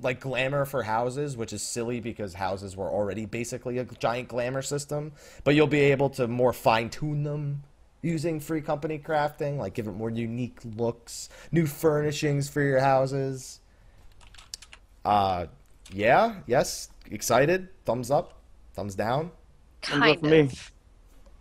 like 0.01 0.21
glamour 0.21 0.65
for 0.65 0.83
houses, 0.83 1.37
which 1.37 1.53
is 1.53 1.63
silly 1.63 2.01
because 2.01 2.35
houses 2.35 2.77
were 2.77 2.89
already 2.89 3.27
basically 3.27 3.79
a 3.79 3.85
giant 3.85 4.29
glamour 4.29 4.63
system. 4.63 5.13
But 5.45 5.55
you'll 5.55 5.67
be 5.67 5.81
able 5.81 6.11
to 6.11 6.27
more 6.27 6.53
fine 6.53 6.91
tune 6.91 7.23
them 7.23 7.63
using 8.03 8.39
free 8.39 8.61
company 8.61 8.99
crafting, 8.99 9.57
like 9.57 9.75
give 9.75 9.87
it 9.87 9.93
more 9.93 10.11
unique 10.11 10.59
looks, 10.77 11.31
new 11.51 11.67
furnishings 11.67 12.49
for 12.49 12.61
your 12.61 12.81
houses. 12.81 13.61
Uh, 15.05 15.47
yeah, 15.91 16.37
yes, 16.47 16.89
excited. 17.15 17.69
Thumbs 17.85 18.11
up, 18.11 18.41
thumbs 18.75 18.95
down. 18.95 19.31
Thumbs 19.83 19.97
up 19.97 20.01
Kind 20.03 20.21
for 20.21 20.27
of. 20.27 20.33
me. 20.33 20.51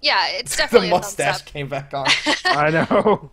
Yeah, 0.02 0.28
it's 0.32 0.52
The 0.56 0.64
definitely 0.64 0.90
a 0.90 0.92
thumbs 0.92 1.04
mustache 1.06 1.42
up. 1.42 1.46
came 1.46 1.68
back 1.70 1.94
on. 1.94 2.06
I 2.46 2.70
know. 2.70 3.32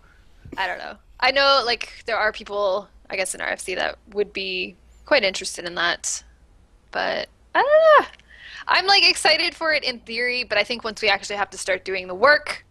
I 0.56 0.66
don't 0.66 0.78
know. 0.78 0.96
I 1.20 1.30
know 1.32 1.62
like 1.66 2.02
there 2.06 2.16
are 2.16 2.32
people, 2.32 2.88
I 3.08 3.16
guess 3.16 3.34
in 3.34 3.40
RFC 3.40 3.76
that 3.76 3.98
would 4.12 4.32
be 4.32 4.76
quite 5.04 5.22
interested 5.24 5.64
in 5.64 5.74
that. 5.74 6.22
But 6.92 7.28
I 7.54 7.62
don't 7.62 8.04
know. 8.04 8.06
I'm 8.68 8.86
like 8.86 9.08
excited 9.08 9.54
for 9.54 9.72
it 9.72 9.84
in 9.84 9.98
theory, 10.00 10.44
but 10.44 10.58
I 10.58 10.64
think 10.64 10.84
once 10.84 11.02
we 11.02 11.08
actually 11.08 11.36
have 11.36 11.50
to 11.50 11.58
start 11.58 11.84
doing 11.84 12.06
the 12.08 12.14
work, 12.14 12.64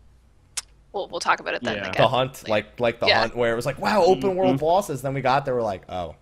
we'll 0.94 1.08
we'll 1.10 1.20
talk 1.20 1.40
about 1.40 1.54
it 1.54 1.64
then. 1.64 1.78
Yeah. 1.78 1.90
I 1.90 1.98
The 1.98 2.08
hunt, 2.08 2.48
like 2.48 2.80
like 2.80 3.00
the 3.00 3.08
Yeah. 3.08 3.20
hunt, 3.22 3.36
where 3.36 3.52
it 3.52 3.56
was 3.56 3.66
like, 3.66 3.80
wow, 3.80 4.04
open 4.04 4.36
world 4.36 4.56
mm-hmm. 4.56 4.66
bosses. 4.66 5.02
Then 5.02 5.14
we 5.14 5.22
got 5.22 5.46
there, 5.46 5.56
we're 5.56 5.62
like, 5.62 5.84
oh, 5.90 6.16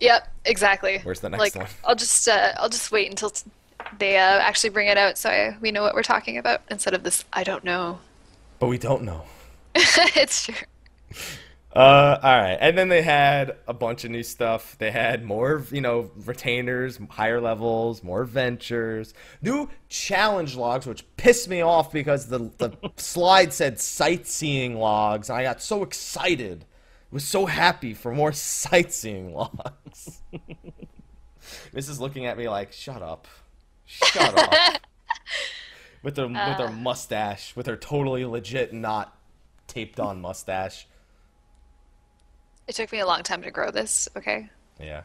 Yep, 0.00 0.32
exactly. 0.46 0.98
Where's 1.02 1.20
the 1.20 1.28
next 1.28 1.40
like, 1.40 1.56
one? 1.56 1.66
I'll 1.84 1.94
just 1.94 2.26
uh, 2.28 2.52
I'll 2.56 2.68
just 2.68 2.90
wait 2.90 3.10
until 3.10 3.30
t- 3.30 3.50
they 3.98 4.16
uh, 4.16 4.38
actually 4.38 4.70
bring 4.70 4.88
it 4.88 4.96
out, 4.96 5.18
so 5.18 5.30
I, 5.30 5.56
we 5.60 5.70
know 5.70 5.82
what 5.82 5.94
we're 5.94 6.02
talking 6.02 6.38
about 6.38 6.62
instead 6.70 6.94
of 6.94 7.02
this. 7.02 7.24
I 7.32 7.44
don't 7.44 7.64
know. 7.64 7.98
but 8.58 8.68
we 8.68 8.78
don't 8.78 9.02
know. 9.02 9.24
it's 9.74 10.46
true. 10.46 10.54
Uh, 11.72 12.18
all 12.20 12.36
right, 12.36 12.58
and 12.60 12.76
then 12.76 12.88
they 12.88 13.02
had 13.02 13.56
a 13.68 13.72
bunch 13.72 14.04
of 14.04 14.10
new 14.10 14.24
stuff. 14.24 14.76
They 14.78 14.90
had 14.90 15.24
more, 15.24 15.64
you 15.70 15.80
know, 15.80 16.10
retainers, 16.24 16.98
higher 17.10 17.40
levels, 17.40 18.02
more 18.02 18.24
ventures, 18.24 19.14
new 19.40 19.68
challenge 19.88 20.56
logs, 20.56 20.84
which 20.84 21.04
pissed 21.16 21.48
me 21.48 21.60
off 21.60 21.92
because 21.92 22.26
the 22.26 22.50
the 22.58 22.72
slide 22.96 23.52
said 23.52 23.78
sightseeing 23.78 24.80
logs, 24.80 25.30
and 25.30 25.38
I 25.38 25.44
got 25.44 25.62
so 25.62 25.84
excited, 25.84 26.64
was 27.10 27.24
so 27.24 27.46
happy 27.46 27.94
for 27.94 28.12
more 28.12 28.32
sightseeing 28.34 29.32
logs. 29.34 30.22
Mrs. 31.74 32.00
looking 32.00 32.26
at 32.26 32.38
me 32.38 32.48
like, 32.48 32.72
"Shut 32.72 33.02
up, 33.02 33.26
shut 33.86 34.38
up," 34.38 34.80
with 36.02 36.16
her 36.16 36.26
with 36.26 36.36
her 36.36 36.70
mustache, 36.70 37.54
with 37.56 37.66
her 37.66 37.76
totally 37.76 38.24
legit, 38.24 38.72
not 38.72 39.16
taped 39.66 40.00
on 40.00 40.20
mustache. 40.20 40.86
It 42.66 42.76
took 42.76 42.92
me 42.92 43.00
a 43.00 43.06
long 43.06 43.22
time 43.22 43.42
to 43.42 43.50
grow 43.50 43.70
this. 43.70 44.08
Okay. 44.16 44.48
Yeah. 44.78 45.02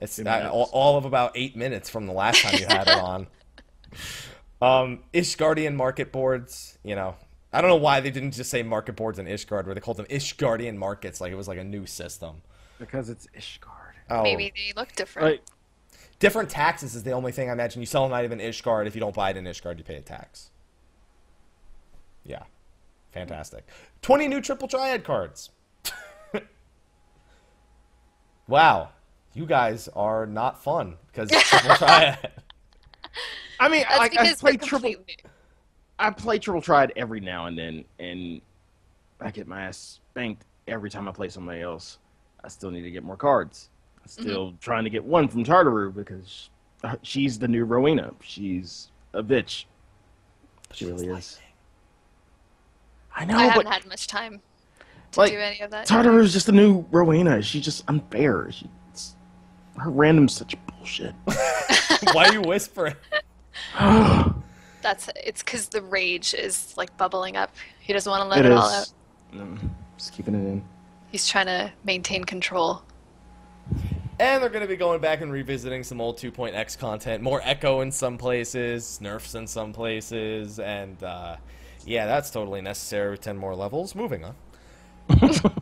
It's 0.00 0.16
Two 0.16 0.24
uh, 0.28 0.48
all, 0.52 0.68
all 0.72 0.96
of 0.96 1.04
about 1.04 1.32
eight 1.34 1.56
minutes 1.56 1.90
from 1.90 2.06
the 2.06 2.12
last 2.12 2.42
time 2.42 2.54
you 2.58 2.66
had 2.66 2.86
it 2.86 2.98
on. 2.98 3.26
Um, 4.60 5.00
Ishgardian 5.12 5.74
market 5.74 6.12
boards, 6.12 6.78
you 6.84 6.94
know. 6.94 7.16
I 7.52 7.60
don't 7.60 7.70
know 7.70 7.76
why 7.76 8.00
they 8.00 8.10
didn't 8.10 8.32
just 8.32 8.50
say 8.50 8.62
market 8.62 8.94
boards 8.96 9.18
in 9.18 9.26
Ishgard, 9.26 9.64
where 9.64 9.74
they 9.74 9.80
called 9.80 9.96
them 9.96 10.06
Ishgardian 10.06 10.76
markets, 10.76 11.20
like 11.20 11.32
it 11.32 11.36
was 11.36 11.48
like 11.48 11.58
a 11.58 11.64
new 11.64 11.86
system. 11.86 12.42
Because 12.78 13.08
it's 13.08 13.26
Ishgard. 13.36 13.94
Oh, 14.10 14.22
Maybe 14.22 14.52
they 14.54 14.72
look 14.76 14.92
different. 14.94 15.28
Like, 15.28 15.42
different 16.18 16.50
taxes 16.50 16.94
is 16.94 17.02
the 17.02 17.12
only 17.12 17.32
thing 17.32 17.48
I 17.48 17.52
imagine. 17.52 17.80
You 17.80 17.86
sell 17.86 18.04
an 18.04 18.12
item 18.12 18.32
in 18.32 18.38
Ishgard, 18.38 18.86
if 18.86 18.94
you 18.94 19.00
don't 19.00 19.14
buy 19.14 19.30
it 19.30 19.36
in 19.36 19.44
Ishgard, 19.44 19.78
you 19.78 19.84
pay 19.84 19.96
a 19.96 20.00
tax. 20.00 20.50
Yeah, 22.24 22.42
fantastic. 23.12 23.66
Twenty 24.02 24.28
new 24.28 24.40
triple 24.42 24.68
triad 24.68 25.02
cards. 25.04 25.50
wow, 28.46 28.90
you 29.32 29.46
guys 29.46 29.88
are 29.96 30.26
not 30.26 30.62
fun 30.62 30.96
because 31.06 31.30
triple 31.44 31.76
triad. 31.76 32.30
I 33.60 33.68
mean, 33.68 33.84
That's 33.88 33.98
like, 33.98 34.18
I 34.18 34.22
because 34.22 34.40
play 34.40 34.52
we're 34.52 34.58
triple. 34.58 34.90
completely. 34.94 35.16
I 35.98 36.10
play 36.10 36.38
triple 36.38 36.62
triad 36.62 36.92
every 36.96 37.20
now 37.20 37.46
and 37.46 37.58
then, 37.58 37.84
and 37.98 38.40
I 39.20 39.30
get 39.30 39.48
my 39.48 39.62
ass 39.62 40.00
spanked 40.10 40.44
every 40.66 40.90
time 40.90 41.08
I 41.08 41.12
play 41.12 41.28
somebody 41.28 41.60
else. 41.60 41.98
I 42.44 42.48
still 42.48 42.70
need 42.70 42.82
to 42.82 42.90
get 42.90 43.02
more 43.02 43.16
cards. 43.16 43.70
I'm 44.00 44.08
still 44.08 44.54
trying 44.60 44.84
to 44.84 44.90
get 44.90 45.04
one 45.04 45.28
from 45.28 45.44
Tataru 45.44 45.92
because 45.92 46.50
uh, 46.84 46.96
she's 47.02 47.38
the 47.38 47.48
new 47.48 47.64
Rowena. 47.64 48.12
She's 48.22 48.90
a 49.12 49.22
bitch. 49.22 49.64
She 50.72 50.86
really 50.86 51.08
is. 51.08 51.40
I 53.14 53.24
know, 53.24 53.36
I 53.36 53.46
haven't 53.46 53.64
but 53.64 53.72
had 53.72 53.86
much 53.86 54.06
time 54.06 54.40
to 55.12 55.20
like, 55.20 55.32
do 55.32 55.38
any 55.38 55.60
of 55.60 55.72
that. 55.72 55.88
Tataru's 55.88 56.32
just 56.32 56.48
a 56.48 56.52
new 56.52 56.86
Rowena. 56.92 57.42
She's 57.42 57.64
just 57.64 57.82
unfair. 57.88 58.52
She's, 58.52 59.16
her 59.76 59.90
random's 59.90 60.34
such 60.34 60.54
bullshit. 60.66 61.14
Why 62.12 62.26
are 62.26 62.32
you 62.32 62.42
whispering? 62.42 62.94
That's 64.82 65.08
it's 65.16 65.42
because 65.42 65.68
the 65.68 65.82
rage 65.82 66.34
is 66.34 66.74
like 66.76 66.96
bubbling 66.96 67.36
up. 67.36 67.54
He 67.80 67.92
doesn't 67.92 68.10
want 68.10 68.22
to 68.22 68.28
let 68.28 68.40
It 68.40 68.46
it, 68.46 68.52
is. 68.52 68.58
all 68.58 68.70
out. 68.70 68.92
Mm, 69.34 69.70
just 69.96 70.12
keeping 70.12 70.34
it 70.34 70.38
in. 70.46 70.64
He's 71.10 71.26
trying 71.26 71.46
to 71.46 71.72
maintain 71.84 72.24
control. 72.24 72.82
And 74.20 74.42
they're 74.42 74.50
going 74.50 74.62
to 74.62 74.68
be 74.68 74.76
going 74.76 75.00
back 75.00 75.20
and 75.20 75.30
revisiting 75.32 75.84
some 75.84 76.00
old 76.00 76.18
2.x 76.18 76.76
content. 76.76 77.22
More 77.22 77.40
Echo 77.44 77.82
in 77.82 77.92
some 77.92 78.18
places, 78.18 79.00
Nerfs 79.00 79.34
in 79.36 79.46
some 79.46 79.72
places, 79.72 80.58
and 80.58 81.00
uh, 81.04 81.36
yeah, 81.86 82.06
that's 82.06 82.30
totally 82.30 82.60
necessary 82.60 83.12
with 83.12 83.20
10 83.20 83.36
more 83.36 83.54
levels. 83.54 83.94
Moving 83.94 84.24
on. 84.24 84.34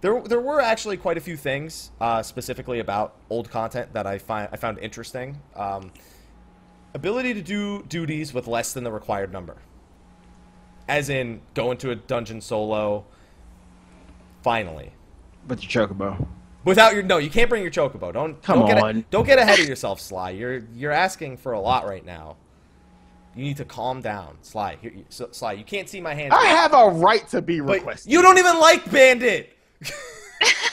there, 0.00 0.20
there 0.22 0.40
were 0.40 0.60
actually 0.60 0.96
quite 0.96 1.18
a 1.18 1.20
few 1.20 1.36
things 1.36 1.90
uh, 2.00 2.22
specifically 2.22 2.78
about 2.78 3.16
old 3.28 3.50
content 3.50 3.92
that 3.92 4.06
I 4.06 4.18
find 4.18 4.48
I 4.52 4.56
found 4.56 4.78
interesting. 4.78 5.38
Um, 5.54 5.92
ability 6.96 7.34
to 7.34 7.42
do 7.42 7.82
duties 7.88 8.34
with 8.34 8.46
less 8.46 8.72
than 8.72 8.82
the 8.84 8.90
required 8.92 9.32
number, 9.32 9.56
as 10.88 11.08
in 11.08 11.40
go 11.54 11.70
into 11.70 11.90
a 11.90 11.94
dungeon 11.94 12.40
solo. 12.40 13.04
Finally, 14.42 14.92
But 15.48 15.62
your 15.74 15.88
chocobo. 15.88 16.26
Without 16.64 16.94
your 16.94 17.02
no, 17.02 17.18
you 17.18 17.30
can't 17.30 17.48
bring 17.48 17.62
your 17.62 17.70
chocobo. 17.70 18.12
Don't 18.12 18.40
Come 18.42 18.60
don't 18.60 18.68
Get 18.68 18.78
on. 18.82 19.04
don't 19.10 19.26
get 19.26 19.38
ahead 19.38 19.58
of 19.60 19.68
yourself, 19.68 20.00
Sly. 20.00 20.30
You're 20.30 20.62
you're 20.74 20.92
asking 20.92 21.36
for 21.38 21.52
a 21.52 21.60
lot 21.60 21.86
right 21.86 22.04
now. 22.04 22.36
You 23.34 23.44
need 23.44 23.56
to 23.58 23.64
calm 23.64 24.00
down, 24.00 24.38
Sly. 24.42 24.78
Here, 24.80 24.92
you, 24.96 25.04
so, 25.10 25.28
Sly, 25.30 25.52
you 25.52 25.64
can't 25.64 25.88
see 25.88 26.00
my 26.00 26.14
hand. 26.14 26.32
I 26.32 26.46
have 26.46 26.72
a 26.72 26.88
right 26.88 27.26
to 27.28 27.42
be 27.42 27.60
requested. 27.60 28.10
you 28.10 28.22
don't 28.22 28.38
even 28.38 28.58
like 28.58 28.90
Bandit. 28.90 29.52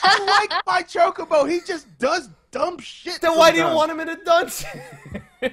I 0.02 0.24
like 0.24 0.64
my 0.66 0.82
chocobo. 0.82 1.48
He 1.50 1.60
just 1.60 1.86
does 1.98 2.28
dumb 2.50 2.78
shit. 2.78 3.20
Then 3.20 3.36
why 3.36 3.50
do 3.50 3.58
you 3.58 3.64
want 3.64 3.90
him 3.90 4.00
in 4.00 4.08
a 4.08 4.16
dungeon? 4.24 4.80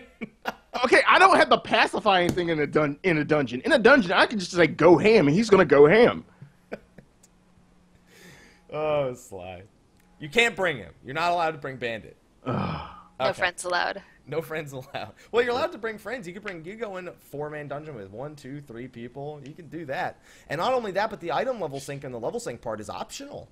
Okay, 0.85 1.01
I 1.07 1.19
don't 1.19 1.35
have 1.35 1.49
to 1.49 1.57
pacify 1.57 2.21
anything 2.21 2.49
in 2.49 2.59
a 2.59 2.67
dun- 2.67 2.97
in 3.03 3.17
a 3.17 3.25
dungeon. 3.25 3.61
In 3.65 3.73
a 3.73 3.79
dungeon, 3.79 4.13
I 4.13 4.25
can 4.25 4.39
just 4.39 4.53
like 4.55 4.77
go 4.77 4.97
ham, 4.97 5.27
and 5.27 5.35
he's 5.35 5.49
gonna 5.49 5.65
go 5.65 5.85
ham. 5.85 6.23
oh, 8.71 9.13
Sly, 9.13 9.63
you 10.19 10.29
can't 10.29 10.55
bring 10.55 10.77
him. 10.77 10.93
You're 11.03 11.13
not 11.15 11.31
allowed 11.31 11.51
to 11.51 11.57
bring 11.57 11.77
Bandit. 11.77 12.15
No 12.45 13.33
friends 13.33 13.63
allowed. 13.65 14.01
No 14.25 14.41
friends 14.41 14.71
allowed. 14.71 15.13
Well, 15.31 15.43
you're 15.43 15.51
allowed 15.51 15.73
to 15.73 15.77
bring 15.77 15.97
friends. 15.97 16.27
You 16.27 16.33
could 16.33 16.43
bring. 16.43 16.63
You 16.63 16.75
go 16.75 16.97
in 16.97 17.07
a 17.09 17.11
four 17.11 17.49
man 17.49 17.67
dungeon 17.67 17.95
with 17.95 18.09
one, 18.09 18.35
two, 18.35 18.61
three 18.61 18.87
people. 18.87 19.41
You 19.45 19.53
can 19.53 19.67
do 19.67 19.85
that. 19.85 20.21
And 20.47 20.59
not 20.59 20.73
only 20.73 20.91
that, 20.91 21.09
but 21.09 21.19
the 21.19 21.31
item 21.33 21.59
level 21.59 21.79
sync 21.79 22.03
and 22.03 22.13
the 22.13 22.19
level 22.19 22.39
sync 22.39 22.61
part 22.61 22.79
is 22.79 22.89
optional. 22.89 23.49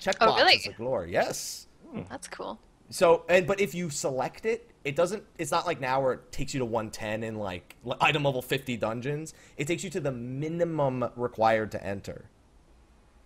Checkbox 0.00 0.16
Oh, 0.22 0.36
really? 0.36 0.54
is 0.54 0.66
a 0.66 0.72
glory. 0.72 1.12
Yes. 1.12 1.68
Hmm. 1.88 2.00
That's 2.10 2.26
cool. 2.26 2.58
So, 2.92 3.24
and 3.26 3.46
but 3.46 3.58
if 3.58 3.74
you 3.74 3.88
select 3.88 4.44
it, 4.44 4.70
it 4.84 4.96
doesn't. 4.96 5.24
It's 5.38 5.50
not 5.50 5.66
like 5.66 5.80
now 5.80 6.02
where 6.02 6.12
it 6.12 6.30
takes 6.30 6.52
you 6.52 6.58
to 6.58 6.66
110 6.66 7.22
in 7.22 7.36
like 7.36 7.74
item 8.02 8.24
level 8.24 8.42
50 8.42 8.76
dungeons. 8.76 9.32
It 9.56 9.66
takes 9.66 9.82
you 9.82 9.88
to 9.90 10.00
the 10.00 10.12
minimum 10.12 11.08
required 11.16 11.72
to 11.72 11.82
enter, 11.82 12.26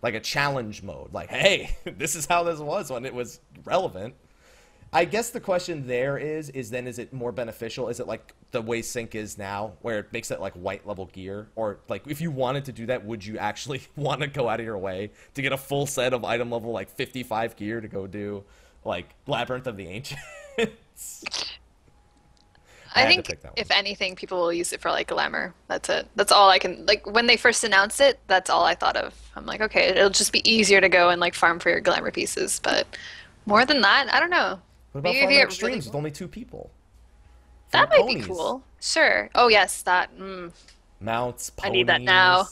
like 0.02 0.14
a 0.14 0.20
challenge 0.20 0.84
mode. 0.84 1.12
Like, 1.12 1.30
hey, 1.30 1.76
this 1.84 2.14
is 2.14 2.26
how 2.26 2.44
this 2.44 2.60
was 2.60 2.93
when 2.93 3.05
it 3.05 3.12
was 3.12 3.40
relevant. 3.64 4.14
I 4.93 5.05
guess 5.05 5.30
the 5.30 5.40
question 5.40 5.88
there 5.88 6.16
is, 6.16 6.48
is 6.51 6.70
then 6.70 6.86
is 6.86 7.01
it 7.01 7.12
more 7.12 7.32
beneficial? 7.32 7.88
Is 7.88 7.98
it 7.98 8.06
like 8.06 8.34
the 8.52 8.62
way 8.62 8.82
sync 8.82 9.16
is 9.16 9.36
now, 9.36 9.72
where 9.82 9.98
it 9.98 10.12
makes 10.12 10.30
it 10.30 10.40
like 10.40 10.52
white 10.52 10.86
level 10.86 11.06
gear, 11.06 11.48
or 11.56 11.80
like 11.88 12.06
if 12.06 12.20
you 12.20 12.30
wanted 12.30 12.66
to 12.66 12.72
do 12.72 12.86
that, 12.86 13.05
would 13.05 13.26
you 13.26 13.36
actually 13.36 13.82
want 13.97 14.20
to 14.20 14.28
go 14.28 14.48
out 14.48 14.60
of 14.60 14.64
your 14.64 14.78
way 14.78 15.10
to 15.34 15.43
get 15.43 15.52
a 15.52 15.56
full 15.59 15.86
set 15.86 16.12
of 16.12 16.24
item 16.24 16.52
level 16.52 16.70
like 16.70 16.88
55 16.88 17.56
gear 17.56 17.80
to 17.80 17.88
go 17.88 18.06
do 18.06 18.44
like 18.86 19.10
Labyrinth 19.26 19.66
of 19.66 19.76
the 19.76 19.86
Ancients? 19.88 20.20
I 22.94 23.02
I, 23.02 23.06
think 23.06 23.26
pick 23.26 23.42
that 23.42 23.48
one. 23.48 23.54
if 23.58 23.70
anything, 23.70 24.16
people 24.16 24.38
will 24.38 24.52
use 24.52 24.72
it 24.72 24.80
for 24.80 24.90
like 24.90 25.08
glamour. 25.08 25.52
That's 25.68 25.90
it. 25.90 26.08
That's 26.16 26.32
all 26.32 26.48
I 26.48 26.58
can 26.58 26.86
like. 26.86 27.04
When 27.06 27.26
they 27.26 27.36
first 27.36 27.62
announced 27.62 28.00
it, 28.00 28.18
that's 28.26 28.48
all 28.48 28.64
I 28.64 28.74
thought 28.74 28.96
of. 28.96 29.12
I'm 29.36 29.44
like, 29.44 29.60
okay, 29.60 29.88
it'll 29.88 30.08
just 30.08 30.32
be 30.32 30.48
easier 30.50 30.80
to 30.80 30.88
go 30.88 31.10
and 31.10 31.20
like 31.20 31.34
farm 31.34 31.58
for 31.58 31.68
your 31.68 31.80
glamour 31.82 32.10
pieces. 32.10 32.58
But 32.62 32.86
more 33.44 33.66
than 33.66 33.82
that, 33.82 34.08
I 34.14 34.18
don't 34.18 34.30
know. 34.30 34.60
What 34.92 35.00
about 35.00 35.12
Maybe 35.12 35.20
farming 35.20 35.38
extremes 35.40 35.74
really- 35.84 35.88
with 35.88 35.94
only 35.94 36.10
two 36.10 36.28
people? 36.28 36.70
That 37.72 37.90
might 37.90 38.06
be 38.06 38.20
cool. 38.22 38.62
Sure. 38.80 39.28
Oh 39.34 39.48
yes, 39.48 39.82
that. 39.82 40.16
Mm, 40.16 40.52
Mounts, 41.00 41.52
I 41.62 41.68
need 41.68 41.88
that 41.88 42.00
now. 42.00 42.46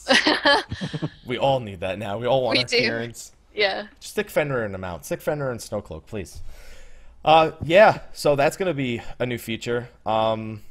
we 1.25 1.39
all 1.39 1.59
need 1.59 1.79
that 1.79 1.97
now. 1.97 2.19
We 2.19 2.27
all 2.27 2.43
want 2.43 2.57
We 2.57 2.63
our 2.63 2.67
do. 2.67 2.77
appearance. 2.77 3.31
Yeah. 3.55 3.87
Stick 3.99 4.29
Fenrir 4.29 4.65
in 4.65 4.75
a 4.75 4.77
mount. 4.77 5.05
Stick 5.05 5.21
Fenrir 5.21 5.51
and 5.51 5.59
Snowcloak, 5.59 6.05
please. 6.05 6.41
Uh, 7.23 7.51
yeah, 7.63 7.99
so 8.13 8.35
that's 8.35 8.57
going 8.57 8.67
to 8.67 8.73
be 8.73 9.01
a 9.17 9.25
new 9.25 9.37
feature. 9.37 9.89
Um, 10.05 10.61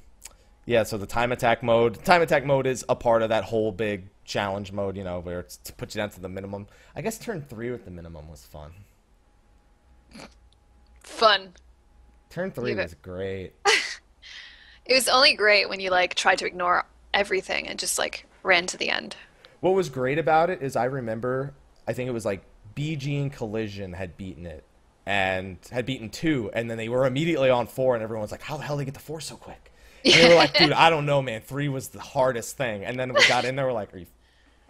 yeah, 0.66 0.85
so 0.85 0.98
the 0.98 1.06
time 1.06 1.32
attack 1.32 1.62
mode. 1.62 2.05
Time 2.05 2.23
attack 2.23 2.44
mode 2.44 2.66
is 2.66 2.85
a 2.89 2.94
part 2.94 3.23
of 3.23 3.31
that 3.31 3.44
whole 3.44 3.73
big 3.73 4.09
challenge 4.24 4.70
mode, 4.70 4.97
you 4.97 5.05
know, 5.05 5.20
where 5.20 5.40
it's 5.40 5.56
to 5.59 5.73
put 5.73 5.94
you 5.94 6.01
down 6.01 6.11
to 6.11 6.20
the 6.20 6.28
minimum. 6.28 6.66
I 6.94 7.02
guess 7.02 7.19
turn 7.19 7.43
three 7.43 7.70
with 7.70 7.85
the 7.85 7.90
minimum 7.90 8.28
was 8.28 8.44
fun. 8.44 8.73
Fun. 11.02 11.55
Turn 12.31 12.51
three 12.51 12.70
Leave 12.70 12.78
it. 12.78 12.82
was 12.82 12.94
great. 12.94 13.52
It 14.86 14.93
was 14.93 15.09
only 15.09 15.32
great 15.35 15.70
when 15.70 15.81
you 15.81 15.89
like 15.90 16.15
tried 16.15 16.36
to 16.40 16.47
ignore 16.47 16.85
everything 17.15 17.66
and 17.69 17.78
just 17.78 17.98
like 17.98 18.27
ran 18.43 18.66
to 18.66 18.77
the 18.77 18.90
end. 18.90 19.16
What 19.61 19.70
was 19.73 19.89
great 19.89 20.19
about 20.19 20.51
it 20.51 20.61
is 20.61 20.77
I 20.77 20.85
remember, 20.85 21.55
I 21.89 21.94
think 21.94 22.06
it 22.06 22.12
was 22.12 22.27
like 22.27 22.44
BG 22.75 23.21
and 23.21 23.33
Collision 23.33 23.93
had 23.93 24.17
beaten 24.17 24.47
it 24.47 24.65
and 25.07 25.59
had 25.71 25.85
beaten 25.87 26.09
two, 26.11 26.51
and 26.55 26.71
then 26.71 26.79
they 26.79 26.89
were 26.89 27.07
immediately 27.07 27.51
on 27.51 27.67
four, 27.67 27.95
and 27.95 28.03
everyone's 28.03 28.31
like, 28.33 28.43
how 28.43 28.57
the 28.57 28.63
hell 28.63 28.77
did 28.77 28.83
they 28.83 28.85
get 28.87 28.95
to 28.95 29.01
four 29.01 29.21
so 29.21 29.37
quick? 29.37 29.71
And 30.05 30.15
they 30.15 30.29
were 30.29 30.35
like, 30.35 30.55
dude, 30.59 30.73
I 30.73 30.91
don't 30.91 31.07
know, 31.07 31.21
man. 31.23 31.41
Three 31.43 31.69
was 31.69 31.89
the 31.89 32.01
hardest 32.01 32.57
thing. 32.57 32.85
And 32.85 32.99
then 32.99 33.13
we 33.13 33.27
got 33.29 33.45
in 33.45 33.57
there, 33.57 33.67
we're 33.67 33.73
like, 33.73 33.95
are 33.95 33.99
you, 33.99 34.07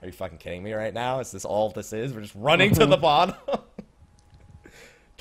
Are 0.02 0.06
you 0.06 0.12
fucking 0.12 0.38
kidding 0.38 0.62
me 0.62 0.72
right 0.72 0.92
now? 0.92 1.20
Is 1.20 1.30
this 1.32 1.44
all 1.44 1.70
this 1.70 1.92
is? 1.92 2.12
We're 2.12 2.22
just 2.22 2.34
running 2.34 2.74
to 2.74 2.86
the 2.86 2.96
bottom. 2.98 3.36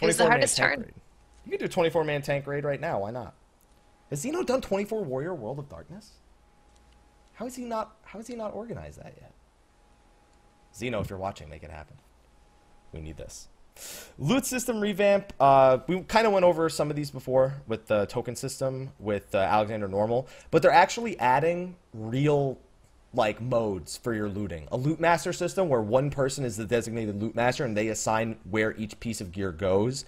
It 0.01 0.05
was 0.05 0.17
the 0.17 0.25
24 0.25 0.29
man 0.29 0.31
hardest 0.31 0.57
turn. 0.57 0.79
raid. 0.81 0.93
You 1.45 1.51
can 1.51 1.59
do 1.59 1.67
24 1.67 2.03
man 2.03 2.21
tank 2.21 2.47
raid 2.47 2.63
right 2.63 2.79
now. 2.81 2.99
Why 3.01 3.11
not? 3.11 3.35
Has 4.09 4.19
Zeno 4.21 4.43
done 4.43 4.61
24 4.61 5.03
warrior 5.03 5.33
World 5.33 5.59
of 5.59 5.69
Darkness? 5.69 6.11
How 7.33 7.45
is 7.45 7.55
he 7.55 7.65
not? 7.65 7.95
How 8.03 8.19
has 8.19 8.27
he 8.27 8.35
not 8.35 8.53
organized 8.53 8.99
that 8.99 9.13
yet? 9.19 9.31
Zeno, 10.75 11.01
if 11.01 11.09
you're 11.09 11.19
watching, 11.19 11.49
make 11.49 11.63
it 11.63 11.71
happen. 11.71 11.97
We 12.93 13.01
need 13.01 13.17
this. 13.17 13.47
Loot 14.19 14.45
system 14.45 14.79
revamp. 14.79 15.33
Uh, 15.39 15.79
we 15.87 16.01
kind 16.03 16.27
of 16.27 16.33
went 16.33 16.45
over 16.45 16.69
some 16.69 16.89
of 16.89 16.95
these 16.95 17.09
before 17.09 17.55
with 17.67 17.87
the 17.87 18.05
token 18.05 18.35
system 18.35 18.91
with 18.99 19.33
uh, 19.33 19.39
Alexander 19.39 19.87
Normal, 19.87 20.27
but 20.51 20.61
they're 20.61 20.71
actually 20.71 21.19
adding 21.19 21.75
real 21.93 22.59
like 23.13 23.41
modes 23.41 23.97
for 23.97 24.13
your 24.13 24.29
looting. 24.29 24.67
A 24.71 24.77
loot 24.77 24.99
master 24.99 25.33
system 25.33 25.69
where 25.69 25.81
one 25.81 26.09
person 26.09 26.45
is 26.45 26.57
the 26.57 26.65
designated 26.65 27.21
loot 27.21 27.35
master 27.35 27.63
and 27.63 27.77
they 27.77 27.87
assign 27.89 28.37
where 28.49 28.75
each 28.77 28.99
piece 28.99 29.21
of 29.21 29.31
gear 29.31 29.51
goes. 29.51 30.05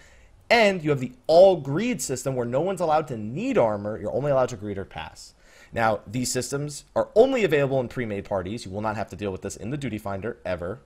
And 0.50 0.84
you 0.84 0.92
have 0.92 1.00
the 1.00 1.14
all 1.28 1.58
greed 1.58 2.02
system 2.02 2.36
where 2.36 2.46
no 2.46 2.62
one's 2.62 2.82
allowed 2.82 3.08
to 3.10 3.18
need 3.18 3.58
armor, 3.58 4.00
you're 4.00 4.14
only 4.14 4.32
allowed 4.32 4.50
to 4.50 4.58
greed 4.58 4.78
or 4.78 4.86
pass. 4.86 5.34
Now, 5.74 6.02
these 6.08 6.32
systems 6.32 6.86
are 6.96 7.10
only 7.16 7.44
available 7.44 7.80
in 7.80 7.90
pre 7.90 8.06
made 8.06 8.26
parties. 8.26 8.66
You 8.66 8.72
will 8.72 8.82
not 8.82 8.96
have 8.96 9.10
to 9.10 9.16
deal 9.16 9.32
with 9.32 9.42
this 9.42 9.58
in 9.58 9.72
the 9.72 9.78
Duty 9.78 9.98
Finder 9.98 10.38
ever. 10.46 10.80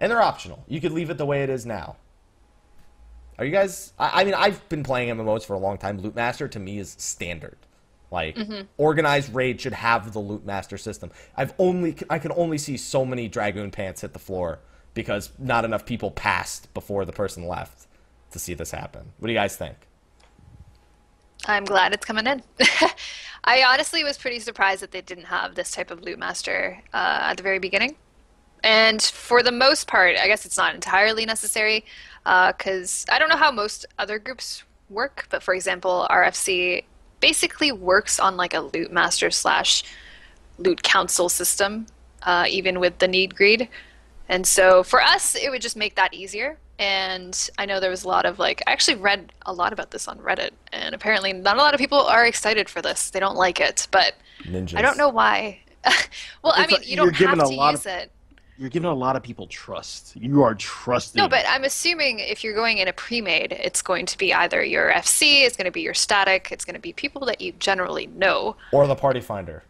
And 0.00 0.10
they're 0.10 0.22
optional. 0.22 0.64
You 0.68 0.80
could 0.80 0.92
leave 0.92 1.10
it 1.10 1.18
the 1.18 1.26
way 1.26 1.42
it 1.42 1.50
is 1.50 1.66
now. 1.66 1.96
Are 3.38 3.44
you 3.44 3.52
guys? 3.52 3.92
I, 3.98 4.20
I 4.20 4.24
mean, 4.24 4.34
I've 4.34 4.68
been 4.68 4.82
playing 4.82 5.14
MMOs 5.16 5.44
for 5.44 5.54
a 5.54 5.58
long 5.58 5.78
time. 5.78 5.98
Loot 5.98 6.14
Master 6.14 6.48
to 6.48 6.58
me 6.58 6.78
is 6.78 6.96
standard. 6.98 7.56
Like 8.10 8.38
organized 8.78 9.34
raid 9.34 9.60
should 9.60 9.74
have 9.74 10.12
the 10.12 10.18
Loot 10.18 10.46
Master 10.46 10.78
system. 10.78 11.10
I've 11.36 11.52
only 11.58 11.94
I 12.08 12.18
can 12.18 12.32
only 12.32 12.56
see 12.56 12.76
so 12.76 13.04
many 13.04 13.28
Dragoon 13.28 13.70
pants 13.70 14.00
hit 14.00 14.14
the 14.14 14.18
floor 14.18 14.60
because 14.94 15.30
not 15.38 15.64
enough 15.64 15.84
people 15.84 16.10
passed 16.10 16.72
before 16.72 17.04
the 17.04 17.12
person 17.12 17.46
left 17.46 17.86
to 18.30 18.38
see 18.38 18.54
this 18.54 18.70
happen. 18.70 19.12
What 19.18 19.26
do 19.26 19.32
you 19.32 19.38
guys 19.38 19.56
think? 19.56 19.76
I'm 21.46 21.64
glad 21.64 21.92
it's 21.92 22.04
coming 22.04 22.26
in. 22.26 22.42
I 23.44 23.62
honestly 23.62 24.04
was 24.04 24.18
pretty 24.18 24.40
surprised 24.40 24.82
that 24.82 24.90
they 24.90 25.02
didn't 25.02 25.24
have 25.24 25.54
this 25.54 25.70
type 25.70 25.90
of 25.90 26.02
loot 26.02 26.18
master 26.18 26.82
uh, 26.92 27.18
at 27.22 27.36
the 27.36 27.42
very 27.42 27.58
beginning. 27.58 27.96
And 28.62 29.00
for 29.00 29.42
the 29.42 29.52
most 29.52 29.86
part, 29.86 30.16
I 30.16 30.26
guess 30.26 30.44
it's 30.44 30.56
not 30.56 30.74
entirely 30.74 31.24
necessary 31.24 31.84
because 32.24 33.06
I 33.10 33.18
don't 33.18 33.28
know 33.28 33.36
how 33.36 33.50
most 33.50 33.86
other 33.98 34.18
groups 34.18 34.64
work, 34.90 35.26
but 35.30 35.42
for 35.42 35.54
example, 35.54 36.06
RFC 36.10 36.84
basically 37.20 37.72
works 37.72 38.20
on 38.20 38.36
like 38.36 38.54
a 38.54 38.60
loot 38.60 38.92
master 38.92 39.30
slash 39.30 39.84
loot 40.58 40.82
council 40.82 41.28
system, 41.28 41.86
uh, 42.22 42.46
even 42.48 42.80
with 42.80 42.98
the 42.98 43.08
need 43.08 43.34
greed. 43.34 43.68
And 44.28 44.46
so 44.46 44.82
for 44.82 45.00
us, 45.00 45.34
it 45.34 45.50
would 45.50 45.62
just 45.62 45.76
make 45.76 45.94
that 45.96 46.12
easier. 46.12 46.58
And 46.78 47.50
I 47.58 47.66
know 47.66 47.80
there 47.80 47.90
was 47.90 48.04
a 48.04 48.08
lot 48.08 48.24
of 48.24 48.38
like, 48.38 48.62
I 48.66 48.72
actually 48.72 48.96
read 48.98 49.32
a 49.46 49.52
lot 49.52 49.72
about 49.72 49.90
this 49.90 50.06
on 50.06 50.18
Reddit, 50.18 50.50
and 50.72 50.94
apparently 50.94 51.32
not 51.32 51.56
a 51.56 51.60
lot 51.60 51.74
of 51.74 51.78
people 51.78 51.98
are 51.98 52.24
excited 52.24 52.68
for 52.68 52.80
this. 52.80 53.10
They 53.10 53.20
don't 53.20 53.36
like 53.36 53.60
it, 53.60 53.88
but 53.90 54.14
Ninjas. 54.42 54.76
I 54.76 54.82
don't 54.82 54.96
know 54.96 55.08
why. 55.08 55.60
well, 56.44 56.52
I 56.54 56.66
mean, 56.66 56.76
like 56.76 56.88
you 56.88 56.96
don't 56.96 57.14
have 57.14 57.48
to 57.48 57.54
use 57.54 57.86
of- 57.86 57.92
it. 57.92 58.12
You're 58.58 58.70
giving 58.70 58.90
a 58.90 58.94
lot 58.94 59.14
of 59.14 59.22
people 59.22 59.46
trust. 59.46 60.16
You 60.16 60.42
are 60.42 60.54
trusting. 60.54 61.16
No, 61.20 61.28
but 61.28 61.44
I'm 61.48 61.62
assuming 61.62 62.18
if 62.18 62.42
you're 62.42 62.54
going 62.56 62.78
in 62.78 62.88
a 62.88 62.92
pre-made, 62.92 63.52
it's 63.52 63.82
going 63.82 64.04
to 64.06 64.18
be 64.18 64.34
either 64.34 64.64
your 64.64 64.90
FC, 64.90 65.44
it's 65.46 65.56
going 65.56 65.66
to 65.66 65.70
be 65.70 65.82
your 65.82 65.94
static, 65.94 66.48
it's 66.50 66.64
going 66.64 66.74
to 66.74 66.80
be 66.80 66.92
people 66.92 67.24
that 67.26 67.40
you 67.40 67.52
generally 67.60 68.08
know. 68.08 68.56
Or 68.72 68.86
the 68.88 68.96
Party 68.96 69.20
Finder. 69.20 69.62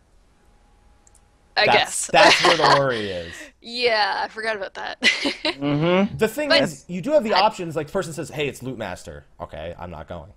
I 1.56 1.66
That's, 1.66 1.76
guess. 1.76 2.10
that's 2.12 2.44
where 2.44 2.56
the 2.56 2.76
worry 2.80 3.10
is. 3.10 3.34
yeah, 3.60 4.20
I 4.24 4.28
forgot 4.28 4.56
about 4.56 4.74
that. 4.74 5.00
Mm-hmm. 5.58 6.16
The 6.16 6.28
thing 6.28 6.48
But- 6.50 6.62
is, 6.62 6.84
you 6.88 7.00
do 7.02 7.10
have 7.12 7.24
the 7.24 7.34
I- 7.34 7.40
options. 7.40 7.74
Like, 7.74 7.88
the 7.88 7.92
person 7.92 8.12
says, 8.12 8.28
"Hey, 8.30 8.46
it's 8.48 8.62
Loot 8.62 8.78
Master." 8.78 9.24
Okay, 9.40 9.74
I'm 9.78 9.90
not 9.90 10.08
going. 10.08 10.30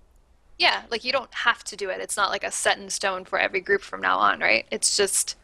yeah, 0.58 0.82
like 0.90 1.04
you 1.04 1.12
don't 1.12 1.32
have 1.32 1.62
to 1.64 1.76
do 1.76 1.90
it. 1.90 2.00
It's 2.00 2.16
not 2.16 2.30
like 2.30 2.42
a 2.44 2.50
set 2.50 2.76
in 2.78 2.90
stone 2.90 3.24
for 3.24 3.38
every 3.38 3.60
group 3.60 3.82
from 3.82 4.00
now 4.00 4.18
on, 4.18 4.40
right? 4.40 4.66
It's 4.72 4.96
just 4.96 5.36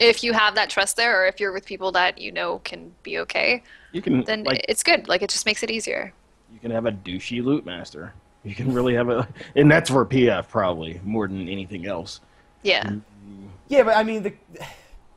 if 0.00 0.24
you 0.24 0.32
have 0.32 0.54
that 0.54 0.70
trust 0.70 0.96
there, 0.96 1.22
or 1.22 1.26
if 1.26 1.40
you're 1.40 1.52
with 1.52 1.64
people 1.66 1.92
that 1.92 2.18
you 2.18 2.32
know 2.32 2.60
can 2.64 2.92
be 3.02 3.18
okay, 3.20 3.62
You 3.92 4.02
can 4.02 4.24
then 4.24 4.44
like 4.44 4.64
it's 4.68 4.82
good. 4.82 5.08
Like 5.08 5.22
it 5.22 5.30
just 5.30 5.46
makes 5.46 5.62
it 5.62 5.70
easier. 5.70 6.12
you 6.52 6.58
can 6.58 6.70
have 6.70 6.86
a 6.86 6.92
douchey 6.92 7.42
loot 7.44 7.64
master. 7.64 8.12
You 8.44 8.54
can 8.54 8.74
really 8.74 8.94
have 8.94 9.08
a, 9.08 9.28
and 9.54 9.70
that's 9.70 9.88
for 9.88 10.04
PF 10.04 10.48
probably 10.48 11.00
more 11.04 11.28
than 11.28 11.48
anything 11.48 11.86
else. 11.86 12.20
Yeah. 12.62 12.82
Mm-hmm. 12.84 13.46
Yeah, 13.68 13.84
but 13.84 13.96
I 13.96 14.02
mean, 14.02 14.22
the 14.24 14.34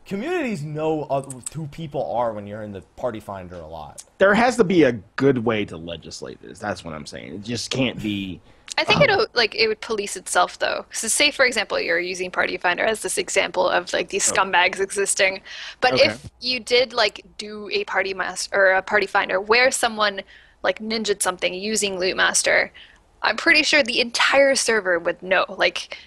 communities 0.05 0.63
know 0.63 1.05
who 1.53 1.67
people 1.67 2.11
are 2.13 2.33
when 2.33 2.45
you're 2.45 2.61
in 2.61 2.71
the 2.71 2.81
Party 2.95 3.19
Finder 3.19 3.55
a 3.55 3.67
lot. 3.67 4.03
There 4.19 4.33
has 4.35 4.55
to 4.57 4.63
be 4.63 4.83
a 4.83 4.91
good 5.15 5.39
way 5.39 5.65
to 5.65 5.75
legislate 5.77 6.41
this. 6.41 6.59
That's 6.59 6.83
what 6.85 6.93
I'm 6.93 7.05
saying. 7.05 7.33
It 7.33 7.43
just 7.43 7.71
can't 7.71 8.01
be. 8.01 8.39
I 8.77 8.83
think 8.83 9.01
it'll 9.01 9.27
like 9.33 9.55
it 9.55 9.67
would 9.67 9.79
police 9.81 10.15
itself 10.17 10.59
though. 10.59 10.85
So 10.91 11.07
say 11.07 11.31
for 11.31 11.45
example 11.45 11.79
you're 11.79 11.99
using 11.99 12.29
Party 12.29 12.57
Finder 12.57 12.83
as 12.83 13.01
this 13.01 13.17
example 13.17 13.69
of 13.69 13.91
like 13.93 14.09
these 14.09 14.29
scumbags 14.29 14.79
existing, 14.79 15.41
but 15.81 15.93
Okay. 15.93 16.05
if 16.07 16.29
you 16.41 16.59
did 16.59 16.91
like 16.93 17.21
do 17.37 17.69
a 17.71 17.83
Party 17.85 18.13
Master 18.13 18.55
or 18.55 18.71
a 18.73 18.81
Party 18.81 19.07
Finder 19.07 19.39
where 19.39 19.71
someone 19.71 20.21
like 20.61 20.79
ninja'd 20.79 21.21
something 21.21 21.53
using 21.53 21.99
Loot 21.99 22.17
Master, 22.17 22.71
I'm 23.21 23.37
pretty 23.37 23.63
sure 23.63 23.81
the 23.81 24.01
entire 24.01 24.55
server 24.55 24.99
would 24.99 25.21
know. 25.23 25.45
Like 25.47 25.97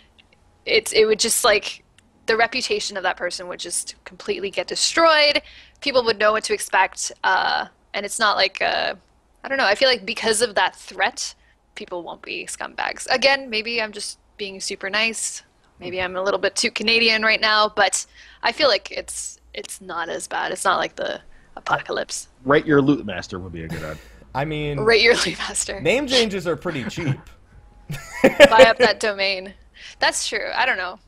it's 0.67 0.93
it 0.93 1.07
would 1.07 1.19
just 1.21 1.45
like 1.45 1.85
the 2.27 2.37
reputation 2.37 2.99
of 2.99 3.03
that 3.05 3.17
person 3.17 3.49
would 3.49 3.61
just 3.61 3.95
completely 4.05 4.51
get 4.51 4.67
destroyed. 4.67 5.41
People 5.81 6.05
would 6.05 6.19
know 6.19 6.33
what 6.33 6.45
to 6.45 6.53
expect, 6.53 7.13
uh, 7.25 7.67
and 7.95 8.05
it's 8.05 8.19
not 8.19 8.37
like 8.37 8.61
uh, 8.61 8.95
I 9.43 9.49
don't 9.49 9.57
know. 9.57 9.65
I 9.65 9.75
feel 9.75 9.89
like 9.89 10.05
because 10.05 10.43
of 10.43 10.55
that 10.57 10.77
threat, 10.77 11.35
people 11.79 12.03
won't 12.03 12.21
be 12.21 12.45
scumbags. 12.45 13.07
Again, 13.09 13.49
maybe 13.49 13.81
I'm 13.81 13.93
just 13.93 14.19
being 14.37 14.61
super 14.61 14.91
nice. 14.91 15.45
Maybe 15.79 16.03
I'm 16.03 16.17
a 16.17 16.23
little 16.23 16.41
bit 16.41 16.57
too 16.57 16.73
Canadian 16.73 17.23
right 17.23 17.41
now, 17.41 17.73
but 17.75 18.05
I 18.43 18.51
feel 18.53 18.69
like 18.69 18.91
it's 18.91 19.39
it's 19.55 19.81
not 19.81 20.09
as 20.09 20.27
bad. 20.27 20.51
It's 20.53 20.65
not 20.65 20.77
like 20.79 20.97
the 20.97 21.21
apocalypse. 21.57 22.29
Rate 22.45 22.67
your 22.67 22.83
loot 22.83 23.07
master 23.07 23.39
would 23.39 23.53
be 23.53 23.63
a 23.63 23.69
good 23.69 23.83
idea. 23.83 24.03
I 24.35 24.45
mean, 24.45 24.81
Rate 24.81 25.03
your 25.03 25.15
Loot 25.15 25.39
Master. 25.39 25.81
name 25.81 26.07
changes 26.07 26.47
are 26.47 26.57
pretty 26.57 26.85
cheap. 26.85 27.17
buy 28.23 28.67
up 28.69 28.77
that 28.87 29.01
domain. 29.01 29.55
That's 30.01 30.29
true. 30.29 30.51
I 30.55 30.67
don't 30.67 30.77
know. 30.77 30.99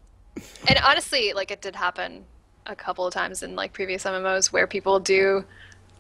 And 0.68 0.78
honestly, 0.82 1.32
like 1.34 1.50
it 1.50 1.60
did 1.60 1.76
happen 1.76 2.24
a 2.66 2.74
couple 2.74 3.06
of 3.06 3.12
times 3.12 3.42
in 3.42 3.56
like 3.56 3.72
previous 3.72 4.04
MMOs 4.04 4.52
where 4.52 4.66
people 4.66 5.00
do 5.00 5.44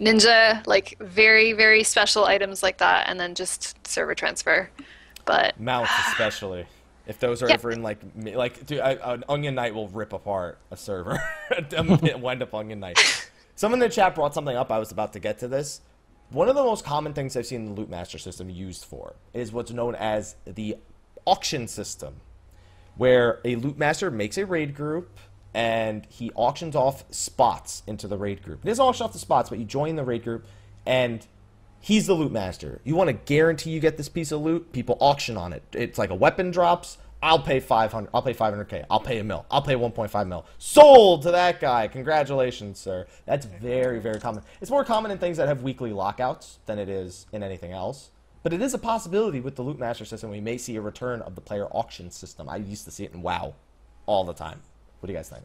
ninja 0.00 0.66
like 0.66 0.96
very 1.00 1.52
very 1.52 1.84
special 1.84 2.24
items 2.24 2.62
like 2.62 2.78
that 2.78 3.08
and 3.08 3.20
then 3.20 3.34
just 3.34 3.76
server 3.86 4.14
transfer. 4.14 4.70
But 5.24 5.58
Mounts, 5.60 5.92
especially. 6.08 6.66
If 7.06 7.18
those 7.18 7.42
are 7.42 7.48
Yeah. 7.48 7.54
ever 7.54 7.70
in 7.70 7.82
like 7.82 7.98
like, 8.16 8.66
dude, 8.66 8.80
I, 8.80 8.92
an 9.14 9.24
Onion 9.28 9.54
Knight 9.54 9.74
will 9.74 9.88
rip 9.88 10.12
apart 10.12 10.58
a 10.70 10.76
server. 10.76 11.18
Wind 12.18 12.42
up 12.42 12.54
Onion 12.54 12.80
Knight. 12.80 12.98
Someone 13.56 13.82
in 13.82 13.88
the 13.88 13.94
chat 13.94 14.14
brought 14.14 14.32
something 14.32 14.56
up. 14.56 14.70
I 14.72 14.78
was 14.78 14.90
about 14.92 15.12
to 15.14 15.20
get 15.20 15.38
to 15.40 15.48
this. 15.48 15.80
One 16.30 16.48
of 16.48 16.54
the 16.54 16.62
most 16.62 16.84
common 16.84 17.12
things 17.12 17.36
I've 17.36 17.46
seen 17.46 17.64
the 17.66 17.72
Loot 17.72 17.90
Master 17.90 18.16
system 18.16 18.48
used 18.48 18.84
for 18.84 19.16
is 19.34 19.52
what's 19.52 19.72
known 19.72 19.96
as 19.96 20.36
the 20.46 20.76
auction 21.26 21.66
system, 21.66 22.20
where 22.96 23.40
a 23.44 23.56
Loot 23.56 23.76
Master 23.76 24.10
makes 24.10 24.38
a 24.38 24.46
raid 24.46 24.74
group 24.74 25.18
and 25.54 26.06
he 26.08 26.30
auctions 26.34 26.76
off 26.76 27.04
spots 27.12 27.82
into 27.86 28.06
the 28.06 28.16
raid 28.16 28.42
group. 28.42 28.62
He 28.62 28.68
doesn't 28.68 28.84
auction 28.84 29.04
off 29.04 29.12
the 29.12 29.18
spots, 29.18 29.48
but 29.48 29.58
you 29.58 29.64
join 29.64 29.96
the 29.96 30.04
raid 30.04 30.24
group 30.24 30.46
and 30.86 31.26
he's 31.80 32.06
the 32.06 32.14
loot 32.14 32.32
master. 32.32 32.80
You 32.84 32.94
want 32.94 33.08
to 33.08 33.14
guarantee 33.14 33.70
you 33.70 33.80
get 33.80 33.96
this 33.96 34.08
piece 34.08 34.32
of 34.32 34.40
loot? 34.40 34.72
People 34.72 34.96
auction 35.00 35.36
on 35.36 35.52
it. 35.52 35.62
It's 35.72 35.98
like 35.98 36.10
a 36.10 36.14
weapon 36.14 36.50
drops. 36.50 36.98
I'll 37.22 37.42
pay 37.42 37.60
500. 37.60 38.08
I'll 38.14 38.22
pay 38.22 38.32
500k. 38.32 38.86
I'll 38.88 39.00
pay 39.00 39.18
a 39.18 39.24
mil. 39.24 39.44
I'll 39.50 39.60
pay 39.60 39.74
1.5 39.74 40.28
mil. 40.28 40.46
Sold 40.58 41.22
to 41.22 41.30
that 41.32 41.60
guy. 41.60 41.86
Congratulations, 41.88 42.78
sir. 42.78 43.06
That's 43.26 43.44
very 43.44 43.98
very 43.98 44.20
common. 44.20 44.42
It's 44.60 44.70
more 44.70 44.84
common 44.84 45.10
in 45.10 45.18
things 45.18 45.36
that 45.36 45.48
have 45.48 45.62
weekly 45.62 45.92
lockouts 45.92 46.60
than 46.66 46.78
it 46.78 46.88
is 46.88 47.26
in 47.32 47.42
anything 47.42 47.72
else. 47.72 48.10
But 48.42 48.54
it 48.54 48.62
is 48.62 48.72
a 48.72 48.78
possibility 48.78 49.40
with 49.40 49.56
the 49.56 49.62
loot 49.62 49.78
master 49.78 50.06
system. 50.06 50.30
We 50.30 50.40
may 50.40 50.56
see 50.56 50.76
a 50.76 50.80
return 50.80 51.20
of 51.20 51.34
the 51.34 51.42
player 51.42 51.66
auction 51.66 52.10
system. 52.10 52.48
I 52.48 52.56
used 52.56 52.86
to 52.86 52.90
see 52.90 53.04
it 53.04 53.12
in 53.12 53.20
WoW 53.20 53.54
all 54.06 54.24
the 54.24 54.32
time. 54.32 54.62
What 55.00 55.06
do 55.06 55.12
you 55.12 55.18
guys 55.18 55.28
think? 55.28 55.44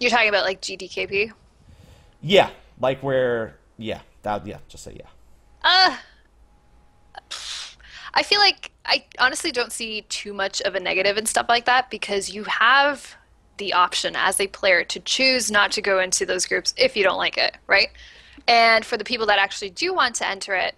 you're 0.00 0.10
talking 0.10 0.30
about 0.30 0.44
like 0.44 0.60
GDKP? 0.60 1.32
Yeah, 2.22 2.50
like 2.80 3.02
where 3.02 3.56
yeah, 3.78 4.00
that 4.22 4.46
yeah, 4.46 4.58
just 4.68 4.82
say 4.82 4.96
yeah. 4.98 5.06
Uh 5.62 5.96
I 8.12 8.22
feel 8.24 8.40
like 8.40 8.72
I 8.84 9.04
honestly 9.18 9.52
don't 9.52 9.72
see 9.72 10.02
too 10.02 10.32
much 10.32 10.60
of 10.62 10.74
a 10.74 10.80
negative 10.80 11.16
and 11.16 11.28
stuff 11.28 11.46
like 11.48 11.66
that 11.66 11.90
because 11.90 12.30
you 12.30 12.44
have 12.44 13.14
the 13.58 13.72
option 13.74 14.16
as 14.16 14.40
a 14.40 14.48
player 14.48 14.82
to 14.84 14.98
choose 15.00 15.50
not 15.50 15.70
to 15.72 15.82
go 15.82 16.00
into 16.00 16.26
those 16.26 16.46
groups 16.46 16.74
if 16.76 16.96
you 16.96 17.04
don't 17.04 17.18
like 17.18 17.36
it, 17.36 17.56
right? 17.66 17.90
And 18.48 18.84
for 18.84 18.96
the 18.96 19.04
people 19.04 19.26
that 19.26 19.38
actually 19.38 19.70
do 19.70 19.94
want 19.94 20.16
to 20.16 20.28
enter 20.28 20.54
it, 20.54 20.74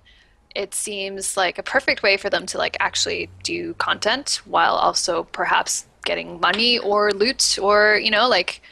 it 0.55 0.75
seems 0.75 1.37
like 1.37 1.59
a 1.59 1.63
perfect 1.63 2.03
way 2.03 2.17
for 2.17 2.29
them 2.29 2.45
to 2.47 2.59
like 2.59 2.77
actually 2.81 3.31
do 3.43 3.73
content 3.75 4.43
while 4.45 4.75
also 4.75 5.23
perhaps 5.23 5.87
getting 6.05 6.41
money 6.41 6.79
or 6.79 7.11
loot 7.13 7.59
or 7.61 7.97
you 8.03 8.11
know 8.11 8.29
like 8.29 8.63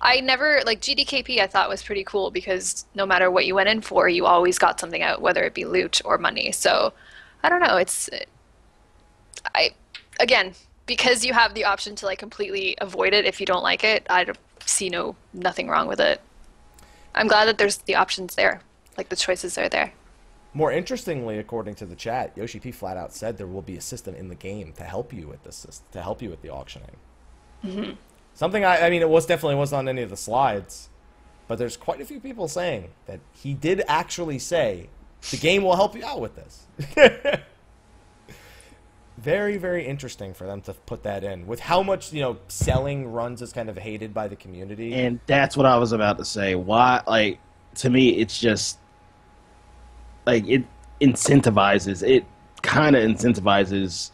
I 0.00 0.20
never 0.20 0.60
like 0.64 0.80
GDKP. 0.80 1.40
I 1.40 1.46
thought 1.46 1.68
was 1.68 1.82
pretty 1.82 2.04
cool 2.04 2.30
because 2.30 2.86
no 2.94 3.04
matter 3.04 3.30
what 3.30 3.44
you 3.44 3.54
went 3.54 3.68
in 3.68 3.82
for, 3.82 4.08
you 4.08 4.24
always 4.24 4.58
got 4.58 4.80
something 4.80 5.02
out, 5.02 5.20
whether 5.20 5.44
it 5.44 5.52
be 5.52 5.66
loot 5.66 6.00
or 6.04 6.16
money. 6.16 6.52
So 6.52 6.94
I 7.42 7.48
don't 7.50 7.60
know. 7.60 7.76
It's 7.76 8.08
I 9.54 9.70
again 10.18 10.54
because 10.86 11.24
you 11.24 11.32
have 11.34 11.54
the 11.54 11.64
option 11.64 11.94
to 11.96 12.06
like 12.06 12.18
completely 12.18 12.76
avoid 12.80 13.12
it 13.12 13.26
if 13.26 13.40
you 13.40 13.46
don't 13.46 13.62
like 13.62 13.84
it. 13.84 14.06
I 14.08 14.26
see 14.64 14.88
no 14.88 15.16
nothing 15.34 15.68
wrong 15.68 15.86
with 15.86 16.00
it. 16.00 16.20
I'm 17.14 17.28
glad 17.28 17.46
that 17.46 17.58
there's 17.58 17.78
the 17.78 17.96
options 17.96 18.36
there, 18.36 18.62
like 18.96 19.08
the 19.08 19.16
choices 19.16 19.58
are 19.58 19.68
there. 19.68 19.92
More 20.52 20.72
interestingly, 20.72 21.38
according 21.38 21.76
to 21.76 21.86
the 21.86 21.94
chat, 21.94 22.32
Yoshi 22.36 22.58
P 22.58 22.72
flat 22.72 22.96
out 22.96 23.12
said 23.12 23.38
there 23.38 23.46
will 23.46 23.62
be 23.62 23.76
a 23.76 23.80
system 23.80 24.14
in 24.14 24.28
the 24.28 24.34
game 24.34 24.72
to 24.72 24.82
help 24.82 25.12
you 25.12 25.28
with 25.28 25.44
this, 25.44 25.82
to 25.92 26.02
help 26.02 26.20
you 26.20 26.30
with 26.30 26.42
the 26.42 26.50
auctioning. 26.50 26.96
Mm-hmm. 27.64 27.92
Something 28.34 28.64
I, 28.64 28.86
I 28.86 28.90
mean, 28.90 29.02
it 29.02 29.08
was 29.08 29.26
definitely 29.26 29.56
wasn't 29.56 29.80
on 29.80 29.88
any 29.88 30.02
of 30.02 30.10
the 30.10 30.16
slides, 30.16 30.88
but 31.46 31.58
there's 31.58 31.76
quite 31.76 32.00
a 32.00 32.04
few 32.04 32.20
people 32.20 32.48
saying 32.48 32.90
that 33.06 33.20
he 33.32 33.54
did 33.54 33.82
actually 33.86 34.38
say 34.38 34.88
the 35.30 35.36
game 35.36 35.62
will 35.62 35.76
help 35.76 35.94
you 35.94 36.04
out 36.04 36.20
with 36.20 36.34
this. 36.36 36.66
very, 39.18 39.58
very 39.58 39.86
interesting 39.86 40.32
for 40.32 40.46
them 40.46 40.62
to 40.62 40.72
put 40.72 41.02
that 41.02 41.22
in 41.22 41.46
with 41.46 41.60
how 41.60 41.82
much 41.82 42.12
you 42.12 42.20
know 42.20 42.38
selling 42.48 43.12
runs 43.12 43.42
is 43.42 43.52
kind 43.52 43.68
of 43.68 43.76
hated 43.76 44.14
by 44.14 44.26
the 44.26 44.36
community. 44.36 44.94
And 44.94 45.20
that's 45.26 45.56
what 45.56 45.66
I 45.66 45.76
was 45.76 45.92
about 45.92 46.18
to 46.18 46.24
say. 46.24 46.54
Why, 46.54 47.02
like, 47.06 47.38
to 47.76 47.90
me, 47.90 48.10
it's 48.10 48.38
just 48.40 48.78
like 50.26 50.46
it 50.48 50.64
incentivizes. 51.00 52.06
It 52.06 52.24
kind 52.62 52.96
of 52.96 53.02
incentivizes, 53.02 54.10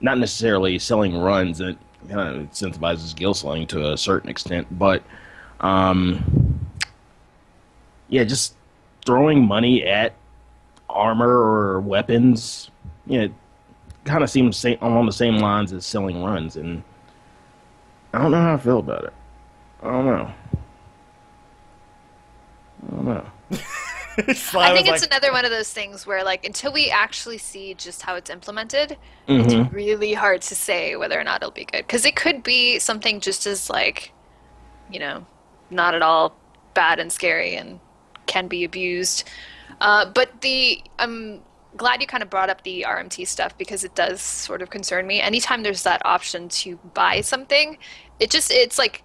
not 0.00 0.18
necessarily 0.18 0.78
selling 0.78 1.16
runs. 1.16 1.60
It 1.60 1.78
kind 2.08 2.36
of 2.36 2.50
incentivizes 2.50 3.14
gil 3.14 3.34
selling 3.34 3.66
to 3.68 3.92
a 3.92 3.96
certain 3.96 4.30
extent, 4.30 4.66
but 4.78 5.02
um, 5.60 6.60
yeah, 8.08 8.24
just 8.24 8.54
throwing 9.04 9.44
money 9.44 9.84
at 9.84 10.14
armor 10.88 11.28
or 11.28 11.80
weapons. 11.80 12.70
You 13.06 13.20
know, 13.20 13.34
kind 14.04 14.22
of 14.22 14.30
seems 14.30 14.56
same, 14.56 14.78
along 14.80 15.06
the 15.06 15.12
same 15.12 15.38
lines 15.38 15.72
as 15.72 15.86
selling 15.86 16.22
runs, 16.22 16.56
and 16.56 16.82
I 18.12 18.22
don't 18.22 18.30
know 18.30 18.40
how 18.40 18.54
I 18.54 18.58
feel 18.58 18.78
about 18.78 19.04
it. 19.04 19.12
I 19.82 19.90
don't 19.90 20.06
know. 20.06 20.32
I 22.86 22.90
don't 22.90 23.04
know. 23.04 23.26
I 24.28 24.72
think 24.74 24.88
it's 24.88 25.02
like... 25.02 25.10
another 25.10 25.32
one 25.32 25.44
of 25.44 25.50
those 25.50 25.72
things 25.72 26.06
where, 26.06 26.24
like, 26.24 26.44
until 26.44 26.72
we 26.72 26.90
actually 26.90 27.38
see 27.38 27.74
just 27.74 28.02
how 28.02 28.14
it's 28.14 28.30
implemented, 28.30 28.96
mm-hmm. 29.28 29.50
it's 29.50 29.72
really 29.72 30.14
hard 30.14 30.42
to 30.42 30.54
say 30.54 30.96
whether 30.96 31.18
or 31.18 31.24
not 31.24 31.42
it'll 31.42 31.50
be 31.50 31.64
good. 31.64 31.86
Because 31.86 32.04
it 32.04 32.16
could 32.16 32.42
be 32.42 32.78
something 32.78 33.20
just 33.20 33.46
as, 33.46 33.68
like, 33.68 34.12
you 34.90 34.98
know, 34.98 35.26
not 35.70 35.94
at 35.94 36.02
all 36.02 36.36
bad 36.74 36.98
and 36.98 37.12
scary 37.12 37.56
and 37.56 37.80
can 38.26 38.48
be 38.48 38.64
abused. 38.64 39.24
Uh, 39.80 40.06
but 40.06 40.40
the 40.40 40.82
I'm 40.98 41.42
glad 41.76 42.00
you 42.00 42.06
kind 42.06 42.22
of 42.22 42.30
brought 42.30 42.48
up 42.48 42.62
the 42.62 42.84
RMT 42.88 43.26
stuff 43.26 43.56
because 43.58 43.84
it 43.84 43.94
does 43.94 44.20
sort 44.20 44.62
of 44.62 44.70
concern 44.70 45.06
me. 45.06 45.20
Anytime 45.20 45.62
there's 45.62 45.82
that 45.82 46.04
option 46.04 46.48
to 46.50 46.76
buy 46.94 47.20
something, 47.20 47.78
it 48.20 48.30
just 48.30 48.50
it's 48.50 48.78
like 48.78 49.02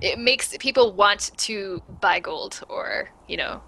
it 0.00 0.18
makes 0.18 0.56
people 0.58 0.92
want 0.92 1.30
to 1.36 1.82
buy 2.00 2.20
gold 2.20 2.62
or 2.68 3.10
you 3.28 3.36
know 3.36 3.62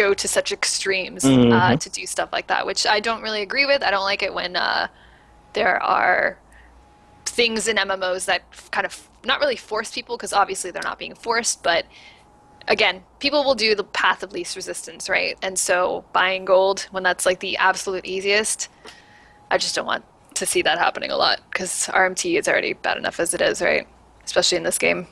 go 0.00 0.14
to 0.14 0.26
such 0.26 0.50
extremes 0.50 1.24
uh, 1.24 1.28
mm-hmm. 1.28 1.52
uh, 1.52 1.76
to 1.76 1.90
do 1.90 2.06
stuff 2.06 2.30
like 2.32 2.46
that, 2.46 2.66
which 2.66 2.86
I 2.86 3.00
don't 3.00 3.22
really 3.22 3.42
agree 3.42 3.66
with. 3.66 3.82
I 3.82 3.90
don't 3.90 4.04
like 4.04 4.22
it 4.22 4.32
when 4.32 4.56
uh, 4.56 4.88
there 5.52 5.80
are 5.82 6.38
things 7.26 7.68
in 7.68 7.76
MMOs 7.76 8.24
that 8.24 8.42
kind 8.70 8.86
of 8.86 9.08
not 9.24 9.40
really 9.40 9.56
force 9.56 9.90
people 9.92 10.16
because 10.16 10.32
obviously 10.32 10.70
they're 10.70 10.82
not 10.82 10.98
being 10.98 11.14
forced, 11.14 11.62
but 11.62 11.84
again, 12.66 13.02
people 13.18 13.44
will 13.44 13.54
do 13.54 13.74
the 13.74 13.84
path 13.84 14.22
of 14.22 14.32
least 14.32 14.56
resistance, 14.56 15.08
right? 15.08 15.36
And 15.42 15.58
so 15.58 16.04
buying 16.14 16.46
gold 16.46 16.88
when 16.90 17.02
that's 17.02 17.26
like 17.26 17.40
the 17.40 17.58
absolute 17.58 18.06
easiest, 18.06 18.68
I 19.50 19.58
just 19.58 19.74
don't 19.74 19.86
want 19.86 20.04
to 20.34 20.46
see 20.46 20.62
that 20.62 20.78
happening 20.78 21.10
a 21.10 21.16
lot 21.16 21.40
because 21.50 21.90
RMT 21.92 22.38
is 22.38 22.48
already 22.48 22.72
bad 22.72 22.96
enough 22.96 23.20
as 23.20 23.34
it 23.34 23.42
is, 23.42 23.60
right? 23.60 23.86
Especially 24.24 24.56
in 24.56 24.64
this 24.64 24.78
game. 24.78 25.06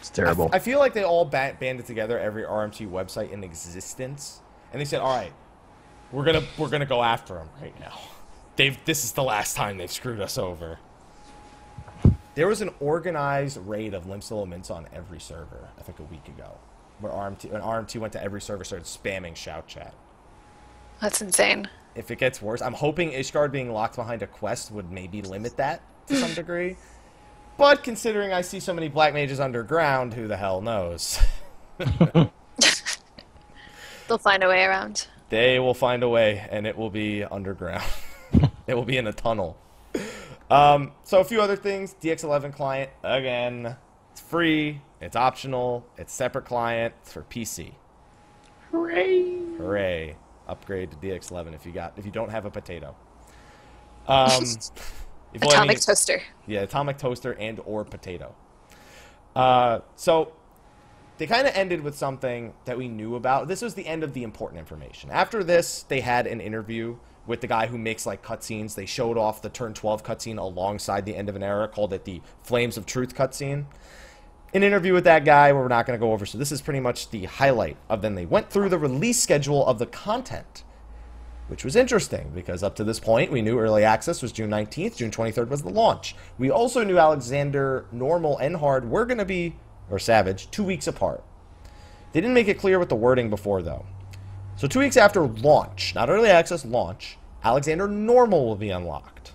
It's 0.00 0.10
terrible. 0.10 0.48
I, 0.52 0.58
feel 0.58 0.78
like 0.78 0.94
they 0.94 1.04
all 1.04 1.24
ba- 1.26 1.56
banded 1.60 1.86
together 1.86 2.18
every 2.18 2.42
RMT 2.42 2.90
website 2.90 3.30
in 3.30 3.44
existence, 3.44 4.40
and 4.72 4.80
they 4.80 4.86
said, 4.86 5.00
"All 5.00 5.14
right, 5.14 5.32
we're 6.10 6.24
gonna 6.24 6.42
we're 6.56 6.70
gonna 6.70 6.86
go 6.86 7.02
after 7.02 7.34
them 7.34 7.50
right 7.60 7.78
now. 7.78 7.98
They've 8.56 8.82
this 8.86 9.04
is 9.04 9.12
the 9.12 9.22
last 9.22 9.56
time 9.56 9.76
they've 9.76 9.92
screwed 9.92 10.20
us 10.20 10.38
over." 10.38 10.78
There 12.34 12.48
was 12.48 12.62
an 12.62 12.70
organized 12.80 13.58
raid 13.58 13.92
of 13.92 14.06
Limps 14.06 14.30
Mints 14.48 14.70
on 14.70 14.86
every 14.94 15.20
server, 15.20 15.68
I 15.78 15.82
think 15.82 15.98
a 15.98 16.04
week 16.04 16.26
ago, 16.28 16.56
where 17.00 17.12
RMT 17.12 17.50
when 17.50 17.60
RMT 17.60 18.00
went 18.00 18.14
to 18.14 18.22
every 18.22 18.40
server 18.40 18.64
started 18.64 18.86
spamming 18.86 19.36
shout 19.36 19.66
chat. 19.66 19.92
That's 21.00 21.20
insane. 21.20 21.68
If 21.94 22.10
it 22.10 22.18
gets 22.18 22.40
worse, 22.40 22.62
I'm 22.62 22.72
hoping 22.72 23.10
Ishgard 23.10 23.52
being 23.52 23.72
locked 23.72 23.96
behind 23.96 24.22
a 24.22 24.26
quest 24.26 24.70
would 24.70 24.90
maybe 24.90 25.22
limit 25.22 25.56
that 25.56 25.82
to 26.06 26.16
some 26.16 26.32
degree. 26.34 26.76
But 27.60 27.84
considering 27.84 28.32
I 28.32 28.40
see 28.40 28.58
so 28.58 28.72
many 28.72 28.88
black 28.88 29.12
mages 29.12 29.38
underground, 29.38 30.14
who 30.14 30.26
the 30.26 30.38
hell 30.38 30.62
knows? 30.62 31.20
They'll 31.78 32.30
find 34.18 34.42
a 34.42 34.48
way 34.48 34.64
around. 34.64 35.08
They 35.28 35.58
will 35.58 35.74
find 35.74 36.02
a 36.02 36.08
way, 36.08 36.48
and 36.50 36.66
it 36.66 36.74
will 36.74 36.88
be 36.88 37.22
underground. 37.22 37.84
it 38.66 38.72
will 38.72 38.86
be 38.86 38.96
in 38.96 39.06
a 39.06 39.12
tunnel. 39.12 39.58
Um, 40.50 40.92
so 41.04 41.20
a 41.20 41.24
few 41.24 41.42
other 41.42 41.54
things. 41.54 41.94
DX11 42.00 42.54
client 42.54 42.92
again. 43.04 43.76
It's 44.12 44.22
free. 44.22 44.80
It's 45.02 45.14
optional. 45.14 45.84
It's 45.98 46.14
separate 46.14 46.46
client. 46.46 46.94
It's 47.02 47.12
for 47.12 47.24
PC. 47.24 47.74
Hooray! 48.70 49.34
Hooray! 49.58 50.16
Upgrade 50.48 50.92
to 50.92 50.96
DX11 50.96 51.54
if 51.54 51.66
you 51.66 51.72
got 51.72 51.92
if 51.98 52.06
you 52.06 52.10
don't 52.10 52.30
have 52.30 52.46
a 52.46 52.50
potato. 52.50 52.96
Um, 54.08 54.46
atomic 55.34 55.80
toaster. 55.80 56.22
Yeah, 56.46 56.60
atomic 56.60 56.98
toaster 56.98 57.34
and 57.34 57.60
or 57.64 57.84
potato. 57.84 58.34
Uh, 59.34 59.80
so 59.96 60.32
they 61.18 61.26
kind 61.26 61.46
of 61.46 61.54
ended 61.54 61.82
with 61.82 61.96
something 61.96 62.54
that 62.64 62.78
we 62.78 62.88
knew 62.88 63.14
about. 63.14 63.46
This 63.46 63.62
was 63.62 63.74
the 63.74 63.86
end 63.86 64.02
of 64.02 64.14
the 64.14 64.22
important 64.22 64.58
information. 64.58 65.10
After 65.10 65.44
this, 65.44 65.82
they 65.84 66.00
had 66.00 66.26
an 66.26 66.40
interview 66.40 66.96
with 67.26 67.42
the 67.42 67.46
guy 67.46 67.66
who 67.66 67.78
makes 67.78 68.06
like 68.06 68.22
cutscenes. 68.24 68.74
They 68.74 68.86
showed 68.86 69.18
off 69.18 69.42
the 69.42 69.50
turn 69.50 69.74
12 69.74 70.02
cutscene 70.02 70.38
alongside 70.38 71.04
the 71.04 71.14
end 71.14 71.28
of 71.28 71.36
an 71.36 71.42
era, 71.42 71.68
called 71.68 71.92
it 71.92 72.04
the 72.04 72.22
Flames 72.42 72.76
of 72.76 72.86
Truth 72.86 73.14
cutscene. 73.14 73.66
An 74.52 74.62
interview 74.64 74.92
with 74.92 75.04
that 75.04 75.24
guy 75.24 75.52
we're 75.52 75.68
not 75.68 75.86
going 75.86 75.98
to 75.98 76.04
go 76.04 76.12
over. 76.12 76.26
So 76.26 76.38
this 76.38 76.50
is 76.50 76.60
pretty 76.60 76.80
much 76.80 77.10
the 77.10 77.26
highlight 77.26 77.76
of 77.88 78.02
then 78.02 78.14
they 78.14 78.26
went 78.26 78.50
through 78.50 78.68
the 78.68 78.78
release 78.78 79.22
schedule 79.22 79.64
of 79.66 79.78
the 79.78 79.86
content 79.86 80.64
which 81.50 81.64
was 81.64 81.74
interesting 81.74 82.30
because 82.32 82.62
up 82.62 82.76
to 82.76 82.84
this 82.84 83.00
point 83.00 83.32
we 83.32 83.42
knew 83.42 83.58
early 83.58 83.82
access 83.82 84.22
was 84.22 84.30
June 84.30 84.50
19th, 84.50 84.96
June 84.96 85.10
23rd 85.10 85.48
was 85.48 85.62
the 85.62 85.68
launch. 85.68 86.14
We 86.38 86.48
also 86.48 86.84
knew 86.84 86.96
Alexander, 86.96 87.86
Normal, 87.90 88.38
and 88.38 88.56
Hard 88.56 88.88
were 88.88 89.04
going 89.04 89.18
to 89.18 89.24
be, 89.24 89.56
or 89.90 89.98
Savage, 89.98 90.48
two 90.52 90.62
weeks 90.62 90.86
apart. 90.86 91.24
They 92.12 92.20
didn't 92.20 92.34
make 92.34 92.46
it 92.46 92.58
clear 92.58 92.78
with 92.78 92.88
the 92.88 92.94
wording 92.94 93.30
before 93.30 93.62
though. 93.62 93.84
So 94.54 94.68
two 94.68 94.78
weeks 94.78 94.96
after 94.96 95.26
launch, 95.26 95.92
not 95.94 96.08
early 96.08 96.28
access, 96.28 96.64
launch, 96.64 97.18
Alexander 97.42 97.88
Normal 97.88 98.46
will 98.46 98.56
be 98.56 98.70
unlocked. 98.70 99.32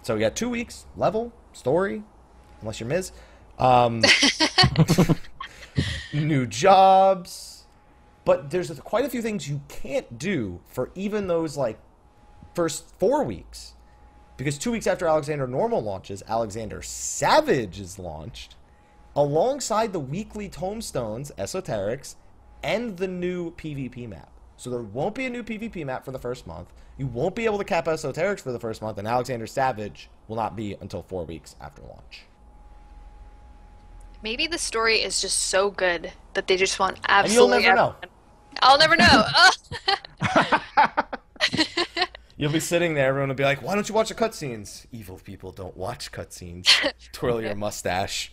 So 0.00 0.14
we 0.14 0.20
got 0.20 0.34
two 0.34 0.48
weeks, 0.48 0.86
level, 0.96 1.32
story, 1.52 2.02
unless 2.62 2.80
you're 2.80 2.88
Miz. 2.88 3.12
Um, 3.58 4.02
new 6.14 6.46
jobs, 6.46 7.51
but 8.24 8.50
there's 8.50 8.70
quite 8.80 9.04
a 9.04 9.08
few 9.08 9.22
things 9.22 9.48
you 9.48 9.60
can't 9.68 10.18
do 10.18 10.60
for 10.66 10.90
even 10.94 11.26
those 11.26 11.56
like 11.56 11.78
first 12.54 12.92
four 12.98 13.22
weeks. 13.24 13.74
Because 14.36 14.58
two 14.58 14.72
weeks 14.72 14.86
after 14.86 15.06
Alexander 15.06 15.46
Normal 15.46 15.82
launches, 15.82 16.22
Alexander 16.26 16.82
Savage 16.82 17.78
is 17.78 17.98
launched 17.98 18.56
alongside 19.14 19.92
the 19.92 20.00
weekly 20.00 20.48
tomestones, 20.48 21.30
esoterics, 21.36 22.14
and 22.62 22.96
the 22.96 23.08
new 23.08 23.52
PvP 23.52 24.08
map. 24.08 24.30
So 24.56 24.70
there 24.70 24.82
won't 24.82 25.14
be 25.14 25.26
a 25.26 25.30
new 25.30 25.42
PvP 25.42 25.84
map 25.84 26.04
for 26.04 26.12
the 26.12 26.18
first 26.18 26.46
month. 26.46 26.72
You 26.96 27.06
won't 27.06 27.34
be 27.34 27.44
able 27.44 27.58
to 27.58 27.64
cap 27.64 27.86
esoterics 27.86 28.40
for 28.40 28.52
the 28.52 28.60
first 28.60 28.80
month, 28.80 28.98
and 28.98 29.08
Alexander 29.08 29.46
Savage 29.46 30.08
will 30.28 30.36
not 30.36 30.56
be 30.56 30.76
until 30.80 31.02
four 31.02 31.24
weeks 31.24 31.56
after 31.60 31.82
launch. 31.82 32.24
Maybe 34.22 34.46
the 34.46 34.58
story 34.58 35.02
is 35.02 35.20
just 35.20 35.36
so 35.48 35.70
good 35.70 36.12
that 36.34 36.46
they 36.46 36.56
just 36.56 36.78
want 36.78 37.00
absolutely. 37.08 37.56
And 37.56 37.64
you'll 37.64 37.74
never 37.74 37.76
know. 37.76 37.96
I'll 38.62 38.78
never 38.78 38.96
know. 38.96 39.24
You'll 42.36 42.52
be 42.52 42.60
sitting 42.60 42.94
there, 42.94 43.08
everyone 43.08 43.28
will 43.28 43.36
be 43.36 43.44
like, 43.44 43.62
"Why 43.62 43.74
don't 43.74 43.88
you 43.88 43.94
watch 43.94 44.08
the 44.08 44.14
cutscenes?" 44.14 44.86
Evil 44.90 45.18
people 45.22 45.52
don't 45.52 45.76
watch 45.76 46.10
cutscenes. 46.10 46.66
Twirl 47.12 47.40
your 47.42 47.54
mustache. 47.54 48.32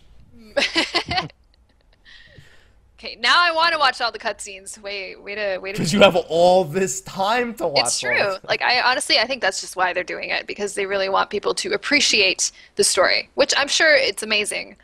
okay, 2.98 3.16
now 3.20 3.34
I 3.36 3.52
want 3.52 3.72
to 3.72 3.78
watch 3.78 4.00
all 4.00 4.10
the 4.10 4.18
cutscenes. 4.18 4.80
Wait, 4.80 5.22
wait 5.22 5.38
a 5.38 5.58
wait. 5.58 5.72
Because 5.74 5.92
you 5.92 6.00
have 6.00 6.16
all 6.16 6.64
this 6.64 7.00
time 7.02 7.54
to 7.54 7.68
watch. 7.68 7.84
It's 7.86 8.00
true. 8.00 8.36
Like 8.48 8.62
I 8.62 8.80
honestly, 8.80 9.18
I 9.18 9.26
think 9.26 9.42
that's 9.42 9.60
just 9.60 9.76
why 9.76 9.92
they're 9.92 10.02
doing 10.02 10.30
it 10.30 10.46
because 10.46 10.74
they 10.74 10.86
really 10.86 11.08
want 11.08 11.30
people 11.30 11.54
to 11.54 11.72
appreciate 11.72 12.50
the 12.76 12.84
story, 12.84 13.28
which 13.34 13.52
I'm 13.56 13.68
sure 13.68 13.94
it's 13.94 14.22
amazing. 14.22 14.76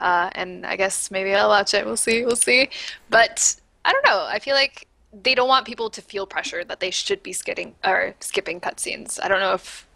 uh, 0.00 0.30
and 0.34 0.64
I 0.66 0.76
guess 0.76 1.10
maybe 1.10 1.34
I'll 1.34 1.48
watch 1.48 1.74
it. 1.74 1.84
We'll 1.84 1.96
see. 1.96 2.24
We'll 2.24 2.36
see. 2.36 2.70
But 3.08 3.56
I 3.84 3.92
don't 3.92 4.04
know. 4.04 4.26
I 4.28 4.38
feel 4.38 4.54
like 4.54 4.86
they 5.12 5.34
don't 5.34 5.48
want 5.48 5.66
people 5.66 5.90
to 5.90 6.02
feel 6.02 6.26
pressure 6.26 6.64
that 6.64 6.80
they 6.80 6.90
should 6.90 7.22
be 7.22 7.32
skipping 7.32 7.74
or 7.84 8.14
skipping 8.20 8.60
cutscenes. 8.60 9.18
I 9.22 9.28
don't 9.28 9.40
know 9.40 9.54
if 9.54 9.86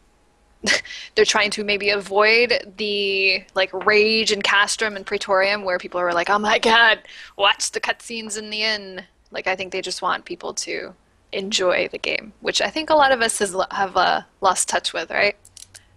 they're 1.15 1.25
trying 1.25 1.51
to 1.51 1.65
maybe 1.65 1.91
avoid 1.91 2.75
the 2.77 3.45
like 3.55 3.73
rage 3.87 4.33
in 4.33 4.43
Castrum 4.43 4.97
and 4.97 5.07
Praetorium 5.07 5.65
where 5.65 5.79
people 5.79 6.01
are 6.01 6.13
like, 6.13 6.31
"Oh 6.31 6.39
my 6.39 6.59
god, 6.59 7.01
watch 7.37 7.71
the 7.73 7.81
cutscenes 7.81 8.39
in 8.39 8.51
the 8.51 8.63
inn." 8.63 9.05
Like 9.31 9.47
I 9.47 9.57
think 9.57 9.73
they 9.73 9.83
just 9.83 10.03
want 10.03 10.25
people 10.25 10.55
to 10.55 10.95
enjoy 11.33 11.89
the 11.89 11.99
game, 11.99 12.33
which 12.41 12.61
I 12.61 12.71
think 12.71 12.91
a 12.91 12.95
lot 12.95 13.13
of 13.13 13.21
us 13.21 13.39
has, 13.41 13.55
have 13.71 13.97
uh, 13.97 14.23
lost 14.41 14.69
touch 14.69 14.93
with, 14.93 15.11
right? 15.11 15.37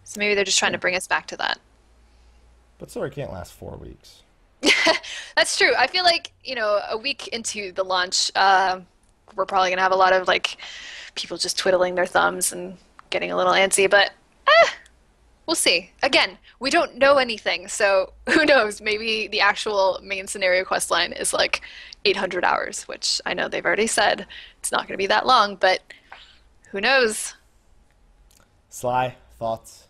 So 0.04 0.20
maybe 0.20 0.36
they're 0.36 0.44
just 0.44 0.58
trying 0.58 0.72
to 0.72 0.78
bring 0.78 0.96
us 0.96 1.08
back 1.08 1.28
to 1.28 1.38
that. 1.38 1.60
But 2.80 2.92
story 2.92 3.12
can't 3.12 3.32
last 3.32 3.54
four 3.54 3.78
weeks. 3.78 4.24
That's 5.36 5.58
true. 5.58 5.74
I 5.78 5.88
feel 5.88 6.04
like 6.04 6.32
you 6.44 6.56
know, 6.56 6.82
a 6.90 6.98
week 6.98 7.28
into 7.30 7.72
the 7.72 7.84
launch, 7.84 8.32
uh, 8.36 8.80
we're 9.36 9.46
probably 9.46 9.70
gonna 9.70 9.82
have 9.82 9.92
a 9.92 9.98
lot 9.98 10.14
of 10.14 10.28
like 10.28 10.58
people 11.16 11.38
just 11.38 11.58
twiddling 11.58 11.96
their 11.96 12.06
thumbs 12.06 12.52
and 12.52 12.78
getting 13.10 13.32
a 13.32 13.38
little 13.38 13.54
antsy. 13.54 13.90
But 13.90 14.12
eh, 14.48 14.68
we'll 15.46 15.56
see. 15.56 15.92
Again, 16.04 16.38
we 16.60 16.70
don't 16.70 16.98
know 16.98 17.18
anything, 17.18 17.68
so 17.68 18.14
who 18.30 18.46
knows? 18.46 18.82
Maybe 18.82 19.28
the 19.28 19.42
actual 19.42 20.00
main 20.04 20.28
scenario 20.28 20.64
quest 20.64 20.92
line 20.92 21.14
is 21.14 21.34
like 21.34 21.62
800 22.06 22.44
hours, 22.44 22.84
which 22.84 23.22
I 23.26 23.34
know 23.34 23.48
they've 23.48 23.66
already 23.66 23.88
said 23.88 24.26
it's 24.60 24.72
not 24.72 24.82
going 24.82 24.94
to 24.94 24.98
be 24.98 25.08
that 25.08 25.26
long, 25.26 25.56
but 25.56 25.82
who 26.72 26.82
knows? 26.82 27.36
Sly 28.70 29.16
thoughts. 29.40 29.86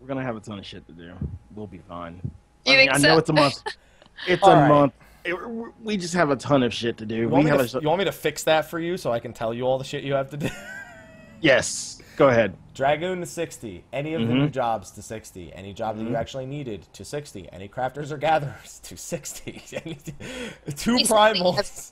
We're 0.00 0.06
gonna 0.06 0.22
have 0.22 0.36
a 0.36 0.40
ton 0.40 0.58
of 0.58 0.66
shit 0.66 0.86
to 0.86 0.92
do. 0.92 1.12
We'll 1.54 1.66
be 1.66 1.78
fine. 1.88 2.20
You 2.68 2.74
I, 2.74 2.76
think 2.76 2.92
I 2.92 2.98
so? 2.98 3.08
know 3.08 3.18
it's 3.18 3.30
a 3.30 3.32
month. 3.32 3.62
It's 4.26 4.42
All 4.42 4.50
a 4.50 4.56
right. 4.56 4.68
month. 4.68 4.92
It- 5.24 5.36
we 5.84 5.96
just 5.96 6.14
have 6.14 6.30
a 6.30 6.36
ton 6.36 6.62
of 6.64 6.74
shit 6.74 6.96
to 6.98 7.06
do. 7.06 7.14
You 7.14 7.20
We 7.22 7.26
want, 7.34 7.44
me 7.44 7.50
have 7.50 7.68
to, 7.70 7.78
a, 7.78 7.80
you 7.80 7.86
want 7.88 8.00
me 8.00 8.04
to 8.06 8.12
fix 8.12 8.42
that 8.44 8.68
for 8.68 8.80
you 8.80 8.96
so 8.96 9.12
I 9.12 9.20
can 9.20 9.32
tell 9.32 9.54
you 9.54 9.62
all 9.62 9.78
the 9.78 9.84
shit 9.84 10.02
you 10.02 10.14
have 10.14 10.30
to 10.30 10.36
do? 10.36 10.48
yes. 11.40 12.02
Go 12.16 12.28
ahead. 12.28 12.56
Dragoon 12.74 13.20
to 13.20 13.26
60. 13.26 13.84
Any 13.92 14.14
of 14.14 14.22
the 14.22 14.26
Mhm. 14.34 14.38
new 14.40 14.48
jobs 14.48 14.90
to 14.92 15.02
60. 15.02 15.52
Any 15.54 15.72
job 15.72 15.98
that 15.98 16.02
you 16.02 16.10
Mhm. 16.10 16.18
actually 16.18 16.46
needed 16.46 16.84
to 16.94 17.04
60. 17.04 17.48
Any 17.52 17.68
crafters 17.68 18.10
or 18.10 18.16
gatherers 18.16 18.80
to 18.82 18.96
60. 18.96 19.52
Two 19.62 20.96
Basically 20.96 21.04
primals. 21.04 21.90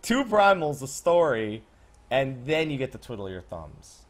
two 0.00 0.24
primals, 0.24 0.80
a 0.82 0.86
story, 0.88 1.62
and 2.10 2.46
then 2.46 2.70
you 2.70 2.78
get 2.78 2.92
to 2.92 2.98
twiddle 2.98 3.28
your 3.28 3.42
thumbs. 3.42 4.06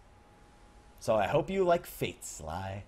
So 1.00 1.16
I 1.16 1.26
hope 1.26 1.50
you 1.50 1.64
like 1.64 1.86
Fates, 1.86 2.30
Sly. 2.36 2.84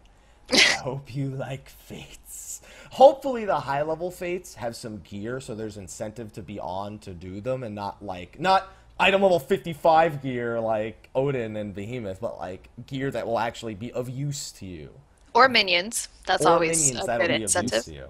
I 0.52 0.58
hope 0.58 1.14
you 1.14 1.30
like 1.30 1.68
Fates. 1.68 2.60
Hopefully 2.90 3.44
the 3.44 3.60
high 3.60 3.82
level 3.82 4.10
Fates 4.10 4.54
have 4.54 4.76
some 4.76 4.98
gear 4.98 5.40
so 5.40 5.54
there's 5.54 5.76
incentive 5.76 6.32
to 6.34 6.42
be 6.42 6.60
on 6.60 6.98
to 7.00 7.12
do 7.12 7.40
them 7.40 7.62
and 7.62 7.74
not 7.74 8.04
like 8.04 8.38
not 8.40 8.68
item 8.98 9.22
level 9.22 9.38
55 9.40 10.22
gear 10.22 10.60
like 10.60 11.10
Odin 11.14 11.56
and 11.56 11.74
Behemoth, 11.74 12.20
but 12.20 12.38
like 12.38 12.68
gear 12.86 13.10
that 13.10 13.26
will 13.26 13.38
actually 13.38 13.74
be 13.74 13.92
of 13.92 14.08
use 14.08 14.52
to 14.52 14.66
you 14.66 14.90
Or 15.34 15.48
minions. 15.48 16.08
That's 16.26 16.46
or 16.46 16.50
always 16.50 16.86
minions 16.86 17.04
a 17.04 17.06
that'll 17.06 17.26
good 17.26 17.36
be 17.36 17.42
incentive. 17.42 17.72
of 17.72 17.76
use 17.76 17.84
to 17.86 17.94
you. 17.94 18.08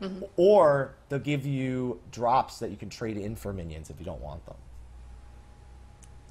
Mm-hmm. 0.00 0.24
Or 0.36 0.94
they'll 1.08 1.18
give 1.18 1.44
you 1.44 2.00
drops 2.12 2.60
that 2.60 2.70
you 2.70 2.76
can 2.76 2.88
trade 2.88 3.16
in 3.16 3.34
for 3.34 3.52
minions 3.52 3.90
if 3.90 3.98
you 3.98 4.04
don't 4.06 4.20
want 4.20 4.46
them. 4.46 4.54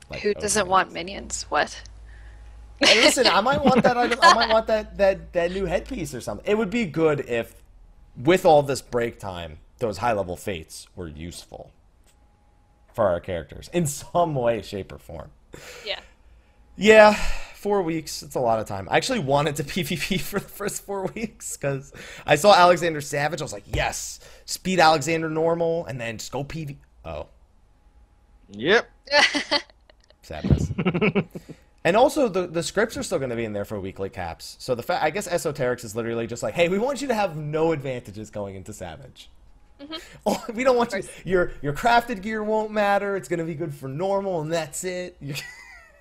Like 0.09 0.21
Who 0.21 0.33
doesn't 0.33 0.67
want 0.67 0.93
minions? 0.93 1.43
What? 1.49 1.81
Hey, 2.79 3.01
listen, 3.01 3.27
I 3.27 3.41
might 3.41 3.63
want 3.63 3.83
that. 3.83 3.97
item- 3.97 4.19
I 4.21 4.33
might 4.33 4.49
want 4.53 4.67
that 4.67 4.97
that 4.97 5.33
that 5.33 5.51
new 5.51 5.65
headpiece 5.65 6.13
or 6.13 6.21
something. 6.21 6.45
It 6.49 6.57
would 6.57 6.69
be 6.69 6.85
good 6.85 7.21
if, 7.27 7.55
with 8.15 8.45
all 8.45 8.61
this 8.63 8.81
break 8.81 9.19
time, 9.19 9.59
those 9.79 9.97
high 9.99 10.13
level 10.13 10.35
fates 10.35 10.87
were 10.95 11.07
useful 11.07 11.71
for 12.93 13.07
our 13.07 13.19
characters 13.19 13.69
in 13.73 13.85
some 13.87 14.35
way, 14.35 14.61
shape, 14.61 14.91
or 14.91 14.97
form. 14.97 15.31
Yeah. 15.85 15.99
Yeah, 16.79 17.13
four 17.55 17.81
weeks. 17.81 18.21
It's 18.21 18.35
a 18.35 18.39
lot 18.39 18.59
of 18.59 18.67
time. 18.67 18.87
I 18.91 18.97
actually 18.97 19.19
wanted 19.19 19.55
to 19.55 19.63
PvP 19.65 20.21
for 20.21 20.39
the 20.39 20.47
first 20.47 20.83
four 20.85 21.07
weeks 21.15 21.57
because 21.57 21.91
I 22.25 22.35
saw 22.35 22.53
Alexander 22.53 23.01
Savage. 23.01 23.41
I 23.41 23.43
was 23.43 23.53
like, 23.53 23.63
yes, 23.73 24.19
speed 24.45 24.79
Alexander 24.79 25.29
normal, 25.29 25.85
and 25.87 25.99
then 25.99 26.19
just 26.19 26.31
go 26.31 26.43
PV. 26.43 26.75
Oh, 27.05 27.27
Yep. 28.51 28.87
sadness. 30.21 30.71
And 31.87 31.95
also, 31.95 32.27
the 32.27 32.47
the 32.47 32.63
scrips 32.63 32.97
are 32.97 33.03
still 33.03 33.17
going 33.17 33.29
to 33.29 33.37
be 33.37 33.45
in 33.45 33.53
there 33.53 33.63
for 33.63 33.79
weekly 33.79 34.09
caps. 34.09 34.57
So 34.59 34.75
the 34.75 34.83
fa- 34.83 35.01
I 35.01 35.09
guess 35.09 35.25
esoterics 35.25 35.85
is 35.85 35.95
literally 35.95 36.27
just 36.27 36.43
like, 36.43 36.53
hey, 36.53 36.67
we 36.67 36.77
want 36.77 37.01
you 37.01 37.07
to 37.07 37.13
have 37.13 37.37
no 37.37 37.71
advantages 37.71 38.29
going 38.29 38.55
into 38.55 38.73
Savage. 38.73 39.29
Oh, 40.25 40.43
we 40.53 40.65
don't 40.65 40.75
want 40.75 40.91
you. 40.91 41.03
Your 41.23 41.53
your 41.61 41.71
crafted 41.71 42.21
gear 42.21 42.43
won't 42.43 42.71
matter. 42.71 43.15
It's 43.15 43.29
going 43.29 43.39
to 43.39 43.45
be 43.45 43.55
good 43.55 43.73
for 43.73 43.87
normal, 43.87 44.41
and 44.41 44.51
that's 44.51 44.83
it. 44.83 45.15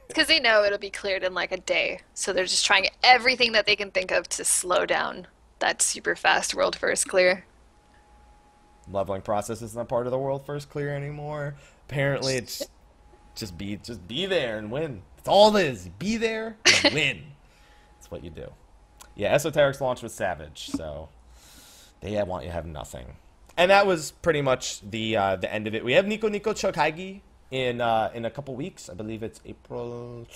Because 0.08 0.26
they 0.28 0.40
know 0.40 0.64
it'll 0.64 0.78
be 0.78 0.90
cleared 0.90 1.22
in 1.22 1.34
like 1.34 1.52
a 1.52 1.56
day. 1.56 2.00
So 2.14 2.32
they're 2.32 2.46
just 2.46 2.66
trying 2.66 2.86
everything 3.04 3.52
that 3.52 3.66
they 3.66 3.76
can 3.76 3.92
think 3.92 4.10
of 4.10 4.28
to 4.30 4.44
slow 4.44 4.86
down 4.86 5.28
that 5.60 5.82
super 5.82 6.16
fast 6.16 6.52
world 6.52 6.76
first 6.76 7.08
clear. 7.08 7.44
leveling 8.90 9.22
process 9.22 9.62
isn't 9.62 9.80
a 9.80 9.84
part 9.84 10.06
of 10.06 10.10
the 10.10 10.18
world 10.18 10.46
first 10.46 10.68
clear 10.68 10.94
anymore. 10.94 11.54
Apparently, 11.88 12.34
it's 12.34 12.62
just 13.36 13.56
be 13.56 13.76
just 13.76 14.08
be 14.08 14.26
there 14.26 14.58
and 14.58 14.72
win. 14.72 15.02
That's 15.26 15.34
all 15.34 15.56
it 15.56 15.66
is. 15.66 15.88
Be 15.98 16.18
there 16.18 16.56
and 16.84 16.94
win. 16.94 17.24
That's 17.96 18.12
what 18.12 18.22
you 18.22 18.30
do. 18.30 18.48
Yeah, 19.16 19.34
Esoterics 19.34 19.80
launched 19.80 20.04
with 20.04 20.12
Savage, 20.12 20.68
so 20.68 21.08
they 22.00 22.22
want 22.22 22.44
you 22.44 22.50
to 22.50 22.54
have 22.54 22.64
nothing. 22.64 23.16
And 23.56 23.72
that 23.72 23.88
was 23.88 24.12
pretty 24.12 24.40
much 24.40 24.88
the 24.88 25.16
uh, 25.16 25.34
the 25.34 25.52
end 25.52 25.66
of 25.66 25.74
it. 25.74 25.84
We 25.84 25.94
have 25.94 26.06
Nico 26.06 26.28
Nico 26.28 26.52
Chokaigi 26.52 27.22
in 27.50 27.80
uh, 27.80 28.12
in 28.14 28.24
a 28.24 28.30
couple 28.30 28.54
weeks. 28.54 28.88
I 28.88 28.94
believe 28.94 29.24
it's 29.24 29.40
April 29.44 30.28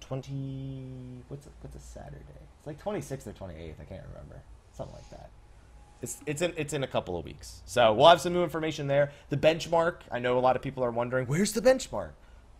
twenty. 0.00 1.22
What's 1.28 1.46
a, 1.46 1.50
what's 1.60 1.76
a 1.76 1.78
Saturday? 1.78 2.18
It's 2.58 2.66
like 2.66 2.82
twenty 2.82 3.02
sixth 3.02 3.28
or 3.28 3.32
twenty 3.34 3.54
eighth. 3.54 3.76
I 3.80 3.84
can't 3.84 4.02
remember. 4.08 4.42
Something 4.72 4.96
like 4.96 5.10
that. 5.10 5.30
It's 6.02 6.18
it's 6.26 6.42
in 6.42 6.54
it's 6.56 6.72
in 6.72 6.82
a 6.82 6.88
couple 6.88 7.16
of 7.16 7.24
weeks. 7.24 7.62
So 7.66 7.92
we'll 7.92 8.08
have 8.08 8.20
some 8.20 8.32
new 8.32 8.42
information 8.42 8.88
there. 8.88 9.12
The 9.28 9.36
benchmark. 9.36 9.98
I 10.10 10.18
know 10.18 10.36
a 10.36 10.40
lot 10.40 10.56
of 10.56 10.62
people 10.62 10.82
are 10.82 10.90
wondering 10.90 11.26
where's 11.28 11.52
the 11.52 11.62
benchmark. 11.62 12.14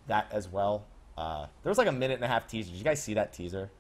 That 0.07 0.29
as 0.31 0.47
well. 0.49 0.85
Uh, 1.17 1.47
there 1.63 1.71
was 1.71 1.79
like 1.79 1.87
a 1.89 1.93
minute 1.93 2.15
and 2.17 2.25
a 2.25 2.29
half 2.29 2.47
teaser. 2.49 2.71
Did 2.71 2.79
you 2.79 2.85
guys 2.85 3.03
see 3.03 3.15
that 3.15 3.33
teaser? 3.33 3.71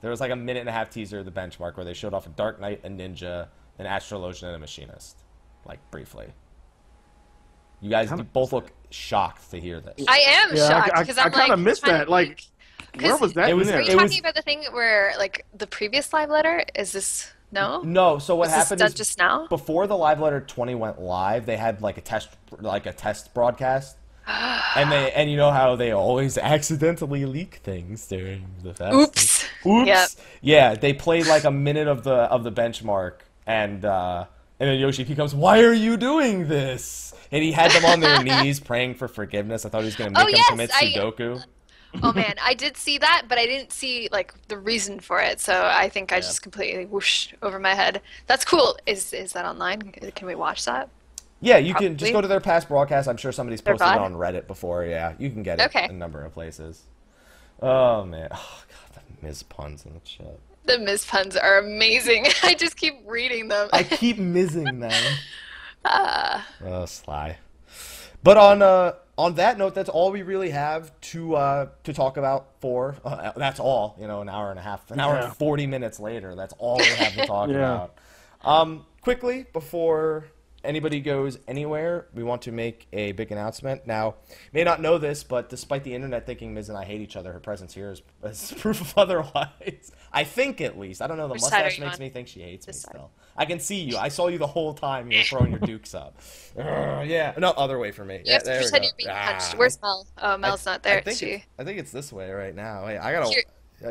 There 0.00 0.10
was 0.10 0.20
like 0.20 0.30
a 0.30 0.36
minute 0.36 0.60
and 0.60 0.68
a 0.68 0.72
half 0.72 0.90
teaser 0.90 1.18
of 1.20 1.24
the 1.24 1.30
benchmark 1.30 1.76
where 1.76 1.84
they 1.84 1.94
showed 1.94 2.14
off 2.14 2.26
a 2.26 2.30
Dark 2.30 2.60
Knight, 2.60 2.80
a 2.84 2.88
Ninja, 2.88 3.48
an 3.78 3.86
Astrologian, 3.86 4.44
and 4.44 4.56
a 4.56 4.58
Machinist, 4.58 5.18
like 5.64 5.78
briefly. 5.90 6.26
You 7.80 7.90
guys 7.90 8.10
you 8.10 8.16
both 8.24 8.52
look 8.52 8.72
shocked 8.90 9.50
to 9.52 9.60
hear 9.60 9.80
this. 9.80 10.04
I 10.08 10.18
am 10.18 10.56
Yeah, 10.56 10.68
shocked 10.68 10.92
because 10.98 11.18
I, 11.18 11.22
I'm 11.22 11.26
I 11.28 11.30
kind 11.30 11.52
of 11.52 11.58
like, 11.60 11.64
missed 11.64 11.84
that. 11.84 12.04
to 12.06 12.10
Like, 12.10 12.40
think- 12.40 13.02
where 13.02 13.10
'cause- 13.12 13.20
was 13.20 13.32
that 13.34 13.50
It 13.50 13.54
was- 13.54 13.68
there? 13.68 13.78
Are 13.78 13.80
you 13.82 13.86
it 13.88 13.92
talking 13.92 14.02
was- 14.08 14.18
about 14.18 14.34
the 14.34 14.42
thing 14.42 14.64
where 14.72 15.12
like 15.18 15.46
the 15.56 15.66
previous 15.66 16.12
live 16.12 16.30
letter? 16.30 16.64
Is 16.74 16.90
this 16.92 17.32
no? 17.52 17.82
no, 17.82 18.18
so 18.18 18.34
what 18.34 18.46
Was 18.46 18.50
this 18.50 18.56
happened 18.64 18.78
done 18.80 18.88
is 18.88 18.94
just 18.94 19.18
now? 19.18 19.46
before 19.48 19.86
the 19.86 19.96
live 19.96 20.20
letter 20.20 20.40
20 20.40 20.74
went 20.74 21.00
live 21.00 21.46
they 21.46 21.56
had 21.56 21.80
like 21.80 21.96
a 21.98 22.00
test 22.00 22.28
like 22.60 22.86
a 22.86 22.92
test 22.92 23.32
broadcast 23.32 23.96
and 24.76 24.92
they 24.92 25.10
and 25.12 25.30
you 25.30 25.36
know 25.36 25.50
how 25.50 25.74
they 25.76 25.92
always 25.92 26.36
accidentally 26.54 27.24
leak 27.24 27.56
things 27.64 28.06
during 28.06 28.44
the 28.62 28.74
fest 28.74 28.94
Oops. 28.94 29.44
oops 29.66 29.86
Yep. 29.86 30.08
yeah 30.42 30.74
they 30.74 30.92
played 30.92 31.26
like 31.26 31.44
a 31.44 31.50
minute 31.50 31.88
of 31.88 32.04
the 32.04 32.12
of 32.14 32.44
the 32.44 32.52
benchmark 32.52 33.14
and 33.46 33.84
uh 33.84 34.26
and 34.60 34.68
then 34.68 34.78
yoshi 34.78 35.04
P 35.04 35.14
comes 35.14 35.34
why 35.34 35.62
are 35.62 35.72
you 35.72 35.96
doing 35.96 36.48
this 36.48 37.14
and 37.32 37.42
he 37.42 37.52
had 37.52 37.70
them 37.70 37.84
on 37.86 38.00
their 38.00 38.22
knees 38.42 38.60
praying 38.60 38.94
for 38.94 39.08
forgiveness 39.08 39.64
i 39.64 39.68
thought 39.68 39.80
he 39.80 39.86
was 39.86 39.96
going 39.96 40.12
to 40.12 40.20
Oh, 40.20 40.24
make 40.24 40.34
them 40.34 40.40
yes, 40.40 40.50
commit 40.50 40.70
I- 40.74 41.42
oh 42.02 42.12
man, 42.12 42.34
I 42.42 42.52
did 42.52 42.76
see 42.76 42.98
that, 42.98 43.22
but 43.30 43.38
I 43.38 43.46
didn't 43.46 43.72
see 43.72 44.10
like 44.12 44.34
the 44.48 44.58
reason 44.58 45.00
for 45.00 45.20
it. 45.22 45.40
So 45.40 45.64
I 45.64 45.88
think 45.88 46.12
I 46.12 46.20
just 46.20 46.42
completely 46.42 46.84
whooshed 46.84 47.34
over 47.42 47.58
my 47.58 47.74
head. 47.74 48.02
That's 48.26 48.44
cool. 48.44 48.76
Is 48.84 49.14
is 49.14 49.32
that 49.32 49.46
online? 49.46 49.80
Can 50.14 50.26
we 50.28 50.34
watch 50.34 50.66
that? 50.66 50.90
Yeah 51.40 51.58
you 51.58 51.74
can 51.74 51.96
just 51.96 52.12
go 52.12 52.20
to 52.20 52.28
their 52.28 52.40
past 52.40 52.68
broadcast 52.68 53.08
i'm 53.08 53.16
sure 53.16 53.30
somebody's 53.32 53.60
Their 53.60 53.74
posted 53.76 53.94
it 53.94 54.00
on 54.00 54.14
reddit 54.14 54.46
before 54.46 54.84
yeah 54.84 55.14
you 55.18 55.30
can 55.30 55.42
get 55.42 55.60
it 55.60 55.66
Okay. 55.66 55.84
in 55.84 55.90
a 55.90 55.94
number 55.94 56.24
of 56.24 56.32
places 56.34 56.82
oh 57.62 58.04
man 58.04 58.28
oh 58.32 58.62
god 58.68 59.02
the 59.20 59.26
Miz 59.26 59.42
puns 59.44 59.84
in 59.86 59.94
the 59.94 60.00
chat 60.00 60.38
The 60.64 60.78
Miz 60.78 61.04
puns 61.04 61.36
are 61.36 61.58
amazing. 61.58 62.26
I 62.42 62.54
just 62.54 62.76
keep 62.76 62.94
reading 63.06 63.48
them. 63.48 63.68
I 63.72 63.82
keep 63.82 64.18
missing 64.18 64.80
them. 64.86 65.14
Ah. 65.84 66.46
Oh, 66.64 66.84
sly. 66.86 67.38
But 68.22 68.36
on 68.36 68.60
uh, 68.62 68.92
on 69.16 69.34
that 69.36 69.56
note, 69.58 69.74
that's 69.74 69.88
all 69.88 70.10
we 70.12 70.22
really 70.22 70.50
have 70.50 70.92
to 71.12 71.34
uh, 71.36 71.66
to 71.84 71.92
talk 71.92 72.16
about 72.16 72.48
for. 72.60 72.96
Uh, 73.04 73.32
that's 73.36 73.58
all. 73.60 73.96
You 74.00 74.06
know, 74.06 74.20
an 74.20 74.28
hour 74.28 74.50
and 74.50 74.58
a 74.58 74.62
half, 74.62 74.90
an 74.90 75.00
hour 75.00 75.14
Yeah. 75.14 75.24
and 75.26 75.36
forty 75.36 75.66
minutes 75.66 75.98
later. 75.98 76.34
That's 76.34 76.52
all 76.58 76.76
we 76.78 76.84
have 76.84 77.14
to 77.14 77.26
talk 77.26 77.48
Yeah. 77.50 77.56
about. 77.86 77.94
Um, 78.44 78.84
quickly 79.00 79.46
before 79.52 80.26
anybody 80.64 81.00
goes 81.00 81.38
anywhere, 81.46 82.06
we 82.14 82.22
want 82.22 82.42
to 82.42 82.52
make 82.52 82.86
a 82.92 83.12
big 83.12 83.30
announcement. 83.32 83.86
Now, 83.86 84.16
may 84.52 84.64
not 84.64 84.80
know 84.80 84.98
this, 84.98 85.22
but 85.24 85.48
despite 85.48 85.84
the 85.84 85.94
internet 85.94 86.26
thinking 86.26 86.54
Miz 86.54 86.68
and 86.68 86.76
I 86.76 86.84
hate 86.84 87.00
each 87.00 87.16
other, 87.16 87.32
her 87.32 87.40
presence 87.40 87.74
here 87.74 87.90
is, 87.92 88.02
is 88.24 88.52
proof 88.58 88.80
of 88.80 88.92
otherwise. 88.96 89.92
I 90.12 90.24
think 90.24 90.60
at 90.60 90.78
least. 90.78 91.00
I 91.02 91.06
don't 91.06 91.16
know. 91.16 91.28
The 91.28 91.34
Which 91.34 91.42
mustache 91.42 91.78
makes 91.78 91.94
on? 91.94 92.00
me 92.00 92.08
think 92.10 92.28
she 92.28 92.40
hates 92.40 92.66
This 92.66 92.76
me 92.76 92.80
side. 92.80 92.90
still. 92.92 93.10
I 93.36 93.44
can 93.44 93.60
see 93.60 93.80
you. 93.80 93.96
I 93.96 94.08
saw 94.08 94.26
you 94.28 94.38
the 94.38 94.46
whole 94.48 94.74
time 94.74 95.10
you 95.12 95.18
were 95.18 95.24
throwing 95.30 95.50
your 95.50 95.60
dukes 95.60 95.94
up. 95.94 96.18
Ugh, 96.58 97.06
yeah. 97.06 97.34
No, 97.38 97.50
other 97.50 97.78
way 97.78 97.92
for 97.92 98.04
me. 98.04 98.16
You 98.16 98.22
Yeah, 98.24 98.32
have 98.34 98.42
to 98.44 98.56
pretend 98.58 98.84
you're 98.84 98.92
being 98.96 99.10
Ah. 99.12 99.26
punched. 99.38 99.56
Where's 99.56 99.80
Mel? 99.80 100.06
Oh, 100.18 100.36
Mel's 100.36 100.66
I- 100.66 100.72
not 100.72 100.82
there. 100.82 100.98
I 100.98 101.00
think, 101.02 101.18
she. 101.18 101.26
it's, 101.26 101.46
I 101.58 101.64
think 101.64 101.78
it's 101.78 101.92
this 101.92 102.12
way 102.12 102.30
right 102.32 102.54
now. 102.54 102.86
Wait, 102.86 102.98
I 102.98 103.12
gotta. 103.12 103.28
Here. 103.28 103.44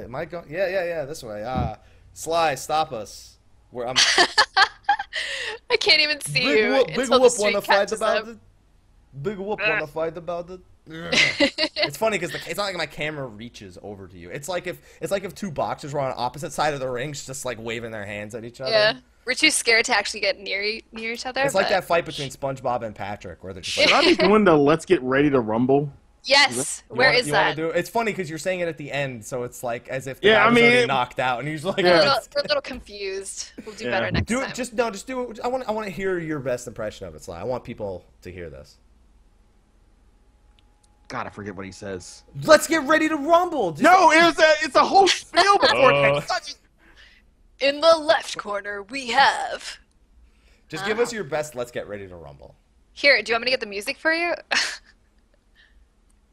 Am 0.04 0.14
I 0.16 0.26
going? 0.26 0.46
Yeah, 0.50 0.68
yeah, 0.68 0.84
yeah. 0.84 1.06
This 1.06 1.24
way. 1.24 1.44
Ah, 1.46 1.78
Sly, 2.14 2.56
stop 2.56 2.92
us. 2.92 3.38
Where 3.72 3.88
I'm. 3.88 3.96
I 5.70 5.78
can't 5.78 6.02
even 6.02 6.22
see 6.22 6.40
big 6.46 6.60
you 6.60 6.72
whoop, 6.72 6.88
big 6.88 6.98
until 7.00 7.20
the 7.20 7.24
whoop 7.24 7.34
wanna 7.40 7.62
fight 7.62 7.92
about 7.92 8.18
up. 8.24 8.28
it. 8.30 8.38
Big 9.22 9.38
whoop 9.38 9.60
wanna 9.60 9.88
fight 10.00 10.18
about 10.18 10.50
it. 10.50 10.62
it's 10.90 11.98
funny 11.98 12.18
because 12.18 12.34
it's 12.48 12.56
not 12.58 12.64
like 12.64 12.78
my 12.78 12.86
camera 12.86 13.28
reaches 13.28 13.78
over 13.82 14.08
to 14.08 14.18
you. 14.18 14.30
It's 14.30 14.48
like 14.48 14.68
if 14.68 14.80
it's 15.02 15.12
like 15.12 15.26
if 15.26 15.36
two 15.36 15.52
boxers 15.52 15.94
were 15.94 16.00
on 16.00 16.14
opposite 16.16 16.54
side 16.54 16.74
of 16.74 16.80
the 16.80 16.90
rings, 16.90 17.26
just 17.26 17.44
like 17.44 17.58
waving 17.60 17.92
their 17.92 18.06
hands 18.06 18.34
at 18.36 18.46
each 18.46 18.62
other. 18.62 18.72
Yeah, 18.72 18.94
we're 19.26 19.34
too 19.34 19.52
scared 19.52 19.84
to 19.86 19.98
actually 19.98 20.22
get 20.22 20.40
near 20.40 20.64
e- 20.64 20.84
near 20.94 21.12
each 21.12 21.26
other. 21.26 21.42
It's 21.44 21.56
like 21.56 21.68
that 21.70 21.84
fight 21.84 22.06
between 22.06 22.30
SpongeBob 22.30 22.84
and 22.84 22.96
Patrick, 22.96 23.44
where 23.44 23.52
they're 23.52 23.62
just 23.62 23.76
Should 23.78 23.92
like. 23.92 24.06
I 24.06 24.10
be 24.12 24.16
doing 24.16 24.46
the 24.46 24.56
let's 24.56 24.86
get 24.86 25.02
ready 25.02 25.30
to 25.30 25.42
rumble? 25.42 25.92
Yes. 26.28 26.84
You 26.90 26.96
Where 26.98 27.08
wanna- 27.10 27.20
is 27.20 27.28
you 27.28 27.34
wanna 27.34 27.46
that? 27.50 27.56
do 27.56 27.70
it? 27.70 27.78
It's 27.78 27.90
funny 27.90 28.12
because 28.12 28.30
you're 28.30 28.38
saying 28.38 28.60
it 28.60 28.68
at 28.68 28.78
the 28.78 28.92
end, 28.92 29.26
so 29.26 29.44
it's 29.44 29.64
like 29.64 29.88
as 29.88 30.08
if 30.08 30.20
the 30.20 30.28
Yeah, 30.28 30.44
guy 30.44 30.46
I 30.46 30.52
mean, 30.52 30.64
already 30.66 30.80
it- 30.80 30.88
knocked 30.88 31.20
out, 31.20 31.40
and 31.40 31.48
he's 31.48 31.64
like, 31.64 31.78
We're, 31.78 31.94
a 31.96 31.98
little, 32.00 32.20
we're 32.36 32.42
a 32.42 32.48
little 32.48 32.62
confused. 32.62 33.52
We'll 33.66 33.74
do 33.76 33.86
Yeah. 33.86 33.92
better 33.92 34.12
next 34.12 34.28
Do 34.28 34.42
time. 34.42 34.50
it. 34.50 34.56
Just 34.56 34.74
no. 34.74 34.90
Just 34.92 35.08
do 35.08 35.32
it. 35.32 35.40
I 35.44 35.48
want. 35.48 35.68
I 35.68 35.72
want 35.72 35.88
to 35.88 35.92
hear 35.92 36.20
your 36.20 36.40
best 36.40 36.68
impression 36.68 37.08
of 37.08 37.16
it, 37.16 37.24
Sly. 37.24 37.40
I 37.40 37.44
want 37.44 37.64
people 37.64 38.04
to 38.24 38.32
hear 38.32 38.50
this. 38.50 38.78
God, 41.08 41.26
I 41.26 41.30
forget 41.30 41.56
what 41.56 41.66
he 41.66 41.72
says. 41.72 42.24
Let's 42.44 42.68
get 42.68 42.84
ready 42.84 43.08
to 43.08 43.16
rumble. 43.16 43.72
Just- 43.72 43.84
No, 43.84 44.12
it's 44.12 44.38
a 44.40 44.54
it's 44.66 44.76
a 44.76 44.84
whole 44.84 45.08
spiel 45.08 45.58
before 45.62 45.94
Oh. 45.94 46.20
that. 46.20 46.56
In 47.62 47.80
the 47.80 47.96
left 47.98 48.38
corner, 48.38 48.84
we 48.84 49.08
have. 49.08 49.78
Just 50.68 50.86
give 50.86 51.00
us 51.00 51.14
uh, 51.14 51.16
your 51.16 51.24
best. 51.24 51.56
Let's 51.56 51.72
get 51.72 51.88
ready 51.88 52.06
to 52.08 52.16
rumble. 52.18 52.56
Here, 52.92 53.22
do 53.24 53.32
you 53.32 53.36
want 53.36 53.44
me 53.44 53.46
to 53.46 53.52
get 53.52 53.62
the 53.62 53.66
music 53.68 53.98
for 53.98 54.12
you? 54.12 54.34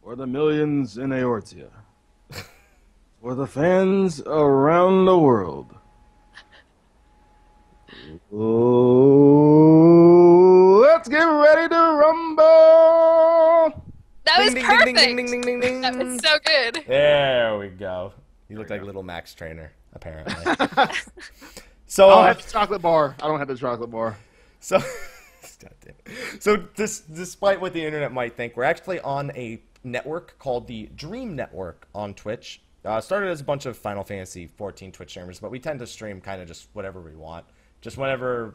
For 0.04 0.14
the 0.16 0.26
millions 0.26 0.98
in 0.98 1.10
Eorzea. 1.10 1.68
For 3.22 3.34
the 3.34 3.46
fans 3.46 4.20
around 4.20 5.06
the 5.06 5.18
world. 5.18 5.74
Oh, 8.30 8.42
let's 10.82 11.08
get 11.08 11.22
ready 11.24 11.70
to 11.70 11.74
rumble. 11.74 13.82
that 14.24 14.38
was 14.40 14.52
Ding, 14.52 14.56
ding, 14.56 14.64
perfect. 14.66 14.98
ding, 14.98 15.16
ding, 15.16 15.30
ding, 15.30 15.40
ding, 15.40 15.60
ding, 15.60 15.80
That 15.80 15.96
was 15.96 16.20
so 16.22 16.38
good. 16.44 16.84
There 16.86 17.56
we 17.56 17.68
go. 17.68 18.12
You 18.50 18.58
look 18.58 18.68
like 18.68 18.82
a 18.82 18.84
little 18.84 19.02
Max 19.02 19.32
Trainer, 19.32 19.72
apparently. 19.94 20.34
so, 21.86 22.10
I 22.10 22.14
don't 22.14 22.24
uh, 22.24 22.26
have 22.26 22.44
the 22.44 22.52
chocolate 22.52 22.82
bar. 22.82 23.16
I 23.22 23.26
don't 23.26 23.38
have 23.38 23.48
the 23.48 23.56
chocolate 23.56 23.90
bar. 23.90 24.18
so, 24.60 24.78
God 24.80 25.72
damn 25.82 25.94
it. 26.04 26.42
so 26.42 26.56
this, 26.76 27.00
despite 27.00 27.58
what 27.58 27.72
the 27.72 27.82
internet 27.82 28.12
might 28.12 28.36
think, 28.36 28.54
we're 28.54 28.64
actually 28.64 29.00
on 29.00 29.30
a 29.34 29.62
network 29.84 30.38
called 30.38 30.66
the 30.66 30.90
Dream 30.96 31.36
Network 31.36 31.86
on 31.94 32.14
Twitch. 32.14 32.62
Uh, 32.84 33.00
started 33.00 33.30
as 33.30 33.40
a 33.40 33.44
bunch 33.44 33.64
of 33.66 33.76
Final 33.78 34.02
Fantasy 34.04 34.46
14 34.46 34.92
Twitch 34.92 35.10
streamers, 35.10 35.40
but 35.40 35.50
we 35.50 35.58
tend 35.58 35.78
to 35.80 35.86
stream 35.86 36.20
kind 36.20 36.42
of 36.42 36.48
just 36.48 36.68
whatever 36.74 37.00
we 37.00 37.14
want, 37.14 37.46
just 37.80 37.96
whenever, 37.96 38.54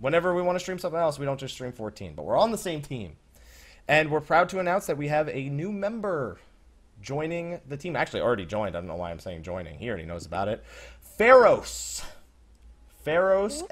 whenever 0.00 0.34
we 0.34 0.42
want 0.42 0.56
to 0.56 0.60
stream 0.60 0.78
something 0.78 1.00
else. 1.00 1.18
We 1.18 1.24
don't 1.24 1.40
just 1.40 1.54
stream 1.54 1.72
14, 1.72 2.14
but 2.14 2.24
we're 2.24 2.36
on 2.38 2.50
the 2.50 2.58
same 2.58 2.82
team, 2.82 3.16
and 3.88 4.10
we're 4.10 4.20
proud 4.20 4.48
to 4.50 4.58
announce 4.58 4.86
that 4.86 4.98
we 4.98 5.08
have 5.08 5.28
a 5.30 5.48
new 5.48 5.72
member 5.72 6.38
joining 7.00 7.60
the 7.66 7.76
team. 7.78 7.96
Actually, 7.96 8.20
already 8.20 8.44
joined. 8.44 8.76
I 8.76 8.80
don't 8.80 8.88
know 8.88 8.96
why 8.96 9.10
I'm 9.10 9.18
saying 9.20 9.42
joining. 9.42 9.78
He 9.78 9.88
already 9.88 10.04
knows 10.04 10.26
about 10.26 10.48
it. 10.48 10.62
Fahros. 11.18 12.04
Fahros. 13.06 13.62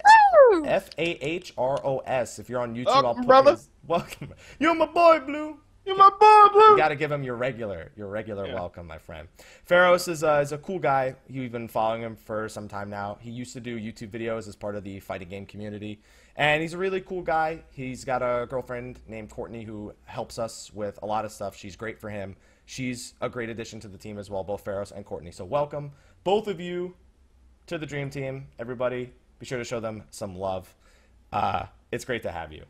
F 0.65 0.91
A 0.99 1.05
H 1.25 1.53
R 1.59 1.79
O 1.85 1.99
S. 1.99 2.39
If 2.39 2.49
you're 2.49 2.61
on 2.61 2.75
YouTube, 2.75 2.87
Welcome, 2.87 3.07
I'll 3.07 3.15
put 3.15 3.27
brother. 3.27 3.51
his- 3.53 3.69
welcome. 3.87 4.33
You're 4.59 4.75
my 4.75 4.87
boy, 4.87 5.21
Blue. 5.21 5.59
You're 5.85 5.97
my 5.97 6.11
boy, 6.11 6.53
Blue. 6.53 6.71
You 6.73 6.77
got 6.77 6.89
to 6.89 6.95
give 6.97 7.11
him 7.11 7.23
your 7.25 7.37
regular, 7.37 7.91
your 7.97 8.09
regular 8.09 8.47
Yeah. 8.47 8.55
welcome, 8.55 8.87
my 8.87 8.99
friend. 8.99 9.29
Fahros 9.69 10.09
is, 10.09 10.23
uh, 10.23 10.41
is 10.43 10.53
a 10.53 10.59
cool 10.59 10.79
guy. 10.79 11.17
You've 11.27 11.53
been 11.53 11.69
following 11.69 12.03
him 12.03 12.17
for 12.17 12.49
some 12.49 12.69
time 12.69 12.91
now. 12.91 13.17
He 13.21 13.31
used 13.31 13.53
to 13.55 13.61
do 13.61 13.79
YouTube 13.79 14.11
videos 14.11 14.47
as 14.47 14.55
part 14.57 14.77
of 14.77 14.85
the 14.85 15.01
fighting 15.01 15.29
game 15.29 15.47
community, 15.47 16.01
and 16.37 16.61
he's 16.63 16.75
a 16.75 16.79
really 16.79 17.01
cool 17.01 17.23
guy. 17.23 17.63
He's 17.73 18.05
got 18.05 18.23
a 18.23 18.47
girlfriend 18.47 19.01
named 19.09 19.31
Courtney 19.31 19.65
who 19.65 19.95
helps 20.05 20.39
us 20.39 20.71
with 20.73 20.99
a 21.03 21.07
lot 21.07 21.25
of 21.25 21.33
stuff. 21.33 21.57
She's 21.57 21.77
great 21.77 21.99
for 21.99 22.11
him. 22.11 22.37
She's 22.67 23.15
a 23.21 23.29
great 23.29 23.49
addition 23.49 23.81
to 23.81 23.89
the 23.89 23.99
team 23.99 24.19
as 24.19 24.31
well, 24.31 24.45
both 24.45 24.65
Fahros 24.65 24.93
and 24.93 25.05
Courtney. 25.05 25.33
So 25.33 25.45
welcome 25.45 25.93
both 26.25 26.47
of 26.47 26.61
you 26.61 26.95
to 27.67 27.79
the 27.79 27.87
Dream 27.87 28.11
Team. 28.11 28.47
Everybody, 28.59 29.13
be 29.39 29.47
sure 29.47 29.59
to 29.59 29.65
show 29.65 29.81
them 29.81 30.05
some 30.11 30.37
love. 30.37 30.73
Uh, 31.33 31.65
it's 31.91 32.05
great 32.05 32.23
to 32.23 32.31
have 32.31 32.53
you. 32.53 32.65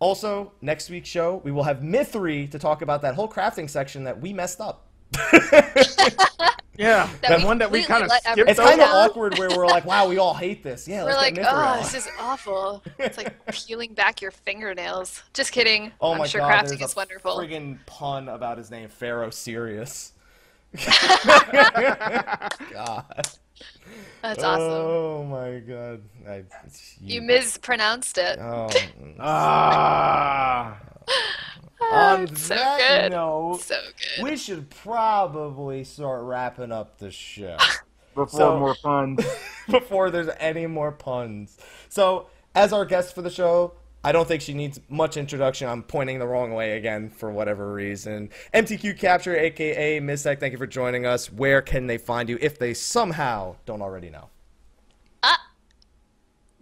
Also, 0.00 0.52
next 0.60 0.90
week's 0.90 1.08
show, 1.08 1.40
we 1.44 1.50
will 1.50 1.64
have 1.64 1.78
Mithri 1.78 2.50
to 2.50 2.58
talk 2.58 2.82
about 2.82 3.02
that 3.02 3.14
whole 3.14 3.28
crafting 3.28 3.68
section 3.68 4.04
that 4.04 4.20
we 4.20 4.32
messed 4.32 4.60
up. 4.60 4.86
Yeah, 6.78 7.10
That 7.22 7.40
that, 7.40 7.44
one 7.44 7.58
that 7.58 7.72
we 7.72 7.82
kind 7.82 8.04
of 8.04 8.12
skipped 8.12 8.48
It's 8.48 8.60
kind 8.60 8.80
of 8.80 8.88
awkward 8.88 9.36
where 9.36 9.48
we're 9.48 9.66
like, 9.66 9.84
wow, 9.84 10.08
we 10.08 10.18
all 10.18 10.32
hate 10.32 10.62
this. 10.62 10.86
Yeah, 10.86 11.02
We're 11.02 11.14
like, 11.14 11.36
oh, 11.36 11.42
on. 11.44 11.78
this 11.78 11.92
is 11.92 12.08
awful. 12.20 12.84
It's 13.00 13.16
like 13.16 13.34
peeling 13.52 13.94
back 13.94 14.22
your 14.22 14.30
fingernails. 14.30 15.24
Just 15.34 15.50
kidding. 15.50 15.90
Oh 16.00 16.12
I'm 16.12 16.18
my 16.18 16.26
sure 16.28 16.40
god, 16.40 16.52
crafting 16.66 16.78
there's 16.78 16.90
is 16.90 16.92
a 16.92 16.96
wonderful. 16.96 17.36
friggin' 17.36 17.84
pun 17.86 18.28
about 18.28 18.58
his 18.58 18.70
name, 18.70 18.88
Pharaoh 18.88 19.30
Sirius. 19.30 20.12
God. 22.72 23.26
That's 24.22 24.42
awesome. 24.42 24.62
Oh 24.64 25.24
my 25.24 25.58
god. 25.60 26.02
I, 26.28 26.44
it's 26.66 26.96
You 27.00 27.22
mispronounced 27.22 28.18
it. 28.18 28.38
Oh. 28.40 28.68
Ah. 29.20 30.78
On 31.92 32.22
it's 32.24 32.42
so 32.42 32.54
that 32.54 33.02
good. 33.04 33.12
note, 33.12 33.60
So 33.62 33.76
good. 34.16 34.24
we 34.24 34.36
should 34.36 34.68
probably 34.68 35.84
start 35.84 36.22
wrapping 36.24 36.72
up 36.72 36.98
the 36.98 37.10
show. 37.10 37.56
Before 38.14 38.40
So- 38.40 38.58
more 38.58 38.74
fun. 38.74 39.16
before 39.70 40.10
there's 40.10 40.28
any 40.38 40.66
more 40.66 40.90
puns. 40.92 41.56
So, 41.88 42.28
as 42.54 42.72
our 42.72 42.84
guest 42.84 43.14
for 43.14 43.22
the 43.22 43.30
show, 43.30 43.74
I 44.04 44.12
don't 44.12 44.28
think 44.28 44.42
she 44.42 44.54
needs 44.54 44.80
much 44.88 45.16
introduction. 45.16 45.68
I'm 45.68 45.82
pointing 45.82 46.18
the 46.18 46.26
wrong 46.26 46.54
way 46.54 46.76
again 46.76 47.10
for 47.10 47.30
whatever 47.30 47.72
reason. 47.72 48.30
MTQ 48.54 48.98
Capture, 48.98 49.36
aka 49.36 50.00
Miztech, 50.00 50.40
thank 50.40 50.52
you 50.52 50.58
for 50.58 50.66
joining 50.66 51.04
us. 51.04 51.32
Where 51.32 51.60
can 51.60 51.86
they 51.86 51.98
find 51.98 52.28
you 52.28 52.38
if 52.40 52.58
they 52.58 52.74
somehow 52.74 53.56
don't 53.66 53.82
already 53.82 54.10
know? 54.10 54.30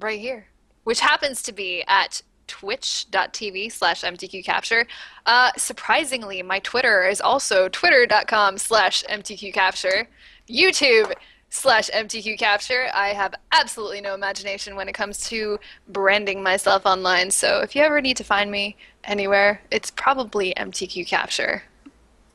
right 0.00 0.20
here, 0.20 0.46
which 0.84 1.00
happens 1.00 1.42
to 1.42 1.52
be 1.52 1.84
at 1.86 2.22
twitch.tv 2.46 3.72
slash 3.72 4.02
mtqcapture. 4.02 4.86
Uh, 5.24 5.50
surprisingly, 5.56 6.42
my 6.42 6.58
Twitter 6.60 7.06
is 7.06 7.20
also 7.20 7.68
twitter.com 7.68 8.58
slash 8.58 9.02
mtqcapture. 9.04 10.06
YouTube 10.48 11.12
slash 11.50 11.90
MTQ 11.90 12.38
Capture. 12.38 12.88
I 12.94 13.08
have 13.08 13.34
absolutely 13.52 14.00
no 14.00 14.14
imagination 14.14 14.76
when 14.76 14.88
it 14.88 14.94
comes 14.94 15.20
to 15.28 15.58
branding 15.88 16.42
myself 16.42 16.86
online, 16.86 17.30
so 17.30 17.60
if 17.60 17.74
you 17.74 17.82
ever 17.82 18.00
need 18.00 18.16
to 18.18 18.24
find 18.24 18.50
me 18.50 18.76
anywhere, 19.04 19.60
it's 19.70 19.90
probably 19.90 20.52
MTQ 20.56 21.06
Capture. 21.06 21.62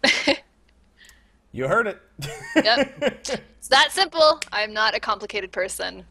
You 1.51 1.67
heard 1.67 1.87
it. 1.87 2.01
Yep. 2.55 3.39
It's 3.59 3.67
that 3.69 3.91
simple. 3.91 4.39
I'm 4.51 4.73
not 4.73 4.95
a 4.95 4.99
complicated 4.99 5.51
person. 5.51 6.05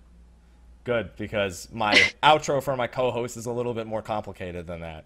Good, 0.85 1.14
because 1.16 1.68
my 1.72 1.94
outro 2.22 2.62
for 2.62 2.77
my 2.77 2.86
co 2.86 3.10
host 3.10 3.36
is 3.36 3.47
a 3.47 3.52
little 3.52 3.74
bit 3.74 3.86
more 3.86 4.02
complicated 4.02 4.66
than 4.66 4.81
that. 4.81 5.05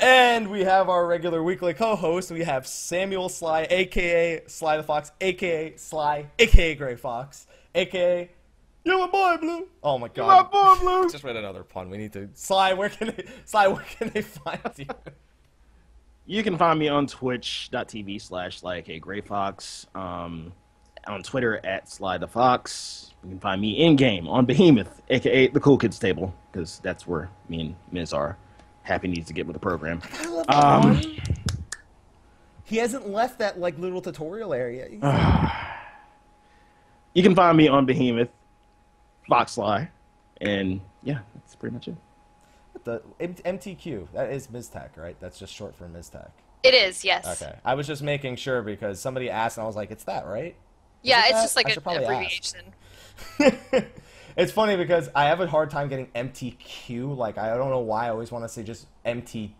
And 0.00 0.50
we 0.50 0.62
have 0.64 0.88
our 0.88 1.06
regular 1.06 1.42
weekly 1.42 1.74
co 1.74 1.96
host. 1.96 2.30
We 2.30 2.44
have 2.44 2.66
Samuel 2.66 3.28
Sly, 3.28 3.66
aka 3.70 4.42
Sly 4.46 4.76
the 4.76 4.82
Fox, 4.82 5.12
aka 5.20 5.76
Sly, 5.76 6.26
aka 6.38 6.74
Gray 6.74 6.96
Fox, 6.96 7.46
aka 7.74 8.30
You're 8.84 8.98
my 8.98 9.06
boy, 9.06 9.36
Blue. 9.40 9.68
Oh 9.82 9.98
my 9.98 10.08
god. 10.08 10.16
You're 10.16 10.26
my 10.26 10.48
god. 10.50 10.78
boy, 10.78 10.84
Blue. 10.84 11.10
Just 11.10 11.24
read 11.24 11.36
another 11.36 11.62
pun. 11.62 11.90
We 11.90 11.98
need 11.98 12.12
to. 12.14 12.28
Sly, 12.34 12.74
where 12.74 12.88
can 12.88 13.08
they, 13.08 13.24
Sly, 13.44 13.68
where 13.68 13.84
can 13.84 14.10
they 14.10 14.22
find 14.22 14.60
you? 14.76 14.86
You 16.26 16.42
can 16.42 16.56
find 16.56 16.78
me 16.78 16.88
on 16.88 17.06
twitch.tv 17.06 18.20
slash 18.22 18.62
like 18.62 18.88
a 18.88 18.98
gray 18.98 19.20
fox. 19.20 19.86
Um, 19.94 20.52
on 21.06 21.22
Twitter 21.22 21.64
at 21.64 21.88
Sly 21.88 22.18
the 22.18 22.28
Fox. 22.28 23.14
You 23.22 23.30
can 23.30 23.40
find 23.40 23.60
me 23.60 23.84
in 23.84 23.96
game 23.96 24.28
on 24.28 24.46
Behemoth, 24.46 25.02
aka 25.10 25.48
the 25.48 25.60
Cool 25.60 25.78
Kids 25.78 25.98
table, 25.98 26.34
because 26.50 26.80
that's 26.82 27.06
where 27.06 27.30
me 27.48 27.60
and 27.60 27.76
Miz 27.92 28.12
are. 28.12 28.36
Happy 28.82 29.08
needs 29.08 29.26
to 29.28 29.32
get 29.32 29.46
with 29.46 29.54
the 29.54 29.60
program. 29.60 30.02
I 30.18 30.26
love 30.26 30.46
Um. 30.48 31.02
He 32.64 32.76
hasn't 32.76 33.08
left 33.08 33.38
that 33.40 33.58
like 33.58 33.78
little 33.78 34.00
tutorial 34.00 34.54
area. 34.54 34.88
You 37.12 37.24
can 37.24 37.34
find 37.34 37.58
me 37.58 37.66
on 37.66 37.86
Behemoth, 37.86 38.28
Fox 39.28 39.52
Sly, 39.52 39.90
and 40.40 40.80
yeah, 41.02 41.18
that's 41.34 41.56
pretty 41.56 41.74
much 41.74 41.88
it. 41.88 41.96
the 42.84 43.02
M- 43.18 43.34
MTQ. 43.34 44.06
That 44.12 44.30
is 44.30 44.46
Miztech, 44.46 44.96
right? 44.96 45.16
That's 45.18 45.36
just 45.36 45.52
short 45.52 45.74
for 45.74 45.88
Miztech. 45.88 46.30
It 46.62 46.72
is, 46.72 47.04
yes. 47.04 47.42
Okay. 47.42 47.52
I 47.64 47.74
was 47.74 47.88
just 47.88 48.00
making 48.02 48.36
sure 48.36 48.62
because 48.62 49.00
somebody 49.00 49.28
asked 49.28 49.56
and 49.58 49.64
I 49.64 49.66
was 49.66 49.74
like, 49.74 49.90
it's 49.90 50.04
that, 50.04 50.24
right? 50.24 50.54
Yeah, 51.02 51.18
it 51.18 51.30
it's 51.30 51.32
that? 51.32 51.42
just 51.42 51.56
like 51.56 51.66
I 51.68 51.72
an 51.72 51.80
probably 51.80 52.04
abbreviation. 52.04 52.60
it's 54.36 54.52
funny 54.52 54.76
because 54.76 55.08
I 55.14 55.24
have 55.24 55.40
a 55.40 55.46
hard 55.46 55.70
time 55.70 55.88
getting 55.88 56.06
MTQ. 56.08 57.16
Like 57.16 57.38
I 57.38 57.56
don't 57.56 57.70
know 57.70 57.80
why 57.80 58.06
I 58.06 58.10
always 58.10 58.30
want 58.30 58.44
to 58.44 58.48
say 58.48 58.62
just 58.62 58.86
MT 59.04 59.54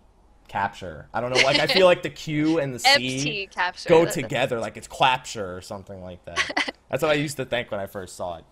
capture. 0.48 1.06
I 1.14 1.20
don't 1.20 1.30
know. 1.30 1.42
Like 1.42 1.60
I 1.60 1.66
feel 1.66 1.86
like 1.86 2.02
the 2.02 2.10
Q 2.10 2.58
and 2.58 2.74
the 2.74 2.78
C 2.78 3.48
capture. 3.54 3.88
go 3.88 4.04
together. 4.04 4.58
Like 4.58 4.76
it's 4.76 4.88
clapture 4.88 5.56
or 5.56 5.60
something 5.60 6.02
like 6.02 6.24
that. 6.24 6.74
That's 6.90 7.02
what 7.02 7.10
I 7.12 7.14
used 7.14 7.36
to 7.36 7.44
think 7.44 7.70
when 7.70 7.80
I 7.80 7.86
first 7.86 8.16
saw 8.16 8.36
it. 8.38 8.44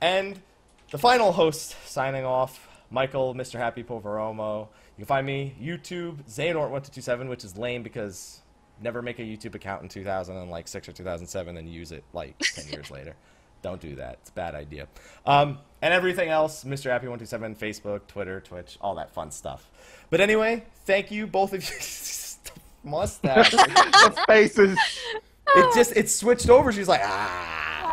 And 0.00 0.40
the 0.90 0.98
final 0.98 1.32
host 1.32 1.74
signing 1.86 2.24
off, 2.24 2.68
Michael, 2.90 3.34
Mr. 3.34 3.58
Happy 3.58 3.82
Poveromo. 3.82 4.68
You 4.96 5.04
can 5.04 5.06
find 5.06 5.26
me 5.26 5.56
YouTube 5.60 6.22
Xehanort1227, 6.28 7.28
which 7.28 7.44
is 7.44 7.56
lame 7.58 7.82
because 7.82 8.42
never 8.80 9.02
make 9.02 9.18
a 9.18 9.22
YouTube 9.22 9.54
account 9.54 9.82
in 9.82 9.88
2000 9.88 10.36
and 10.36 10.50
like 10.50 10.68
six 10.68 10.88
or 10.88 10.92
2007 10.92 11.56
and 11.56 11.68
use 11.68 11.90
it 11.90 12.04
like 12.12 12.38
10 12.38 12.68
years 12.68 12.90
later. 12.92 13.16
Don't 13.64 13.80
do 13.80 13.94
that. 13.94 14.18
It's 14.20 14.28
a 14.28 14.34
bad 14.34 14.54
idea. 14.54 14.86
Um, 15.24 15.56
and 15.80 15.94
everything 15.94 16.28
else, 16.28 16.64
Mr. 16.64 16.90
Happy127, 16.90 17.56
Facebook, 17.56 18.06
Twitter, 18.06 18.42
Twitch, 18.42 18.76
all 18.78 18.94
that 18.96 19.14
fun 19.14 19.30
stuff. 19.30 19.70
But 20.10 20.20
anyway, 20.20 20.64
thank 20.84 21.10
you, 21.10 21.26
both 21.26 21.54
of 21.54 21.64
you. 21.64 21.76
Mustache. 22.90 23.50
the 23.52 24.24
faces. 24.26 24.78
it 25.56 25.74
just 25.74 25.96
it 25.96 26.10
switched 26.10 26.50
over. 26.50 26.72
She's 26.72 26.88
like, 26.88 27.00
ah. 27.02 27.90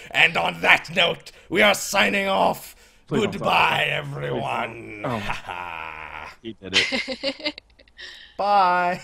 and 0.10 0.36
on 0.36 0.60
that 0.60 0.94
note, 0.94 1.32
we 1.48 1.62
are 1.62 1.74
signing 1.74 2.28
off. 2.28 2.76
Please 3.06 3.28
Goodbye, 3.28 3.86
everyone. 3.90 5.00
Oh. 5.02 6.28
He 6.42 6.52
did 6.60 6.76
it. 6.76 7.62
Bye. 8.36 9.00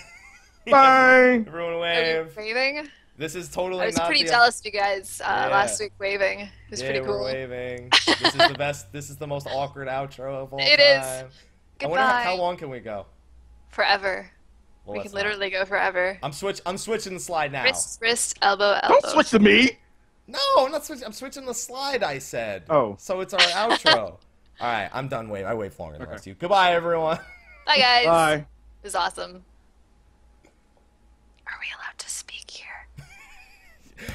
Bye. 0.69 1.43
Everyone 1.47 1.73
Are 1.73 2.17
you 2.19 2.27
wave. 2.35 2.87
Waving? 3.21 3.35
This 3.35 3.35
is 3.47 3.53
totally 3.53 3.83
I 3.83 3.85
was 3.87 3.97
not 3.97 4.07
pretty 4.07 4.23
the- 4.23 4.29
jealous 4.29 4.59
of 4.59 4.65
you 4.65 4.71
guys 4.71 5.21
uh, 5.23 5.27
Yeah. 5.27 5.47
last 5.47 5.79
week 5.79 5.93
waving. 5.99 6.39
It 6.41 6.49
was 6.69 6.81
yeah, 6.81 6.87
pretty 6.87 7.01
we're 7.01 7.17
cool. 7.17 7.25
waving. 7.25 7.89
This 8.21 8.35
is 8.35 8.47
the 8.47 8.55
best. 8.57 8.91
This 8.91 9.09
is 9.09 9.17
the 9.17 9.27
most 9.27 9.47
awkward 9.47 9.87
outro 9.87 10.43
of 10.43 10.53
all 10.53 10.59
It 10.59 10.77
time. 10.77 11.25
is. 11.27 11.33
I 11.83 11.87
wonder 11.87 12.01
how, 12.03 12.21
how 12.23 12.35
long 12.35 12.57
can 12.57 12.69
we 12.69 12.79
go? 12.79 13.05
Forever. 13.69 14.29
Well, 14.85 14.93
we 14.93 14.99
let's 14.99 15.09
can 15.11 15.17
not. 15.17 15.25
literally 15.25 15.49
go 15.49 15.65
forever. 15.65 16.17
I'm 16.21 16.31
switch. 16.33 16.61
I'm 16.65 16.77
switching 16.77 17.13
the 17.13 17.19
slide 17.19 17.51
now. 17.51 17.63
Wrist, 17.63 17.99
wrist, 18.01 18.37
elbow, 18.41 18.79
elbow. 18.83 18.99
Don't 19.01 19.05
switch 19.11 19.29
to 19.31 19.39
me. 19.39 19.71
No, 20.27 20.39
I'm 20.59 20.71
not 20.71 20.85
switching. 20.85 21.05
I'm 21.05 21.11
switching 21.13 21.45
the 21.45 21.53
slide. 21.53 22.03
I 22.03 22.19
said. 22.19 22.63
Oh. 22.69 22.95
So 22.99 23.19
it's 23.21 23.33
our 23.33 23.39
outro. 23.39 23.95
All 24.61 24.67
right, 24.67 24.89
I'm 24.93 25.07
done. 25.07 25.29
Wave. 25.29 25.45
I 25.45 25.53
wave 25.55 25.77
longer 25.79 25.97
than 25.97 26.05
the 26.05 26.11
rest 26.11 26.23
of 26.23 26.27
you. 26.27 26.35
Goodbye, 26.35 26.73
everyone. 26.73 27.17
Bye, 27.65 27.77
guys. 27.77 28.05
Bye. 28.05 28.33
It 28.35 28.45
was 28.83 28.95
awesome. 28.95 29.43
Are 31.47 31.53
we 31.59 31.67
allowed 31.75 31.97
to 31.97 32.09
speak 32.09 32.30
here? 32.30 32.30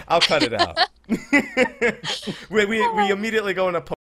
I'll 0.09 0.21
cut 0.21 0.43
it 0.43 0.53
out. 0.53 0.79
we, 2.51 2.65
we, 2.65 2.89
we 2.93 3.11
immediately 3.11 3.55
go 3.55 3.69
into 3.69 3.81